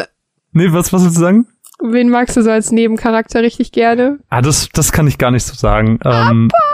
nee, 0.52 0.72
was, 0.72 0.92
was 0.92 1.02
willst 1.02 1.16
du 1.16 1.20
sagen? 1.20 1.46
Wen 1.80 2.08
magst 2.08 2.36
du 2.36 2.42
so 2.42 2.50
als 2.50 2.72
Nebencharakter 2.72 3.42
richtig 3.42 3.70
gerne? 3.72 4.18
Ah, 4.30 4.42
das, 4.42 4.68
das 4.72 4.90
kann 4.90 5.06
ich 5.06 5.18
gar 5.18 5.30
nicht 5.30 5.44
so 5.44 5.54
sagen. 5.54 6.00
Ähm, 6.04 6.48
Appa 6.50 6.64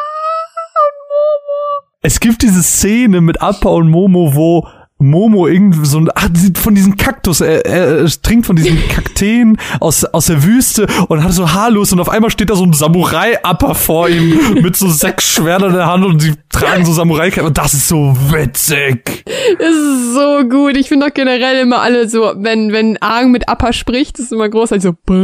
und 0.81 0.99
Momo. 1.11 1.91
Es 2.01 2.21
gibt 2.21 2.43
diese 2.43 2.63
Szene 2.63 3.21
mit 3.21 3.43
Appa 3.43 3.69
und 3.69 3.91
Momo, 3.91 4.35
wo 4.35 4.67
Momo 5.11 5.47
irgendwie 5.47 5.85
so 5.85 5.99
ein, 5.99 6.09
ach, 6.15 6.29
von 6.57 6.75
diesem 6.75 6.97
Kaktus, 6.97 7.41
er, 7.41 7.65
er, 7.65 7.99
er 7.99 8.23
trinkt 8.23 8.47
von 8.47 8.57
diesen 8.57 8.79
Kakteen 8.89 9.59
aus, 9.81 10.05
aus 10.05 10.27
der 10.27 10.43
Wüste 10.43 10.87
und 11.09 11.23
hat 11.23 11.33
so 11.33 11.53
haarlos 11.53 11.93
und 11.93 12.01
auf 12.01 12.09
einmal 12.09 12.31
steht 12.31 12.51
da 12.51 12.57
so 12.57 12.65
ein 12.65 12.73
Samurai-Upper 12.73 13.75
vor 13.75 14.09
ihm 14.09 14.63
mit 14.63 14.77
so 14.77 14.89
sechs 14.89 15.29
Schwertern 15.29 15.71
in 15.71 15.77
der 15.77 15.87
Hand 15.87 16.05
und 16.05 16.21
sie 16.21 16.35
tragen 16.51 16.85
so 16.85 16.93
samurai 16.93 17.31
und 17.43 17.59
das 17.59 17.75
ist 17.75 17.89
so 17.89 18.17
witzig. 18.31 19.25
Das 19.59 19.75
ist 19.75 20.15
so 20.15 20.49
gut. 20.49 20.77
Ich 20.77 20.89
finde 20.89 21.07
auch 21.07 21.15
generell 21.15 21.61
immer 21.61 21.81
alle 21.81 22.09
so, 22.09 22.33
wenn, 22.37 22.73
wenn 22.73 23.01
Aang 23.01 23.31
mit 23.31 23.49
Appa 23.49 23.73
spricht, 23.73 24.19
ist 24.19 24.33
immer 24.33 24.49
groß, 24.49 24.73
also, 24.73 24.93
Bäh. 24.93 25.15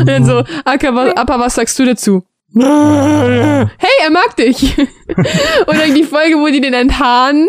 Und 0.00 0.06
dann 0.06 0.24
so, 0.24 0.42
Akka, 0.64 0.94
was, 0.94 1.16
Appa, 1.16 1.38
was 1.38 1.54
sagst 1.54 1.78
du 1.78 1.84
dazu? 1.84 2.22
Hey, 2.54 3.96
er 4.02 4.10
mag 4.10 4.36
dich. 4.36 4.74
Oder 5.66 5.88
die 5.94 6.04
Folge, 6.04 6.36
wo 6.36 6.46
die 6.46 6.60
den 6.60 6.72
enthaaren 6.72 7.48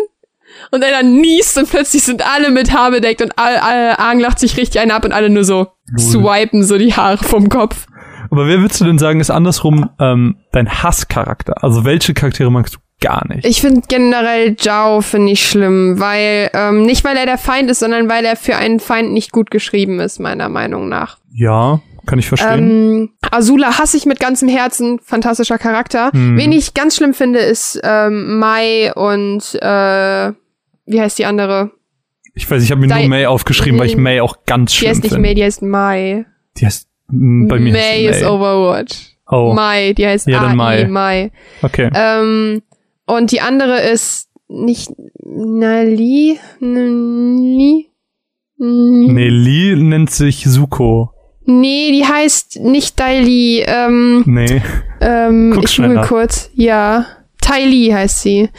und 0.70 0.82
er 0.82 0.90
dann 0.90 1.14
niest 1.20 1.58
und 1.58 1.70
plötzlich 1.70 2.02
sind 2.02 2.22
alle 2.26 2.50
mit 2.50 2.76
Haar 2.76 2.90
bedeckt 2.90 3.22
und 3.22 3.32
all, 3.36 3.56
all, 3.56 3.94
Aang 3.96 4.20
lacht 4.20 4.38
sich 4.38 4.56
richtig 4.56 4.80
einen 4.80 4.90
ab 4.90 5.04
und 5.04 5.12
alle 5.12 5.30
nur 5.30 5.44
so 5.44 5.68
swipen 5.98 6.64
so 6.64 6.78
die 6.78 6.94
Haare 6.94 7.18
vom 7.18 7.48
Kopf. 7.48 7.86
Aber 8.30 8.46
wer 8.46 8.60
würdest 8.60 8.80
du 8.80 8.84
denn 8.84 8.98
sagen, 8.98 9.20
ist 9.20 9.30
andersrum 9.30 9.88
ähm, 9.98 10.36
dein 10.52 10.68
Hasscharakter? 10.68 11.62
Also 11.64 11.84
welche 11.84 12.14
Charaktere 12.14 12.50
magst 12.50 12.74
du 12.74 12.78
gar 13.00 13.26
nicht? 13.28 13.46
Ich 13.46 13.60
finde 13.60 13.82
generell 13.88 14.56
Zhao 14.56 15.00
finde 15.00 15.32
ich 15.32 15.48
schlimm, 15.48 15.98
weil 15.98 16.50
ähm, 16.52 16.82
nicht 16.82 17.04
weil 17.04 17.16
er 17.16 17.26
der 17.26 17.38
Feind 17.38 17.70
ist, 17.70 17.78
sondern 17.78 18.08
weil 18.08 18.24
er 18.24 18.36
für 18.36 18.56
einen 18.56 18.80
Feind 18.80 19.12
nicht 19.12 19.32
gut 19.32 19.50
geschrieben 19.50 20.00
ist, 20.00 20.18
meiner 20.18 20.48
Meinung 20.48 20.88
nach. 20.88 21.18
Ja, 21.32 21.80
kann 22.06 22.18
ich 22.18 22.28
verstehen. 22.28 22.58
Ähm, 22.58 23.10
Azula 23.30 23.78
hasse 23.78 23.96
ich 23.96 24.06
mit 24.06 24.18
ganzem 24.18 24.48
Herzen, 24.48 24.98
fantastischer 25.02 25.58
Charakter. 25.58 26.10
Hm. 26.12 26.36
Wen 26.36 26.52
ich 26.52 26.74
ganz 26.74 26.96
schlimm 26.96 27.14
finde, 27.14 27.38
ist 27.38 27.78
ähm, 27.82 28.38
Mai 28.38 28.92
und 28.94 29.54
äh, 29.60 30.32
wie 30.88 31.00
heißt 31.00 31.18
die 31.18 31.26
andere? 31.26 31.70
Ich 32.34 32.50
weiß, 32.50 32.62
ich 32.62 32.70
habe 32.70 32.80
mir 32.80 32.88
Di 32.88 33.00
nur 33.00 33.08
May 33.08 33.26
aufgeschrieben, 33.26 33.78
weil 33.78 33.86
ich 33.86 33.96
May 33.96 34.20
auch 34.20 34.44
ganz 34.46 34.74
finde. 34.74 34.94
Die 34.94 34.96
heißt 34.96 35.04
nicht 35.04 35.20
May, 35.20 35.34
die 35.34 35.44
heißt 35.44 35.62
Mai. 35.62 36.26
Die 36.56 36.66
heißt, 36.66 36.88
bei 37.08 37.58
mir 37.58 37.72
May 37.72 38.06
ist 38.06 38.24
Overwatch. 38.24 39.16
Oh. 39.30 39.52
Mai, 39.54 39.92
die 39.92 40.06
heißt 40.06 40.26
ja, 40.26 40.40
dann 40.40 40.56
Mai. 40.56 40.86
Mai. 40.86 41.30
Okay. 41.62 41.90
Ähm, 41.94 42.62
und 43.06 43.32
die 43.32 43.40
andere 43.40 43.80
ist 43.80 44.28
nicht 44.48 44.90
Nali, 45.24 46.38
Nali, 46.60 47.88
Nee, 48.58 49.28
Li 49.28 49.76
nennt 49.76 50.10
sich 50.10 50.44
Suko. 50.44 51.12
Nee, 51.44 51.92
die 51.92 52.04
heißt 52.04 52.60
nicht 52.60 52.98
Dai 52.98 53.64
Ähm, 53.66 54.24
nee. 54.26 54.60
Ähm, 55.00 55.52
Guck 55.54 55.64
ich 55.64 55.76
google 55.76 56.02
kurz. 56.02 56.50
Ja. 56.54 57.06
Tai 57.40 57.64
Li 57.64 57.90
heißt 57.92 58.20
sie. 58.20 58.50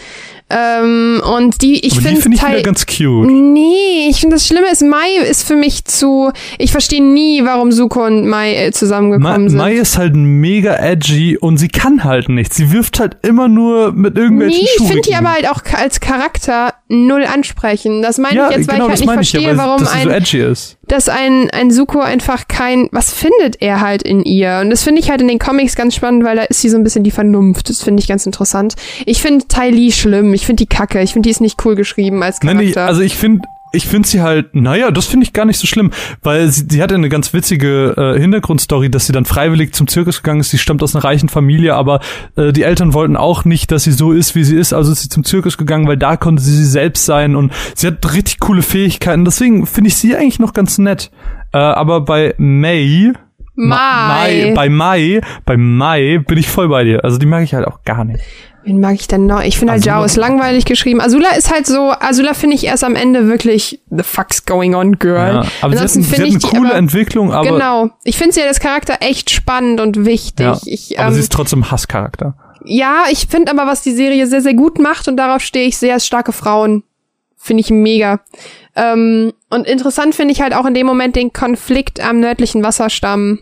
Ähm, 0.51 1.21
und 1.35 1.61
die, 1.61 1.85
ich 1.85 1.93
finde. 1.93 2.15
Die 2.15 2.21
finde 2.21 2.37
ich 2.37 2.47
wieder 2.47 2.61
ganz 2.63 2.87
cute. 2.87 3.29
Nee, 3.29 4.07
ich 4.09 4.19
finde 4.19 4.35
das 4.35 4.47
Schlimme 4.47 4.71
ist, 4.71 4.81
Mai 4.81 5.17
ist 5.29 5.47
für 5.47 5.55
mich 5.55 5.85
zu. 5.85 6.31
Ich 6.57 6.71
verstehe 6.71 7.03
nie, 7.03 7.45
warum 7.45 7.71
Suko 7.71 8.05
und 8.05 8.27
Mai 8.27 8.55
äh, 8.55 8.71
zusammengekommen 8.71 9.43
Ma 9.43 9.49
sind. 9.49 9.57
Mai 9.57 9.73
ist 9.73 9.97
halt 9.97 10.15
mega 10.15 10.75
edgy 10.75 11.37
und 11.37 11.57
sie 11.57 11.67
kann 11.67 12.03
halt 12.03 12.29
nichts. 12.29 12.55
Sie 12.55 12.71
wirft 12.71 12.99
halt 12.99 13.17
immer 13.21 13.47
nur 13.47 13.91
mit 13.91 14.17
irgendwelchen 14.17 14.59
Nee, 14.59 14.69
ich 14.75 14.87
finde 14.87 15.01
die 15.01 15.15
aber 15.15 15.33
halt 15.33 15.47
auch 15.47 15.61
als 15.73 15.99
Charakter 15.99 16.73
null 16.87 17.25
ansprechen. 17.25 18.01
Das 18.01 18.17
meine 18.17 18.35
ja, 18.35 18.49
ich 18.49 18.57
jetzt, 18.57 18.67
weil 18.67 18.79
genau, 18.79 18.85
ich 18.87 18.91
halt 18.91 19.01
nicht 19.01 19.13
verstehe, 19.13 19.51
ich, 19.51 19.57
warum 19.57 19.85
ein, 19.87 20.03
so 20.03 20.09
edgy 20.09 20.39
ist. 20.39 20.78
Dass 20.91 21.09
ein, 21.09 21.49
ein 21.51 21.71
Suko 21.71 21.99
einfach 21.99 22.47
kein, 22.47 22.89
was 22.91 23.13
findet 23.13 23.61
er 23.61 23.81
halt 23.81 24.03
in 24.03 24.23
ihr? 24.23 24.59
Und 24.61 24.69
das 24.69 24.83
finde 24.83 25.01
ich 25.01 25.09
halt 25.09 25.21
in 25.21 25.27
den 25.27 25.39
Comics 25.39 25.75
ganz 25.75 25.95
spannend, 25.95 26.23
weil 26.23 26.35
da 26.35 26.43
ist 26.43 26.61
sie 26.61 26.69
so 26.69 26.77
ein 26.77 26.83
bisschen 26.83 27.03
die 27.03 27.11
Vernunft. 27.11 27.69
Das 27.69 27.83
finde 27.83 28.01
ich 28.01 28.07
ganz 28.07 28.25
interessant. 28.25 28.75
Ich 29.05 29.21
finde 29.21 29.47
Tai 29.47 29.69
Li 29.69 29.91
schlimm. 29.91 30.33
Ich 30.33 30.45
finde 30.45 30.63
die 30.63 30.67
kacke. 30.67 31.01
Ich 31.01 31.13
finde, 31.13 31.27
die 31.27 31.31
ist 31.31 31.41
nicht 31.41 31.63
cool 31.65 31.75
geschrieben 31.75 32.23
als 32.23 32.39
Charakter. 32.39 32.61
Nein, 32.61 32.69
ich, 32.69 32.77
also 32.77 33.01
ich 33.01 33.15
finde 33.17 33.47
ich 33.71 33.87
finde 33.87 34.07
sie 34.07 34.21
halt, 34.21 34.55
naja, 34.55 34.91
das 34.91 35.05
finde 35.05 35.25
ich 35.25 35.33
gar 35.33 35.45
nicht 35.45 35.59
so 35.59 35.67
schlimm, 35.67 35.91
weil 36.23 36.47
sie, 36.49 36.65
sie 36.69 36.81
hatte 36.81 36.95
eine 36.95 37.09
ganz 37.09 37.33
witzige 37.33 37.93
äh, 37.97 38.19
Hintergrundstory, 38.19 38.89
dass 38.89 39.05
sie 39.05 39.13
dann 39.13 39.25
freiwillig 39.25 39.73
zum 39.73 39.87
Zirkus 39.87 40.23
gegangen 40.23 40.39
ist. 40.39 40.49
Sie 40.49 40.57
stammt 40.57 40.81
aus 40.81 40.95
einer 40.95 41.03
reichen 41.03 41.29
Familie, 41.29 41.75
aber 41.75 41.99
äh, 42.35 42.51
die 42.51 42.63
Eltern 42.63 42.93
wollten 42.93 43.15
auch 43.15 43.45
nicht, 43.45 43.71
dass 43.71 43.83
sie 43.83 43.91
so 43.91 44.11
ist, 44.11 44.35
wie 44.35 44.43
sie 44.43 44.57
ist. 44.57 44.73
Also 44.73 44.91
ist 44.91 45.03
sie 45.03 45.09
zum 45.09 45.23
Zirkus 45.23 45.57
gegangen, 45.57 45.87
weil 45.87 45.97
da 45.97 46.17
konnte 46.17 46.41
sie 46.41 46.55
sie 46.55 46.65
selbst 46.65 47.05
sein 47.05 47.35
und 47.35 47.53
sie 47.75 47.87
hat 47.87 48.13
richtig 48.13 48.39
coole 48.39 48.61
Fähigkeiten. 48.61 49.25
Deswegen 49.25 49.65
finde 49.65 49.89
ich 49.89 49.97
sie 49.97 50.15
eigentlich 50.15 50.39
noch 50.39 50.53
ganz 50.53 50.77
nett. 50.77 51.11
Äh, 51.53 51.57
aber 51.57 52.01
bei 52.01 52.33
May, 52.37 53.13
Ma 53.55 54.07
Mai. 54.07 54.53
bei 54.55 54.69
Mai, 54.69 55.21
bei 55.45 55.57
Mai 55.57 56.23
bin 56.25 56.37
ich 56.37 56.47
voll 56.47 56.69
bei 56.69 56.83
dir. 56.85 57.03
Also 57.03 57.17
die 57.17 57.25
mag 57.25 57.43
ich 57.43 57.53
halt 57.53 57.67
auch 57.67 57.83
gar 57.83 58.05
nicht. 58.05 58.23
Wen 58.63 58.79
mag 58.79 58.95
ich 58.95 59.07
denn 59.07 59.25
noch? 59.25 59.41
Ich 59.41 59.57
finde 59.57 59.73
halt. 59.73 59.85
Jao 59.85 60.03
ist 60.03 60.17
langweilig 60.17 60.65
geschrieben. 60.65 61.01
Azula 61.01 61.29
ist 61.37 61.51
halt 61.51 61.65
so, 61.65 61.91
Azula 61.99 62.33
finde 62.33 62.55
ich 62.55 62.65
erst 62.65 62.83
am 62.83 62.95
Ende 62.95 63.27
wirklich 63.27 63.79
the 63.89 64.03
fuck's 64.03 64.45
going 64.45 64.75
on, 64.75 64.99
girl. 64.99 65.15
Ja, 65.17 65.39
aber 65.39 65.45
sie 65.45 65.61
hat, 65.61 65.63
Ansonsten 65.63 66.03
finde 66.03 66.23
eine 66.25 66.27
ich 66.27 66.37
die 66.39 66.47
coole 66.47 66.69
aber, 66.69 66.77
Entwicklung, 66.77 67.31
aber, 67.31 67.49
Genau. 67.49 67.89
Ich 68.03 68.17
finde 68.17 68.33
sie 68.33 68.41
ja 68.41 68.47
das 68.47 68.59
Charakter 68.59 68.97
echt 68.99 69.29
spannend 69.29 69.79
und 69.79 70.05
wichtig. 70.05 70.45
ja, 70.45 70.59
ich, 70.65 70.99
aber 70.99 71.09
ähm, 71.09 71.13
sie 71.13 71.19
ist 71.21 71.31
trotzdem 71.31 71.71
Hasscharakter. 71.71 72.35
ja, 72.65 73.03
ich 73.09 73.27
finde 73.27 73.51
aber, 73.51 73.65
was 73.65 73.81
die 73.81 73.93
Serie 73.93 74.27
sehr, 74.27 74.41
sehr 74.41 74.53
gut 74.53 74.77
macht 74.79 75.07
und 75.07 75.17
darauf 75.17 75.41
stehe 75.41 75.67
ich 75.67 75.77
sehr, 75.77 75.95
ist 75.95 76.05
starke 76.07 76.33
Frauen. 76.33 76.83
Finde 77.37 77.61
ich 77.61 77.69
mega. 77.71 78.19
Ähm, 78.75 79.31
und 79.49 79.65
interessant 79.67 80.13
finde 80.13 80.33
ich 80.33 80.41
halt 80.41 80.53
auch 80.53 80.65
in 80.65 80.73
dem 80.73 80.85
Moment 80.85 81.15
den 81.15 81.31
Konflikt 81.31 82.01
am 82.01 82.19
nördlichen 82.19 82.63
Wasserstamm 82.63 83.39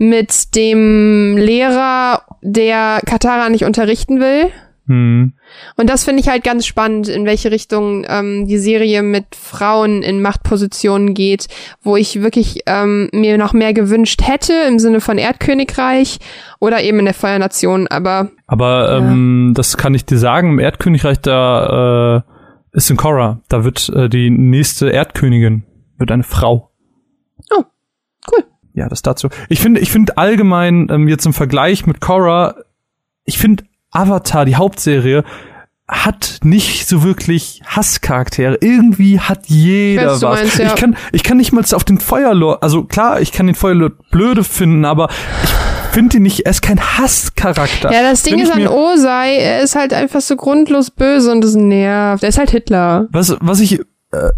mit 0.00 0.56
dem 0.56 1.36
Lehrer, 1.36 2.22
der 2.40 3.00
Katara 3.04 3.50
nicht 3.50 3.66
unterrichten 3.66 4.18
will. 4.18 4.50
Hm. 4.86 5.34
Und 5.76 5.90
das 5.90 6.04
finde 6.04 6.22
ich 6.22 6.28
halt 6.28 6.42
ganz 6.42 6.64
spannend, 6.64 7.06
in 7.06 7.26
welche 7.26 7.50
Richtung 7.50 8.06
ähm, 8.08 8.46
die 8.46 8.56
Serie 8.56 9.02
mit 9.02 9.36
Frauen 9.36 10.02
in 10.02 10.22
Machtpositionen 10.22 11.12
geht, 11.12 11.48
wo 11.82 11.96
ich 11.96 12.22
wirklich 12.22 12.62
ähm, 12.64 13.10
mir 13.12 13.36
noch 13.36 13.52
mehr 13.52 13.74
gewünscht 13.74 14.22
hätte 14.26 14.54
im 14.66 14.78
Sinne 14.78 15.02
von 15.02 15.18
Erdkönigreich 15.18 16.18
oder 16.60 16.82
eben 16.82 16.98
in 17.00 17.04
der 17.04 17.14
Feuernation. 17.14 17.86
Aber 17.86 18.30
Aber 18.46 18.96
ähm, 18.96 19.52
das 19.54 19.76
kann 19.76 19.92
ich 19.92 20.06
dir 20.06 20.18
sagen, 20.18 20.52
im 20.52 20.58
Erdkönigreich 20.60 21.20
da 21.20 22.24
äh, 22.72 22.76
ist 22.76 22.90
in 22.90 22.96
Korra, 22.96 23.42
da 23.50 23.64
wird 23.64 23.90
äh, 23.90 24.08
die 24.08 24.30
nächste 24.30 24.88
Erdkönigin 24.88 25.64
wird 25.98 26.10
eine 26.10 26.22
Frau. 26.22 26.70
Oh, 27.50 27.64
cool. 28.32 28.44
Ja, 28.74 28.88
das 28.88 29.02
dazu. 29.02 29.28
Ich 29.48 29.60
finde, 29.60 29.80
ich 29.80 29.90
finde 29.90 30.16
allgemein 30.16 30.88
ähm, 30.90 31.08
jetzt 31.08 31.26
im 31.26 31.32
Vergleich 31.32 31.86
mit 31.86 32.00
Korra, 32.00 32.56
ich 33.24 33.38
finde 33.38 33.64
Avatar, 33.90 34.44
die 34.44 34.56
Hauptserie, 34.56 35.24
hat 35.90 36.38
nicht 36.44 36.88
so 36.88 37.02
wirklich 37.02 37.62
Hasscharaktere. 37.66 38.58
Irgendwie 38.60 39.18
hat 39.18 39.46
jeder 39.46 40.12
was. 40.12 40.22
meinst, 40.22 40.58
ja. 40.58 40.66
Ich 40.66 40.76
kann, 40.76 40.96
ich 41.10 41.24
kann 41.24 41.36
nicht 41.36 41.52
mal 41.52 41.64
auf 41.72 41.84
den 41.84 41.98
Feuerlord, 41.98 42.62
also 42.62 42.84
klar, 42.84 43.20
ich 43.20 43.32
kann 43.32 43.46
den 43.46 43.56
Feuerlord 43.56 43.94
blöde 44.10 44.44
finden, 44.44 44.84
aber 44.84 45.08
ich 45.42 45.50
finde 45.92 46.18
ihn 46.18 46.22
nicht, 46.22 46.46
er 46.46 46.50
ist 46.50 46.62
kein 46.62 46.80
Hasscharakter. 46.80 47.92
Ja, 47.92 48.02
das 48.02 48.22
Ding 48.22 48.34
Wenn 48.34 48.42
ist 48.44 48.52
an 48.52 48.68
Osei, 48.68 49.36
er 49.38 49.62
ist 49.62 49.74
halt 49.74 49.92
einfach 49.92 50.20
so 50.20 50.36
grundlos 50.36 50.92
böse 50.92 51.32
und 51.32 51.42
das 51.42 51.56
nervt. 51.56 52.22
Er 52.22 52.28
ist 52.28 52.38
halt 52.38 52.50
Hitler. 52.50 53.08
Was, 53.10 53.36
was 53.40 53.58
ich, 53.58 53.80
äh, 54.12 54.30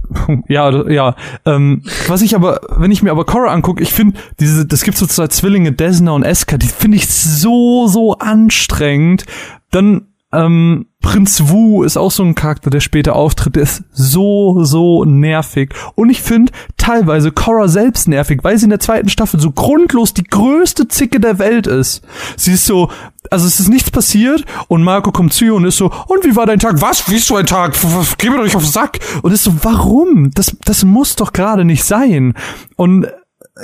ja, 0.48 0.88
ja, 0.90 1.16
ähm, 1.46 1.82
was 2.06 2.22
ich 2.22 2.34
aber, 2.34 2.60
wenn 2.76 2.90
ich 2.90 3.02
mir 3.02 3.10
aber 3.10 3.24
Korra 3.24 3.52
angucke, 3.52 3.82
ich 3.82 3.92
finde, 3.92 4.18
diese, 4.38 4.66
das 4.66 4.82
gibt 4.82 4.98
so 4.98 5.06
zwei 5.06 5.28
Zwillinge, 5.28 5.72
Desna 5.72 6.12
und 6.12 6.24
Eska, 6.24 6.58
die 6.58 6.66
finde 6.66 6.98
ich 6.98 7.08
so, 7.08 7.88
so 7.88 8.18
anstrengend. 8.18 9.24
Dann, 9.70 10.08
ähm, 10.32 10.86
Prinz 11.02 11.48
Wu 11.48 11.82
ist 11.82 11.96
auch 11.96 12.10
so 12.10 12.22
ein 12.22 12.34
Charakter, 12.34 12.70
der 12.70 12.80
später 12.80 13.16
auftritt, 13.16 13.56
der 13.56 13.64
ist 13.64 13.84
so, 13.92 14.64
so 14.64 15.04
nervig. 15.04 15.74
Und 15.94 16.10
ich 16.10 16.22
finde 16.22 16.52
teilweise 16.76 17.32
Korra 17.32 17.68
selbst 17.68 18.08
nervig, 18.08 18.40
weil 18.42 18.56
sie 18.56 18.64
in 18.64 18.70
der 18.70 18.80
zweiten 18.80 19.08
Staffel 19.08 19.38
so 19.40 19.50
grundlos 19.50 20.14
die 20.14 20.24
größte 20.24 20.88
Zicke 20.88 21.20
der 21.20 21.38
Welt 21.38 21.66
ist. 21.66 22.02
Sie 22.36 22.52
ist 22.52 22.64
so, 22.64 22.88
also 23.30 23.46
es 23.46 23.60
ist 23.60 23.68
nichts 23.68 23.90
passiert 23.90 24.44
und 24.68 24.82
Marco 24.82 25.12
kommt 25.12 25.34
zu 25.34 25.44
ihr 25.44 25.54
und 25.54 25.64
ist 25.64 25.76
so, 25.76 25.92
und 26.06 26.24
wie 26.24 26.36
war 26.36 26.46
dein 26.46 26.60
Tag? 26.60 26.80
Was? 26.80 27.10
Wie 27.10 27.16
ist 27.16 27.26
so 27.26 27.36
ein 27.36 27.46
Tag? 27.46 27.74
Geh 28.18 28.30
mir 28.30 28.36
doch 28.36 28.44
nicht 28.44 28.56
auf 28.56 28.62
den 28.62 28.72
Sack. 28.72 29.00
Und 29.22 29.32
ist 29.32 29.44
so, 29.44 29.52
warum? 29.62 30.30
Das, 30.32 30.56
das 30.64 30.84
muss 30.84 31.16
doch 31.16 31.32
gerade 31.32 31.64
nicht 31.64 31.84
sein. 31.84 32.34
Und 32.76 33.06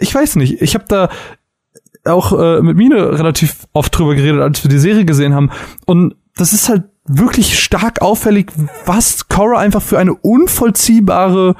ich 0.00 0.14
weiß 0.14 0.36
nicht, 0.36 0.60
ich 0.60 0.74
habe 0.74 0.84
da 0.88 1.08
auch 2.04 2.32
äh, 2.38 2.60
mit 2.62 2.76
Mine 2.76 3.18
relativ 3.18 3.66
oft 3.72 3.96
drüber 3.96 4.14
geredet, 4.14 4.40
als 4.40 4.62
wir 4.64 4.70
die 4.70 4.78
Serie 4.78 5.04
gesehen 5.04 5.34
haben. 5.34 5.50
Und 5.86 6.14
das 6.38 6.52
ist 6.52 6.68
halt 6.68 6.84
wirklich 7.06 7.58
stark 7.58 8.00
auffällig, 8.02 8.50
was 8.86 9.28
Korra 9.28 9.58
einfach 9.58 9.82
für 9.82 9.98
eine 9.98 10.14
unvollziehbare 10.14 11.54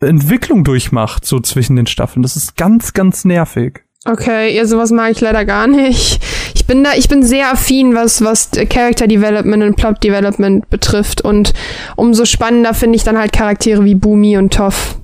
Entwicklung 0.00 0.64
durchmacht, 0.64 1.24
so 1.24 1.40
zwischen 1.40 1.76
den 1.76 1.86
Staffeln. 1.86 2.22
Das 2.22 2.36
ist 2.36 2.56
ganz, 2.56 2.92
ganz 2.92 3.24
nervig. 3.24 3.84
Okay, 4.04 4.54
ja, 4.56 4.64
sowas 4.64 4.90
mag 4.92 5.10
ich 5.10 5.20
leider 5.20 5.44
gar 5.44 5.66
nicht. 5.66 6.20
Ich 6.54 6.66
bin 6.66 6.84
da, 6.84 6.90
ich 6.96 7.08
bin 7.08 7.22
sehr 7.22 7.50
affin, 7.52 7.94
was, 7.94 8.22
was 8.22 8.50
Character 8.70 9.06
Development 9.06 9.62
und 9.64 9.76
Plot 9.76 10.02
Development 10.02 10.68
betrifft. 10.70 11.20
Und 11.20 11.52
umso 11.96 12.24
spannender 12.24 12.74
finde 12.74 12.96
ich 12.96 13.02
dann 13.04 13.18
halt 13.18 13.32
Charaktere 13.32 13.84
wie 13.84 13.94
Boomy 13.96 14.38
und 14.38 14.52
Toff. 14.54 14.98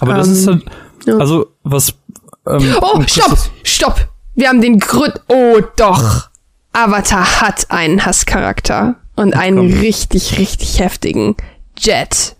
Aber 0.00 0.14
das 0.14 0.28
Ähm, 0.28 0.32
ist 0.32 0.46
halt, 0.46 0.64
ja. 1.06 1.16
also 1.18 1.46
was. 1.62 1.94
Ähm, 2.48 2.74
Oh, 2.80 3.02
stopp! 3.06 3.38
Stopp! 3.64 4.08
Wir 4.34 4.48
haben 4.48 4.62
den 4.62 4.78
Grund. 4.78 5.20
Oh, 5.28 5.60
doch! 5.76 6.29
Avatar 6.72 7.40
hat 7.40 7.70
einen 7.70 8.04
Hasscharakter. 8.04 8.96
Und 9.16 9.34
einen 9.34 9.70
Komm. 9.70 9.80
richtig, 9.80 10.38
richtig 10.38 10.80
heftigen 10.80 11.36
Jet. 11.78 12.36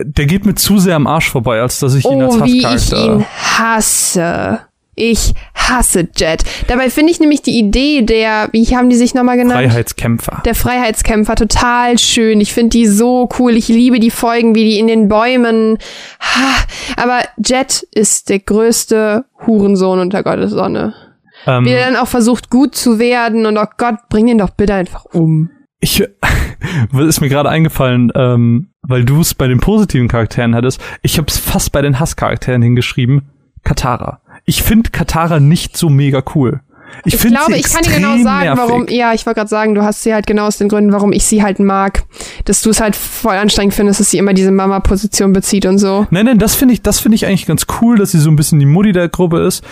Der 0.00 0.26
geht 0.26 0.44
mir 0.44 0.54
zu 0.56 0.78
sehr 0.78 0.96
am 0.96 1.06
Arsch 1.06 1.30
vorbei, 1.30 1.60
als 1.60 1.78
dass 1.78 1.94
ich 1.94 2.04
ihn 2.04 2.22
als 2.22 2.34
Oh, 2.36 2.44
wie 2.44 2.58
ich 2.58 2.66
Hasscharakter. 2.66 3.14
ihn 3.16 3.24
hasse. 3.58 4.60
Ich 4.98 5.34
hasse 5.54 6.08
Jet. 6.16 6.42
Dabei 6.68 6.88
finde 6.90 7.12
ich 7.12 7.20
nämlich 7.20 7.42
die 7.42 7.58
Idee 7.58 8.02
der, 8.02 8.48
wie 8.52 8.64
haben 8.74 8.88
die 8.88 8.96
sich 8.96 9.14
nochmal 9.14 9.36
genannt? 9.36 9.60
Freiheitskämpfer. 9.60 10.42
Der 10.44 10.54
Freiheitskämpfer 10.54 11.36
total 11.36 11.98
schön. 11.98 12.40
Ich 12.40 12.52
finde 12.54 12.70
die 12.70 12.86
so 12.86 13.28
cool. 13.38 13.52
Ich 13.56 13.68
liebe 13.68 14.00
die 14.00 14.10
Folgen, 14.10 14.54
wie 14.54 14.64
die 14.64 14.78
in 14.78 14.86
den 14.88 15.06
Bäumen. 15.08 15.76
Ha, 16.20 16.54
Aber 16.96 17.20
Jet 17.44 17.86
ist 17.92 18.28
der 18.30 18.38
größte 18.40 19.24
Hurensohn 19.46 20.00
unter 20.00 20.22
Gottes 20.22 20.50
Sonne. 20.52 20.94
Ähm, 21.46 21.64
Wie 21.64 21.70
er 21.70 21.86
dann 21.86 21.96
auch 21.96 22.08
versucht, 22.08 22.50
gut 22.50 22.74
zu 22.74 22.98
werden 22.98 23.46
und 23.46 23.56
oh 23.56 23.66
Gott, 23.76 23.96
bring 24.08 24.28
ihn 24.28 24.38
doch 24.38 24.50
bitte 24.50 24.74
einfach 24.74 25.04
um. 25.06 25.50
ich 25.80 26.02
ist 26.92 27.20
mir 27.20 27.28
gerade 27.28 27.48
eingefallen, 27.48 28.10
ähm, 28.14 28.70
weil 28.82 29.04
du 29.04 29.20
es 29.20 29.34
bei 29.34 29.46
den 29.48 29.60
positiven 29.60 30.08
Charakteren 30.08 30.54
hattest. 30.54 30.80
Ich 31.02 31.18
habe 31.18 31.28
es 31.28 31.38
fast 31.38 31.72
bei 31.72 31.82
den 31.82 32.00
Hasscharakteren 32.00 32.62
hingeschrieben. 32.62 33.30
Katara. 33.64 34.20
Ich 34.44 34.62
finde 34.62 34.90
Katara 34.90 35.40
nicht 35.40 35.76
so 35.76 35.88
mega 35.88 36.22
cool. 36.34 36.60
Ich, 37.04 37.14
Ich 37.14 37.20
glaube, 37.20 37.56
ich 37.56 37.64
kann 37.64 37.82
dir 37.82 37.90
genau 37.90 38.16
sagen, 38.22 38.44
nervig. 38.44 38.62
warum. 38.62 38.86
Ja, 38.88 39.12
ich 39.12 39.26
wollte 39.26 39.38
gerade 39.38 39.50
sagen, 39.50 39.74
du 39.74 39.82
hast 39.82 40.02
sie 40.02 40.14
halt 40.14 40.26
genau 40.26 40.46
aus 40.46 40.58
den 40.58 40.68
Gründen, 40.68 40.92
warum 40.92 41.12
ich 41.12 41.24
sie 41.24 41.42
halt 41.42 41.58
mag. 41.58 42.04
Dass 42.44 42.62
du 42.62 42.70
es 42.70 42.80
halt 42.80 42.94
voll 42.96 43.34
anstrengend 43.36 43.74
findest, 43.74 44.00
dass 44.00 44.10
sie 44.10 44.18
immer 44.18 44.34
diese 44.34 44.52
Mama-Position 44.52 45.32
bezieht 45.32 45.66
und 45.66 45.78
so. 45.78 46.06
Nein, 46.10 46.26
nein, 46.26 46.38
das 46.38 46.54
finde 46.54 46.74
ich, 46.74 46.82
das 46.82 47.00
finde 47.00 47.16
ich 47.16 47.26
eigentlich 47.26 47.46
ganz 47.46 47.66
cool, 47.80 47.98
dass 47.98 48.12
sie 48.12 48.18
so 48.18 48.30
ein 48.30 48.36
bisschen 48.36 48.60
die 48.60 48.66
Mutti 48.66 48.92
der 48.92 49.08
Gruppe 49.08 49.40
ist. 49.40 49.64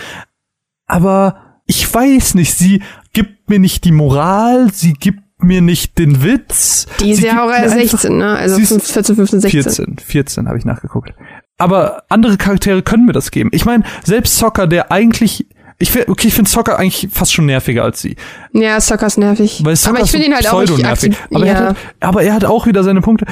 Aber 0.87 1.54
ich 1.67 1.93
weiß 1.93 2.35
nicht, 2.35 2.57
sie 2.57 2.83
gibt 3.13 3.49
mir 3.49 3.59
nicht 3.59 3.85
die 3.85 3.93
Moral, 3.93 4.73
sie 4.73 4.93
gibt 4.93 5.21
mir 5.39 5.61
nicht 5.61 5.99
den 5.99 6.23
Witz. 6.23 6.87
Die 7.01 7.11
ist 7.11 7.23
ja 7.23 7.45
auch 7.45 7.51
erst 7.51 7.75
einfach- 7.75 7.99
16, 7.99 8.19
ne? 8.19 8.37
Also 8.37 8.57
sie 8.57 8.63
ist 8.63 8.69
15, 8.69 8.93
14, 8.95 9.17
15, 9.17 9.41
16. 9.41 9.63
14, 9.63 9.99
14 9.99 10.49
habe 10.49 10.59
ich 10.59 10.65
nachgeguckt. 10.65 11.13
Aber 11.59 12.03
andere 12.09 12.37
Charaktere 12.37 12.83
können 12.83 13.07
mir 13.07 13.13
das 13.13 13.31
geben. 13.31 13.51
Ich 13.53 13.65
meine, 13.65 13.85
selbst 14.05 14.37
Soccer, 14.37 14.67
der 14.67 14.91
eigentlich 14.91 15.47
ich 15.79 15.91
find, 15.91 16.09
okay, 16.09 16.29
ich 16.29 16.35
finde 16.35 16.49
Soccer 16.51 16.79
eigentlich 16.79 17.09
fast 17.13 17.33
schon 17.33 17.47
nerviger 17.47 17.83
als 17.83 18.01
sie. 18.01 18.17
Ja, 18.53 18.81
Soccer 18.81 19.07
ist 19.07 19.19
nervig. 19.19 19.61
Weil 19.65 19.75
Soccer 19.75 19.97
aber 19.97 20.05
ich 20.05 20.11
so 20.11 20.19
finde 20.19 20.29
ihn 20.29 20.35
halt 20.35 20.49
auch 20.49 20.85
aktiv. 20.85 21.19
Aber, 21.33 21.47
ja. 21.47 21.53
er 21.53 21.69
hat, 21.69 21.77
aber 22.01 22.23
er 22.23 22.35
hat 22.35 22.45
auch 22.45 22.67
wieder 22.67 22.85
seine 22.85 23.01
Punkte. 23.01 23.27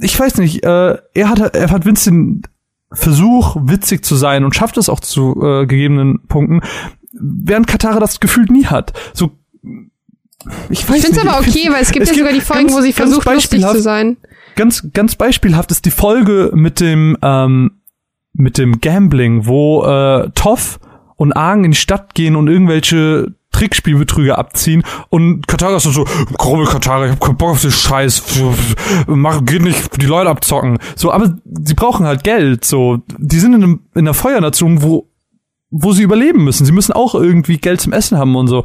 Ich 0.00 0.18
weiß 0.18 0.38
nicht, 0.38 0.64
äh, 0.64 0.98
er 1.14 1.28
hat, 1.28 1.54
er 1.54 1.70
hat 1.70 1.84
Vince 1.86 2.10
den 2.10 2.42
Versuch, 2.92 3.56
witzig 3.60 4.04
zu 4.04 4.16
sein 4.16 4.44
und 4.44 4.54
schafft 4.54 4.76
es 4.78 4.88
auch 4.88 5.00
zu 5.00 5.40
äh, 5.42 5.66
gegebenen 5.66 6.26
Punkten, 6.26 6.60
während 7.18 7.66
Katara 7.66 8.00
das 8.00 8.20
gefühlt 8.20 8.50
nie 8.50 8.66
hat. 8.66 8.92
So, 9.12 9.32
ich 10.68 10.88
weiß 10.88 10.96
ich 10.98 11.02
finde 11.02 11.06
es 11.08 11.10
nicht, 11.10 11.20
aber 11.26 11.38
okay, 11.40 11.68
weil 11.70 11.82
es 11.82 11.90
gibt 11.92 12.06
ja 12.06 12.14
sogar 12.14 12.32
die 12.32 12.40
Folgen, 12.40 12.66
ganz- 12.66 12.76
wo 12.76 12.80
sie 12.82 12.92
versucht, 12.92 13.26
lustig 13.26 13.62
zu 13.66 13.80
sein. 13.80 14.16
ganz, 14.56 14.86
ganz 14.92 15.14
beispielhaft 15.14 15.70
ist 15.70 15.84
die 15.86 15.90
Folge 15.90 16.50
mit 16.54 16.80
dem, 16.80 17.16
ähm, 17.22 17.80
mit 18.34 18.58
dem 18.58 18.80
Gambling, 18.80 19.46
wo 19.46 19.84
äh, 19.84 20.30
Toff 20.34 20.80
und 21.16 21.32
Aang 21.36 21.64
in 21.64 21.70
die 21.70 21.76
Stadt 21.76 22.14
gehen 22.14 22.36
und 22.36 22.48
irgendwelche 22.48 23.32
Trickspielbetrüger 23.52 24.36
abziehen 24.36 24.82
und 25.10 25.46
Katara 25.46 25.76
ist 25.76 25.84
so, 25.84 26.04
grobe 26.36 26.64
Katara, 26.64 27.06
ich 27.06 27.12
hab 27.12 27.20
keinen 27.20 27.36
Bock 27.36 27.50
auf 27.50 27.62
den 27.62 27.70
Scheiß, 27.70 28.22
mach, 29.06 29.44
geht 29.44 29.62
nicht 29.62 30.02
die 30.02 30.06
Leute 30.06 30.28
abzocken. 30.28 30.78
So, 30.96 31.12
aber 31.12 31.36
sie 31.64 31.74
brauchen 31.74 32.04
halt 32.04 32.24
Geld, 32.24 32.64
so. 32.64 32.98
Die 33.16 33.38
sind 33.38 33.54
in, 33.54 33.62
einem, 33.62 33.80
in 33.94 34.00
einer 34.00 34.14
Feuernation, 34.14 34.82
wo, 34.82 35.08
wo 35.76 35.92
sie 35.92 36.04
überleben 36.04 36.44
müssen. 36.44 36.64
Sie 36.64 36.72
müssen 36.72 36.92
auch 36.92 37.16
irgendwie 37.16 37.58
Geld 37.58 37.80
zum 37.80 37.92
Essen 37.92 38.16
haben 38.16 38.36
und 38.36 38.46
so. 38.46 38.62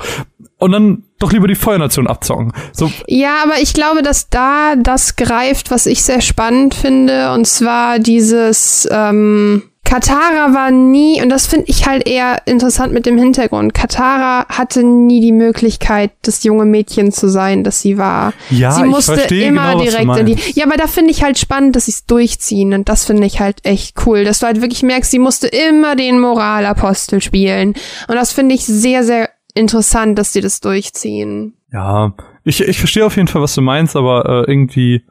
Und 0.60 0.72
dann 0.72 1.04
doch 1.18 1.32
lieber 1.32 1.48
die 1.48 1.56
Feuernation 1.56 2.06
abzocken. 2.06 2.54
So. 2.72 2.92
Ja, 3.08 3.38
aber 3.44 3.60
ich 3.60 3.74
glaube, 3.74 4.04
dass 4.04 4.30
da 4.30 4.76
das 4.76 5.16
greift, 5.16 5.72
was 5.72 5.88
ich 5.88 6.04
sehr 6.04 6.22
spannend 6.22 6.76
finde, 6.76 7.34
und 7.34 7.48
zwar 7.48 7.98
dieses 7.98 8.88
ähm, 8.92 9.64
Katara 9.90 10.54
war 10.54 10.70
nie, 10.70 11.20
und 11.20 11.30
das 11.30 11.48
finde 11.48 11.66
ich 11.68 11.88
halt 11.88 12.08
eher 12.08 12.44
interessant 12.46 12.94
mit 12.94 13.08
dem 13.08 13.18
Hintergrund, 13.18 13.74
Katara 13.74 14.46
hatte 14.48 14.84
nie 14.84 15.20
die 15.20 15.32
Möglichkeit, 15.32 16.12
das 16.22 16.44
junge 16.44 16.66
Mädchen 16.66 17.12
zu 17.12 17.28
sein, 17.28 17.64
das 17.64 17.82
sie 17.82 17.98
war. 17.98 18.34
Ja, 18.52 18.70
sie 18.72 18.84
musste 18.84 19.14
immer 19.14 19.72
genau, 19.72 19.84
direkt 19.84 20.18
in 20.18 20.26
die. 20.28 20.38
Ja, 20.54 20.68
aber 20.68 20.78
da 20.78 20.86
finde 20.86 21.10
ich 21.10 21.24
halt 21.24 21.40
spannend, 21.40 21.76
dass 21.76 21.86
sie 21.86 21.94
es 21.94 22.06
durchziehen. 22.06 22.76
Und 22.76 22.88
das 22.88 23.06
finde 23.06 23.26
ich 23.26 23.40
halt 23.40 23.66
echt 23.66 23.96
cool, 24.06 24.26
dass 24.26 24.42
du 24.42 24.46
halt 24.46 24.62
wirklich 24.62 24.84
merkst, 24.84 25.10
sie 25.10 25.18
musste 25.18 25.48
immer 25.48 25.96
den 25.96 26.20
Moralapostel 26.20 27.20
spielen. 27.20 27.70
Und 28.08 28.16
das 28.16 28.32
finde 28.32 28.54
ich 28.54 28.66
sehr, 28.66 29.04
sehr 29.04 29.32
interessant, 29.56 30.20
dass 30.20 30.34
sie 30.34 30.42
das 30.42 30.60
durchziehen. 30.60 31.56
Ja, 31.74 32.14
ich, 32.44 32.62
ich 32.62 32.78
verstehe 32.78 33.08
auf 33.08 33.16
jeden 33.16 33.28
Fall, 33.28 33.42
was 33.42 33.56
du 33.56 33.62
meinst, 33.62 33.96
aber 33.96 34.46
äh, 34.48 34.52
irgendwie 34.52 35.04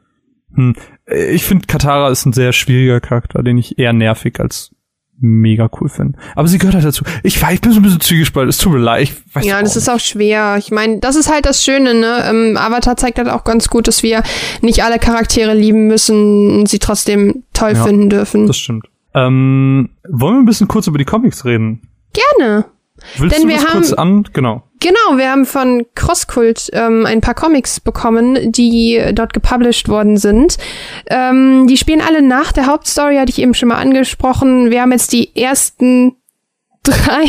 hm. 0.55 0.73
Ich 1.11 1.43
finde, 1.43 1.65
Katara 1.67 2.09
ist 2.09 2.25
ein 2.25 2.33
sehr 2.33 2.53
schwieriger 2.53 2.99
Charakter, 2.99 3.41
den 3.43 3.57
ich 3.57 3.79
eher 3.79 3.93
nervig 3.93 4.39
als 4.39 4.71
mega 5.21 5.69
cool 5.79 5.89
finde. 5.89 6.17
Aber 6.35 6.47
sie 6.47 6.57
gehört 6.57 6.75
halt 6.75 6.85
dazu. 6.85 7.03
Ich 7.23 7.41
weiß, 7.41 7.55
ich 7.55 7.61
bin 7.61 7.71
so 7.71 7.79
ein 7.79 7.83
bisschen 7.83 7.99
zwiegespalten. 7.99 8.49
Es 8.49 8.57
tut 8.57 8.73
mir 8.73 8.79
leid. 8.79 9.03
Ich 9.03 9.35
weiß 9.35 9.45
ja, 9.45 9.61
das 9.61 9.75
ist 9.75 9.89
auch 9.89 9.99
schwer. 9.99 10.55
Ich 10.57 10.71
meine, 10.71 10.99
das 10.99 11.15
ist 11.15 11.31
halt 11.31 11.45
das 11.45 11.63
Schöne, 11.63 11.93
ne? 11.93 12.23
Ähm, 12.29 12.57
Avatar 12.57 12.95
zeigt 12.95 13.17
halt 13.17 13.29
auch 13.29 13.43
ganz 13.43 13.67
gut, 13.69 13.87
dass 13.87 14.03
wir 14.03 14.23
nicht 14.61 14.83
alle 14.83 14.99
Charaktere 14.99 15.53
lieben 15.53 15.87
müssen 15.87 16.59
und 16.59 16.69
sie 16.69 16.79
trotzdem 16.79 17.43
toll 17.53 17.73
ja, 17.73 17.83
finden 17.83 18.09
dürfen. 18.09 18.47
Das 18.47 18.57
stimmt. 18.57 18.87
Ähm, 19.13 19.89
wollen 20.07 20.35
wir 20.35 20.39
ein 20.39 20.45
bisschen 20.45 20.67
kurz 20.67 20.87
über 20.87 20.97
die 20.97 21.05
Comics 21.05 21.43
reden? 21.43 21.81
Gerne. 22.13 22.65
Willst 23.17 23.37
Denn 23.37 23.47
du 23.47 23.53
das 23.53 23.63
wir 23.63 23.69
kurz 23.71 23.93
an? 23.93 24.23
Genau. 24.33 24.63
Genau, 24.79 25.17
wir 25.17 25.29
haben 25.29 25.45
von 25.45 25.85
Crosskult 25.93 26.69
ähm, 26.71 27.05
ein 27.05 27.19
paar 27.19 27.33
Comics 27.33 27.79
bekommen, 27.79 28.51
die 28.51 29.01
dort 29.13 29.33
gepublished 29.33 29.89
worden 29.89 30.17
sind. 30.17 30.57
Ähm, 31.07 31.67
die 31.67 31.75
spielen 31.75 32.01
alle 32.01 32.21
nach 32.21 32.53
der 32.53 32.65
Hauptstory, 32.67 33.17
hatte 33.17 33.31
ich 33.31 33.41
eben 33.41 33.53
schon 33.53 33.69
mal 33.69 33.77
angesprochen. 33.77 34.71
Wir 34.71 34.81
haben 34.81 34.93
jetzt 34.93 35.11
die 35.11 35.35
ersten 35.35 36.15
drei. 36.83 37.25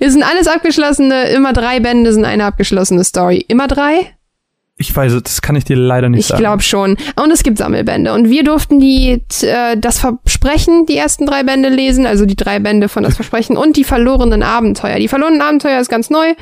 Es 0.00 0.12
sind 0.12 0.22
alles 0.22 0.46
abgeschlossene, 0.46 1.30
immer 1.30 1.52
drei 1.52 1.80
Bände 1.80 2.12
sind 2.12 2.24
eine 2.24 2.44
abgeschlossene 2.44 3.04
Story. 3.04 3.44
Immer 3.48 3.66
drei? 3.66 4.14
Ich 4.80 4.96
weiß, 4.96 5.22
das 5.22 5.42
kann 5.42 5.56
ich 5.56 5.64
dir 5.64 5.76
leider 5.76 6.08
nicht 6.08 6.20
ich 6.20 6.26
sagen. 6.26 6.38
Ich 6.38 6.42
glaube 6.42 6.62
schon. 6.62 6.96
Und 7.22 7.30
es 7.30 7.42
gibt 7.42 7.58
Sammelbände. 7.58 8.14
Und 8.14 8.30
wir 8.30 8.44
durften 8.44 8.80
die 8.80 9.22
äh, 9.42 9.76
das 9.76 9.98
Versprechen, 9.98 10.86
die 10.86 10.96
ersten 10.96 11.26
drei 11.26 11.42
Bände 11.42 11.68
lesen, 11.68 12.06
also 12.06 12.24
die 12.24 12.34
drei 12.34 12.60
Bände 12.60 12.88
von 12.88 13.02
das 13.02 13.14
Versprechen 13.14 13.58
und 13.58 13.76
die 13.76 13.84
verlorenen 13.84 14.42
Abenteuer. 14.42 14.98
Die 14.98 15.08
verlorenen 15.08 15.42
Abenteuer 15.42 15.78
ist 15.80 15.90
ganz 15.90 16.08
neu 16.08 16.32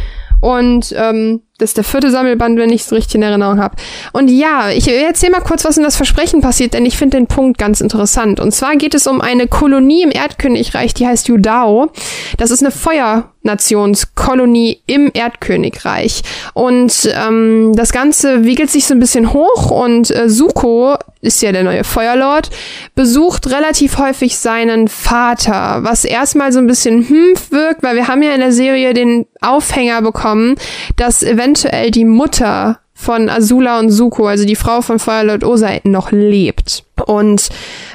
und 0.41 0.95
ähm, 0.97 1.41
das 1.59 1.71
ist 1.71 1.77
der 1.77 1.85
vierte 1.85 2.13
Sammelband, 2.13 2.59
wenn 2.59 2.71
ich 2.71 2.83
es 2.83 2.93
richtig 2.93 3.17
in 3.17 3.23
Erinnerung 3.23 3.61
habe. 3.61 3.75
Und 4.13 4.29
ja, 4.29 4.71
ich 4.71 4.87
erzähle 4.89 5.33
mal 5.33 5.41
kurz, 5.41 5.65
was 5.65 5.77
in 5.77 5.83
das 5.83 5.97
Versprechen 5.97 6.41
passiert, 6.41 6.73
denn 6.73 6.87
ich 6.87 6.97
finde 6.97 7.17
den 7.17 7.27
Punkt 7.27 7.59
ganz 7.59 7.81
interessant. 7.81 8.39
Und 8.39 8.53
zwar 8.53 8.77
geht 8.77 8.95
es 8.95 9.09
um 9.09 9.21
eine 9.21 9.49
Kolonie 9.49 10.03
im 10.03 10.13
Erdkönigreich, 10.13 10.95
die 10.95 11.05
heißt 11.07 11.27
Yudao. 11.27 11.91
Das 12.37 12.53
ist 12.53 12.63
eine 12.63 12.71
Feuernationskolonie 12.71 14.83
im 14.87 15.11
Erdkönigreich. 15.13 16.23
Und 16.55 17.13
ähm, 17.13 17.73
das 17.75 17.91
Ganze 17.91 18.45
wiegelt 18.45 18.71
sich 18.71 18.87
so 18.87 18.95
ein 18.95 19.01
bisschen 19.01 19.33
hoch 19.33 19.73
und 19.73 20.13
äh, 20.13 20.29
Suko 20.29 20.97
ist 21.21 21.43
ja 21.43 21.53
der 21.53 21.65
neue 21.65 21.85
Feuerlord, 21.85 22.51
besucht 22.95 23.51
relativ 23.51 23.99
häufig 23.99 24.39
seinen 24.39 24.89
Vater, 24.89 25.81
was 25.83 26.05
erstmal 26.05 26.53
so 26.53 26.59
ein 26.59 26.67
bisschen 26.67 27.09
hm 27.09 27.35
wirkt, 27.51 27.83
weil 27.83 27.97
wir 27.97 28.09
haben 28.09 28.23
ja 28.23 28.35
in 28.35 28.41
der 28.41 28.53
Serie 28.53 28.95
den 28.95 29.27
Aufhänger 29.41 30.03
bekommen, 30.03 30.57
dass 30.97 31.23
eventuell 31.23 31.91
die 31.91 32.05
Mutter 32.05 32.81
von 32.95 33.29
Azula 33.29 33.79
und 33.79 33.91
Suko, 33.91 34.27
also 34.27 34.45
die 34.45 34.57
Frau 34.57 34.81
von 34.81 34.99
Feuerlord 34.99 35.45
Osei, 35.45 35.81
noch 35.85 36.11
lebt. 36.11 36.85
Und 37.07 37.49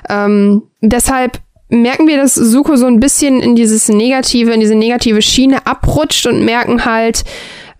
ähm, 0.09 0.63
deshalb 0.79 1.39
merken 1.69 2.07
wir, 2.07 2.17
dass 2.17 2.35
Suko 2.35 2.77
so 2.77 2.85
ein 2.85 2.99
bisschen 2.99 3.41
in 3.41 3.55
dieses 3.55 3.89
negative, 3.89 4.51
in 4.51 4.61
diese 4.61 4.75
negative 4.75 5.21
Schiene 5.21 5.65
abrutscht 5.65 6.25
und 6.25 6.45
merken 6.45 6.85
halt, 6.85 7.23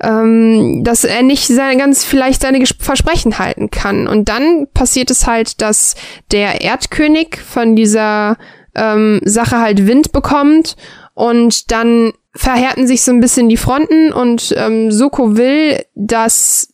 ähm, 0.04 0.84
dass 0.84 1.06
er 1.06 1.24
nicht 1.24 1.48
seine, 1.48 1.78
ganz 1.78 2.04
vielleicht 2.04 2.42
seine 2.42 2.64
Versprechen 2.66 3.40
halten 3.40 3.72
kann. 3.72 4.08
Und 4.08 4.30
dann 4.30 4.68
passiert 4.74 5.10
es 5.10 5.26
halt, 5.26 5.62
dass 5.62 5.96
der 6.32 6.62
Erdkönig 6.62 7.38
von 7.38 7.76
dieser 7.76 8.38
ähm, 8.76 9.22
Sache 9.24 9.60
halt 9.60 9.88
Wind 9.88 10.12
bekommt 10.12 10.76
und 11.14 11.72
dann 11.72 12.12
verhärten 12.36 12.88
sich 12.88 13.04
so 13.04 13.12
ein 13.12 13.22
bisschen 13.22 13.48
die 13.48 13.58
Fronten 13.58 14.12
und 14.12 14.54
ähm, 14.58 14.92
Soko 14.92 15.38
will, 15.38 15.84
dass 15.96 16.74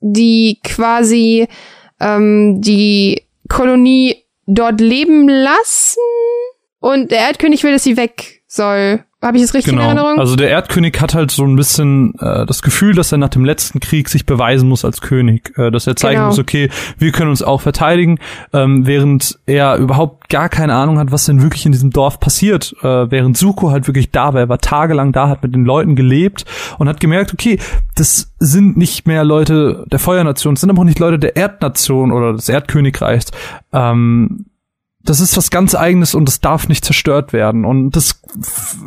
die 0.00 0.58
quasi 0.64 1.46
ähm, 2.00 2.60
die 2.60 3.22
Kolonie 3.48 4.24
dort 4.46 4.80
leben 4.80 5.28
lassen 5.28 6.00
und 6.80 7.10
der 7.10 7.20
Erdkönig 7.20 7.62
will, 7.62 7.72
dass 7.72 7.84
sie 7.84 7.96
weg 7.96 8.42
soll. 8.46 9.04
Habe 9.24 9.38
ich 9.38 9.42
das 9.42 9.54
richtig 9.54 9.72
genau. 9.72 9.84
in 9.84 9.96
Erinnerung? 9.96 10.20
Also 10.20 10.36
der 10.36 10.50
Erdkönig 10.50 11.00
hat 11.00 11.14
halt 11.14 11.30
so 11.30 11.44
ein 11.44 11.56
bisschen 11.56 12.12
äh, 12.18 12.44
das 12.44 12.60
Gefühl, 12.60 12.94
dass 12.94 13.10
er 13.10 13.16
nach 13.16 13.30
dem 13.30 13.42
letzten 13.42 13.80
Krieg 13.80 14.10
sich 14.10 14.26
beweisen 14.26 14.68
muss 14.68 14.84
als 14.84 15.00
König, 15.00 15.56
äh, 15.56 15.70
dass 15.70 15.86
er 15.86 15.96
zeigen 15.96 16.16
genau. 16.16 16.26
muss, 16.26 16.38
okay, 16.38 16.68
wir 16.98 17.10
können 17.10 17.30
uns 17.30 17.42
auch 17.42 17.62
verteidigen, 17.62 18.18
ähm, 18.52 18.86
während 18.86 19.38
er 19.46 19.76
überhaupt 19.76 20.28
gar 20.28 20.50
keine 20.50 20.74
Ahnung 20.74 20.98
hat, 20.98 21.10
was 21.10 21.24
denn 21.24 21.40
wirklich 21.40 21.64
in 21.64 21.72
diesem 21.72 21.90
Dorf 21.90 22.20
passiert. 22.20 22.74
Äh, 22.82 23.10
während 23.10 23.38
Suko 23.38 23.70
halt 23.70 23.86
wirklich 23.86 24.10
da 24.10 24.34
war, 24.34 24.40
er 24.40 24.48
war 24.50 24.58
tagelang 24.58 25.12
da, 25.12 25.30
hat 25.30 25.42
mit 25.42 25.54
den 25.54 25.64
Leuten 25.64 25.96
gelebt 25.96 26.44
und 26.78 26.86
hat 26.86 27.00
gemerkt, 27.00 27.32
okay, 27.32 27.58
das 27.94 28.34
sind 28.40 28.76
nicht 28.76 29.06
mehr 29.06 29.24
Leute 29.24 29.86
der 29.90 30.00
Feuernation, 30.00 30.54
das 30.54 30.60
sind 30.60 30.68
aber 30.68 30.80
auch 30.80 30.84
nicht 30.84 30.98
Leute 30.98 31.18
der 31.18 31.34
Erdnation 31.34 32.12
oder 32.12 32.34
des 32.34 32.50
Erdkönigreichs. 32.50 33.30
Ähm, 33.72 34.44
das 35.04 35.20
ist 35.20 35.36
was 35.36 35.50
ganz 35.50 35.74
eigenes 35.74 36.14
und 36.14 36.26
das 36.26 36.40
darf 36.40 36.68
nicht 36.68 36.84
zerstört 36.84 37.32
werden. 37.32 37.64
Und 37.64 37.90
das 37.90 38.20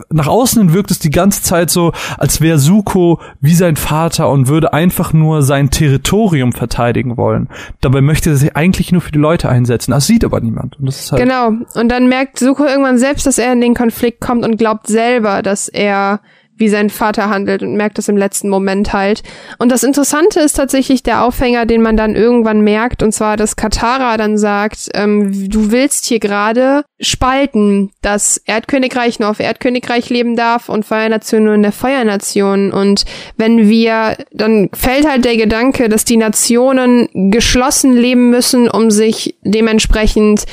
nach 0.09 0.27
außen 0.27 0.73
wirkt 0.73 0.89
es 0.89 0.99
die 0.99 1.11
ganze 1.11 1.43
Zeit 1.43 1.69
so, 1.69 1.93
als 2.17 2.41
wäre 2.41 2.57
Suko 2.57 3.21
wie 3.39 3.53
sein 3.53 3.75
Vater 3.75 4.29
und 4.29 4.47
würde 4.47 4.73
einfach 4.73 5.13
nur 5.13 5.43
sein 5.43 5.69
Territorium 5.69 6.53
verteidigen 6.53 7.17
wollen. 7.17 7.49
Dabei 7.81 8.01
möchte 8.01 8.31
er 8.31 8.35
sich 8.35 8.55
eigentlich 8.55 8.91
nur 8.91 9.01
für 9.01 9.11
die 9.11 9.19
Leute 9.19 9.47
einsetzen. 9.49 9.91
Das 9.91 10.07
sieht 10.07 10.25
aber 10.25 10.41
niemand. 10.41 10.79
Und 10.79 10.87
das 10.87 10.99
ist 11.01 11.11
halt 11.11 11.21
genau. 11.21 11.49
Und 11.75 11.89
dann 11.89 12.09
merkt 12.09 12.39
Suko 12.39 12.65
irgendwann 12.65 12.97
selbst, 12.97 13.27
dass 13.27 13.37
er 13.37 13.53
in 13.53 13.61
den 13.61 13.75
Konflikt 13.75 14.19
kommt 14.19 14.43
und 14.43 14.57
glaubt 14.57 14.87
selber, 14.87 15.43
dass 15.43 15.67
er 15.67 16.19
wie 16.57 16.69
sein 16.69 16.89
Vater 16.89 17.29
handelt 17.29 17.63
und 17.63 17.75
merkt 17.75 17.97
das 17.97 18.07
im 18.07 18.17
letzten 18.17 18.49
Moment 18.49 18.93
halt. 18.93 19.23
Und 19.57 19.71
das 19.71 19.83
Interessante 19.83 20.39
ist 20.39 20.53
tatsächlich 20.53 21.03
der 21.03 21.23
Aufhänger, 21.23 21.65
den 21.65 21.81
man 21.81 21.97
dann 21.97 22.15
irgendwann 22.15 22.61
merkt, 22.61 23.03
und 23.03 23.11
zwar, 23.13 23.37
dass 23.37 23.55
Katara 23.55 24.17
dann 24.17 24.37
sagt, 24.37 24.89
ähm, 24.93 25.49
du 25.49 25.71
willst 25.71 26.05
hier 26.05 26.19
gerade 26.19 26.83
spalten, 26.99 27.91
dass 28.01 28.37
Erdkönigreich 28.45 29.19
nur 29.19 29.29
auf 29.29 29.39
Erdkönigreich 29.39 30.09
leben 30.09 30.35
darf 30.35 30.69
und 30.69 30.85
Feuernation 30.85 31.43
nur 31.43 31.53
in 31.53 31.63
der 31.63 31.71
Feuernation. 31.71 32.71
Und 32.71 33.05
wenn 33.37 33.69
wir, 33.69 34.17
dann 34.31 34.69
fällt 34.73 35.07
halt 35.07 35.25
der 35.25 35.37
Gedanke, 35.37 35.89
dass 35.89 36.05
die 36.05 36.17
Nationen 36.17 37.09
geschlossen 37.31 37.93
leben 37.93 38.29
müssen, 38.29 38.69
um 38.69 38.89
sich 38.91 39.35
dementsprechend 39.43 40.45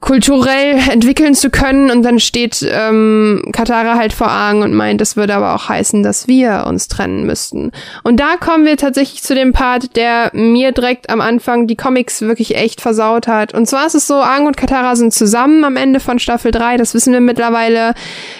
kulturell 0.00 0.78
entwickeln 0.90 1.34
zu 1.34 1.50
können. 1.50 1.90
Und 1.90 2.02
dann 2.02 2.18
steht 2.20 2.66
ähm, 2.68 3.42
Katara 3.52 3.96
halt 3.96 4.12
vor 4.12 4.30
Aang 4.30 4.62
und 4.62 4.72
meint, 4.72 5.00
das 5.00 5.16
würde 5.16 5.34
aber 5.34 5.54
auch 5.54 5.68
heißen, 5.68 6.02
dass 6.02 6.28
wir 6.28 6.64
uns 6.66 6.88
trennen 6.88 7.26
müssten. 7.26 7.72
Und 8.02 8.18
da 8.18 8.36
kommen 8.36 8.64
wir 8.64 8.76
tatsächlich 8.76 9.22
zu 9.22 9.34
dem 9.34 9.52
Part, 9.52 9.96
der 9.96 10.30
mir 10.32 10.72
direkt 10.72 11.10
am 11.10 11.20
Anfang 11.20 11.66
die 11.66 11.76
Comics 11.76 12.22
wirklich 12.22 12.56
echt 12.56 12.80
versaut 12.80 13.28
hat. 13.28 13.54
Und 13.54 13.66
zwar 13.66 13.86
ist 13.86 13.94
es 13.94 14.06
so, 14.06 14.14
Aang 14.14 14.46
und 14.46 14.56
Katara 14.56 14.96
sind 14.96 15.12
zusammen 15.12 15.64
am 15.64 15.76
Ende 15.76 16.00
von 16.00 16.18
Staffel 16.18 16.50
3, 16.50 16.76
das 16.76 16.94
wissen 16.94 17.12
wir 17.12 17.20
mittlerweile. 17.20 17.94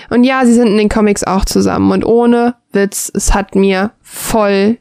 Und 0.09 0.25
ja, 0.25 0.45
sie 0.47 0.55
sind 0.55 0.69
in 0.69 0.79
den 0.79 0.89
Comics 0.89 1.25
auch 1.25 1.45
zusammen. 1.45 1.93
Und 1.93 2.05
ohne 2.05 2.55
Witz, 2.73 3.11
es 3.15 3.35
hat 3.35 3.55
mir 3.55 3.93
voll 4.03 4.79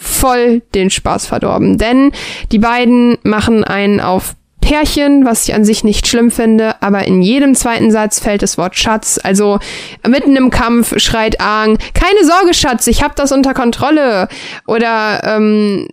voll 0.00 0.62
den 0.74 0.88
Spaß 0.88 1.26
verdorben. 1.26 1.76
Denn 1.76 2.12
die 2.52 2.58
beiden 2.58 3.18
machen 3.22 3.64
einen 3.64 4.00
auf 4.00 4.34
Pärchen, 4.60 5.24
was 5.24 5.48
ich 5.48 5.54
an 5.54 5.64
sich 5.64 5.84
nicht 5.84 6.06
schlimm 6.06 6.30
finde, 6.30 6.80
aber 6.82 7.06
in 7.06 7.22
jedem 7.22 7.54
zweiten 7.54 7.90
Satz 7.90 8.20
fällt 8.20 8.42
das 8.42 8.58
Wort 8.58 8.76
Schatz. 8.76 9.18
Also 9.22 9.58
mitten 10.06 10.36
im 10.36 10.50
Kampf 10.50 10.98
schreit 10.98 11.40
Aang, 11.40 11.78
keine 11.94 12.24
Sorge, 12.24 12.54
Schatz, 12.54 12.86
ich 12.86 13.02
hab 13.02 13.16
das 13.16 13.32
unter 13.32 13.54
Kontrolle. 13.54 14.28
Oder 14.66 15.22
ähm, 15.24 15.88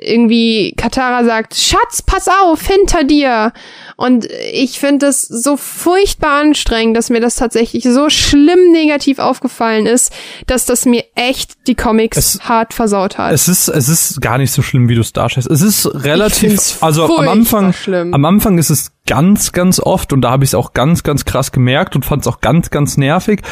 irgendwie 0.00 0.74
Katara 0.76 1.24
sagt, 1.24 1.54
Schatz, 1.54 2.02
pass 2.02 2.28
auf, 2.28 2.66
hinter 2.66 3.04
dir. 3.04 3.52
Und 3.96 4.28
ich 4.52 4.78
finde 4.78 5.06
es 5.06 5.22
so 5.22 5.56
furchtbar 5.56 6.40
anstrengend, 6.40 6.96
dass 6.96 7.10
mir 7.10 7.20
das 7.20 7.34
tatsächlich 7.34 7.84
so 7.84 8.10
schlimm 8.10 8.70
negativ 8.70 9.18
aufgefallen 9.18 9.86
ist, 9.86 10.12
dass 10.46 10.66
das 10.66 10.86
mir 10.86 11.04
echt 11.14 11.66
die 11.66 11.74
Comics 11.74 12.16
es, 12.16 12.48
hart 12.48 12.74
versaut 12.74 13.18
hat. 13.18 13.32
Es 13.32 13.48
ist, 13.48 13.68
es 13.68 13.88
ist 13.88 14.20
gar 14.20 14.38
nicht 14.38 14.52
so 14.52 14.62
schlimm, 14.62 14.88
wie 14.88 14.94
du 14.94 15.00
es 15.00 15.12
darstellst. 15.12 15.50
Es 15.50 15.62
ist 15.62 15.86
relativ, 16.04 16.80
also 16.80 17.04
am 17.18 17.28
Anfang, 17.28 17.72
schlimm. 17.72 18.14
am 18.14 18.24
Anfang 18.24 18.58
ist 18.58 18.70
es 18.70 18.92
ganz, 19.06 19.52
ganz 19.52 19.80
oft 19.80 20.12
und 20.12 20.20
da 20.20 20.30
habe 20.30 20.44
ich 20.44 20.50
es 20.50 20.54
auch 20.54 20.74
ganz, 20.74 21.02
ganz 21.02 21.24
krass 21.24 21.50
gemerkt 21.50 21.96
und 21.96 22.04
fand 22.04 22.22
es 22.22 22.28
auch 22.28 22.40
ganz, 22.40 22.70
ganz 22.70 22.96
nervig. 22.96 23.42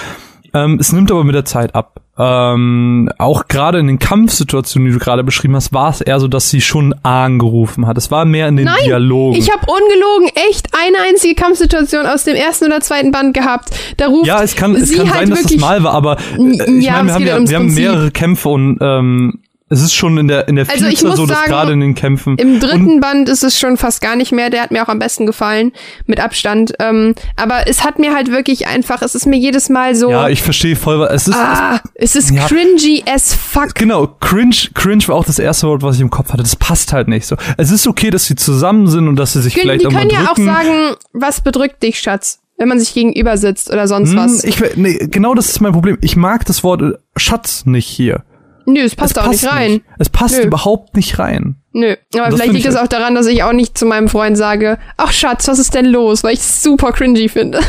Ähm, 0.55 0.79
es 0.81 0.93
nimmt 0.93 1.11
aber 1.11 1.25
mit 1.25 1.35
der 1.35 1.45
Zeit 1.45 1.75
ab. 1.75 2.01
Ähm, 2.19 3.11
auch 3.19 3.47
gerade 3.47 3.79
in 3.79 3.87
den 3.87 3.99
Kampfsituationen, 3.99 4.89
die 4.89 4.99
du 4.99 5.05
gerade 5.05 5.23
beschrieben 5.23 5.55
hast, 5.55 5.75
war 5.75 5.91
es 5.91 6.01
eher 6.01 6.19
so, 6.19 6.29
dass 6.29 6.49
sie 6.49 6.63
schon 6.63 6.95
Ahn 7.03 7.39
gerufen 7.39 7.87
hat. 7.87 7.99
Es 7.99 8.11
war 8.11 8.25
mehr 8.25 8.49
in 8.49 8.57
den 8.57 8.65
Nein, 8.65 8.77
Dialogen. 8.85 9.37
Ich 9.37 9.53
habe 9.53 9.67
ungelogen 9.67 10.31
echt 10.49 10.71
eine 10.73 10.97
einzige 11.09 11.35
Kampfsituation 11.35 12.07
aus 12.07 12.25
dem 12.25 12.35
ersten 12.35 12.67
oder 12.67 12.81
zweiten 12.81 13.11
Band 13.11 13.35
gehabt. 13.35 13.71
Da 13.99 14.07
ruft 14.07 14.27
ja, 14.27 14.43
es 14.43 14.57
kann, 14.57 14.75
es 14.75 14.97
kann 14.97 15.11
halt 15.11 15.19
sein, 15.21 15.31
dass 15.31 15.41
es 15.41 15.45
wirklich, 15.45 15.61
mal 15.61 15.85
war, 15.85 15.93
aber 15.93 16.17
äh, 16.39 16.79
ich 16.79 16.85
Ja, 16.85 17.03
meine, 17.03 17.09
wir 17.09 17.15
haben, 17.15 17.27
ja, 17.27 17.35
ums 17.35 17.51
wir 17.51 17.57
haben 17.59 17.75
mehrere 17.75 18.11
Kämpfe 18.11 18.49
und 18.49 18.79
ähm, 18.81 19.41
es 19.69 19.83
ist 19.83 19.95
schon 19.95 20.17
in 20.19 20.29
der 20.29 20.47
in 20.49 20.57
der 20.57 20.69
Also 20.71 20.85
ich 20.87 20.91
Vielzahl 21.01 21.09
muss 21.11 21.17
so, 21.19 21.27
dass 21.27 21.39
sagen, 21.39 21.51
gerade 21.51 21.73
in 21.73 21.81
den 21.81 21.95
Kämpfen 21.95 22.39
Im 22.39 22.55
und 22.55 22.61
dritten 22.61 23.01
Band 23.01 23.29
ist 23.29 23.43
es 23.43 23.59
schon 23.59 23.77
fast 23.77 24.01
gar 24.01 24.15
nicht 24.15 24.31
mehr. 24.33 24.49
Der 24.49 24.63
hat 24.63 24.71
mir 24.71 24.83
auch 24.85 24.89
am 24.89 24.99
besten 25.01 25.27
gefallen, 25.27 25.73
mit 26.07 26.21
Abstand. 26.21 26.75
Ähm, 26.79 27.15
aber 27.37 27.67
es 27.69 27.83
hat 27.83 27.99
mir 27.99 28.15
halt 28.15 28.31
wirklich 28.31 28.69
einfach, 28.69 29.03
es 29.03 29.15
ist 29.17 29.27
mir 29.27 29.37
jedes 29.39 29.69
Mal 29.69 29.95
so, 29.97 30.11
ja, 30.11 30.29
ich 30.29 30.43
verstehe 30.43 30.77
voll, 30.77 31.03
es 31.13 31.27
ist 31.27 31.35
ah, 31.37 31.81
es 31.97 32.15
ist 32.15 32.31
Ja. 32.31 32.47
cringy 32.47 33.03
as 33.13 33.35
fuck. 33.35 33.75
Genau, 33.75 34.07
cringe, 34.21 34.55
cringe 34.75 35.07
war 35.09 35.17
auch 35.17 35.25
das 35.25 35.39
erste 35.39 35.67
Wort, 35.67 35.83
was 35.83 35.97
ich 35.97 36.03
im 36.03 36.11
Kopf 36.11 36.33
hatte. 36.33 36.43
Das 36.45 36.55
passt 36.57 36.93
halt 36.93 37.09
nicht 37.09 37.27
so. 37.27 37.37
Es 37.57 37.71
ist 37.73 37.87
okay, 37.89 38.11
dass 38.11 38.27
sie 38.27 38.37
zusammen 38.37 38.87
sind 38.87 39.09
und 39.09 39.17
dass 39.17 39.33
sie 39.33 39.43
sich 39.43 39.55
Die 39.55 39.61
vielleicht 39.61 39.85
auch 39.87 39.91
mal 39.91 40.01
können 40.07 40.11
ja 40.13 40.31
auch 40.31 40.35
drücken. 40.35 40.47
sagen, 40.47 40.95
was 41.13 41.41
bedrückt 41.41 41.83
dich, 41.83 41.99
Schatz, 41.99 42.39
wenn 42.57 42.69
man 42.69 42.79
sich 42.79 42.95
gegenüber 42.95 43.37
sitzt 43.37 43.71
oder 43.73 43.89
sonst 43.89 44.11
Hm, 44.11 44.17
was. 44.19 44.45
ich, 44.45 44.59
nee, 44.77 45.09
genau 45.11 45.35
das 45.35 45.49
ist 45.49 45.61
mein 45.61 45.73
Problem. 45.73 45.99
Ich 46.03 46.15
mag 46.17 46.45
das 46.45 46.63
Wort 46.63 46.83
äh, 46.83 46.93
Schatz 47.17 47.67
nicht 47.67 47.89
hier. 47.89 48.23
Nö, 48.67 48.81
es 48.81 48.97
passt 48.97 49.17
es 49.17 49.23
auch 49.23 49.31
nicht 49.31 49.47
rein. 49.47 49.81
Es 49.99 50.09
passt 50.09 50.39
Nö. 50.39 50.45
überhaupt 50.45 50.97
nicht 50.97 51.19
rein. 51.19 51.57
Nö, 51.73 51.95
aber 52.15 52.33
vielleicht 52.33 52.53
liegt 52.53 52.67
es 52.67 52.77
auch 52.77 52.89
daran, 52.89 53.15
dass 53.15 53.27
ich 53.27 53.43
auch 53.43 53.53
nicht 53.53 53.79
zu 53.79 53.87
meinem 53.87 54.09
Freund 54.09 54.37
sage, 54.37 54.79
ach 54.97 55.13
Schatz, 55.13 55.47
was 55.47 55.59
ist 55.59 55.75
denn 55.75 55.87
los? 55.87 56.25
Weil 56.25 56.35
ich 56.35 56.41
es 56.41 56.63
super 56.63 56.93
cringy 56.93 57.29
finde. 57.29 57.61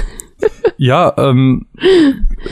Ja, 0.78 1.14
ähm, 1.18 1.66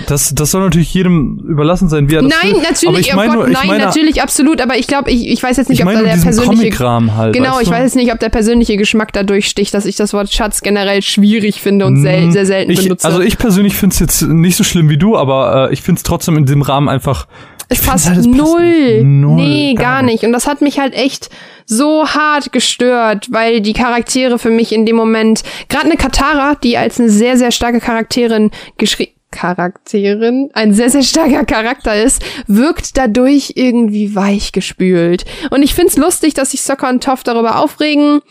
das, 0.08 0.34
das 0.34 0.50
soll 0.50 0.64
natürlich 0.64 0.92
jedem 0.94 1.38
überlassen 1.48 1.90
sein, 1.90 2.10
wie 2.10 2.16
er 2.16 2.24
das 2.24 2.34
Nein, 2.42 2.56
will. 2.56 2.62
natürlich, 2.64 3.14
Aber 3.14 3.26
ich 3.26 3.32
oh 3.32 3.38
Gott, 3.38 3.48
nur, 3.48 3.48
nein, 3.54 3.68
meine, 3.68 3.86
natürlich, 3.86 4.22
absolut, 4.22 4.62
aber 4.62 4.78
ich 4.78 4.88
glaube, 4.88 5.12
ich, 5.12 5.28
ich 5.28 5.44
weiß 5.44 5.58
jetzt 5.58 5.70
nicht, 5.70 5.82
ich 5.82 5.86
ob 5.86 5.94
da 5.94 6.02
der 6.02 6.18
persönliche 6.18 6.80
halt. 7.16 7.34
Genau, 7.34 7.60
ich 7.60 7.68
du? 7.68 7.74
weiß 7.74 7.84
jetzt 7.84 7.96
nicht, 7.96 8.12
ob 8.12 8.20
der 8.20 8.30
persönliche 8.30 8.78
Geschmack 8.78 9.14
dadurch 9.14 9.48
sticht, 9.48 9.74
dass 9.76 9.86
ich 9.86 9.96
das 9.96 10.14
Wort 10.14 10.34
Schatz 10.34 10.62
generell 10.62 11.04
schwierig 11.04 11.62
finde 11.62 11.86
und 11.86 12.02
sel 12.02 12.24
Hm, 12.24 12.32
sehr 12.32 12.46
selten 12.48 12.72
ich, 12.72 12.82
benutze. 12.82 13.06
Also 13.06 13.22
ich 13.22 13.38
persönlich 13.38 13.76
finde 13.76 13.94
es 13.94 14.00
jetzt 14.00 14.22
nicht 14.24 14.56
so 14.56 14.64
schlimm 14.64 14.90
wie 14.90 14.98
du, 14.98 15.16
aber 15.16 15.70
äh, 15.70 15.74
ich 15.74 15.82
finde 15.84 16.00
es 16.00 16.04
trotzdem 16.04 16.38
in 16.38 16.46
diesem 16.46 16.64
Rahmen 16.64 16.90
einfach. 16.90 17.28
Es 17.70 17.80
find's 17.80 18.06
passt 18.06 18.10
halt, 18.10 18.26
null. 18.26 18.64
nicht. 18.64 19.06
Null, 19.06 19.36
nee, 19.36 19.74
gar 19.74 19.96
gar 19.96 20.02
nicht. 20.02 20.24
Und 20.24 20.34
das 20.34 20.48
hat 20.48 20.62
mich 20.62 20.80
halt 20.80 20.94
echt 20.94 21.30
so 21.66 22.08
hart 22.08 22.52
gestört, 22.52 23.28
weil 23.32 23.62
die 23.62 23.74
Charaktere 23.74 24.38
für 24.38 24.50
mich 24.50 24.72
in 24.72 24.86
dem 24.86 24.96
Moment, 24.96 25.44
gerade 25.70 25.86
eine 25.86 25.98
Katara, 25.98 26.56
die 26.56 26.78
als 26.78 27.00
eine 27.00 27.10
sehr, 27.10 27.38
sehr 27.38 27.52
starke 27.52 27.80
Charakterin 27.80 28.52
geschrieben 28.78 29.12
Charakterin, 29.32 30.50
ein 30.54 30.74
sehr, 30.74 30.90
sehr 30.90 31.04
starker 31.04 31.44
Charakter 31.44 32.02
ist, 32.02 32.24
wirkt 32.48 32.96
dadurch 32.96 33.54
irgendwie 33.56 34.16
weichgespült. 34.16 35.26
Und 35.52 35.62
ich 35.62 35.74
find's 35.76 35.98
lustig, 35.98 36.34
dass 36.34 36.52
sich 36.52 36.62
Sokka 36.62 36.90
und 36.90 37.04
Toph 37.04 37.24
darüber 37.24 37.60
aufregen. 37.60 38.22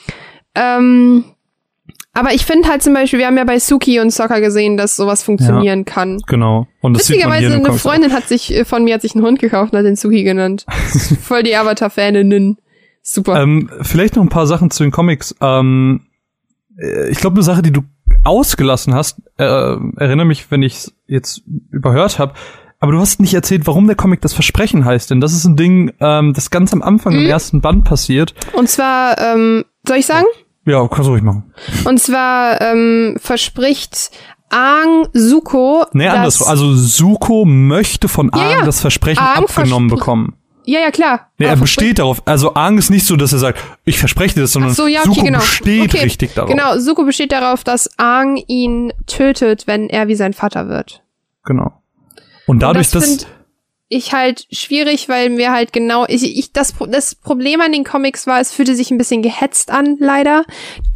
Ähm, 0.55 1.25
aber 2.15 2.33
ich 2.33 2.45
finde 2.47 2.69
halt 2.69 2.83
zum 2.83 2.95
Beispiel, 2.95 3.19
wir 3.19 3.27
haben 3.27 3.37
ja 3.37 3.45
bei 3.45 3.59
Suki 3.59 4.01
und 4.01 4.11
Sokka 4.11 4.39
gesehen, 4.39 4.77
dass 4.77 4.97
sowas 4.97 5.23
funktionieren 5.23 5.85
kann. 5.85 6.21
Genau. 6.27 6.67
Und 6.81 6.95
das 6.95 7.09
Witzigerweise, 7.09 7.53
eine 7.55 7.71
auch. 7.71 7.75
Freundin 7.77 8.13
hat 8.13 8.29
sich, 8.29 8.53
äh, 8.55 8.65
von 8.65 8.85
mir 8.85 8.95
hat 8.95 9.03
sich 9.03 9.15
einen 9.15 9.25
Hund 9.25 9.39
gekauft 9.41 9.73
und 9.73 9.79
hat 9.79 9.85
den 9.87 9.97
Suki 9.97 10.23
genannt. 10.23 10.65
Voll 11.23 11.43
die 11.43 11.57
Avatar-Faninnen. 11.57 12.57
Super. 13.03 13.43
Ähm, 13.43 13.69
vielleicht 13.83 14.17
noch 14.17 14.23
ein 14.23 14.29
paar 14.31 14.47
Sachen 14.47 14.71
zu 14.71 14.83
den 14.83 14.93
Comics. 14.93 15.35
Ähm, 15.41 16.07
äh, 16.79 17.09
ich 17.11 17.19
glaube, 17.19 17.35
eine 17.37 17.43
Sache, 17.43 17.63
die 17.63 17.73
du 17.73 17.83
ausgelassen 18.23 18.95
hast, 18.95 19.19
äh, 19.39 19.45
erinnere 19.45 20.25
mich, 20.27 20.51
wenn 20.51 20.63
ich 20.63 20.91
jetzt 21.07 21.43
überhört 21.71 22.19
habe. 22.19 22.35
Aber 22.81 22.93
du 22.93 22.99
hast 23.01 23.21
nicht 23.21 23.35
erzählt, 23.35 23.67
warum 23.67 23.87
der 23.87 23.97
Comic 23.97 24.21
das 24.21 24.35
Versprechen 24.35 24.85
heißt, 24.85 25.11
denn 25.11 25.21
das 25.21 25.33
ist 25.33 25.45
ein 25.47 25.57
Ding, 25.57 25.93
ähm, 26.01 26.33
das 26.35 26.51
ganz 26.51 26.73
am 26.73 26.83
Anfang 26.83 27.15
Mhm. 27.15 27.21
im 27.21 27.27
ersten 27.27 27.61
Band 27.61 27.85
passiert. 27.85 28.35
Und 28.53 28.69
zwar, 28.69 29.19
ähm, 29.19 29.65
soll 29.87 29.97
ich 29.99 30.07
sagen? 30.07 30.27
Ja, 30.31 30.44
kannst 30.67 31.07
du 31.09 31.13
ruhig 31.13 31.23
machen. 31.23 31.53
Und 31.85 32.01
zwar 32.01 32.61
ähm, 32.61 33.17
verspricht 33.21 34.11
Aang 34.51 35.09
Zuko, 35.13 35.87
Nee, 35.93 36.07
andersrum. 36.09 36.49
Also 36.49 36.75
Suko 36.75 37.45
möchte 37.45 38.09
von 38.09 38.33
Aang 38.33 38.51
ja. 38.61 38.65
das 38.65 38.81
Versprechen 38.81 39.23
Aang 39.23 39.45
abgenommen 39.45 39.91
verspr- 39.91 39.95
bekommen. 39.97 40.37
ja, 40.65 40.81
ja, 40.81 40.91
klar. 40.91 41.31
Nee, 41.39 41.47
er 41.47 41.57
besteht 41.57 41.99
darauf. 41.99 42.23
Also 42.27 42.55
Aang 42.55 42.79
ist 42.79 42.91
nicht 42.91 43.07
so, 43.07 43.17
dass 43.17 43.33
er 43.33 43.41
sagt, 43.41 43.59
ich 43.85 43.99
verspreche 43.99 44.35
dir 44.37 44.41
das, 44.43 44.53
sondern 44.53 44.71
Ach 44.73 44.77
so, 44.77 44.87
ja, 44.87 45.01
okay, 45.01 45.09
Suko 45.11 45.25
genau. 45.25 45.39
besteht 45.39 45.95
okay. 45.95 46.05
richtig 46.05 46.35
darauf. 46.35 46.51
Genau, 46.51 46.79
Zuko 46.79 47.05
besteht 47.05 47.33
darauf, 47.33 47.65
dass 47.65 47.91
Aang 47.99 48.37
ihn 48.47 48.93
tötet, 49.07 49.67
wenn 49.67 49.89
er 49.89 50.09
wie 50.09 50.15
sein 50.15 50.33
Vater 50.35 50.69
wird. 50.69 51.03
Genau. 51.45 51.73
Und 52.47 52.61
dadurch, 52.61 52.91
das 52.91 53.17
dass 53.17 53.27
ich 53.95 54.13
halt 54.13 54.47
schwierig, 54.51 55.09
weil 55.09 55.31
mir 55.31 55.53
halt 55.53 55.73
genau 55.73 56.05
ich, 56.09 56.37
ich 56.37 56.53
das 56.53 56.75
das 56.89 57.15
Problem 57.15 57.61
an 57.61 57.73
den 57.73 57.85
Comics 57.85 58.27
war, 58.27 58.41
es 58.41 58.53
fühlte 58.53 58.75
sich 58.75 58.91
ein 58.91 58.99
bisschen 58.99 59.23
gehetzt 59.23 59.71
an, 59.71 59.97
leider. 60.01 60.45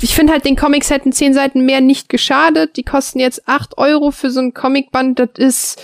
Ich 0.03 0.15
finde 0.15 0.33
halt, 0.33 0.45
den 0.45 0.57
Comics 0.57 0.91
hätten 0.91 1.13
zehn 1.13 1.35
Seiten 1.35 1.65
mehr 1.65 1.81
nicht 1.81 2.09
geschadet. 2.09 2.77
Die 2.77 2.83
kosten 2.83 3.21
jetzt 3.21 3.49
acht 3.49 3.79
Euro 3.79 4.11
für 4.11 4.31
so 4.31 4.41
ein 4.41 4.53
Comicband. 4.53 5.19
Das 5.19 5.31
ist 5.37 5.83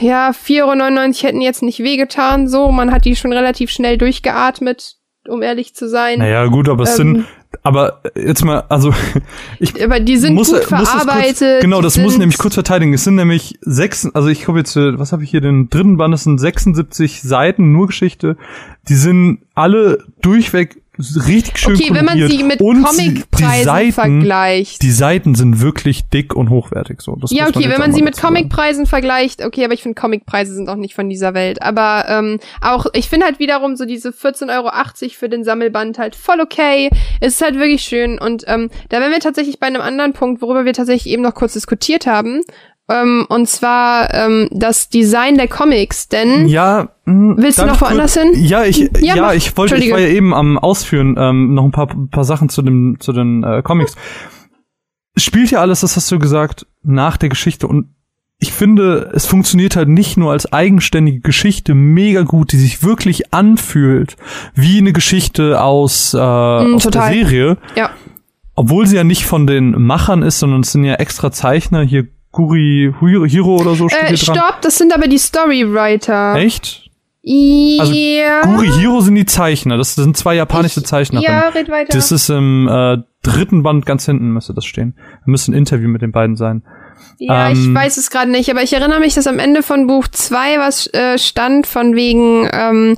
ja 0.00 0.30
4,99 0.30 0.64
Euro 0.64 1.28
hätten 1.28 1.40
jetzt 1.40 1.62
nicht 1.62 1.80
wehgetan. 1.80 2.48
So, 2.48 2.72
man 2.72 2.90
hat 2.92 3.04
die 3.04 3.16
schon 3.16 3.32
relativ 3.32 3.70
schnell 3.70 3.98
durchgeatmet, 3.98 4.96
um 5.28 5.42
ehrlich 5.42 5.74
zu 5.74 5.88
sein. 5.88 6.18
Naja, 6.18 6.46
gut, 6.46 6.68
aber 6.68 6.82
es 6.82 6.98
Ähm, 6.98 7.14
sind, 7.14 7.26
aber 7.62 8.00
jetzt 8.16 8.44
mal, 8.44 8.64
also 8.68 8.92
ich 9.58 9.82
Aber 9.82 10.00
die 10.00 10.16
sind 10.16 10.34
muss, 10.34 10.48
gut 10.48 10.70
muss 10.70 10.70
das 10.70 10.90
verarbeitet. 10.90 11.38
Kurz, 11.38 11.62
genau, 11.62 11.80
das 11.80 11.98
muss 11.98 12.18
nämlich 12.18 12.38
kurz 12.38 12.54
verteidigen. 12.54 12.92
Es 12.94 13.04
sind 13.04 13.14
nämlich 13.14 13.58
sechs, 13.60 14.08
also 14.14 14.28
ich 14.28 14.48
habe 14.48 14.58
jetzt, 14.58 14.76
äh, 14.76 14.98
was 14.98 15.12
habe 15.12 15.24
ich 15.24 15.30
hier, 15.30 15.40
den 15.40 15.68
dritten 15.70 15.96
Band, 15.96 16.12
das 16.12 16.24
sind 16.24 16.38
76 16.38 17.22
Seiten, 17.22 17.72
nur 17.72 17.88
Geschichte. 17.88 18.36
Die 18.88 18.94
sind 18.94 19.40
alle 19.54 20.04
durchweg 20.20 20.81
richtig 20.98 21.58
schön 21.58 21.74
Okay, 21.74 21.88
wenn 21.92 22.04
man 22.04 22.18
sie 22.28 22.42
mit 22.42 22.58
Comicpreisen 22.58 23.92
vergleicht. 23.92 24.82
Die 24.82 24.90
Seiten 24.90 25.34
sind 25.34 25.60
wirklich 25.60 26.08
dick 26.10 26.34
und 26.34 26.50
hochwertig. 26.50 27.00
So, 27.00 27.16
das 27.16 27.30
Ja, 27.30 27.48
okay, 27.48 27.60
jetzt 27.60 27.72
wenn 27.72 27.80
man 27.80 27.92
sie 27.92 28.02
mit. 28.02 28.18
Comicpreisen 28.18 28.86
vergleicht, 28.86 29.42
okay, 29.44 29.64
aber 29.64 29.72
ich 29.72 29.82
finde 29.82 29.98
Comicpreise 29.98 30.54
sind 30.54 30.68
auch 30.68 30.76
nicht 30.76 30.94
von 30.94 31.08
dieser 31.08 31.32
Welt. 31.32 31.62
Aber 31.62 32.04
ähm, 32.08 32.38
auch, 32.60 32.86
ich 32.92 33.08
finde 33.08 33.26
halt 33.26 33.38
wiederum 33.38 33.76
so 33.76 33.86
diese 33.86 34.10
14,80 34.10 34.50
Euro 34.54 34.70
für 35.18 35.28
den 35.28 35.44
Sammelband 35.44 35.98
halt 35.98 36.14
voll 36.14 36.40
okay. 36.40 36.90
Es 37.20 37.34
ist 37.34 37.42
halt 37.42 37.54
wirklich 37.54 37.82
schön. 37.82 38.18
Und 38.18 38.44
ähm, 38.46 38.68
da 38.90 39.00
wären 39.00 39.12
wir 39.12 39.20
tatsächlich 39.20 39.58
bei 39.58 39.68
einem 39.68 39.80
anderen 39.80 40.12
Punkt, 40.12 40.42
worüber 40.42 40.66
wir 40.66 40.74
tatsächlich 40.74 41.12
eben 41.12 41.22
noch 41.22 41.34
kurz 41.34 41.54
diskutiert 41.54 42.06
haben. 42.06 42.42
Ähm, 42.92 43.26
und 43.28 43.48
zwar 43.48 44.12
ähm, 44.12 44.48
das 44.50 44.88
Design 44.88 45.36
der 45.36 45.48
Comics, 45.48 46.08
denn 46.08 46.46
Ja, 46.48 46.88
mh, 47.04 47.36
Willst 47.38 47.58
du 47.58 47.66
noch 47.66 47.80
woanders 47.80 48.14
hin? 48.14 48.32
Ja, 48.34 48.64
ich, 48.64 48.90
Ja, 49.00 49.16
ja, 49.16 49.32
ich 49.32 49.56
wollte, 49.56 49.76
ich 49.76 49.90
war 49.90 49.98
ja 49.98 50.08
eben 50.08 50.34
am 50.34 50.58
Ausführen 50.58 51.16
ähm, 51.18 51.54
noch 51.54 51.64
ein 51.64 51.70
paar, 51.70 51.88
paar 52.10 52.24
Sachen 52.24 52.48
zu 52.48 52.62
dem, 52.62 52.96
zu 53.00 53.12
den 53.12 53.42
äh, 53.44 53.62
Comics. 53.62 53.94
Spielt 55.16 55.50
ja 55.50 55.60
alles, 55.60 55.80
das 55.80 55.96
hast 55.96 56.10
du 56.10 56.18
gesagt, 56.18 56.66
nach 56.82 57.16
der 57.16 57.28
Geschichte 57.28 57.66
und 57.66 57.94
ich 58.38 58.52
finde, 58.52 59.12
es 59.14 59.24
funktioniert 59.24 59.76
halt 59.76 59.88
nicht 59.88 60.16
nur 60.16 60.32
als 60.32 60.52
eigenständige 60.52 61.20
Geschichte 61.20 61.74
mega 61.74 62.22
gut, 62.22 62.50
die 62.50 62.56
sich 62.56 62.82
wirklich 62.82 63.32
anfühlt 63.32 64.16
wie 64.54 64.78
eine 64.78 64.92
Geschichte 64.92 65.62
aus, 65.62 66.12
äh, 66.12 66.18
aus 66.18 66.82
der. 66.82 67.02
Serie, 67.02 67.56
ja, 67.76 67.90
obwohl 68.54 68.86
sie 68.86 68.96
ja 68.96 69.04
nicht 69.04 69.24
von 69.26 69.46
den 69.46 69.80
Machern 69.80 70.22
ist, 70.22 70.40
sondern 70.40 70.60
es 70.60 70.72
sind 70.72 70.84
ja 70.84 70.94
extra 70.94 71.30
Zeichner, 71.30 71.82
hier 71.82 72.08
Guri 72.32 72.92
Hiro 73.28 73.56
oder 73.56 73.74
so 73.74 73.88
steht 73.88 74.02
äh, 74.02 74.16
hier 74.16 74.16
dran. 74.26 74.36
stopp, 74.36 74.62
das 74.62 74.78
sind 74.78 74.92
aber 74.94 75.06
die 75.06 75.18
Storywriter. 75.18 76.34
Echt? 76.36 76.88
Ja. 77.24 78.40
Guri 78.42 78.68
Hiro 78.68 79.00
sind 79.00 79.14
die 79.14 79.26
Zeichner. 79.26 79.76
Das 79.78 79.94
sind 79.94 80.16
zwei 80.16 80.34
japanische 80.34 80.80
Ich- 80.80 80.86
Zeichnerinnen. 80.86 81.30
Ja, 81.32 81.48
red 81.50 81.68
weiter. 81.68 81.92
Das 81.92 82.10
ist 82.10 82.28
im 82.30 82.68
äh, 82.68 82.98
dritten 83.22 83.62
Band 83.62 83.86
ganz 83.86 84.06
hinten 84.06 84.32
müsste 84.32 84.54
das 84.54 84.64
stehen. 84.64 84.94
Da 84.96 85.30
müsste 85.30 85.52
ein 85.52 85.54
Interview 85.54 85.88
mit 85.88 86.02
den 86.02 86.10
beiden 86.10 86.34
sein. 86.36 86.62
Ja, 87.18 87.50
ich 87.50 87.58
Ähm, 87.58 87.74
weiß 87.74 87.96
es 87.98 88.10
gerade 88.10 88.30
nicht, 88.30 88.50
aber 88.50 88.62
ich 88.62 88.72
erinnere 88.72 88.98
mich, 88.98 89.14
dass 89.14 89.26
am 89.28 89.38
Ende 89.38 89.62
von 89.62 89.86
Buch 89.86 90.08
2 90.08 90.58
was 90.58 90.86
äh, 90.92 91.18
stand 91.18 91.66
von 91.66 91.94
wegen, 91.94 92.48
ähm, 92.52 92.96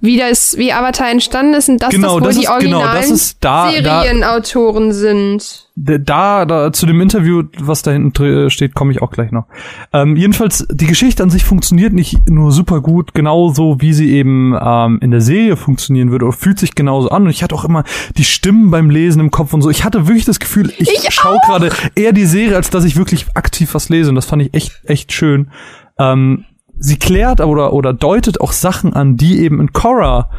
wie 0.00 0.16
das, 0.16 0.56
wie 0.56 0.72
Avatar 0.72 1.10
entstanden 1.10 1.54
ist 1.54 1.68
und 1.68 1.82
dass 1.82 1.90
Genau, 1.90 2.20
das 2.20 2.22
wohl 2.22 2.28
das 2.28 2.36
die 2.38 2.44
ist- 2.44 2.58
genau, 2.60 2.78
originalen 2.78 2.96
das 3.02 3.10
ist 3.10 3.38
da- 3.44 3.70
da- 3.82 4.02
Serienautoren 4.02 4.92
sind. 4.92 5.65
Da, 5.78 6.46
da 6.46 6.72
zu 6.72 6.86
dem 6.86 7.02
Interview, 7.02 7.42
was 7.58 7.82
da 7.82 7.90
hinten 7.90 8.14
dr- 8.14 8.48
steht, 8.48 8.74
komme 8.74 8.92
ich 8.92 9.02
auch 9.02 9.10
gleich 9.10 9.30
noch. 9.30 9.44
Ähm, 9.92 10.16
jedenfalls, 10.16 10.66
die 10.70 10.86
Geschichte 10.86 11.22
an 11.22 11.28
sich 11.28 11.44
funktioniert 11.44 11.92
nicht 11.92 12.30
nur 12.30 12.50
super 12.50 12.80
gut, 12.80 13.12
genauso 13.12 13.78
wie 13.78 13.92
sie 13.92 14.10
eben 14.12 14.56
ähm, 14.58 14.98
in 15.02 15.10
der 15.10 15.20
Serie 15.20 15.54
funktionieren 15.54 16.10
würde, 16.10 16.24
oder 16.24 16.32
fühlt 16.32 16.58
sich 16.58 16.74
genauso 16.74 17.10
an. 17.10 17.24
Und 17.24 17.28
ich 17.28 17.42
hatte 17.42 17.54
auch 17.54 17.66
immer 17.66 17.84
die 18.16 18.24
Stimmen 18.24 18.70
beim 18.70 18.88
Lesen 18.88 19.20
im 19.20 19.30
Kopf 19.30 19.52
und 19.52 19.60
so. 19.60 19.68
Ich 19.68 19.84
hatte 19.84 20.08
wirklich 20.08 20.24
das 20.24 20.40
Gefühl, 20.40 20.72
ich, 20.78 20.88
Ich 20.88 21.12
schaue 21.12 21.38
gerade 21.46 21.68
eher 21.94 22.14
die 22.14 22.24
Serie, 22.24 22.56
als 22.56 22.70
dass 22.70 22.84
ich 22.84 22.96
wirklich 22.96 23.26
aktiv 23.34 23.74
was 23.74 23.90
lese. 23.90 24.08
Und 24.08 24.14
das 24.14 24.24
fand 24.24 24.40
ich 24.40 24.54
echt, 24.54 24.80
echt 24.86 25.12
schön. 25.12 25.50
Ähm, 25.98 26.46
sie 26.78 26.96
klärt 26.96 27.42
oder, 27.42 27.74
oder 27.74 27.92
deutet 27.92 28.40
auch 28.40 28.52
Sachen 28.52 28.94
an, 28.94 29.18
die 29.18 29.40
eben 29.40 29.60
in 29.60 29.74
Korra 29.74 30.30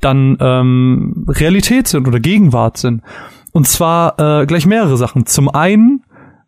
dann 0.00 0.36
ähm, 0.38 1.24
Realität 1.28 1.88
sind 1.88 2.06
oder 2.06 2.20
Gegenwart 2.20 2.76
sind. 2.76 3.02
Und 3.54 3.68
zwar 3.68 4.18
äh, 4.18 4.46
gleich 4.46 4.66
mehrere 4.66 4.96
Sachen. 4.96 5.26
Zum 5.26 5.48
einen 5.48 6.02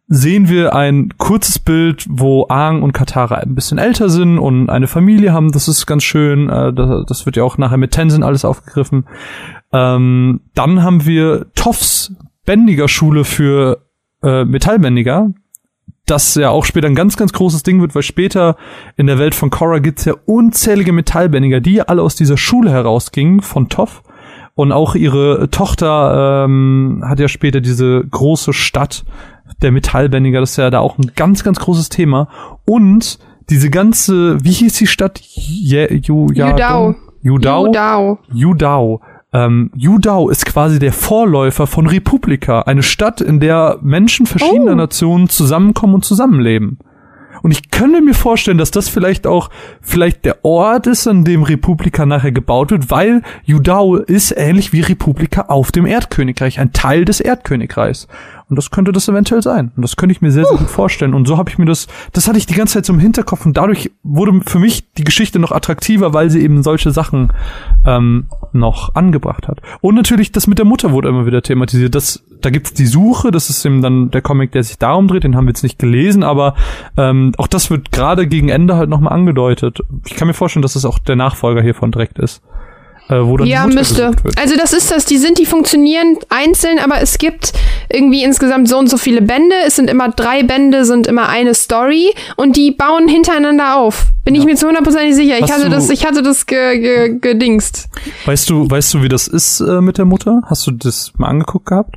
sehen 0.08 0.48
wir 0.48 0.74
ein 0.74 1.14
kurzes 1.18 1.60
Bild, 1.60 2.04
wo 2.08 2.46
Aang 2.48 2.82
und 2.82 2.92
Katara 2.92 3.36
ein 3.36 3.54
bisschen 3.54 3.78
älter 3.78 4.10
sind 4.10 4.40
und 4.40 4.68
eine 4.70 4.88
Familie 4.88 5.32
haben. 5.32 5.52
Das 5.52 5.68
ist 5.68 5.86
ganz 5.86 6.02
schön. 6.02 6.50
Äh, 6.50 6.72
das, 6.72 7.24
wird 7.24 7.36
ja 7.36 7.44
auch 7.44 7.58
nachher 7.58 7.76
mit 7.76 7.92
Tenzin 7.92 8.24
alles 8.24 8.44
aufgegriffen. 8.44 9.06
Ähm, 9.72 10.40
dann 10.54 10.82
haben 10.82 11.06
wir 11.06 11.46
Toffs 11.54 12.12
Bändiger-Schule 12.44 13.24
für 13.24 13.82
äh, 14.24 14.44
Metallbändiger, 14.44 15.30
das 16.06 16.34
ja 16.34 16.50
auch 16.50 16.64
später 16.64 16.88
ein 16.88 16.96
ganz, 16.96 17.16
ganz 17.16 17.32
großes 17.32 17.62
Ding 17.62 17.80
wird, 17.80 17.94
weil 17.94 18.02
später 18.02 18.56
in 18.96 19.06
der 19.06 19.20
Welt 19.20 19.36
von 19.36 19.50
Korra 19.50 19.78
gibt's 19.78 20.06
ja 20.06 20.14
unzählige 20.26 20.92
Metallbändiger, 20.92 21.60
die 21.60 21.82
alle 21.82 22.02
aus 22.02 22.16
dieser 22.16 22.36
Schule 22.36 22.72
herausgingen 22.72 23.42
von 23.42 23.68
Toff. 23.68 24.02
Und 24.56 24.72
auch 24.72 24.94
ihre 24.94 25.50
Tochter 25.50 26.44
ähm, 26.46 27.04
hat 27.06 27.20
ja 27.20 27.28
später 27.28 27.60
diese 27.60 28.02
große 28.02 28.54
Stadt 28.54 29.04
der 29.60 29.70
Metallbändiger, 29.70 30.40
das 30.40 30.52
ist 30.52 30.56
ja 30.56 30.70
da 30.70 30.80
auch 30.80 30.96
ein 30.96 31.12
ganz, 31.14 31.44
ganz 31.44 31.60
großes 31.60 31.90
Thema. 31.90 32.28
Und 32.64 33.18
diese 33.50 33.68
ganze, 33.68 34.42
wie 34.42 34.52
hieß 34.52 34.72
die 34.72 34.86
Stadt? 34.86 35.20
Je, 35.20 36.00
Ju, 36.02 36.28
ja, 36.32 36.50
Yudao. 36.50 36.94
Yudao. 37.22 37.66
Yudao. 37.66 38.18
Yudao. 38.32 39.00
Ähm, 39.34 39.70
Yudao 39.76 40.30
ist 40.30 40.46
quasi 40.46 40.78
der 40.78 40.94
Vorläufer 40.94 41.66
von 41.66 41.86
Republika, 41.86 42.62
eine 42.62 42.82
Stadt, 42.82 43.20
in 43.20 43.40
der 43.40 43.78
Menschen 43.82 44.24
verschiedener 44.24 44.72
oh. 44.72 44.76
Nationen 44.76 45.28
zusammenkommen 45.28 45.96
und 45.96 46.04
zusammenleben. 46.06 46.78
Und 47.46 47.52
ich 47.52 47.70
könnte 47.70 48.00
mir 48.00 48.12
vorstellen, 48.12 48.58
dass 48.58 48.72
das 48.72 48.88
vielleicht 48.88 49.24
auch 49.24 49.50
vielleicht 49.80 50.24
der 50.24 50.44
Ort 50.44 50.88
ist, 50.88 51.06
an 51.06 51.24
dem 51.24 51.44
Republika 51.44 52.04
nachher 52.04 52.32
gebaut 52.32 52.72
wird, 52.72 52.90
weil 52.90 53.22
Yudao 53.44 53.98
ist 53.98 54.34
ähnlich 54.36 54.72
wie 54.72 54.80
Republika 54.80 55.42
auf 55.42 55.70
dem 55.70 55.86
Erdkönigreich, 55.86 56.58
ein 56.58 56.72
Teil 56.72 57.04
des 57.04 57.20
Erdkönigreichs. 57.20 58.08
Und 58.48 58.54
das 58.54 58.70
könnte 58.70 58.92
das 58.92 59.08
eventuell 59.08 59.42
sein. 59.42 59.72
Und 59.74 59.82
das 59.82 59.96
könnte 59.96 60.12
ich 60.12 60.22
mir 60.22 60.30
sehr, 60.30 60.44
sehr 60.44 60.56
gut 60.56 60.70
vorstellen. 60.70 61.14
Und 61.14 61.26
so 61.26 61.36
habe 61.36 61.50
ich 61.50 61.58
mir 61.58 61.64
das, 61.64 61.88
das 62.12 62.28
hatte 62.28 62.38
ich 62.38 62.46
die 62.46 62.54
ganze 62.54 62.74
Zeit 62.74 62.86
so 62.86 62.92
im 62.92 63.00
Hinterkopf 63.00 63.44
und 63.44 63.56
dadurch 63.56 63.90
wurde 64.04 64.40
für 64.46 64.60
mich 64.60 64.84
die 64.92 65.02
Geschichte 65.02 65.40
noch 65.40 65.50
attraktiver, 65.50 66.14
weil 66.14 66.30
sie 66.30 66.40
eben 66.42 66.62
solche 66.62 66.92
Sachen 66.92 67.32
ähm, 67.84 68.26
noch 68.52 68.94
angebracht 68.94 69.48
hat. 69.48 69.62
Und 69.80 69.96
natürlich 69.96 70.30
das 70.30 70.46
mit 70.46 70.58
der 70.58 70.64
Mutter 70.64 70.92
wurde 70.92 71.08
immer 71.08 71.26
wieder 71.26 71.42
thematisiert. 71.42 71.96
Das, 71.96 72.22
da 72.40 72.50
gibt's 72.50 72.72
die 72.72 72.86
Suche, 72.86 73.32
das 73.32 73.50
ist 73.50 73.64
eben 73.64 73.82
dann 73.82 74.12
der 74.12 74.22
Comic, 74.22 74.52
der 74.52 74.62
sich 74.62 74.78
darum 74.78 75.08
dreht, 75.08 75.24
den 75.24 75.34
haben 75.34 75.46
wir 75.46 75.50
jetzt 75.50 75.64
nicht 75.64 75.80
gelesen, 75.80 76.22
aber 76.22 76.54
ähm, 76.96 77.32
auch 77.38 77.48
das 77.48 77.68
wird 77.70 77.90
gerade 77.90 78.28
gegen 78.28 78.48
Ende 78.48 78.76
halt 78.76 78.88
nochmal 78.88 79.12
angedeutet. 79.12 79.80
Ich 80.06 80.14
kann 80.14 80.28
mir 80.28 80.34
vorstellen, 80.34 80.62
dass 80.62 80.74
das 80.74 80.84
auch 80.84 81.00
der 81.00 81.16
Nachfolger 81.16 81.62
hiervon 81.62 81.90
direkt 81.90 82.20
ist 82.20 82.42
äh, 83.08 83.24
wo 83.24 83.36
dann 83.36 83.46
ja, 83.46 83.66
müsste. 83.66 84.12
Also 84.36 84.56
das 84.56 84.72
ist 84.72 84.90
das, 84.90 85.04
die 85.04 85.18
sind, 85.18 85.38
die 85.38 85.46
funktionieren 85.46 86.18
einzeln, 86.28 86.78
aber 86.78 87.00
es 87.00 87.18
gibt 87.18 87.52
irgendwie 87.88 88.24
insgesamt 88.24 88.68
so 88.68 88.78
und 88.78 88.88
so 88.88 88.96
viele 88.96 89.22
Bände. 89.22 89.54
Es 89.66 89.76
sind 89.76 89.88
immer 89.88 90.08
drei 90.08 90.42
Bände, 90.42 90.84
sind 90.84 91.06
immer 91.06 91.28
eine 91.28 91.54
Story 91.54 92.12
und 92.36 92.56
die 92.56 92.72
bauen 92.72 93.08
hintereinander 93.08 93.76
auf. 93.76 94.06
Bin 94.24 94.34
ja. 94.34 94.40
ich 94.40 94.46
mir 94.46 94.56
zu 94.56 94.66
hundertprozentig 94.66 95.14
sicher. 95.14 95.38
ich 95.38 95.52
hatte 95.52 95.70
das, 95.70 95.88
ich 95.90 96.04
hatte 96.04 96.22
das 96.22 96.46
ge, 96.46 96.78
ge, 96.80 97.18
gedingst. 97.20 97.88
Weißt 98.24 98.50
du, 98.50 98.68
weißt 98.68 98.94
du, 98.94 99.02
wie 99.02 99.08
das 99.08 99.28
ist 99.28 99.60
äh, 99.60 99.80
mit 99.80 99.98
der 99.98 100.04
Mutter? 100.04 100.42
Hast 100.46 100.66
du 100.66 100.72
das 100.72 101.12
mal 101.16 101.28
angeguckt 101.28 101.66
gehabt? 101.66 101.96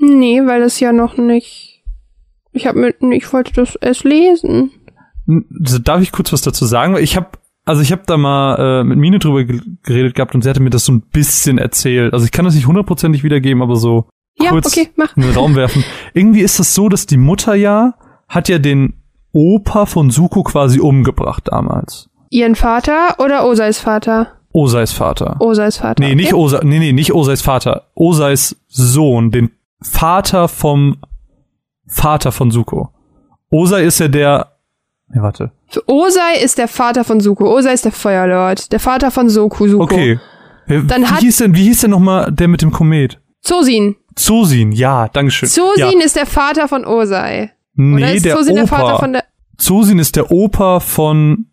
Nee, 0.00 0.42
weil 0.46 0.60
das 0.60 0.80
ja 0.80 0.92
noch 0.92 1.16
nicht. 1.16 1.82
Ich 2.52 2.66
habe 2.66 2.80
mit, 2.80 2.96
ich 3.12 3.32
wollte 3.32 3.52
das 3.52 3.76
erst 3.76 4.02
lesen. 4.04 4.72
Darf 5.26 6.02
ich 6.02 6.10
kurz 6.10 6.32
was 6.32 6.42
dazu 6.42 6.64
sagen? 6.64 6.96
Ich 6.96 7.16
habe 7.16 7.28
also 7.64 7.82
ich 7.82 7.92
habe 7.92 8.02
da 8.06 8.16
mal 8.16 8.80
äh, 8.80 8.84
mit 8.84 8.98
Mine 8.98 9.18
drüber 9.18 9.44
geredet 9.44 10.14
gehabt 10.14 10.34
und 10.34 10.42
sie 10.42 10.50
hatte 10.50 10.60
mir 10.60 10.70
das 10.70 10.84
so 10.84 10.92
ein 10.92 11.02
bisschen 11.02 11.58
erzählt. 11.58 12.12
Also 12.12 12.24
ich 12.24 12.32
kann 12.32 12.44
das 12.44 12.54
nicht 12.54 12.66
hundertprozentig 12.66 13.22
wiedergeben, 13.22 13.62
aber 13.62 13.76
so 13.76 14.08
ja, 14.38 14.50
kurz 14.50 14.66
okay, 14.66 14.88
mach. 14.96 15.16
in 15.16 15.22
den 15.22 15.32
Raum 15.32 15.54
werfen. 15.54 15.84
Irgendwie 16.14 16.40
ist 16.40 16.58
das 16.58 16.74
so, 16.74 16.88
dass 16.88 17.06
die 17.06 17.16
Mutter 17.16 17.54
ja 17.54 17.94
hat 18.28 18.48
ja 18.48 18.58
den 18.58 18.94
Opa 19.32 19.86
von 19.86 20.10
Suko 20.10 20.42
quasi 20.42 20.80
umgebracht 20.80 21.48
damals. 21.50 22.08
Ihren 22.30 22.54
Vater 22.54 23.16
oder 23.18 23.44
Osais 23.44 23.78
Vater? 23.78 24.28
Osais 24.52 24.92
Vater. 24.92 25.36
Osais 25.40 25.76
Vater. 25.76 26.02
Nee, 26.02 26.14
nicht 26.14 26.32
okay. 26.32 26.42
Osa, 26.42 26.60
nee, 26.64 26.78
nee, 26.78 26.92
nicht 26.92 27.12
Osais 27.12 27.42
Vater. 27.42 27.88
Osais 27.94 28.56
Sohn, 28.68 29.30
den 29.30 29.50
Vater 29.80 30.48
vom 30.48 30.98
Vater 31.86 32.32
von 32.32 32.50
Suko. 32.50 32.90
Osai 33.50 33.84
ist 33.84 34.00
ja 34.00 34.08
der 34.08 34.50
Nee, 35.12 35.22
warte. 35.22 35.50
Osei 35.86 36.42
ist 36.42 36.58
der 36.58 36.68
Vater 36.68 37.04
von 37.04 37.20
Suko. 37.20 37.52
Osei 37.52 37.72
ist 37.72 37.84
der 37.84 37.92
Feuerlord. 37.92 38.72
Der 38.72 38.80
Vater 38.80 39.10
von 39.10 39.28
Soku 39.28 39.68
Suko. 39.68 39.84
Okay. 39.84 40.18
Dann 40.66 41.02
wie, 41.02 41.06
hat 41.06 41.20
hieß 41.20 41.38
denn, 41.38 41.54
wie 41.54 41.64
hieß 41.64 41.82
denn 41.82 41.90
nochmal 41.90 42.30
der 42.30 42.48
mit 42.48 42.62
dem 42.62 42.70
Komet? 42.70 43.20
Zosin. 43.40 43.96
Zosin, 44.14 44.72
ja, 44.72 45.08
dankeschön. 45.08 45.48
Zosin 45.48 45.98
ja. 45.98 46.04
ist 46.04 46.16
der 46.16 46.26
Vater 46.26 46.68
von 46.68 46.84
Osei. 46.84 47.52
Nee, 47.74 47.96
Oder 47.96 48.12
ist 48.12 48.24
der 48.24 48.36
Zosin 48.36 48.52
Opa. 48.52 48.60
der 48.60 48.68
Vater 48.68 48.98
von 48.98 49.12
der 49.12 49.24
Zosin 49.56 49.98
ist 49.98 50.16
der 50.16 50.30
Opa 50.30 50.80
von 50.80 51.46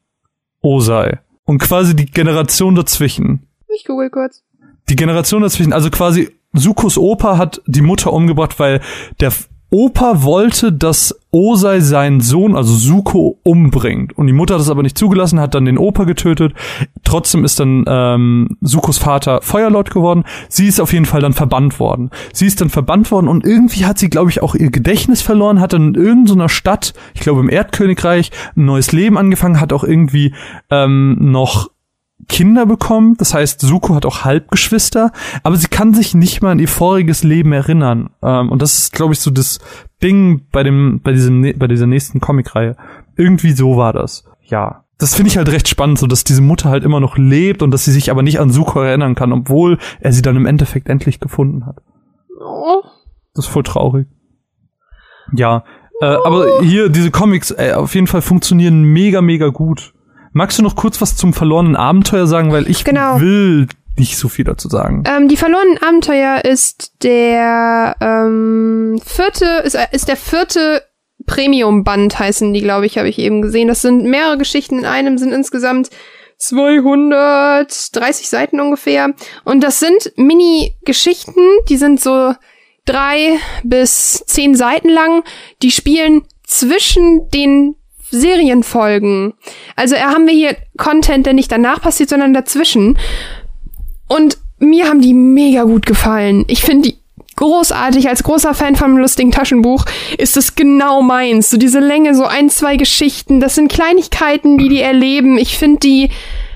Osei. 0.62 1.20
Und 1.46 1.60
quasi 1.60 1.96
die 1.96 2.06
Generation 2.06 2.76
dazwischen. 2.76 3.48
Ich 3.76 3.86
google 3.86 4.10
kurz. 4.10 4.44
Die 4.90 4.96
Generation 4.96 5.42
dazwischen, 5.42 5.74
also 5.74 5.90
quasi 5.90 6.30
Sukos 6.54 6.98
Opa 6.98 7.38
hat 7.38 7.62
die 7.68 7.82
Mutter 7.82 8.14
umgebracht, 8.14 8.60
weil 8.60 8.82
der 9.20 9.32
Opa 9.70 10.24
wollte, 10.24 10.72
dass 10.72 11.20
Osei 11.32 11.82
seinen 11.82 12.22
Sohn, 12.22 12.56
also 12.56 12.74
Suko, 12.74 13.40
umbringt. 13.44 14.18
Und 14.18 14.28
die 14.28 14.34
Mutter 14.34 14.54
hat 14.54 14.62
das 14.62 14.70
aber 14.70 14.82
nicht 14.82 14.98
zugelassen, 14.98 15.42
hat 15.42 15.56
dann 15.56 15.66
den 15.66 15.78
Opa 15.78 16.06
getötet. 16.06 16.54
Trotzdem 17.04 17.44
ist 17.44 17.60
dann 17.60 17.84
ähm, 17.86 18.58
Sukos 18.62 18.98
Vater 18.98 19.42
Feuerlord 19.42 19.92
geworden. 19.92 20.24
Sie 20.48 20.68
ist 20.68 20.80
auf 20.80 20.94
jeden 20.94 21.06
Fall 21.06 21.20
dann 21.20 21.34
verbannt 21.34 21.80
worden. 21.82 22.12
Sie 22.32 22.46
ist 22.46 22.62
dann 22.62 22.70
verbannt 22.70 23.12
worden 23.12 23.28
und 23.28 23.46
irgendwie 23.46 23.86
hat 23.86 24.00
sie, 24.00 24.10
glaube 24.10 24.30
ich, 24.30 24.42
auch 24.42 24.56
ihr 24.56 24.72
Gedächtnis 24.72 25.22
verloren, 25.22 25.60
hat 25.60 25.74
dann 25.74 25.94
in 25.94 26.02
irgendeiner 26.02 26.50
Stadt, 26.50 26.94
ich 27.14 27.22
glaube 27.22 27.42
im 27.42 27.50
Erdkönigreich, 27.50 28.32
ein 28.56 28.66
neues 28.66 28.94
Leben 28.94 29.18
angefangen, 29.18 29.60
hat 29.60 29.74
auch 29.74 29.84
irgendwie 29.84 30.34
ähm, 30.70 31.18
noch 31.20 31.70
Kinder 32.28 32.66
bekommen. 32.66 33.16
Das 33.18 33.34
heißt, 33.34 33.62
Suko 33.62 33.96
hat 33.96 34.06
auch 34.06 34.26
Halbgeschwister, 34.26 35.12
aber 35.44 35.56
sie 35.56 35.68
kann 35.68 35.94
sich 35.94 36.14
nicht 36.14 36.42
mal 36.42 36.52
an 36.52 36.60
ihr 36.60 36.68
voriges 36.68 37.24
Leben 37.24 37.54
erinnern. 37.54 38.10
Ähm, 38.22 38.50
und 38.50 38.62
das 38.62 38.78
ist, 38.78 38.94
glaube 38.94 39.14
ich, 39.14 39.20
so 39.20 39.32
das 39.32 39.60
Ding 40.02 40.48
bei 40.52 40.64
dem, 40.64 41.02
bei 41.02 41.12
diesem, 41.12 41.42
bei 41.58 41.68
dieser 41.68 41.88
nächsten 41.88 42.20
Comicreihe. 42.20 42.76
Irgendwie 43.16 43.52
so 43.52 43.78
war 43.78 43.94
das. 43.94 44.26
Ja. 44.44 44.84
Das 45.00 45.14
finde 45.14 45.30
ich 45.30 45.38
halt 45.38 45.50
recht 45.50 45.68
spannend, 45.68 46.00
so 46.00 46.08
dass 46.08 46.24
diese 46.24 46.42
Mutter 46.42 46.70
halt 46.70 46.84
immer 46.84 47.00
noch 47.00 47.18
lebt 47.18 47.62
und 47.62 47.70
dass 47.70 47.86
sie 47.86 47.92
sich 47.92 48.10
aber 48.10 48.24
nicht 48.24 48.40
an 48.40 48.50
Suko 48.50 48.82
erinnern 48.82 49.14
kann, 49.14 49.32
obwohl 49.32 49.78
er 50.00 50.12
sie 50.12 50.24
dann 50.24 50.36
im 50.36 50.48
Endeffekt 50.48 50.90
endlich 50.90 51.20
gefunden 51.20 51.68
hat. 51.68 51.78
Oh. 52.42 52.82
Das 53.36 53.46
ist 53.46 53.52
voll 53.52 53.62
traurig. 53.62 54.08
Ja, 55.34 55.64
äh, 56.02 56.06
aber 56.06 56.62
hier, 56.62 56.90
diese 56.90 57.12
Comics, 57.12 57.52
äh, 57.52 57.74
auf 57.74 57.94
jeden 57.96 58.08
Fall 58.08 58.22
funktionieren 58.22 58.84
mega, 58.84 59.22
mega 59.22 59.50
gut. 59.50 59.94
Magst 60.38 60.60
du 60.60 60.62
noch 60.62 60.76
kurz 60.76 61.02
was 61.02 61.16
zum 61.16 61.34
verlorenen 61.34 61.76
Abenteuer 61.76 62.28
sagen, 62.28 62.52
weil 62.52 62.70
ich 62.70 62.84
genau. 62.84 63.20
will 63.20 63.68
nicht 63.98 64.20
so 64.20 64.30
viel 64.30 64.46
dazu 64.46 64.70
sagen. 64.70 65.04
Ähm, 65.08 65.28
die 65.30 65.36
verlorenen 65.36 65.80
Abenteuer 65.80 66.46
ist 66.46 66.94
der 67.02 67.96
ähm, 68.00 69.02
vierte, 69.04 69.64
ist, 69.66 69.76
ist 69.92 70.08
der 70.08 70.16
vierte 70.16 70.84
Premium-Band 71.26 72.20
heißen 72.20 72.54
die, 72.54 72.62
glaube 72.62 72.86
ich, 72.86 73.00
habe 73.00 73.10
ich 73.10 73.18
eben 73.18 73.42
gesehen. 73.42 73.68
Das 73.68 73.82
sind 73.82 74.06
mehrere 74.06 74.38
Geschichten 74.38 74.78
in 74.78 74.86
einem, 74.86 75.18
sind 75.18 75.34
insgesamt 75.34 75.90
230 76.38 78.30
Seiten 78.30 78.60
ungefähr. 78.60 79.16
Und 79.44 79.64
das 79.64 79.80
sind 79.80 80.14
Mini-Geschichten, 80.18 81.42
die 81.68 81.78
sind 81.78 82.00
so 82.00 82.36
drei 82.86 83.40
bis 83.64 84.24
zehn 84.28 84.54
Seiten 84.54 84.90
lang. 84.90 85.24
Die 85.64 85.72
spielen 85.72 86.26
zwischen 86.44 87.28
den 87.32 87.77
Serienfolgen. 88.10 89.34
Also 89.76 89.96
haben 89.98 90.28
wir 90.28 90.34
hier 90.34 90.56
Content, 90.78 91.26
der 91.26 91.34
nicht 91.34 91.52
danach 91.52 91.82
passiert, 91.82 92.10
sondern 92.10 92.34
dazwischen. 92.34 92.98
Und 94.08 94.38
mir 94.60 94.88
haben 94.88 95.02
die 95.02 95.14
mega 95.14 95.64
gut 95.64 95.86
gefallen. 95.86 96.46
Ich 96.48 96.62
finde 96.62 96.90
die 96.90 96.98
großartig. 97.38 98.10
Als 98.10 98.24
großer 98.24 98.54
Fan 98.54 98.76
vom 98.76 98.98
lustigen 98.98 99.32
Taschenbuch 99.32 99.86
ist 100.18 100.36
es 100.36 100.56
genau 100.56 101.02
meins. 101.02 101.50
So 101.50 101.58
diese 101.58 101.80
Länge, 101.80 102.14
so 102.16 102.26
ein, 102.26 102.50
zwei 102.50 102.76
Geschichten. 102.76 103.40
Das 103.40 103.56
sind 103.56 103.72
Kleinigkeiten, 103.72 104.58
die 104.58 104.68
die 104.68 104.82
erleben. 104.82 105.38
Ich 105.38 105.58
finde 105.58 105.80
die, 105.80 106.10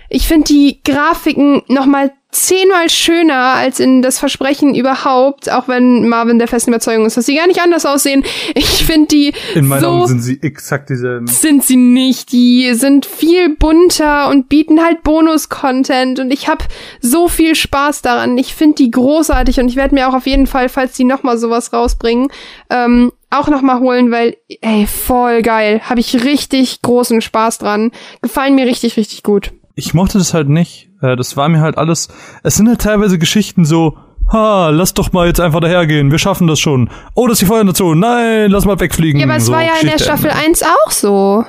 ich 0.10 0.28
finde 0.28 0.48
die 0.48 0.82
Grafiken 0.84 1.61
nochmal 1.68 2.11
zehnmal 2.31 2.89
schöner 2.89 3.53
als 3.55 3.79
in 3.79 4.01
das 4.01 4.19
Versprechen 4.19 4.75
überhaupt, 4.75 5.51
auch 5.51 5.67
wenn 5.67 6.07
Marvin 6.07 6.39
der 6.39 6.47
festen 6.47 6.71
Überzeugung 6.71 7.05
ist, 7.05 7.17
dass 7.17 7.25
sie 7.25 7.35
gar 7.35 7.47
nicht 7.47 7.61
anders 7.61 7.85
aussehen. 7.85 8.23
Ich 8.55 8.85
finde 8.85 9.07
die 9.07 9.33
in 9.55 9.67
meinen 9.67 9.81
so 9.81 9.87
Augen 9.87 10.07
sind 10.07 10.21
sie 10.21 10.41
exakt 10.41 10.89
dieselben. 10.89 11.27
Sind 11.27 11.63
sie 11.63 11.75
nicht. 11.75 12.31
Die 12.31 12.73
sind 12.73 13.05
viel 13.05 13.55
bunter 13.55 14.29
und 14.29 14.49
bieten 14.49 14.83
halt 14.83 15.03
Bonus-Content 15.03 16.19
und 16.19 16.31
ich 16.31 16.47
habe 16.47 16.65
so 16.99 17.27
viel 17.27 17.55
Spaß 17.55 18.01
daran. 18.01 18.37
Ich 18.37 18.55
finde 18.55 18.75
die 18.75 18.91
großartig 18.91 19.59
und 19.59 19.67
ich 19.67 19.75
werde 19.75 19.95
mir 19.95 20.09
auch 20.09 20.13
auf 20.13 20.27
jeden 20.27 20.47
Fall, 20.47 20.69
falls 20.69 20.93
die 20.93 21.03
noch 21.03 21.23
mal 21.23 21.37
sowas 21.37 21.73
rausbringen, 21.73 22.29
ähm, 22.69 23.11
auch 23.29 23.47
noch 23.47 23.61
mal 23.61 23.79
holen, 23.79 24.11
weil 24.11 24.37
ey 24.61 24.85
voll 24.87 25.41
geil, 25.41 25.81
habe 25.83 26.01
ich 26.01 26.23
richtig 26.25 26.81
großen 26.81 27.21
Spaß 27.21 27.59
dran. 27.59 27.91
Gefallen 28.21 28.55
mir 28.55 28.65
richtig 28.65 28.97
richtig 28.97 29.23
gut 29.23 29.51
ich 29.75 29.93
mochte 29.93 30.17
das 30.17 30.33
halt 30.33 30.49
nicht. 30.49 30.90
Äh, 31.02 31.15
das 31.15 31.36
war 31.38 31.49
mir 31.49 31.61
halt 31.61 31.78
alles. 31.78 32.10
Es 32.44 32.56
sind 32.56 32.68
halt 32.68 32.82
teilweise 32.82 33.18
Geschichten 33.19 33.65
so, 33.65 33.98
ha, 34.32 34.69
lass 34.69 34.94
doch 34.94 35.11
mal 35.11 35.28
jetzt 35.28 35.40
einfach 35.40 35.60
dahergehen, 35.60 36.11
wir 36.11 36.19
schaffen 36.19 36.48
das 36.48 36.60
schon. 36.60 36.90
Oh, 37.15 37.28
das 37.28 37.34
ist 37.34 37.41
die 37.41 37.45
Feuernation, 37.48 37.99
nein, 37.99 38.49
lass 38.52 38.65
mal 38.65 38.80
wegfliegen. 38.80 39.19
Ja, 39.19 39.28
aber 39.28 39.36
es 39.38 39.45
so, 39.45 39.52
war 39.52 39.61
ja 39.61 39.68
in 39.82 39.88
der 39.88 39.94
Geschichte 39.98 40.03
Staffel 40.03 40.30
Ende. 40.30 40.45
1 40.45 40.64
auch 40.64 40.91
so. 40.91 41.45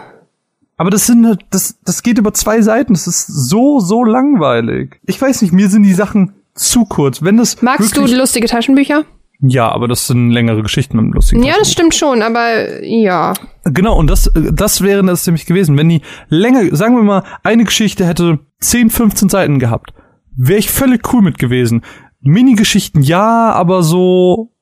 Aber 0.77 0.91
das 0.91 1.07
sind, 1.07 1.27
halt- 1.27 1.43
das, 1.51 1.77
das 1.85 2.03
geht 2.03 2.19
über 2.19 2.33
zwei 2.35 2.61
Seiten, 2.63 2.95
das 2.95 3.07
ist 3.07 3.27
so, 3.27 3.79
so 3.79 4.05
langweilig. 4.05 4.99
Ich 5.07 5.21
weiß 5.21 5.43
nicht, 5.43 5.53
mir 5.53 5.69
sind 5.69 5.85
die 5.85 5.95
Sachen 5.95 6.33
zu 6.55 6.85
kurz. 6.85 7.23
Wenn 7.23 7.37
das 7.37 7.63
Magst 7.63 7.97
du 7.97 8.05
lustige 8.07 8.47
Taschenbücher? 8.47 9.05
Ja, 9.45 9.69
aber 9.71 9.89
das 9.89 10.07
sind 10.07 10.31
längere 10.31 10.63
Geschichten 10.63 10.97
mit 10.97 11.05
einem 11.05 11.13
lustigen 11.15 11.43
Ja, 11.43 11.55
das 11.59 11.73
stimmt 11.73 11.95
schon, 11.97 12.23
aber 12.23 12.83
ja. 12.85 13.35
Genau, 13.65 13.97
und 13.99 14.07
das, 14.09 14.31
das 14.35 14.83
wäre 14.83 15.05
das 15.05 15.27
nämlich 15.27 15.47
gewesen. 15.47 15.77
Wenn 15.77 15.89
die 15.89 16.03
länger, 16.29 16.75
sagen 16.77 16.95
wir 16.97 17.03
mal, 17.03 17.25
eine 17.43 17.65
Geschichte 17.65 18.07
hätte 18.07 18.39
10, 18.61 18.91
15 18.91 19.29
Seiten 19.29 19.59
gehabt, 19.59 19.95
wäre 20.37 20.61
ich 20.61 20.71
völlig 20.71 21.13
cool 21.13 21.23
mit 21.23 21.39
gewesen. 21.39 21.83
Minigeschichten 22.21 23.03
ja, 23.03 23.51
aber 23.51 23.83
so, 23.83 24.53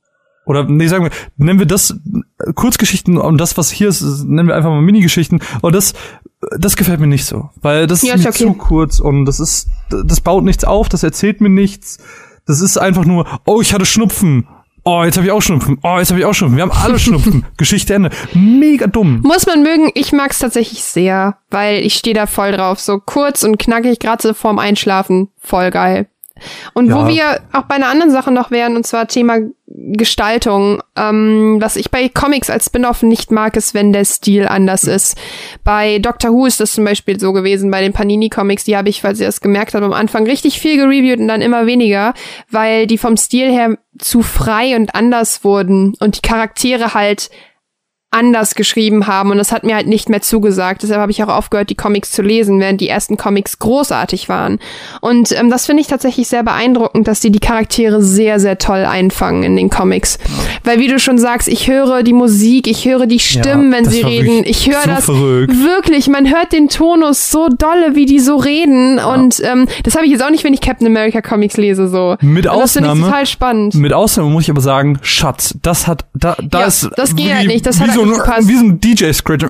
oder 0.47 0.65
nee, 0.65 0.87
sagen 0.87 1.05
wir, 1.05 1.11
nennen 1.37 1.59
wir 1.59 1.67
das 1.67 1.91
äh, 2.39 2.53
Kurzgeschichten 2.55 3.19
und 3.19 3.39
das, 3.39 3.59
was 3.59 3.71
hier 3.71 3.89
ist, 3.89 4.25
nennen 4.25 4.49
wir 4.49 4.57
einfach 4.57 4.71
mal 4.71 4.81
Minigeschichten. 4.81 5.43
Und 5.61 5.75
das, 5.75 5.93
das 6.59 6.77
gefällt 6.77 7.01
mir 7.01 7.07
nicht 7.07 7.27
so, 7.27 7.51
weil 7.61 7.87
das 7.87 8.01
Ja, 8.01 8.15
ist 8.15 8.27
okay. 8.27 8.45
zu 8.45 8.55
kurz 8.55 8.99
und 8.99 9.27
das 9.27 9.41
ist, 9.41 9.69
das 9.91 10.23
baut 10.23 10.43
nichts 10.43 10.65
auf, 10.65 10.89
das 10.89 11.03
erzählt 11.03 11.43
mir 11.43 11.51
nichts. 11.51 11.99
Das 12.47 12.63
ist 12.63 12.79
einfach 12.79 13.05
nur, 13.05 13.27
oh, 13.45 13.61
ich 13.61 13.75
hatte 13.75 13.85
Schnupfen. 13.85 14.49
Oh, 14.85 15.05
jetzt 15.05 15.17
habe 15.17 15.27
ich 15.27 15.33
auch 15.33 15.41
Schnupfen. 15.43 15.79
Oh, 15.83 15.99
jetzt 15.99 16.11
habe 16.11 16.21
ich 16.21 16.27
auch 16.27 16.33
Schnupfen. 16.33 16.57
Wir 16.57 16.63
haben 16.63 16.73
alle 16.73 16.99
Schnupfen. 16.99 17.45
Geschichte 17.57 17.95
Ende. 17.95 18.11
Mega 18.35 18.87
dumm. 18.87 19.21
Muss 19.23 19.47
man 19.47 19.63
mögen, 19.63 19.91
ich 19.95 20.13
mag's 20.13 20.39
tatsächlich 20.39 20.83
sehr, 20.83 21.37
weil 21.51 21.81
ich 21.85 21.95
stehe 21.95 22.15
da 22.15 22.27
voll 22.27 22.53
drauf. 22.53 22.81
So 22.81 22.99
kurz 22.99 23.43
und 23.43 23.59
knackig, 23.59 23.99
gerade 23.99 24.23
so 24.23 24.35
vorm 24.35 24.59
Einschlafen. 24.59 25.29
Voll 25.39 25.71
geil. 25.71 26.09
Und 26.75 26.89
Ja. 26.89 26.97
wo 26.97 27.09
wir 27.09 27.41
auch 27.53 27.63
bei 27.63 27.75
einer 27.77 27.89
anderen 27.89 28.11
Sache 28.11 28.31
noch 28.31 28.51
wären, 28.51 28.77
und 28.77 28.87
zwar 28.87 29.07
Thema 29.09 29.39
Gestaltung. 29.95 30.83
Ähm, 30.97 31.59
was 31.61 31.77
ich 31.77 31.91
bei 31.91 32.09
Comics 32.09 32.51
als 32.51 32.67
Spin-off 32.67 33.03
nicht 33.03 33.31
mag, 33.31 33.57
ist, 33.57 33.73
wenn 33.73 33.93
der 33.93 34.05
Stil 34.05 34.47
anders 34.49 34.85
ist. 34.85 35.17
Bei 35.65 35.99
Doctor 35.99 36.33
Who 36.33 36.47
ist 36.47 36.61
das 36.61 36.73
zum 36.73 36.85
Beispiel 36.85 37.19
so 37.21 37.33
gewesen, 37.33 37.71
bei 37.71 37.81
den 37.81 37.93
Panini-Comics, 37.93 38.65
die 38.65 38.77
habe 38.77 38.89
ich, 38.89 39.01
falls 39.01 39.21
ihr 39.21 39.27
das 39.27 39.41
gemerkt 39.41 39.75
habt, 39.75 39.85
am 39.85 39.93
Anfang 39.93 40.27
richtig 40.27 40.59
viel 40.61 40.77
gereviewt 40.77 41.21
und 41.21 41.29
dann 41.29 41.41
immer 41.41 41.67
weniger, 41.67 42.15
weil 42.51 42.87
die 42.87 42.99
vom 42.99 43.17
Stil 43.17 43.51
her 43.51 43.79
zu 43.99 44.23
frei 44.23 44.77
und 44.77 44.95
anders 44.95 45.45
wurden 45.45 45.95
und 46.01 46.17
die 46.17 46.29
Charaktere 46.29 46.95
halt 46.95 47.31
anders 48.13 48.57
geschrieben 48.57 49.07
haben 49.07 49.31
und 49.31 49.39
das 49.39 49.53
hat 49.53 49.63
mir 49.63 49.77
halt 49.77 49.87
nicht 49.87 50.09
mehr 50.09 50.21
zugesagt. 50.21 50.83
Deshalb 50.83 51.01
habe 51.01 51.13
ich 51.13 51.23
auch 51.23 51.29
aufgehört, 51.29 51.71
die 51.71 51.77
Comics 51.77 52.11
zu 52.11 52.23
lesen, 52.23 52.59
während 52.59 52.81
die 52.81 52.89
ersten 52.89 53.17
Comics 53.17 53.61
großartig 53.61 54.29
waren. 54.29 54.59
Und 55.01 55.31
ähm, 55.33 55.49
das 55.49 55.67
finde 55.67 55.83
ich 55.83 55.87
tatsächlich 55.87 56.27
sehr 56.27 56.43
beeindruckend, 56.43 57.07
dass 57.07 57.21
die 57.21 57.31
die 57.31 57.39
Charaktere 57.39 58.03
sehr, 58.03 58.41
sehr 58.41 58.59
toll 58.59 58.85
einfangen 58.85 59.45
in 59.45 59.57
den 59.57 59.71
Comics. 59.71 60.19
Weil 60.71 60.79
wie 60.79 60.87
du 60.87 61.01
schon 61.01 61.19
sagst, 61.19 61.49
ich 61.49 61.67
höre 61.69 62.05
die 62.05 62.13
Musik, 62.13 62.69
ich 62.69 62.85
höre 62.85 63.07
die 63.07 63.19
Stimmen, 63.19 63.73
wenn 63.73 63.83
das 63.85 63.93
sie 63.93 64.03
reden. 64.03 64.43
Ich 64.45 64.69
höre 64.71 64.83
so 64.83 64.89
das 64.91 65.05
verrückt. 65.07 65.53
wirklich. 65.65 66.07
Man 66.07 66.31
hört 66.33 66.53
den 66.53 66.69
Tonus 66.69 67.31
so 67.33 67.49
dolle, 67.49 67.97
wie 67.97 68.07
die 68.07 68.21
so 68.21 68.37
reden. 68.37 69.01
Und 69.01 69.41
ähm, 69.45 69.67
das 69.83 69.97
habe 69.97 70.05
ich 70.07 70.13
jetzt 70.13 70.23
auch 70.25 70.31
nicht, 70.31 70.45
wenn 70.45 70.55
ich 70.55 70.61
Captain 70.61 70.87
America 70.87 71.21
Comics 71.23 71.57
lese. 71.57 71.89
So. 71.89 72.17
Mit 72.21 72.47
Und 72.47 72.57
das 72.61 72.73
finde 72.75 72.89
ich 72.89 72.93
Ausnahme- 72.93 73.07
total 73.07 73.27
spannend. 73.27 73.75
Mit 73.75 73.93
Ausnahme 73.93 74.31
muss 74.31 74.45
ich 74.45 74.51
aber 74.51 74.61
sagen, 74.61 74.99
Schatz, 75.03 75.55
das 75.63 75.89
hat, 75.89 76.05
da, 76.15 76.37
da 76.41 76.61
Ja, 76.61 76.67
ist 76.67 76.89
das 76.97 77.17
geht 77.17 77.27
wie, 77.27 77.35
halt 77.35 77.47
nicht, 77.49 77.67
das 77.67 77.81
wie 77.81 77.85
hat 77.85 77.95
so 77.95 78.03
ein, 78.03 78.11
wie 78.49 78.57
so 78.57 78.65
ein 78.65 78.81
DJ-Scratch. 78.81 79.47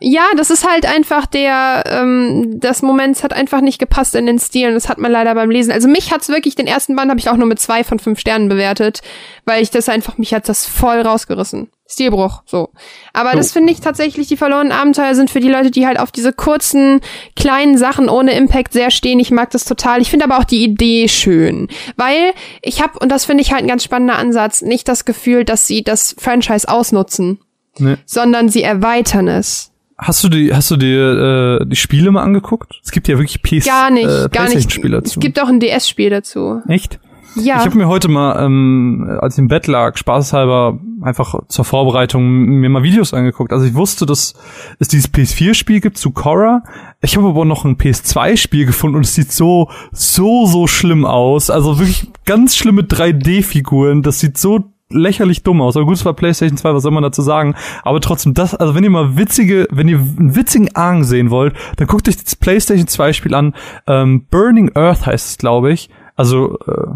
Ja, 0.00 0.22
das 0.36 0.50
ist 0.50 0.68
halt 0.68 0.86
einfach 0.86 1.26
der, 1.26 1.82
ähm, 1.86 2.60
das 2.60 2.82
Moment 2.82 3.22
hat 3.22 3.32
einfach 3.32 3.60
nicht 3.60 3.78
gepasst 3.78 4.14
in 4.14 4.26
den 4.26 4.38
Stil 4.38 4.68
und 4.68 4.74
das 4.74 4.88
hat 4.88 4.98
man 4.98 5.10
leider 5.10 5.34
beim 5.34 5.50
Lesen. 5.50 5.72
Also 5.72 5.88
mich 5.88 6.12
hat's 6.12 6.28
wirklich, 6.28 6.54
den 6.54 6.66
ersten 6.68 6.94
Band 6.94 7.10
habe 7.10 7.18
ich 7.18 7.28
auch 7.28 7.36
nur 7.36 7.48
mit 7.48 7.58
zwei 7.58 7.82
von 7.84 7.98
fünf 7.98 8.20
Sternen 8.20 8.48
bewertet, 8.48 9.00
weil 9.44 9.62
ich 9.62 9.70
das 9.70 9.88
einfach, 9.88 10.16
mich 10.18 10.32
hat 10.34 10.48
das 10.48 10.66
voll 10.66 11.00
rausgerissen. 11.00 11.70
Stilbruch, 11.90 12.42
so. 12.44 12.68
Aber 13.14 13.32
das 13.32 13.52
finde 13.52 13.72
ich 13.72 13.80
tatsächlich, 13.80 14.28
die 14.28 14.36
verlorenen 14.36 14.72
Abenteuer 14.72 15.14
sind 15.14 15.30
für 15.30 15.40
die 15.40 15.48
Leute, 15.48 15.70
die 15.70 15.86
halt 15.86 15.98
auf 15.98 16.12
diese 16.12 16.34
kurzen, 16.34 17.00
kleinen 17.34 17.78
Sachen 17.78 18.10
ohne 18.10 18.32
Impact 18.32 18.74
sehr 18.74 18.90
stehen. 18.90 19.18
Ich 19.20 19.30
mag 19.30 19.50
das 19.52 19.64
total. 19.64 20.02
Ich 20.02 20.10
finde 20.10 20.26
aber 20.26 20.36
auch 20.38 20.44
die 20.44 20.62
Idee 20.62 21.08
schön. 21.08 21.68
Weil 21.96 22.34
ich 22.60 22.82
habe, 22.82 22.98
und 22.98 23.10
das 23.10 23.24
finde 23.24 23.40
ich 23.42 23.52
halt 23.52 23.62
ein 23.62 23.68
ganz 23.68 23.84
spannender 23.84 24.16
Ansatz, 24.18 24.60
nicht 24.60 24.86
das 24.86 25.06
Gefühl, 25.06 25.46
dass 25.46 25.66
sie 25.66 25.82
das 25.82 26.14
Franchise 26.18 26.68
ausnutzen, 26.68 27.40
Nee. 27.78 27.96
sondern 28.04 28.50
sie 28.50 28.62
erweitern 28.62 29.26
es. 29.26 29.72
Hast 29.98 30.22
du 30.22 30.28
die, 30.28 30.54
hast 30.54 30.70
du 30.70 30.76
dir 30.76 31.60
äh, 31.60 31.66
die 31.66 31.76
Spiele 31.76 32.12
mal 32.12 32.22
angeguckt? 32.22 32.80
Es 32.84 32.92
gibt 32.92 33.08
ja 33.08 33.18
wirklich 33.18 33.42
PS, 33.42 33.66
Gar 33.66 33.90
nicht, 33.90 34.08
äh, 34.08 34.28
gar 34.30 34.48
nicht. 34.48 34.72
Spiele 34.72 34.98
dazu. 35.00 35.18
Es 35.18 35.20
gibt 35.20 35.40
auch 35.40 35.48
ein 35.48 35.58
DS-Spiel 35.58 36.10
dazu. 36.10 36.62
Echt? 36.68 37.00
Ja. 37.34 37.58
Ich 37.58 37.66
habe 37.66 37.76
mir 37.76 37.88
heute 37.88 38.08
mal, 38.08 38.44
ähm, 38.44 39.18
als 39.20 39.34
ich 39.34 39.40
im 39.40 39.48
Bett 39.48 39.66
lag, 39.66 39.96
spaßeshalber 39.96 40.78
einfach 41.02 41.34
zur 41.48 41.64
Vorbereitung 41.64 42.24
mir 42.24 42.68
mal 42.68 42.82
Videos 42.82 43.12
angeguckt. 43.12 43.52
Also 43.52 43.66
ich 43.66 43.74
wusste, 43.74 44.06
dass 44.06 44.34
es 44.78 44.88
dieses 44.88 45.12
PS4-Spiel 45.12 45.80
gibt 45.80 45.98
zu 45.98 46.10
Korra. 46.10 46.62
Ich 47.00 47.16
habe 47.16 47.28
aber 47.28 47.44
noch 47.44 47.64
ein 47.64 47.76
PS2-Spiel 47.76 48.66
gefunden 48.66 48.96
und 48.96 49.04
es 49.04 49.14
sieht 49.14 49.32
so, 49.32 49.68
so, 49.92 50.46
so 50.46 50.66
schlimm 50.66 51.04
aus. 51.04 51.50
Also 51.50 51.78
wirklich 51.78 52.10
ganz 52.24 52.56
schlimme 52.56 52.82
3D-Figuren. 52.82 54.02
Das 54.02 54.20
sieht 54.20 54.38
so 54.38 54.72
lächerlich 54.90 55.42
dumm 55.42 55.60
aus. 55.60 55.76
Aber 55.76 55.86
gut, 55.86 55.96
es 55.96 56.04
war 56.04 56.14
PlayStation 56.14 56.56
2, 56.56 56.74
was 56.74 56.82
soll 56.82 56.92
man 56.92 57.02
dazu 57.02 57.22
sagen? 57.22 57.54
Aber 57.82 58.00
trotzdem, 58.00 58.34
das, 58.34 58.54
also 58.54 58.74
wenn 58.74 58.84
ihr 58.84 58.90
mal 58.90 59.16
witzige, 59.16 59.66
wenn 59.70 59.88
ihr 59.88 59.98
einen 59.98 60.34
witzigen 60.34 60.74
Arm 60.74 61.04
sehen 61.04 61.30
wollt, 61.30 61.54
dann 61.76 61.86
guckt 61.86 62.08
euch 62.08 62.22
das 62.22 62.36
PlayStation 62.36 62.86
2 62.86 63.12
Spiel 63.12 63.34
an. 63.34 63.54
Ähm, 63.86 64.26
Burning 64.30 64.74
Earth 64.74 65.06
heißt 65.06 65.30
es, 65.30 65.38
glaube 65.38 65.72
ich. 65.72 65.90
Also 66.16 66.58
äh, 66.66 66.90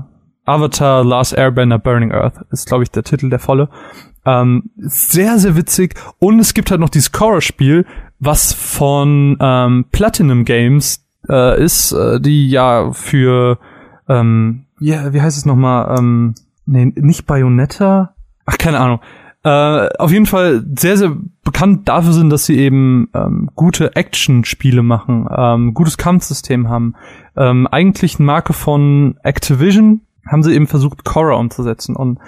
Avatar 0.45 1.05
Last 1.05 1.37
Airbender 1.37 1.79
Burning 1.79 2.13
Earth 2.13 2.35
ist, 2.51 2.67
glaube 2.67 2.83
ich, 2.83 2.91
der 2.91 3.05
Titel 3.05 3.31
der 3.31 3.39
volle. 3.39 3.69
Ähm, 4.25 4.71
sehr, 4.77 5.39
sehr 5.39 5.57
witzig. 5.57 5.95
Und 6.19 6.39
es 6.39 6.55
gibt 6.55 6.71
halt 6.71 6.81
noch 6.81 6.89
dieses 6.89 7.13
Korra-Spiel, 7.13 7.87
was 8.19 8.53
von 8.53 9.37
ähm, 9.41 9.85
Platinum 9.93 10.45
Games 10.45 11.05
äh, 11.29 11.63
ist, 11.63 11.93
äh, 11.93 12.21
die 12.21 12.49
ja 12.49 12.93
für 12.93 13.59
ähm, 14.09 14.67
ja, 14.83 15.13
wie 15.13 15.21
heißt 15.21 15.39
es 15.39 15.47
nochmal? 15.47 15.97
Ähm, 15.97 16.35
nee, 16.67 16.93
nicht 16.95 17.27
Bayonetta? 17.27 18.15
Ach, 18.47 18.59
keine 18.59 18.81
Ahnung. 18.81 19.01
Äh, 19.45 19.89
auf 19.99 20.13
jeden 20.13 20.27
Fall 20.27 20.65
sehr, 20.79 20.97
sehr 20.97 21.17
bekannt 21.43 21.89
dafür 21.89 22.13
sind, 22.13 22.31
dass 22.31 22.47
sie 22.47 22.57
eben 22.59 23.09
ähm, 23.13 23.51
gute 23.57 23.97
Action-Spiele 23.97 24.83
machen, 24.83 25.27
ähm, 25.37 25.75
gutes 25.75 25.99
Kampfsystem 25.99 26.69
haben. 26.69 26.95
Ähm, 27.37 27.67
eigentlich 27.67 28.19
eine 28.19 28.27
Marke 28.27 28.53
von 28.53 29.19
Activision 29.25 30.03
haben 30.31 30.45
sie 30.45 30.55
eben 30.55 30.69
versucht, 30.69 31.05
Korra 31.05 31.35
umzusetzen. 31.35 31.97
Und 31.97 32.21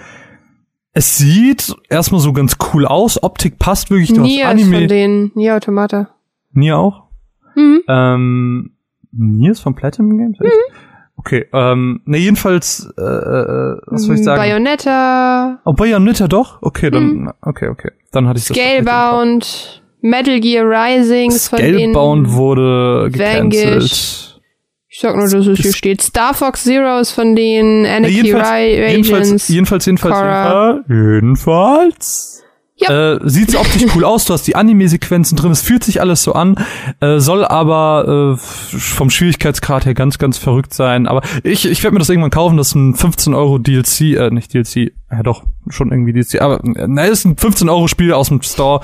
es 0.91 1.17
sieht 1.17 1.73
erstmal 1.89 2.19
so 2.19 2.33
ganz 2.33 2.57
cool 2.73 2.85
aus. 2.85 3.21
Optik 3.23 3.59
passt 3.59 3.89
wirklich. 3.89 4.13
Du 4.13 4.21
Nier 4.21 4.47
hast 4.47 4.55
ist 4.55 4.63
von 4.65 4.73
Anime. 4.73 4.87
denen. 4.87 5.31
Nier 5.35 5.55
Automata. 5.55 6.09
Nier 6.51 6.77
auch? 6.77 7.03
Mhm. 7.55 7.81
Ähm, 7.87 8.71
Nier 9.13 9.51
ist 9.51 9.61
von 9.61 9.75
Platinum 9.75 10.17
Games? 10.17 10.37
Echt? 10.41 10.51
Okay, 11.25 11.47
ähm, 11.53 12.01
ne, 12.05 12.17
jedenfalls, 12.19 12.87
äh, 12.99 13.01
äh, 13.01 13.77
was 13.87 14.03
soll 14.03 14.13
ich 14.15 14.23
sagen? 14.23 14.37
Bayonetta, 14.39 15.59
oh, 15.65 15.73
Bayonetta 15.73 16.27
doch? 16.27 16.59
Okay, 16.61 16.91
dann, 16.91 17.03
Mhm. 17.07 17.31
okay, 17.41 17.67
okay. 17.69 17.89
Dann 18.11 18.27
hatte 18.27 18.37
ich 18.37 18.45
das. 18.45 18.55
im 18.55 18.63
Kopf. 18.63 18.63
Scalebound, 18.63 19.83
Metal 20.01 20.39
Gear 20.39 20.65
Rising 20.69 21.31
Scalebound 21.31 22.31
wurde 22.31 23.09
gecancelt. 23.11 24.35
Ich 24.87 24.99
sag 25.01 25.15
nur, 25.15 25.23
dass 25.27 25.47
es 25.47 25.57
hier 25.59 25.73
steht. 25.73 26.01
Star 26.03 26.33
Fox 26.35 26.63
Zero 26.63 26.99
ist 26.99 27.11
von 27.11 27.35
denen. 27.35 27.81
Ne, 27.81 27.89
Anarchy 27.89 28.15
jedenfalls, 28.21 28.47
Ri- 28.49 28.87
jedenfalls, 28.91 29.27
Agents. 29.27 29.47
jedenfalls, 29.49 29.85
jedenfalls, 29.87 30.13
Korra. 30.15 30.83
jedenfalls, 30.87 31.13
jedenfalls. 31.15 32.44
Ja. 32.77 33.13
Äh, 33.13 33.19
sieht's 33.23 33.55
optisch 33.55 33.85
cool 33.95 34.03
aus, 34.03 34.25
du 34.25 34.33
hast 34.33 34.45
die 34.47 34.55
Anime-Sequenzen 34.57 35.37
drin, 35.37 35.51
es 35.51 35.61
fühlt 35.61 35.83
sich 35.85 36.01
alles 36.01 36.23
so 36.23 36.33
an, 36.33 36.55
äh, 36.99 37.19
soll 37.19 37.45
aber 37.45 38.35
äh, 38.35 38.37
vom 38.37 39.09
Schwierigkeitsgrad 39.09 39.85
her 39.85 39.93
ganz, 39.93 40.17
ganz 40.17 40.37
verrückt 40.37 40.73
sein. 40.73 41.07
Aber 41.07 41.21
ich, 41.43 41.65
ich 41.65 41.81
werde 41.83 41.93
mir 41.93 41.99
das 41.99 42.09
irgendwann 42.09 42.31
kaufen, 42.31 42.57
das 42.57 42.67
ist 42.69 42.75
ein 42.75 42.93
15 42.93 43.33
Euro 43.33 43.59
DLC, 43.59 44.01
äh, 44.17 44.29
nicht 44.29 44.53
DLC, 44.53 44.91
ja 45.09 45.23
doch, 45.23 45.43
schon 45.69 45.89
irgendwie 45.91 46.11
DLC, 46.11 46.41
aber 46.41 46.59
na, 46.63 47.05
ist 47.05 47.23
ein 47.23 47.37
15 47.37 47.69
Euro 47.69 47.87
Spiel 47.87 48.11
aus 48.11 48.27
dem 48.27 48.41
Store. 48.41 48.81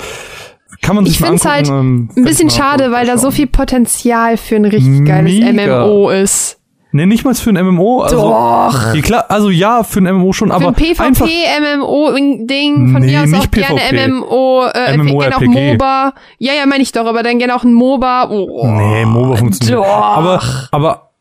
Kann 0.82 0.96
man 0.96 1.06
sich 1.06 1.20
Ich 1.20 1.26
find's 1.26 1.46
angucken. 1.46 1.70
halt 1.70 1.80
ähm, 1.82 2.10
Ein 2.16 2.24
bisschen 2.24 2.50
schade, 2.50 2.92
weil 2.94 3.06
da 3.06 3.18
so 3.18 3.30
viel 3.30 3.48
Potenzial 3.48 4.38
für 4.38 4.56
ein 4.56 4.64
richtig 4.66 5.04
geiles 5.06 5.34
Mega. 5.34 5.86
MMO 5.86 6.10
ist. 6.12 6.61
Nee, 6.94 7.06
nicht 7.06 7.24
mal 7.24 7.34
für 7.34 7.52
ein 7.52 7.66
MMO. 7.66 8.02
Also, 8.02 8.18
Doch. 8.18 8.94
Ja, 8.94 9.02
klar, 9.02 9.26
also 9.30 9.50
ja, 9.50 9.84
für 9.84 10.00
ein 10.00 10.14
MMO 10.14 10.34
schon, 10.34 10.50
Für 10.50 10.56
aber 10.56 10.68
ein 10.70 10.76
einfach 10.76 11.26
PvP-MMO-Ding, 11.26 12.92
von 12.92 13.02
Nee, 13.02 13.12
mir 13.12 13.24
aus 13.24 13.34
auch 13.46 13.52
gerne 13.52 13.76
PvP. 13.80 14.08
MMO, 14.08 14.66
äh, 14.74 14.98
MMO 14.98 15.18
gerne 15.20 15.36
auch. 15.38 15.42
MOBA. 15.42 16.14
Ja, 16.38 16.54
ja, 16.54 16.66
meine 16.66 16.84
ich 16.84 16.92
doch, 16.92 17.06
aber 17.06 17.24
dann 17.24 17.40
gerne 17.40 17.56
auch 17.56 17.64
ein 17.64 17.74
MOBA. 17.74 18.30
Oh, 18.30 18.68
Nee, 18.68 19.06
MOBA 19.06 19.38
funktioniert. 19.38 19.80
Doch. 19.80 19.88
Aber, 19.88 20.42
aber 20.72 21.12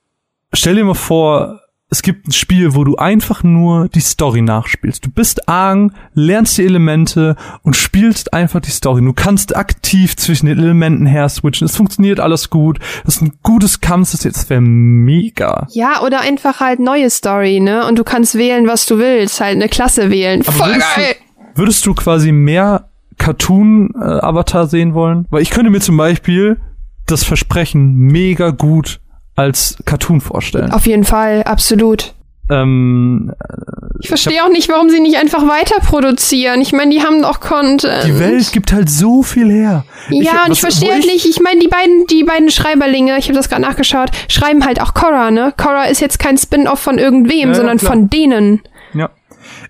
stell 0.52 0.74
dir 0.74 0.84
mal 0.84 0.94
vor, 0.94 1.59
es 1.90 2.02
gibt 2.02 2.28
ein 2.28 2.32
Spiel, 2.32 2.76
wo 2.76 2.84
du 2.84 2.96
einfach 2.96 3.42
nur 3.42 3.88
die 3.88 4.00
Story 4.00 4.42
nachspielst. 4.42 5.04
Du 5.04 5.10
bist 5.10 5.48
Aang, 5.48 5.92
lernst 6.14 6.56
die 6.56 6.64
Elemente 6.64 7.34
und 7.62 7.74
spielst 7.74 8.32
einfach 8.32 8.60
die 8.60 8.70
Story. 8.70 9.02
Du 9.02 9.12
kannst 9.12 9.56
aktiv 9.56 10.16
zwischen 10.16 10.46
den 10.46 10.58
Elementen 10.58 11.04
her 11.04 11.28
switchen. 11.28 11.66
Es 11.66 11.76
funktioniert 11.76 12.20
alles 12.20 12.48
gut. 12.48 12.78
Das 13.04 13.16
ist 13.16 13.22
ein 13.22 13.32
gutes 13.42 13.80
Kampfsystem. 13.80 14.32
Das 14.32 14.48
wäre 14.48 14.60
mega. 14.60 15.66
Ja, 15.72 16.02
oder 16.02 16.20
einfach 16.20 16.60
halt 16.60 16.78
neue 16.78 17.10
Story, 17.10 17.58
ne? 17.58 17.84
Und 17.86 17.98
du 17.98 18.04
kannst 18.04 18.36
wählen, 18.36 18.68
was 18.68 18.86
du 18.86 18.98
willst. 18.98 19.40
Halt 19.40 19.56
eine 19.56 19.68
Klasse 19.68 20.10
wählen. 20.10 20.42
Aber 20.42 20.52
Voll 20.52 20.68
würdest 20.68 20.94
geil! 20.94 21.14
Du, 21.54 21.60
würdest 21.60 21.86
du 21.86 21.94
quasi 21.94 22.30
mehr 22.30 22.88
Cartoon-Avatar 23.18 24.68
sehen 24.68 24.94
wollen? 24.94 25.26
Weil 25.30 25.42
ich 25.42 25.50
könnte 25.50 25.70
mir 25.70 25.80
zum 25.80 25.96
Beispiel 25.96 26.60
das 27.06 27.24
Versprechen 27.24 27.96
mega 27.96 28.50
gut 28.50 29.00
als 29.40 29.76
Cartoon 29.84 30.20
vorstellen. 30.20 30.70
Auf 30.72 30.86
jeden 30.86 31.04
Fall, 31.04 31.42
absolut. 31.44 32.14
Ähm, 32.50 33.32
Ich 34.00 34.08
verstehe 34.08 34.42
auch 34.44 34.48
nicht, 34.50 34.68
warum 34.68 34.88
sie 34.90 34.98
nicht 35.00 35.18
einfach 35.18 35.42
weiter 35.46 35.76
produzieren. 35.80 36.60
Ich 36.60 36.72
meine, 36.72 36.90
die 36.90 37.00
haben 37.02 37.22
doch 37.22 37.38
Content. 37.40 38.04
die 38.04 38.18
Welt 38.18 38.50
gibt 38.52 38.72
halt 38.72 38.88
so 38.90 39.22
viel 39.22 39.50
her. 39.50 39.84
Ja, 40.08 40.32
und 40.44 40.50
was- 40.50 40.56
ich 40.56 40.60
verstehe 40.60 40.92
halt 40.92 41.04
ich- 41.04 41.12
nicht, 41.12 41.26
ich 41.26 41.40
meine, 41.40 41.60
die 41.60 41.68
beiden, 41.68 42.06
die 42.08 42.24
beiden 42.24 42.50
Schreiberlinge, 42.50 43.16
ich 43.18 43.26
habe 43.26 43.34
das 43.36 43.48
gerade 43.48 43.62
nachgeschaut, 43.62 44.10
schreiben 44.28 44.64
halt 44.64 44.80
auch 44.80 44.94
Korra, 44.94 45.30
ne? 45.30 45.52
Korra 45.56 45.84
ist 45.84 46.00
jetzt 46.00 46.18
kein 46.18 46.36
Spin-off 46.38 46.80
von 46.80 46.98
irgendwem, 46.98 47.50
Ja, 47.50 47.54
sondern 47.54 47.78
klar. 47.78 47.92
von 47.92 48.10
denen. 48.10 48.62
Ja. 48.94 49.10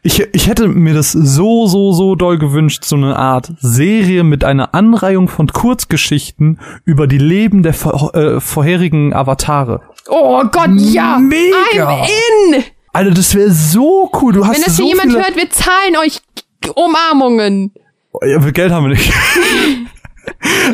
Ich, 0.02 0.20
ich 0.32 0.46
hätte 0.46 0.66
mir 0.66 0.94
das 0.94 1.12
so, 1.12 1.66
so, 1.66 1.92
so 1.92 2.14
doll 2.14 2.38
gewünscht, 2.38 2.84
so 2.84 2.96
eine 2.96 3.16
Art 3.16 3.52
Serie 3.58 4.24
mit 4.24 4.44
einer 4.44 4.74
Anreihung 4.74 5.28
von 5.28 5.48
Kurzgeschichten 5.48 6.58
über 6.86 7.06
die 7.06 7.18
Leben 7.18 7.62
der 7.62 7.74
vor, 7.74 8.14
äh, 8.14 8.40
vorherigen 8.40 9.12
Avatare. 9.12 9.82
Oh 10.08 10.42
Gott, 10.50 10.70
ja! 10.76 11.18
Mega. 11.18 11.54
I'm 11.74 12.08
in! 12.54 12.64
Alter, 12.92 13.10
das 13.10 13.34
wäre 13.34 13.50
so 13.50 14.10
cool. 14.20 14.32
Du 14.32 14.46
hast 14.46 14.56
Wenn 14.56 14.62
das 14.64 14.76
so 14.76 14.84
hier 14.84 14.94
jemand 14.94 15.14
hört, 15.14 15.36
wir 15.36 15.50
zahlen 15.50 15.96
euch 16.02 16.20
Umarmungen. 16.74 17.72
Ja, 18.26 18.40
für 18.40 18.52
Geld 18.52 18.72
haben 18.72 18.84
wir 18.84 18.90
nicht. 18.90 19.12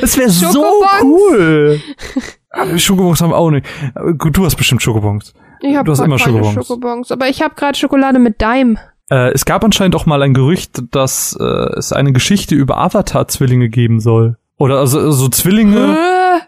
Das 0.01 0.16
wäre 0.19 0.28
so 0.28 0.85
cool. 1.03 1.81
Aber 2.51 2.78
Schokobons 2.78 3.20
haben 3.20 3.31
wir 3.31 3.36
auch 3.36 3.51
nicht. 3.51 3.66
Gut, 4.19 4.36
du 4.36 4.44
hast 4.44 4.57
bestimmt 4.57 4.82
Schokobons. 4.82 5.35
Ich 5.61 5.77
hast 5.77 5.86
immer 5.86 6.16
keine 6.16 6.19
Schokobons. 6.19 6.55
Schokobons. 6.55 7.12
Aber 7.12 7.28
ich 7.28 7.43
habe 7.43 7.55
gerade 7.55 7.77
Schokolade 7.77 8.19
mit 8.19 8.40
Dime. 8.40 8.77
Äh, 9.11 9.33
es 9.33 9.45
gab 9.45 9.65
anscheinend 9.65 9.95
auch 9.95 10.07
mal 10.07 10.23
ein 10.23 10.35
Gerücht, 10.35 10.83
dass 10.91 11.37
äh, 11.39 11.45
es 11.45 11.93
eine 11.93 12.12
Geschichte 12.12 12.55
über 12.55 12.78
Avatar-Zwillinge 12.78 13.69
geben 13.69 14.01
soll. 14.01 14.37
Oder 14.59 14.78
also 14.78 15.11
so 15.12 15.28
Zwillinge. 15.28 15.97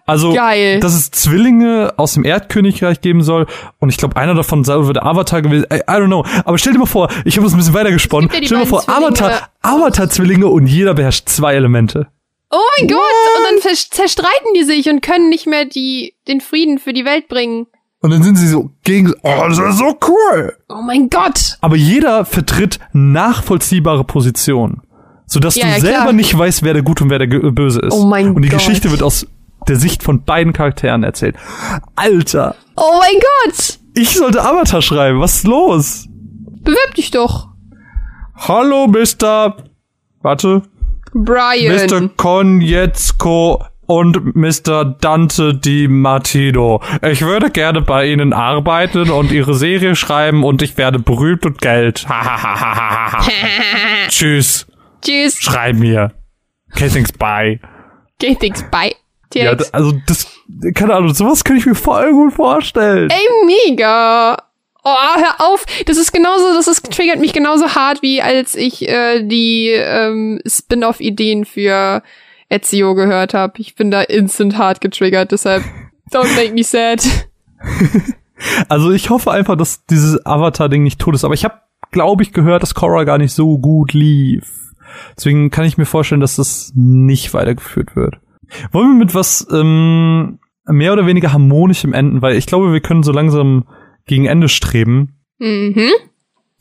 Also, 0.06 0.32
Geil. 0.32 0.80
dass 0.80 0.94
es 0.94 1.10
Zwillinge 1.10 1.93
aus 1.98 2.14
dem 2.14 2.24
Erdkönigreich 2.24 3.02
geben 3.02 3.22
soll. 3.22 3.47
Und 3.78 3.90
ich 3.90 3.98
glaube, 3.98 4.16
einer 4.16 4.35
davon 4.35 4.64
soll 4.64 4.93
der 4.93 5.05
Avatar 5.05 5.43
gewesen. 5.43 5.66
I, 5.70 5.76
I 5.76 5.82
don't 5.97 6.06
know. 6.06 6.24
Aber 6.44 6.56
stell 6.56 6.72
dir 6.72 6.78
mal 6.78 6.86
vor, 6.86 7.10
ich 7.24 7.36
habe 7.36 7.44
das 7.44 7.52
ein 7.52 7.59
bisschen 7.59 7.74
weiter 7.74 7.90
gesponnen. 7.90 8.30
Es 8.30 8.36
ja 8.36 8.44
Stell 8.47 8.59
dir 8.59 8.64
mal 8.64 8.66
vor, 8.66 8.82
Zwillinge. 8.82 9.06
Avatar, 9.06 9.48
Avatar-Zwillinge 9.60 10.47
und 10.47 10.66
jeder 10.66 10.94
beherrscht 10.94 11.28
zwei 11.28 11.55
Elemente. 11.55 12.09
oh 12.51 12.56
mein 12.78 12.89
Gott! 12.89 12.98
Und 12.98 13.62
dann 13.62 13.76
zerstreiten 13.90 14.55
die 14.56 14.64
sich 14.64 14.89
und 14.89 15.02
können 15.02 15.28
nicht 15.28 15.47
mehr 15.47 15.66
die, 15.66 16.14
den 16.26 16.40
Frieden 16.40 16.78
für 16.78 16.94
die 16.94 17.05
Welt 17.05 17.28
bringen. 17.28 17.66
Und 18.00 18.10
dann 18.10 18.22
sind 18.22 18.36
sie 18.36 18.46
so 18.48 18.70
gegen. 18.84 19.12
Oh, 19.22 19.44
das 19.48 19.58
ist 19.58 19.78
so 19.78 19.98
cool. 20.06 20.56
Oh 20.68 20.82
mein 20.82 21.10
Gott! 21.10 21.58
Aber 21.60 21.74
jeder 21.76 22.24
vertritt 22.24 22.78
nachvollziehbare 22.92 24.04
Positionen. 24.04 24.82
Sodass 25.26 25.56
Ja, 25.56 25.66
du 25.66 25.72
ja, 25.72 25.80
selber 25.80 26.00
klar. 26.02 26.12
nicht 26.12 26.36
weißt, 26.38 26.62
wer 26.62 26.72
der 26.74 26.82
Gute 26.82 27.04
und 27.04 27.10
wer 27.10 27.18
der 27.18 27.26
Ge- 27.28 27.50
Böse 27.50 27.80
ist. 27.80 27.92
Oh 27.92 28.06
mein 28.06 28.34
Und 28.34 28.42
die 28.42 28.48
Gott. 28.48 28.60
Geschichte 28.60 28.90
wird 28.90 29.02
aus 29.02 29.26
der 29.66 29.76
Sicht 29.76 30.02
von 30.02 30.22
beiden 30.24 30.52
Charakteren 30.52 31.02
erzählt. 31.02 31.36
Alter, 31.96 32.54
Oh 32.76 32.98
mein 33.00 33.20
Gott! 33.20 33.78
ich 33.94 34.16
sollte 34.16 34.42
Avatar 34.42 34.80
schreiben. 34.80 35.20
Was 35.20 35.34
ist 35.36 35.46
los? 35.48 36.06
Bewirb 36.62 36.94
dich 36.94 37.10
doch. 37.10 37.48
Hallo, 38.36 38.86
Mr. 38.86 39.56
Warte. 40.22 40.62
Brian. 41.12 41.74
Mr. 41.86 42.08
Konietzko 42.16 43.64
und 43.89 44.36
Mr. 44.36 44.85
Dante 44.85 45.55
Di 45.55 45.89
Martino. 45.89 46.82
Ich 47.02 47.23
würde 47.23 47.51
gerne 47.51 47.81
bei 47.81 48.06
Ihnen 48.06 48.35
arbeiten 48.35 49.10
und 49.10 49.32
Ihre 49.32 49.55
Serie 49.55 49.97
schreiben 49.97 50.44
und 50.44 50.60
ich 50.60 50.77
werde 50.77 50.98
berühmt 50.98 51.47
und 51.47 51.60
Geld. 51.60 52.06
Tschüss. 54.09 54.66
Tschüss. 55.02 55.39
Schreib 55.39 55.77
mir. 55.77 56.12
Thanks, 56.77 57.12
bye. 57.12 57.59
Thanks, 58.20 58.62
bye. 58.70 58.94
Ja, 59.35 59.56
also 59.73 59.94
das, 60.06 60.27
keine 60.74 60.94
Ahnung, 60.94 61.15
sowas 61.15 61.43
kann 61.43 61.56
ich 61.56 61.65
mir 61.65 61.74
voll 61.74 62.12
gut 62.12 62.35
vorstellen. 62.35 63.10
Ey, 63.10 63.47
mega. 63.47 64.36
Oh, 64.85 65.16
hör 65.16 65.35
auf. 65.39 65.65
Das 65.86 65.97
ist 65.97 66.12
genauso, 66.12 66.55
das 66.55 66.69
ist, 66.69 66.90
triggert 66.93 67.20
mich 67.20 67.32
genauso 67.32 67.74
hart, 67.74 68.02
wie 68.02 68.20
als 68.20 68.55
ich 68.55 68.86
äh, 68.86 69.23
die 69.23 69.69
ähm, 69.70 70.40
Spin-off-Ideen 70.47 71.47
für 71.47 72.02
Ezio 72.48 72.94
gehört 72.94 73.34
habe. 73.34 73.54
Ich 73.58 73.74
bin 73.74 73.90
da 73.90 74.02
instant 74.02 74.58
hart 74.58 74.80
getriggert, 74.80 75.32
deshalb 75.32 75.64
don't 76.10 76.34
make 76.34 76.52
me 76.52 76.64
sad. 76.64 77.02
Also 78.68 78.92
ich 78.92 79.10
hoffe 79.10 79.30
einfach, 79.30 79.56
dass 79.56 79.84
dieses 79.86 80.24
Avatar-Ding 80.24 80.82
nicht 80.82 81.00
tot 81.00 81.14
ist. 81.14 81.24
Aber 81.24 81.34
ich 81.34 81.44
habe, 81.44 81.60
glaube 81.90 82.22
ich, 82.22 82.32
gehört, 82.32 82.62
dass 82.62 82.74
Korra 82.74 83.04
gar 83.04 83.18
nicht 83.18 83.32
so 83.32 83.58
gut 83.58 83.92
lief. 83.92 84.72
Deswegen 85.16 85.50
kann 85.50 85.64
ich 85.64 85.78
mir 85.78 85.86
vorstellen, 85.86 86.20
dass 86.20 86.36
das 86.36 86.72
nicht 86.74 87.34
weitergeführt 87.34 87.96
wird. 87.96 88.18
Wollen 88.72 88.92
wir 88.92 89.04
mit 89.04 89.14
was 89.14 89.46
ähm, 89.52 90.38
mehr 90.66 90.92
oder 90.92 91.06
weniger 91.06 91.32
harmonischem 91.32 91.92
enden? 91.92 92.22
Weil 92.22 92.36
ich 92.36 92.46
glaube, 92.46 92.72
wir 92.72 92.80
können 92.80 93.02
so 93.02 93.12
langsam 93.12 93.64
gegen 94.06 94.26
Ende 94.26 94.48
streben. 94.48 95.16
Mhm. 95.38 95.90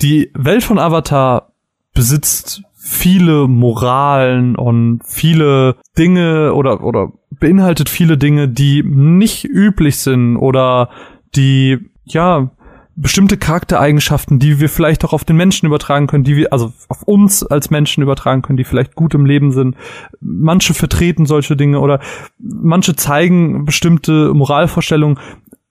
Die 0.02 0.32
Welt 0.34 0.64
von 0.64 0.80
Avatar 0.80 1.54
besitzt 1.94 2.64
viele 2.88 3.48
Moralen 3.48 4.56
und 4.56 5.02
viele 5.06 5.76
Dinge 5.98 6.54
oder 6.54 6.84
oder 6.84 7.12
beinhaltet 7.30 7.90
viele 7.90 8.18
Dinge, 8.18 8.48
die 8.48 8.82
nicht 8.82 9.44
üblich 9.44 9.98
sind 9.98 10.38
oder 10.38 10.90
die 11.36 11.80
ja 12.06 12.50
bestimmte 12.96 13.38
Charaktereigenschaften, 13.38 14.40
die 14.40 14.60
wir 14.60 14.70
vielleicht 14.70 15.04
auch 15.06 15.14
auf 15.14 15.26
den 15.26 15.36
Menschen 15.36 15.68
übertragen 15.68 16.08
können, 16.08 16.24
die 16.24 16.36
wir 16.38 16.52
also 16.54 16.72
auf 16.88 17.04
uns 17.04 17.44
als 17.44 17.70
Menschen 17.70 18.02
übertragen 18.02 18.42
können, 18.42 18.58
die 18.58 18.64
vielleicht 18.64 18.96
gut 18.96 19.14
im 19.14 19.26
Leben 19.26 19.52
sind. 19.52 19.76
Manche 20.22 20.74
vertreten 20.74 21.26
solche 21.26 21.58
Dinge 21.58 21.82
oder 21.82 22.00
manche 22.40 22.96
zeigen 22.96 23.66
bestimmte 23.66 24.34
Moralvorstellungen. 24.34 25.20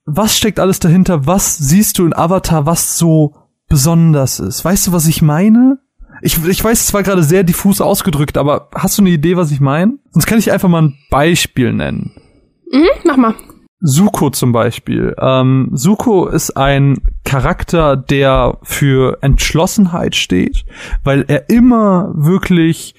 Was 0.05 0.37
steckt 0.37 0.61
alles 0.61 0.79
dahinter? 0.79 1.27
Was 1.27 1.57
siehst 1.57 1.99
du 1.99 2.05
in 2.05 2.15
Avatar, 2.15 2.67
was 2.67 2.99
so 2.99 3.35
besonders 3.69 4.39
ist? 4.39 4.65
Weißt 4.65 4.87
du, 4.87 4.93
was 4.93 5.09
ich 5.09 5.23
meine? 5.23 5.79
Ich, 6.23 6.43
ich 6.47 6.63
weiß, 6.63 6.81
es 6.81 6.95
war 6.95 7.03
gerade 7.03 7.23
sehr 7.23 7.45
diffus 7.45 7.81
ausgedrückt, 7.81 8.39
aber 8.39 8.69
hast 8.75 8.99
du 8.99 9.03
eine 9.03 9.11
Idee, 9.11 9.37
was 9.37 9.51
ich 9.51 9.61
meine? 9.61 9.95
Sonst 10.11 10.27
kann 10.27 10.39
ich 10.39 10.53
einfach 10.53 10.69
mal 10.69 10.83
ein 10.83 10.99
Beispiel 11.11 11.73
nennen. 11.73 12.13
Mhm, 12.73 12.89
mach 13.05 13.17
mal. 13.17 13.35
Suko 13.81 14.31
zum 14.31 14.53
Beispiel. 14.53 15.15
Ähm, 15.21 15.71
Suko 15.73 16.27
ist 16.27 16.57
ein 16.57 16.99
Charakter, 17.25 17.97
der 17.97 18.59
für 18.63 19.19
Entschlossenheit 19.21 20.17
steht, 20.17 20.65
weil 21.05 21.25
er 21.29 21.51
immer 21.51 22.13
wirklich 22.15 22.95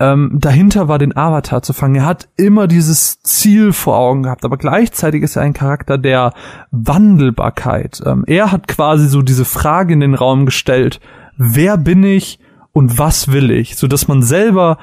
ähm, 0.00 0.30
dahinter 0.32 0.88
war, 0.88 0.98
den 0.98 1.16
Avatar 1.16 1.62
zu 1.62 1.72
fangen. 1.72 1.96
Er 1.96 2.06
hat 2.06 2.28
immer 2.36 2.66
dieses 2.66 3.22
Ziel 3.22 3.72
vor 3.72 3.98
Augen 3.98 4.22
gehabt, 4.24 4.44
aber 4.44 4.56
gleichzeitig 4.56 5.22
ist 5.22 5.36
er 5.36 5.42
ein 5.42 5.52
Charakter 5.52 5.98
der 5.98 6.32
Wandelbarkeit. 6.70 8.02
Ähm, 8.04 8.24
er 8.26 8.50
hat 8.50 8.66
quasi 8.66 9.08
so 9.08 9.22
diese 9.22 9.44
Frage 9.44 9.92
in 9.92 10.00
den 10.00 10.14
Raum 10.14 10.46
gestellt, 10.46 11.00
wer 11.40 11.78
bin 11.78 12.04
ich 12.04 12.38
und 12.72 12.98
was 12.98 13.32
will 13.32 13.50
ich, 13.50 13.76
so 13.76 13.86
dass 13.86 14.08
man 14.08 14.22
selber 14.22 14.78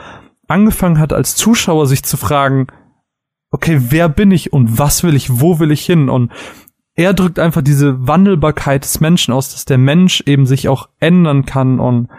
angefangen 0.48 1.00
hat 1.00 1.14
als 1.14 1.36
Zuschauer 1.36 1.86
sich 1.86 2.04
zu 2.04 2.18
fragen, 2.18 2.68
okay, 3.52 3.80
wer 3.90 4.10
bin 4.10 4.32
ich 4.32 4.52
und 4.52 4.80
was 4.80 5.04
will 5.04 5.16
ich, 5.16 5.40
wo 5.40 5.60
will 5.60 5.72
ich 5.72 5.86
hin? 5.86 6.10
Und 6.10 6.32
er 6.96 7.14
drückt 7.14 7.38
einfach 7.38 7.62
diese 7.62 8.08
Wandelbarkeit 8.08 8.84
des 8.84 9.00
Menschen 9.00 9.34
aus, 9.34 9.52
dass 9.52 9.66
der 9.66 9.78
Mensch 9.78 10.24
eben 10.26 10.48
sich 10.48 10.68
auch 10.68 10.90
ändern 11.00 11.46
kann 11.46 11.80
und 11.80 12.10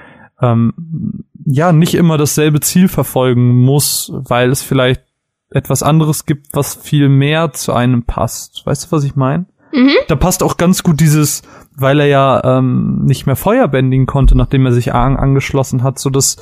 ähm, 0.41 1.25
ja, 1.45 1.73
nicht 1.73 1.95
immer 1.95 2.17
dasselbe 2.17 2.61
Ziel 2.61 2.87
verfolgen 2.89 3.65
muss, 3.65 4.13
weil 4.15 4.51
es 4.51 4.63
vielleicht 4.63 5.03
etwas 5.51 5.83
anderes 5.83 6.27
gibt, 6.27 6.55
was 6.55 6.75
viel 6.77 7.09
mehr 7.09 7.53
zu 7.53 7.73
einem 7.73 8.05
passt. 8.05 8.65
Weißt 8.67 8.87
du, 8.87 8.93
was 8.93 9.03
ich 9.03 9.17
meine? 9.17 9.47
Mhm. 9.73 9.93
Da 10.09 10.17
passt 10.17 10.43
auch 10.43 10.57
ganz 10.57 10.83
gut 10.83 11.01
dieses, 11.01 11.43
weil 11.77 12.01
er 12.01 12.07
ja 12.07 12.59
ähm, 12.59 13.05
nicht 13.05 13.27
mehr 13.27 13.37
Feuer 13.37 13.69
bändigen 13.69 14.07
konnte, 14.07 14.37
nachdem 14.37 14.67
er 14.67 14.73
sich 14.73 14.95
Aang 14.95 15.17
angeschlossen 15.17 15.83
hat, 15.83 15.99
so 15.99 16.11
dass 16.11 16.37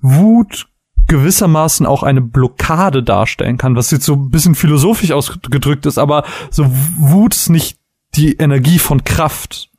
Wut 0.00 0.66
gewissermaßen 1.06 1.86
auch 1.86 2.02
eine 2.02 2.20
Blockade 2.22 3.02
darstellen 3.02 3.58
kann, 3.58 3.76
was 3.76 3.90
jetzt 3.90 4.06
so 4.06 4.14
ein 4.14 4.30
bisschen 4.30 4.54
philosophisch 4.54 5.12
ausgedrückt 5.12 5.86
ist, 5.86 5.98
aber 5.98 6.24
so 6.50 6.66
Wut 6.98 7.34
ist 7.34 7.50
nicht 7.50 7.78
die 8.16 8.34
Energie 8.36 8.78
von 8.78 9.04
Kraft. 9.04 9.70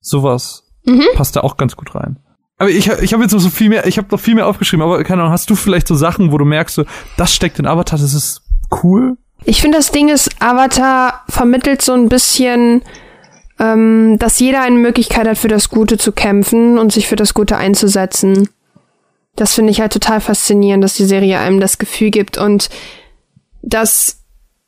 Sowas 0.00 0.62
Mhm. 0.86 1.02
passt 1.14 1.34
da 1.34 1.40
auch 1.40 1.56
ganz 1.56 1.76
gut 1.76 1.94
rein. 1.94 2.18
Aber 2.58 2.68
ich, 2.70 2.88
ich 2.88 3.12
habe 3.12 3.22
jetzt 3.22 3.32
noch 3.32 3.40
so 3.40 3.50
viel 3.50 3.68
mehr, 3.70 3.86
ich 3.86 3.96
habe 3.98 4.08
noch 4.10 4.20
viel 4.20 4.34
mehr 4.34 4.46
aufgeschrieben, 4.46 4.84
aber 4.84 5.02
keine 5.02 5.22
Ahnung, 5.22 5.32
hast 5.32 5.48
du 5.50 5.56
vielleicht 5.56 5.88
so 5.88 5.94
Sachen, 5.94 6.30
wo 6.30 6.38
du 6.38 6.44
merkst, 6.44 6.76
so, 6.76 6.84
das 7.16 7.34
steckt 7.34 7.58
in 7.58 7.66
Avatar, 7.66 7.98
das 7.98 8.12
ist 8.14 8.42
cool? 8.82 9.16
Ich 9.44 9.60
finde, 9.60 9.78
das 9.78 9.90
Ding 9.90 10.08
ist, 10.08 10.30
Avatar 10.40 11.22
vermittelt 11.28 11.82
so 11.82 11.92
ein 11.92 12.08
bisschen 12.08 12.82
ähm, 13.58 14.16
dass 14.18 14.40
jeder 14.40 14.62
eine 14.62 14.76
Möglichkeit 14.76 15.28
hat, 15.28 15.38
für 15.38 15.48
das 15.48 15.70
Gute 15.70 15.98
zu 15.98 16.12
kämpfen 16.12 16.78
und 16.78 16.92
sich 16.92 17.06
für 17.06 17.16
das 17.16 17.34
Gute 17.34 17.56
einzusetzen. 17.56 18.48
Das 19.36 19.54
finde 19.54 19.70
ich 19.70 19.80
halt 19.80 19.92
total 19.92 20.20
faszinierend, 20.20 20.82
dass 20.82 20.94
die 20.94 21.04
Serie 21.04 21.38
einem 21.38 21.60
das 21.60 21.78
Gefühl 21.78 22.10
gibt 22.10 22.38
und 22.38 22.68
dass 23.62 24.23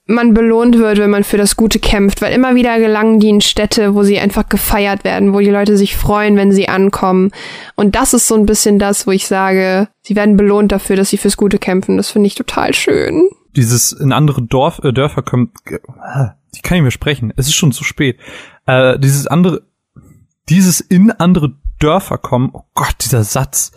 man 0.06 0.34
belohnt 0.34 0.78
wird, 0.78 0.98
wenn 0.98 1.10
man 1.10 1.24
für 1.24 1.36
das 1.36 1.56
Gute 1.56 1.80
kämpft, 1.80 2.22
weil 2.22 2.32
immer 2.32 2.54
wieder 2.54 2.78
gelangen 2.78 3.18
die 3.18 3.28
in 3.28 3.40
Städte, 3.40 3.94
wo 3.94 4.04
sie 4.04 4.18
einfach 4.18 4.48
gefeiert 4.48 5.02
werden, 5.02 5.34
wo 5.34 5.40
die 5.40 5.50
Leute 5.50 5.76
sich 5.76 5.96
freuen, 5.96 6.36
wenn 6.36 6.52
sie 6.52 6.68
ankommen. 6.68 7.32
Und 7.74 7.96
das 7.96 8.14
ist 8.14 8.28
so 8.28 8.36
ein 8.36 8.46
bisschen 8.46 8.78
das, 8.78 9.06
wo 9.06 9.10
ich 9.10 9.26
sage, 9.26 9.88
sie 10.02 10.14
werden 10.14 10.36
belohnt 10.36 10.70
dafür, 10.70 10.94
dass 10.94 11.10
sie 11.10 11.16
fürs 11.16 11.36
Gute 11.36 11.58
kämpfen. 11.58 11.96
Das 11.96 12.10
finde 12.10 12.28
ich 12.28 12.36
total 12.36 12.72
schön. 12.72 13.28
Dieses 13.56 13.92
in 13.92 14.12
andere 14.12 14.42
Dorf, 14.42 14.80
äh, 14.84 14.92
Dörfer 14.92 15.22
kommen, 15.22 15.52
ich 16.54 16.62
kann 16.62 16.76
nicht 16.76 16.82
mehr 16.82 16.90
sprechen, 16.90 17.32
es 17.36 17.48
ist 17.48 17.54
schon 17.54 17.72
zu 17.72 17.82
spät. 17.82 18.18
Äh, 18.66 18.98
dieses 19.00 19.26
andere, 19.26 19.62
dieses 20.48 20.80
in 20.80 21.10
andere 21.10 21.54
Dörfer 21.80 22.18
kommen, 22.18 22.50
oh 22.52 22.62
Gott, 22.74 22.94
dieser 23.02 23.24
Satz. 23.24 23.72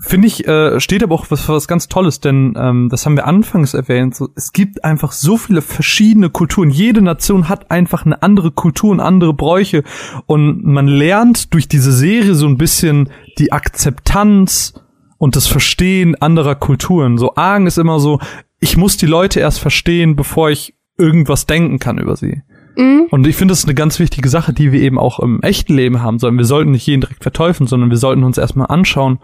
Finde 0.00 0.28
ich, 0.28 0.46
äh, 0.46 0.78
steht 0.78 1.02
aber 1.02 1.14
auch 1.14 1.26
was, 1.30 1.48
was 1.48 1.66
ganz 1.66 1.88
Tolles, 1.88 2.20
denn 2.20 2.54
ähm, 2.56 2.88
das 2.88 3.04
haben 3.04 3.16
wir 3.16 3.26
anfangs 3.26 3.74
erwähnt. 3.74 4.14
So, 4.14 4.28
es 4.36 4.52
gibt 4.52 4.84
einfach 4.84 5.12
so 5.12 5.36
viele 5.36 5.60
verschiedene 5.60 6.30
Kulturen. 6.30 6.70
Jede 6.70 7.02
Nation 7.02 7.48
hat 7.48 7.70
einfach 7.70 8.06
eine 8.06 8.22
andere 8.22 8.52
Kultur 8.52 8.90
und 8.90 9.00
andere 9.00 9.34
Bräuche. 9.34 9.82
Und 10.26 10.64
man 10.64 10.86
lernt 10.86 11.52
durch 11.52 11.66
diese 11.66 11.92
Serie 11.92 12.34
so 12.34 12.46
ein 12.46 12.58
bisschen 12.58 13.10
die 13.38 13.52
Akzeptanz 13.52 14.74
und 15.18 15.34
das 15.34 15.48
Verstehen 15.48 16.14
anderer 16.14 16.54
Kulturen. 16.54 17.18
So 17.18 17.34
Argen 17.34 17.66
ist 17.66 17.78
immer 17.78 17.98
so, 17.98 18.20
ich 18.60 18.76
muss 18.76 18.96
die 18.96 19.06
Leute 19.06 19.40
erst 19.40 19.58
verstehen, 19.58 20.14
bevor 20.14 20.50
ich 20.50 20.74
irgendwas 20.96 21.46
denken 21.46 21.80
kann 21.80 21.98
über 21.98 22.16
sie. 22.16 22.42
Mhm. 22.76 23.06
Und 23.10 23.26
ich 23.26 23.36
finde, 23.36 23.52
das 23.52 23.60
ist 23.60 23.66
eine 23.66 23.74
ganz 23.74 23.98
wichtige 23.98 24.28
Sache, 24.28 24.52
die 24.52 24.70
wir 24.70 24.80
eben 24.80 24.98
auch 24.98 25.18
im 25.18 25.42
echten 25.42 25.74
Leben 25.74 26.02
haben 26.02 26.20
sollen. 26.20 26.38
Wir 26.38 26.44
sollten 26.44 26.70
nicht 26.70 26.86
jeden 26.86 27.00
direkt 27.00 27.22
verteufeln, 27.24 27.66
sondern 27.66 27.90
wir 27.90 27.96
sollten 27.96 28.22
uns 28.22 28.38
erstmal 28.38 28.68
anschauen, 28.68 29.18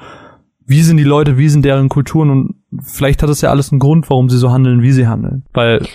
wie 0.66 0.82
sind 0.82 0.96
die 0.96 1.04
Leute, 1.04 1.36
wie 1.36 1.48
sind 1.48 1.64
deren 1.64 1.88
Kulturen 1.88 2.30
und 2.30 2.54
vielleicht 2.82 3.22
hat 3.22 3.30
es 3.30 3.40
ja 3.40 3.50
alles 3.50 3.70
einen 3.70 3.78
Grund, 3.78 4.08
warum 4.10 4.28
sie 4.28 4.38
so 4.38 4.50
handeln, 4.50 4.82
wie 4.82 4.92
sie 4.92 5.06
handeln. 5.06 5.44
Weil 5.52 5.86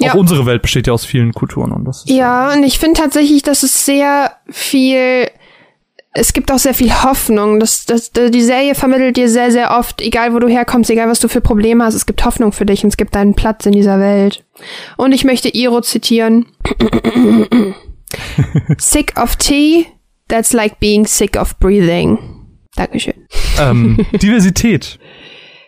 ja. 0.00 0.12
auch 0.12 0.16
unsere 0.16 0.46
Welt 0.46 0.62
besteht 0.62 0.86
ja 0.86 0.92
aus 0.92 1.04
vielen 1.04 1.32
Kulturen 1.32 1.72
und 1.72 1.84
das. 1.84 2.04
Ja, 2.06 2.52
und 2.52 2.62
ich 2.64 2.78
finde 2.78 3.00
tatsächlich, 3.00 3.42
dass 3.42 3.62
es 3.62 3.84
sehr 3.84 4.32
viel 4.48 5.28
es 6.16 6.32
gibt 6.32 6.52
auch 6.52 6.58
sehr 6.58 6.74
viel 6.74 6.92
Hoffnung. 7.02 7.58
Das, 7.58 7.86
das, 7.86 8.12
die 8.12 8.40
Serie 8.40 8.76
vermittelt 8.76 9.16
dir 9.16 9.28
sehr, 9.28 9.50
sehr 9.50 9.76
oft, 9.76 10.00
egal 10.00 10.32
wo 10.32 10.38
du 10.38 10.46
herkommst, 10.46 10.88
egal 10.88 11.08
was 11.08 11.18
du 11.18 11.28
für 11.28 11.40
Probleme 11.40 11.84
hast, 11.84 11.94
es 11.94 12.06
gibt 12.06 12.24
Hoffnung 12.24 12.52
für 12.52 12.64
dich 12.64 12.84
und 12.84 12.90
es 12.90 12.96
gibt 12.96 13.16
deinen 13.16 13.34
Platz 13.34 13.66
in 13.66 13.72
dieser 13.72 13.98
Welt. 13.98 14.44
Und 14.96 15.12
ich 15.12 15.24
möchte 15.24 15.48
Iro 15.48 15.80
zitieren. 15.80 16.46
sick 18.78 19.20
of 19.20 19.34
tea, 19.34 19.88
that's 20.28 20.52
like 20.52 20.78
being 20.78 21.04
sick 21.04 21.36
of 21.36 21.58
breathing. 21.58 22.33
Dankeschön. 22.76 23.26
Ähm, 23.58 24.04
Diversität. 24.22 24.98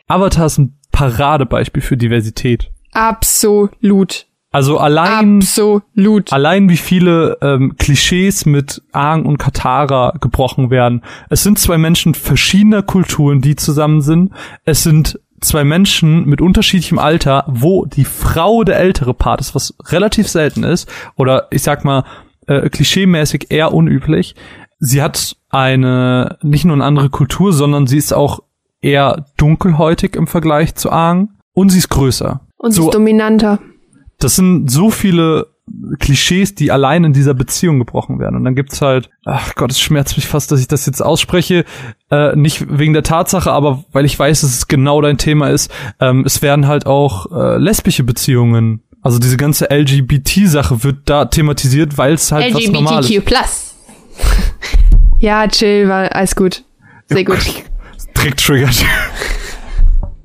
Avatar 0.09 0.47
ist 0.47 0.59
ein 0.59 0.79
Paradebeispiel 0.93 1.83
für 1.83 1.97
Diversität. 1.97 2.71
Absolut. 2.93 4.27
Also 4.53 4.79
allein, 4.79 5.41
Absolut. 5.41 6.33
allein 6.33 6.71
wie 6.71 6.79
viele 6.79 7.37
ähm, 7.43 7.77
Klischees 7.77 8.47
mit 8.47 8.81
Aang 8.93 9.27
und 9.27 9.37
Katara 9.37 10.15
gebrochen 10.19 10.71
werden. 10.71 11.03
Es 11.29 11.43
sind 11.43 11.59
zwei 11.59 11.77
Menschen 11.77 12.15
verschiedener 12.15 12.83
Kulturen, 12.83 13.43
die 13.43 13.57
zusammen 13.57 14.01
sind. 14.01 14.33
Es 14.65 14.83
sind 14.83 15.21
zwei 15.43 15.65
Menschen 15.65 16.25
mit 16.25 16.41
unterschiedlichem 16.41 16.99
Alter, 16.99 17.45
wo 17.49 17.85
die 17.85 18.07
Frau 18.07 18.65
der 18.65 18.79
ältere 18.79 19.13
Part 19.13 19.43
ist, 19.43 19.55
was 19.55 19.75
relativ 19.89 20.29
selten 20.29 20.65
ist, 20.65 20.91
oder 21.17 21.49
ich 21.51 21.63
sag 21.63 21.85
mal, 21.85 22.05
äh, 22.47 22.71
klischeemäßig 22.71 23.51
eher 23.51 23.75
unüblich. 23.75 24.35
Sie 24.79 25.03
hat 25.03 25.37
eine, 25.49 26.39
nicht 26.43 26.65
nur 26.65 26.75
eine 26.75 26.85
andere 26.85 27.11
Kultur, 27.11 27.53
sondern 27.53 27.87
sie 27.87 27.99
ist 27.99 28.13
auch 28.13 28.41
eher 28.81 29.27
dunkelhäutig 29.37 30.17
im 30.17 30.27
Vergleich 30.27 30.75
zu 30.75 30.91
Aang 30.91 31.31
und 31.53 31.71
sie 31.71 31.79
ist 31.79 31.89
größer. 31.89 32.41
Und 32.57 32.73
sie 32.73 32.81
so, 32.81 32.89
ist 32.89 32.95
dominanter. 32.95 33.59
Das 34.19 34.37
sind 34.37 34.71
so 34.71 34.91
viele 34.91 35.49
Klischees, 35.99 36.55
die 36.55 36.71
allein 36.71 37.05
in 37.05 37.13
dieser 37.13 37.35
Beziehung 37.35 37.79
gebrochen 37.79 38.21
werden. 38.21 38.37
Und 38.37 38.45
dann 38.45 38.55
gibt's 38.55 38.81
halt, 38.81 39.11
ach 39.25 39.55
Gott, 39.57 39.73
es 39.73 39.81
schmerzt 39.81 40.17
mich 40.17 40.27
fast, 40.27 40.53
dass 40.53 40.61
ich 40.61 40.69
das 40.69 40.87
jetzt 40.87 41.03
ausspreche, 41.03 41.65
äh, 42.11 42.37
nicht 42.37 42.79
wegen 42.79 42.93
der 42.93 43.03
Tatsache, 43.03 43.51
aber 43.51 43.85
weil 43.93 44.05
ich 44.05 44.17
weiß, 44.17 44.43
dass 44.43 44.51
es 44.51 44.69
genau 44.69 45.01
dein 45.01 45.19
Thema 45.19 45.49
ist. 45.49 45.73
Ähm, 45.99 46.23
es 46.25 46.41
werden 46.41 46.69
halt 46.69 46.87
auch 46.87 47.33
äh, 47.33 47.57
lesbische 47.59 48.05
Beziehungen, 48.05 48.83
also 49.03 49.19
diese 49.19 49.37
ganze 49.37 49.71
LGBT-Sache 49.71 50.83
wird 50.83 50.99
da 51.05 51.27
thematisiert, 51.27 51.97
weil 51.99 52.15
es 52.15 52.33
halt 52.33 52.47
LGBTQ+. 52.47 52.67
was 52.67 52.73
Normales. 52.73 53.09
LGBTQ+. 53.09 53.76
ja, 55.19 55.47
chill, 55.49 55.89
war 55.89 56.15
alles 56.15 56.37
gut. 56.37 56.65
Sehr 57.07 57.25
gut. 57.25 57.39
Trick 58.15 58.37
triggert. 58.37 58.85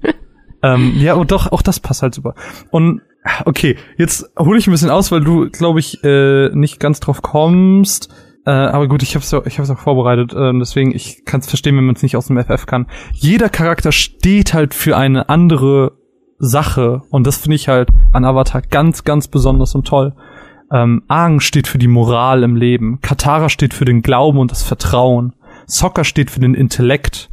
ähm, 0.63 0.93
ja, 0.97 1.13
und 1.13 1.31
doch, 1.31 1.51
auch 1.51 1.61
das 1.61 1.79
passt 1.79 2.01
halt 2.01 2.15
super. 2.15 2.35
Und 2.69 3.01
Okay, 3.45 3.77
jetzt 3.97 4.31
hole 4.37 4.57
ich 4.57 4.67
ein 4.67 4.71
bisschen 4.71 4.89
aus, 4.89 5.11
weil 5.11 5.21
du, 5.21 5.49
glaube 5.49 5.79
ich, 5.79 6.03
äh, 6.03 6.49
nicht 6.53 6.79
ganz 6.79 6.99
drauf 6.99 7.21
kommst. 7.21 8.09
Äh, 8.45 8.49
aber 8.49 8.87
gut, 8.87 9.03
ich 9.03 9.13
habe 9.13 9.23
es 9.23 9.31
ich 9.45 9.59
hab's 9.59 9.69
auch 9.69 9.77
vorbereitet, 9.77 10.33
äh, 10.33 10.51
deswegen 10.57 10.95
ich 10.95 11.25
kann 11.25 11.41
es 11.41 11.47
verstehen, 11.47 11.77
wenn 11.77 11.85
man 11.85 11.95
es 11.95 12.01
nicht 12.01 12.17
aus 12.17 12.25
dem 12.27 12.43
FF 12.43 12.65
kann. 12.65 12.87
Jeder 13.13 13.49
Charakter 13.49 13.91
steht 13.91 14.55
halt 14.55 14.73
für 14.73 14.97
eine 14.97 15.29
andere 15.29 15.91
Sache 16.39 17.03
und 17.11 17.27
das 17.27 17.37
finde 17.37 17.55
ich 17.55 17.67
halt 17.67 17.89
an 18.11 18.25
Avatar 18.25 18.63
ganz, 18.63 19.03
ganz 19.03 19.27
besonders 19.27 19.75
und 19.75 19.85
toll. 19.85 20.15
Ähm, 20.71 21.03
Aang 21.07 21.39
steht 21.39 21.67
für 21.67 21.77
die 21.77 21.87
Moral 21.87 22.43
im 22.43 22.55
Leben, 22.55 22.99
Katara 23.01 23.49
steht 23.49 23.73
für 23.73 23.85
den 23.85 24.01
Glauben 24.01 24.37
und 24.39 24.51
das 24.51 24.63
Vertrauen, 24.63 25.33
Sokka 25.65 26.03
steht 26.03 26.31
für 26.31 26.39
den 26.39 26.53
Intellekt, 26.53 27.29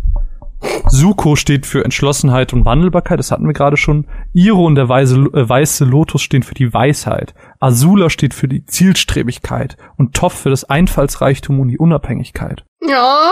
Suko 0.88 1.36
steht 1.36 1.66
für 1.66 1.84
Entschlossenheit 1.84 2.52
und 2.52 2.64
Wandelbarkeit, 2.64 3.18
das 3.18 3.30
hatten 3.30 3.46
wir 3.46 3.52
gerade 3.52 3.76
schon. 3.76 4.06
Iro 4.32 4.64
und 4.64 4.74
der 4.74 4.88
weiße, 4.88 5.16
äh, 5.16 5.48
weiße 5.48 5.84
Lotus 5.84 6.22
stehen 6.22 6.42
für 6.42 6.54
die 6.54 6.72
Weisheit. 6.72 7.34
Azula 7.60 8.10
steht 8.10 8.34
für 8.34 8.48
die 8.48 8.66
Zielstrebigkeit 8.66 9.76
und 9.96 10.14
Toph 10.14 10.34
für 10.34 10.50
das 10.50 10.64
Einfallsreichtum 10.64 11.60
und 11.60 11.68
die 11.68 11.78
Unabhängigkeit. 11.78 12.64
Ja. 12.86 13.30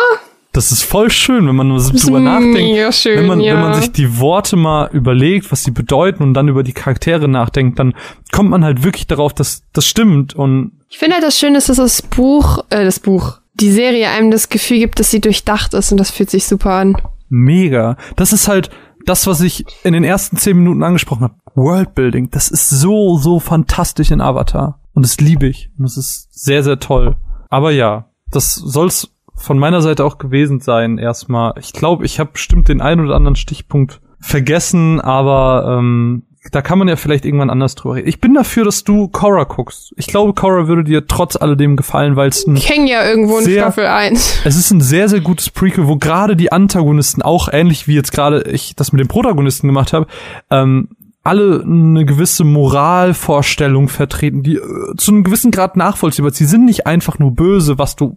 Das 0.56 0.72
ist 0.72 0.82
voll 0.82 1.10
schön, 1.10 1.46
wenn 1.46 1.56
man 1.56 1.78
so 1.78 1.92
drüber 1.92 2.18
nachdenkt. 2.18 2.94
Schön, 2.94 3.18
wenn, 3.18 3.26
man, 3.26 3.40
ja. 3.40 3.54
wenn 3.54 3.60
man 3.60 3.74
sich 3.74 3.92
die 3.92 4.18
Worte 4.18 4.56
mal 4.56 4.88
überlegt, 4.92 5.52
was 5.52 5.64
sie 5.64 5.70
bedeuten 5.70 6.22
und 6.22 6.34
dann 6.34 6.48
über 6.48 6.62
die 6.62 6.72
Charaktere 6.72 7.28
nachdenkt, 7.28 7.78
dann 7.78 7.94
kommt 8.32 8.50
man 8.50 8.64
halt 8.64 8.82
wirklich 8.82 9.06
darauf, 9.06 9.34
dass 9.34 9.62
das 9.72 9.86
stimmt. 9.86 10.34
Und 10.34 10.72
ich 10.88 10.98
finde 10.98 11.14
halt 11.14 11.24
das 11.24 11.38
Schöne 11.38 11.58
ist, 11.58 11.68
dass 11.68 11.76
das 11.76 12.02
Buch, 12.02 12.64
äh, 12.70 12.84
das 12.84 13.00
Buch, 13.00 13.38
die 13.54 13.70
Serie 13.70 14.08
einem 14.08 14.30
das 14.30 14.48
Gefühl 14.48 14.78
gibt, 14.78 14.98
dass 14.98 15.10
sie 15.10 15.20
durchdacht 15.20 15.74
ist 15.74 15.92
und 15.92 15.98
das 15.98 16.10
fühlt 16.10 16.30
sich 16.30 16.46
super 16.46 16.72
an 16.72 16.96
mega. 17.28 17.96
Das 18.16 18.32
ist 18.32 18.48
halt 18.48 18.70
das, 19.04 19.26
was 19.26 19.40
ich 19.40 19.64
in 19.84 19.92
den 19.92 20.04
ersten 20.04 20.36
zehn 20.36 20.56
Minuten 20.56 20.82
angesprochen 20.82 21.24
habe. 21.24 21.34
Worldbuilding, 21.54 22.30
das 22.30 22.50
ist 22.50 22.68
so, 22.70 23.16
so 23.18 23.40
fantastisch 23.40 24.10
in 24.10 24.20
Avatar. 24.20 24.80
Und 24.94 25.04
das 25.04 25.18
liebe 25.20 25.46
ich. 25.46 25.70
Und 25.78 25.84
das 25.84 25.96
ist 25.96 26.28
sehr, 26.32 26.62
sehr 26.62 26.78
toll. 26.78 27.16
Aber 27.48 27.70
ja, 27.70 28.10
das 28.30 28.54
soll's 28.54 29.10
von 29.36 29.58
meiner 29.58 29.82
Seite 29.82 30.04
auch 30.04 30.18
gewesen 30.18 30.60
sein 30.60 30.98
erstmal. 30.98 31.54
Ich 31.60 31.72
glaube, 31.72 32.04
ich 32.04 32.18
habe 32.18 32.30
bestimmt 32.32 32.68
den 32.68 32.80
einen 32.80 33.04
oder 33.04 33.14
anderen 33.14 33.36
Stichpunkt 33.36 34.00
vergessen, 34.18 35.00
aber 35.00 35.78
ähm, 35.78 36.24
da 36.52 36.62
kann 36.62 36.78
man 36.78 36.88
ja 36.88 36.96
vielleicht 36.96 37.24
irgendwann 37.24 37.50
anders 37.50 37.74
drüber 37.74 37.96
reden. 37.96 38.08
Ich 38.08 38.20
bin 38.20 38.34
dafür, 38.34 38.64
dass 38.64 38.84
du 38.84 39.08
Korra 39.08 39.44
guckst. 39.44 39.92
Ich 39.96 40.06
glaube, 40.06 40.32
Korra 40.34 40.68
würde 40.68 40.84
dir 40.84 41.06
trotz 41.06 41.36
alledem 41.36 41.76
gefallen, 41.76 42.16
weil 42.16 42.28
es 42.28 42.46
ein. 42.46 42.56
Ich 42.56 42.70
häng 42.70 42.86
ja 42.86 43.06
irgendwo 43.06 43.38
in 43.38 43.44
sehr, 43.44 43.62
Staffel 43.62 43.86
1. 43.86 44.40
Es 44.44 44.56
ist 44.56 44.70
ein 44.70 44.80
sehr, 44.80 45.08
sehr 45.08 45.20
gutes 45.20 45.50
Prequel, 45.50 45.86
wo 45.86 45.96
gerade 45.96 46.36
die 46.36 46.52
Antagonisten 46.52 47.22
auch 47.22 47.48
ähnlich 47.52 47.88
wie 47.88 47.94
jetzt 47.94 48.12
gerade 48.12 48.42
ich 48.50 48.76
das 48.76 48.92
mit 48.92 49.00
den 49.00 49.08
Protagonisten 49.08 49.66
gemacht 49.66 49.92
habe, 49.92 50.06
ähm, 50.50 50.88
alle 51.24 51.62
eine 51.62 52.04
gewisse 52.04 52.44
Moralvorstellung 52.44 53.88
vertreten, 53.88 54.42
die 54.42 54.56
äh, 54.56 54.96
zu 54.96 55.10
einem 55.10 55.24
gewissen 55.24 55.50
Grad 55.50 55.76
nachvollziehbar 55.76 56.30
ist. 56.30 56.36
Sie 56.36 56.44
sind 56.44 56.64
nicht 56.64 56.86
einfach 56.86 57.18
nur 57.18 57.32
böse, 57.32 57.78
was 57.78 57.96
du 57.96 58.16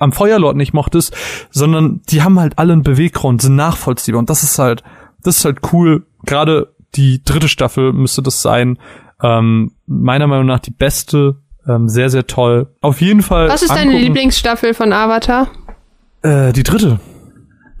am 0.00 0.12
Feuerlord 0.12 0.56
nicht 0.56 0.72
mochtest, 0.72 1.14
sondern 1.50 2.00
die 2.08 2.22
haben 2.22 2.40
halt 2.40 2.58
alle 2.58 2.72
einen 2.72 2.82
Beweggrund, 2.82 3.42
sind 3.42 3.54
nachvollziehbar. 3.56 4.18
Und 4.18 4.30
das 4.30 4.42
ist 4.42 4.58
halt, 4.58 4.82
das 5.22 5.38
ist 5.38 5.44
halt 5.44 5.58
cool. 5.72 6.06
Gerade 6.24 6.74
die 6.94 7.22
dritte 7.22 7.48
Staffel 7.48 7.92
müsste 7.92 8.22
das 8.22 8.42
sein. 8.42 8.78
Ähm, 9.22 9.72
meiner 9.86 10.26
Meinung 10.26 10.46
nach 10.46 10.58
die 10.58 10.72
beste. 10.72 11.36
Ähm, 11.68 11.88
sehr, 11.88 12.10
sehr 12.10 12.26
toll. 12.26 12.68
Auf 12.80 13.00
jeden 13.00 13.22
Fall. 13.22 13.48
Was 13.48 13.62
ist 13.62 13.70
angucken. 13.70 13.90
deine 13.90 14.00
Lieblingsstaffel 14.00 14.74
von 14.74 14.92
Avatar? 14.92 15.48
Äh, 16.22 16.52
die 16.52 16.62
dritte. 16.62 16.98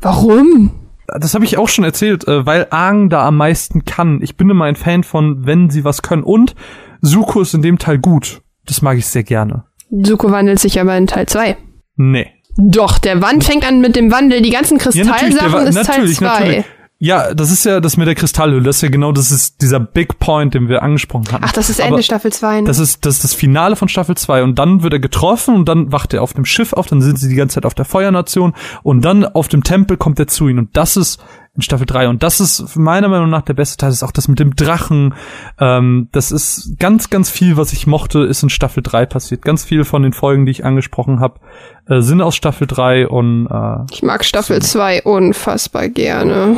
Warum? 0.00 0.70
Das 1.18 1.34
habe 1.34 1.44
ich 1.44 1.58
auch 1.58 1.68
schon 1.68 1.84
erzählt, 1.84 2.28
äh, 2.28 2.46
weil 2.46 2.68
Aang 2.70 3.08
da 3.08 3.26
am 3.26 3.36
meisten 3.36 3.84
kann. 3.84 4.20
Ich 4.22 4.36
bin 4.36 4.48
immer 4.48 4.66
ein 4.66 4.76
Fan 4.76 5.02
von, 5.02 5.46
wenn 5.46 5.70
sie 5.70 5.84
was 5.84 6.02
können. 6.02 6.22
Und 6.22 6.54
Suko 7.00 7.40
ist 7.40 7.54
in 7.54 7.62
dem 7.62 7.78
Teil 7.78 7.98
gut. 7.98 8.42
Das 8.66 8.82
mag 8.82 8.96
ich 8.98 9.06
sehr 9.06 9.24
gerne. 9.24 9.64
Suko 9.90 10.30
wandelt 10.30 10.60
sich 10.60 10.80
aber 10.80 10.96
in 10.96 11.06
Teil 11.06 11.26
2. 11.26 11.56
Nee. 11.96 12.30
Doch, 12.56 12.98
der 12.98 13.22
Wand 13.22 13.44
fängt 13.44 13.66
an 13.66 13.80
mit 13.80 13.96
dem 13.96 14.10
Wandel. 14.10 14.42
Die 14.42 14.50
ganzen 14.50 14.78
Kristallsachen 14.78 15.72
ja, 15.72 15.80
ist 15.80 15.86
Teil 15.86 16.08
2. 16.08 16.64
Ja, 17.02 17.32
das 17.32 17.50
ist 17.50 17.64
ja 17.64 17.80
das 17.80 17.96
mit 17.96 18.06
der 18.06 18.14
Kristallhülle. 18.14 18.62
Das 18.62 18.76
ist 18.76 18.82
ja 18.82 18.90
genau 18.90 19.10
das 19.10 19.30
ist 19.30 19.62
dieser 19.62 19.80
Big 19.80 20.18
Point, 20.18 20.52
den 20.52 20.68
wir 20.68 20.82
angesprochen 20.82 21.32
haben. 21.32 21.42
Ach, 21.42 21.52
das 21.52 21.70
ist 21.70 21.80
Ende 21.80 21.94
Aber 21.94 22.02
Staffel 22.02 22.30
2. 22.30 22.60
Ne? 22.60 22.66
Das 22.66 22.78
ist, 22.78 23.06
das 23.06 23.14
ist 23.14 23.24
das 23.24 23.32
Finale 23.32 23.74
von 23.74 23.88
Staffel 23.88 24.18
2 24.18 24.42
und 24.42 24.58
dann 24.58 24.82
wird 24.82 24.92
er 24.92 25.00
getroffen 25.00 25.54
und 25.54 25.66
dann 25.66 25.92
wacht 25.92 26.12
er 26.12 26.22
auf 26.22 26.34
dem 26.34 26.44
Schiff 26.44 26.74
auf, 26.74 26.88
dann 26.88 27.00
sind 27.00 27.18
sie 27.18 27.30
die 27.30 27.36
ganze 27.36 27.54
Zeit 27.54 27.64
auf 27.64 27.74
der 27.74 27.86
Feuernation 27.86 28.52
und 28.82 29.02
dann 29.02 29.24
auf 29.24 29.48
dem 29.48 29.64
Tempel 29.64 29.96
kommt 29.96 30.18
er 30.18 30.26
zu 30.26 30.46
ihnen 30.48 30.58
und 30.58 30.76
das 30.76 30.98
ist 30.98 31.24
in 31.56 31.62
Staffel 31.62 31.86
3 31.86 32.08
und 32.08 32.22
das 32.22 32.38
ist 32.38 32.76
meiner 32.76 33.08
Meinung 33.08 33.28
nach 33.28 33.42
der 33.42 33.54
beste 33.54 33.76
Teil, 33.76 33.90
das 33.90 33.96
ist 33.96 34.02
auch 34.04 34.12
das 34.12 34.28
mit 34.28 34.38
dem 34.38 34.54
Drachen, 34.54 35.14
ähm, 35.58 36.08
das 36.12 36.30
ist 36.30 36.76
ganz, 36.78 37.10
ganz 37.10 37.28
viel, 37.28 37.56
was 37.56 37.72
ich 37.72 37.88
mochte, 37.88 38.20
ist 38.20 38.44
in 38.44 38.50
Staffel 38.50 38.82
3 38.84 39.06
passiert. 39.06 39.42
Ganz 39.42 39.64
viele 39.64 39.84
von 39.84 40.02
den 40.02 40.12
Folgen, 40.12 40.46
die 40.46 40.52
ich 40.52 40.64
angesprochen 40.64 41.18
habe, 41.18 41.40
äh, 41.86 42.02
sind 42.02 42.22
aus 42.22 42.36
Staffel 42.36 42.68
3 42.68 43.08
und 43.08 43.48
äh, 43.50 43.92
ich 43.92 44.02
mag 44.04 44.24
Staffel 44.24 44.62
2 44.62 45.02
unfassbar 45.02 45.88
gerne. 45.88 46.56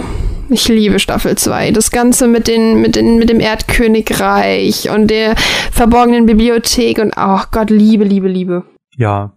Ich 0.51 0.69
liebe 0.69 0.99
Staffel 0.99 1.37
2. 1.37 1.71
Das 1.71 1.91
Ganze 1.91 2.29
mit 2.29 2.47
den, 2.47 2.83
mit 2.83 2.95
den, 2.95 3.17
mit 3.17 3.31
dem 3.31 3.41
Erdkönigreich 3.41 4.91
und 4.91 5.09
der 5.09 5.37
verborgenen 5.71 6.27
Bibliothek 6.27 6.99
und 6.99 7.15
oh 7.17 7.41
Gott, 7.51 7.71
Liebe, 7.71 8.05
Liebe, 8.05 8.29
Liebe. 8.29 8.65
ja, 8.97 9.33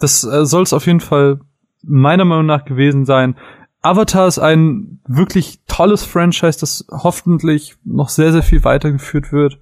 das 0.00 0.24
äh, 0.24 0.44
soll 0.44 0.64
es 0.64 0.72
auf 0.72 0.86
jeden 0.86 1.00
Fall 1.00 1.38
meiner 1.82 2.24
Meinung 2.24 2.46
nach 2.46 2.64
gewesen 2.64 3.04
sein. 3.04 3.36
Avatar 3.86 4.26
ist 4.26 4.38
ein 4.40 5.00
wirklich 5.06 5.60
tolles 5.68 6.04
Franchise, 6.04 6.58
das 6.58 6.86
hoffentlich 6.90 7.76
noch 7.84 8.08
sehr, 8.08 8.32
sehr 8.32 8.42
viel 8.42 8.64
weitergeführt 8.64 9.32
wird. 9.32 9.60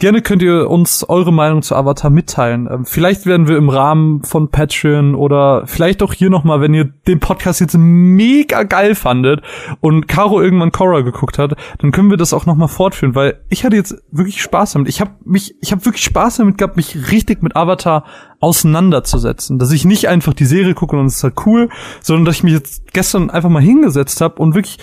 Gerne 0.00 0.22
könnt 0.22 0.42
ihr 0.42 0.70
uns 0.70 1.02
eure 1.02 1.32
Meinung 1.32 1.62
zu 1.62 1.74
Avatar 1.74 2.08
mitteilen. 2.08 2.68
Ähm, 2.70 2.84
vielleicht 2.86 3.26
werden 3.26 3.48
wir 3.48 3.56
im 3.56 3.68
Rahmen 3.68 4.22
von 4.22 4.48
Patreon 4.48 5.16
oder 5.16 5.66
vielleicht 5.66 6.04
auch 6.04 6.12
hier 6.12 6.30
nochmal, 6.30 6.60
wenn 6.60 6.72
ihr 6.72 6.84
den 6.84 7.18
Podcast 7.18 7.60
jetzt 7.60 7.76
mega 7.76 8.62
geil 8.62 8.94
fandet 8.94 9.42
und 9.80 10.06
Caro 10.06 10.40
irgendwann 10.40 10.70
Korra 10.70 11.00
geguckt 11.00 11.36
hat, 11.38 11.56
dann 11.78 11.90
können 11.90 12.10
wir 12.10 12.16
das 12.16 12.32
auch 12.32 12.46
nochmal 12.46 12.68
fortführen, 12.68 13.16
weil 13.16 13.40
ich 13.48 13.64
hatte 13.64 13.74
jetzt 13.74 13.96
wirklich 14.12 14.40
Spaß 14.40 14.74
damit. 14.74 14.88
Ich 14.88 15.00
habe 15.00 15.10
mich, 15.24 15.56
ich 15.60 15.72
habe 15.72 15.84
wirklich 15.84 16.04
Spaß 16.04 16.36
damit 16.36 16.58
gehabt, 16.58 16.76
mich 16.76 17.10
richtig 17.10 17.42
mit 17.42 17.56
Avatar 17.56 18.04
auseinanderzusetzen. 18.38 19.58
Dass 19.58 19.72
ich 19.72 19.84
nicht 19.84 20.06
einfach 20.06 20.32
die 20.32 20.44
Serie 20.44 20.74
gucke 20.74 20.96
und 20.96 21.06
es 21.06 21.16
ist 21.16 21.24
halt 21.24 21.44
cool, 21.44 21.70
sondern 22.02 22.24
dass 22.24 22.36
ich 22.36 22.44
mich 22.44 22.52
jetzt 22.52 22.92
gestern 22.92 23.30
einfach 23.30 23.50
mal 23.50 23.62
hingesetzt 23.62 24.20
habe 24.20 24.40
und 24.40 24.54
wirklich 24.54 24.78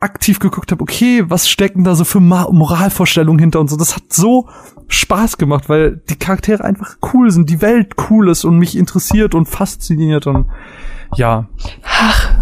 aktiv 0.00 0.38
geguckt 0.38 0.72
habe, 0.72 0.82
okay, 0.82 1.24
was 1.26 1.48
stecken 1.48 1.84
da 1.84 1.94
so 1.94 2.04
für 2.04 2.20
Ma 2.20 2.48
Moralvorstellungen 2.50 3.38
hinter 3.38 3.60
und 3.60 3.68
so. 3.68 3.76
Das 3.76 3.96
hat 3.96 4.12
so 4.12 4.48
Spaß 4.88 5.38
gemacht, 5.38 5.68
weil 5.68 6.02
die 6.08 6.16
Charaktere 6.16 6.64
einfach 6.64 6.96
cool 7.12 7.30
sind, 7.30 7.48
die 7.50 7.62
Welt 7.62 7.94
cool 8.10 8.28
ist 8.28 8.44
und 8.44 8.58
mich 8.58 8.76
interessiert 8.76 9.34
und 9.34 9.46
fasziniert 9.46 10.26
und 10.26 10.46
ja. 11.16 11.46
Ach, 11.82 12.34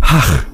Ach. 0.00 0.44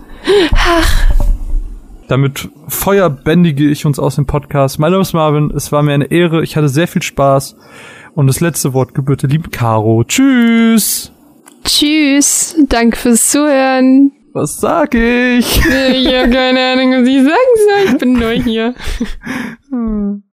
Damit 2.08 2.48
feuerbändige 2.68 3.68
ich 3.68 3.84
uns 3.84 3.98
aus 3.98 4.16
dem 4.16 4.24
Podcast. 4.26 4.78
Mein 4.78 4.92
Name 4.92 5.02
ist 5.02 5.12
Marvin, 5.12 5.52
es 5.54 5.70
war 5.72 5.82
mir 5.82 5.92
eine 5.92 6.06
Ehre, 6.06 6.42
ich 6.42 6.56
hatte 6.56 6.68
sehr 6.68 6.88
viel 6.88 7.02
Spaß. 7.02 7.56
Und 8.14 8.26
das 8.26 8.40
letzte 8.40 8.72
Wort 8.72 8.94
gebührte 8.94 9.26
liebe 9.26 9.50
Caro. 9.50 10.02
Tschüss! 10.04 11.12
tschüss. 11.68 12.56
Danke 12.68 12.96
fürs 12.96 13.28
Zuhören. 13.28 14.12
Was 14.32 14.60
sag 14.60 14.94
ich? 14.94 15.58
Ich 15.58 16.06
habe 16.06 16.30
keine 16.30 16.72
Ahnung, 16.72 16.92
was 16.92 17.08
ich 17.08 17.22
sagen 17.22 17.54
soll. 17.56 17.92
Ich 17.92 17.98
bin 17.98 18.12
neu 18.12 18.40
hier. 18.40 18.74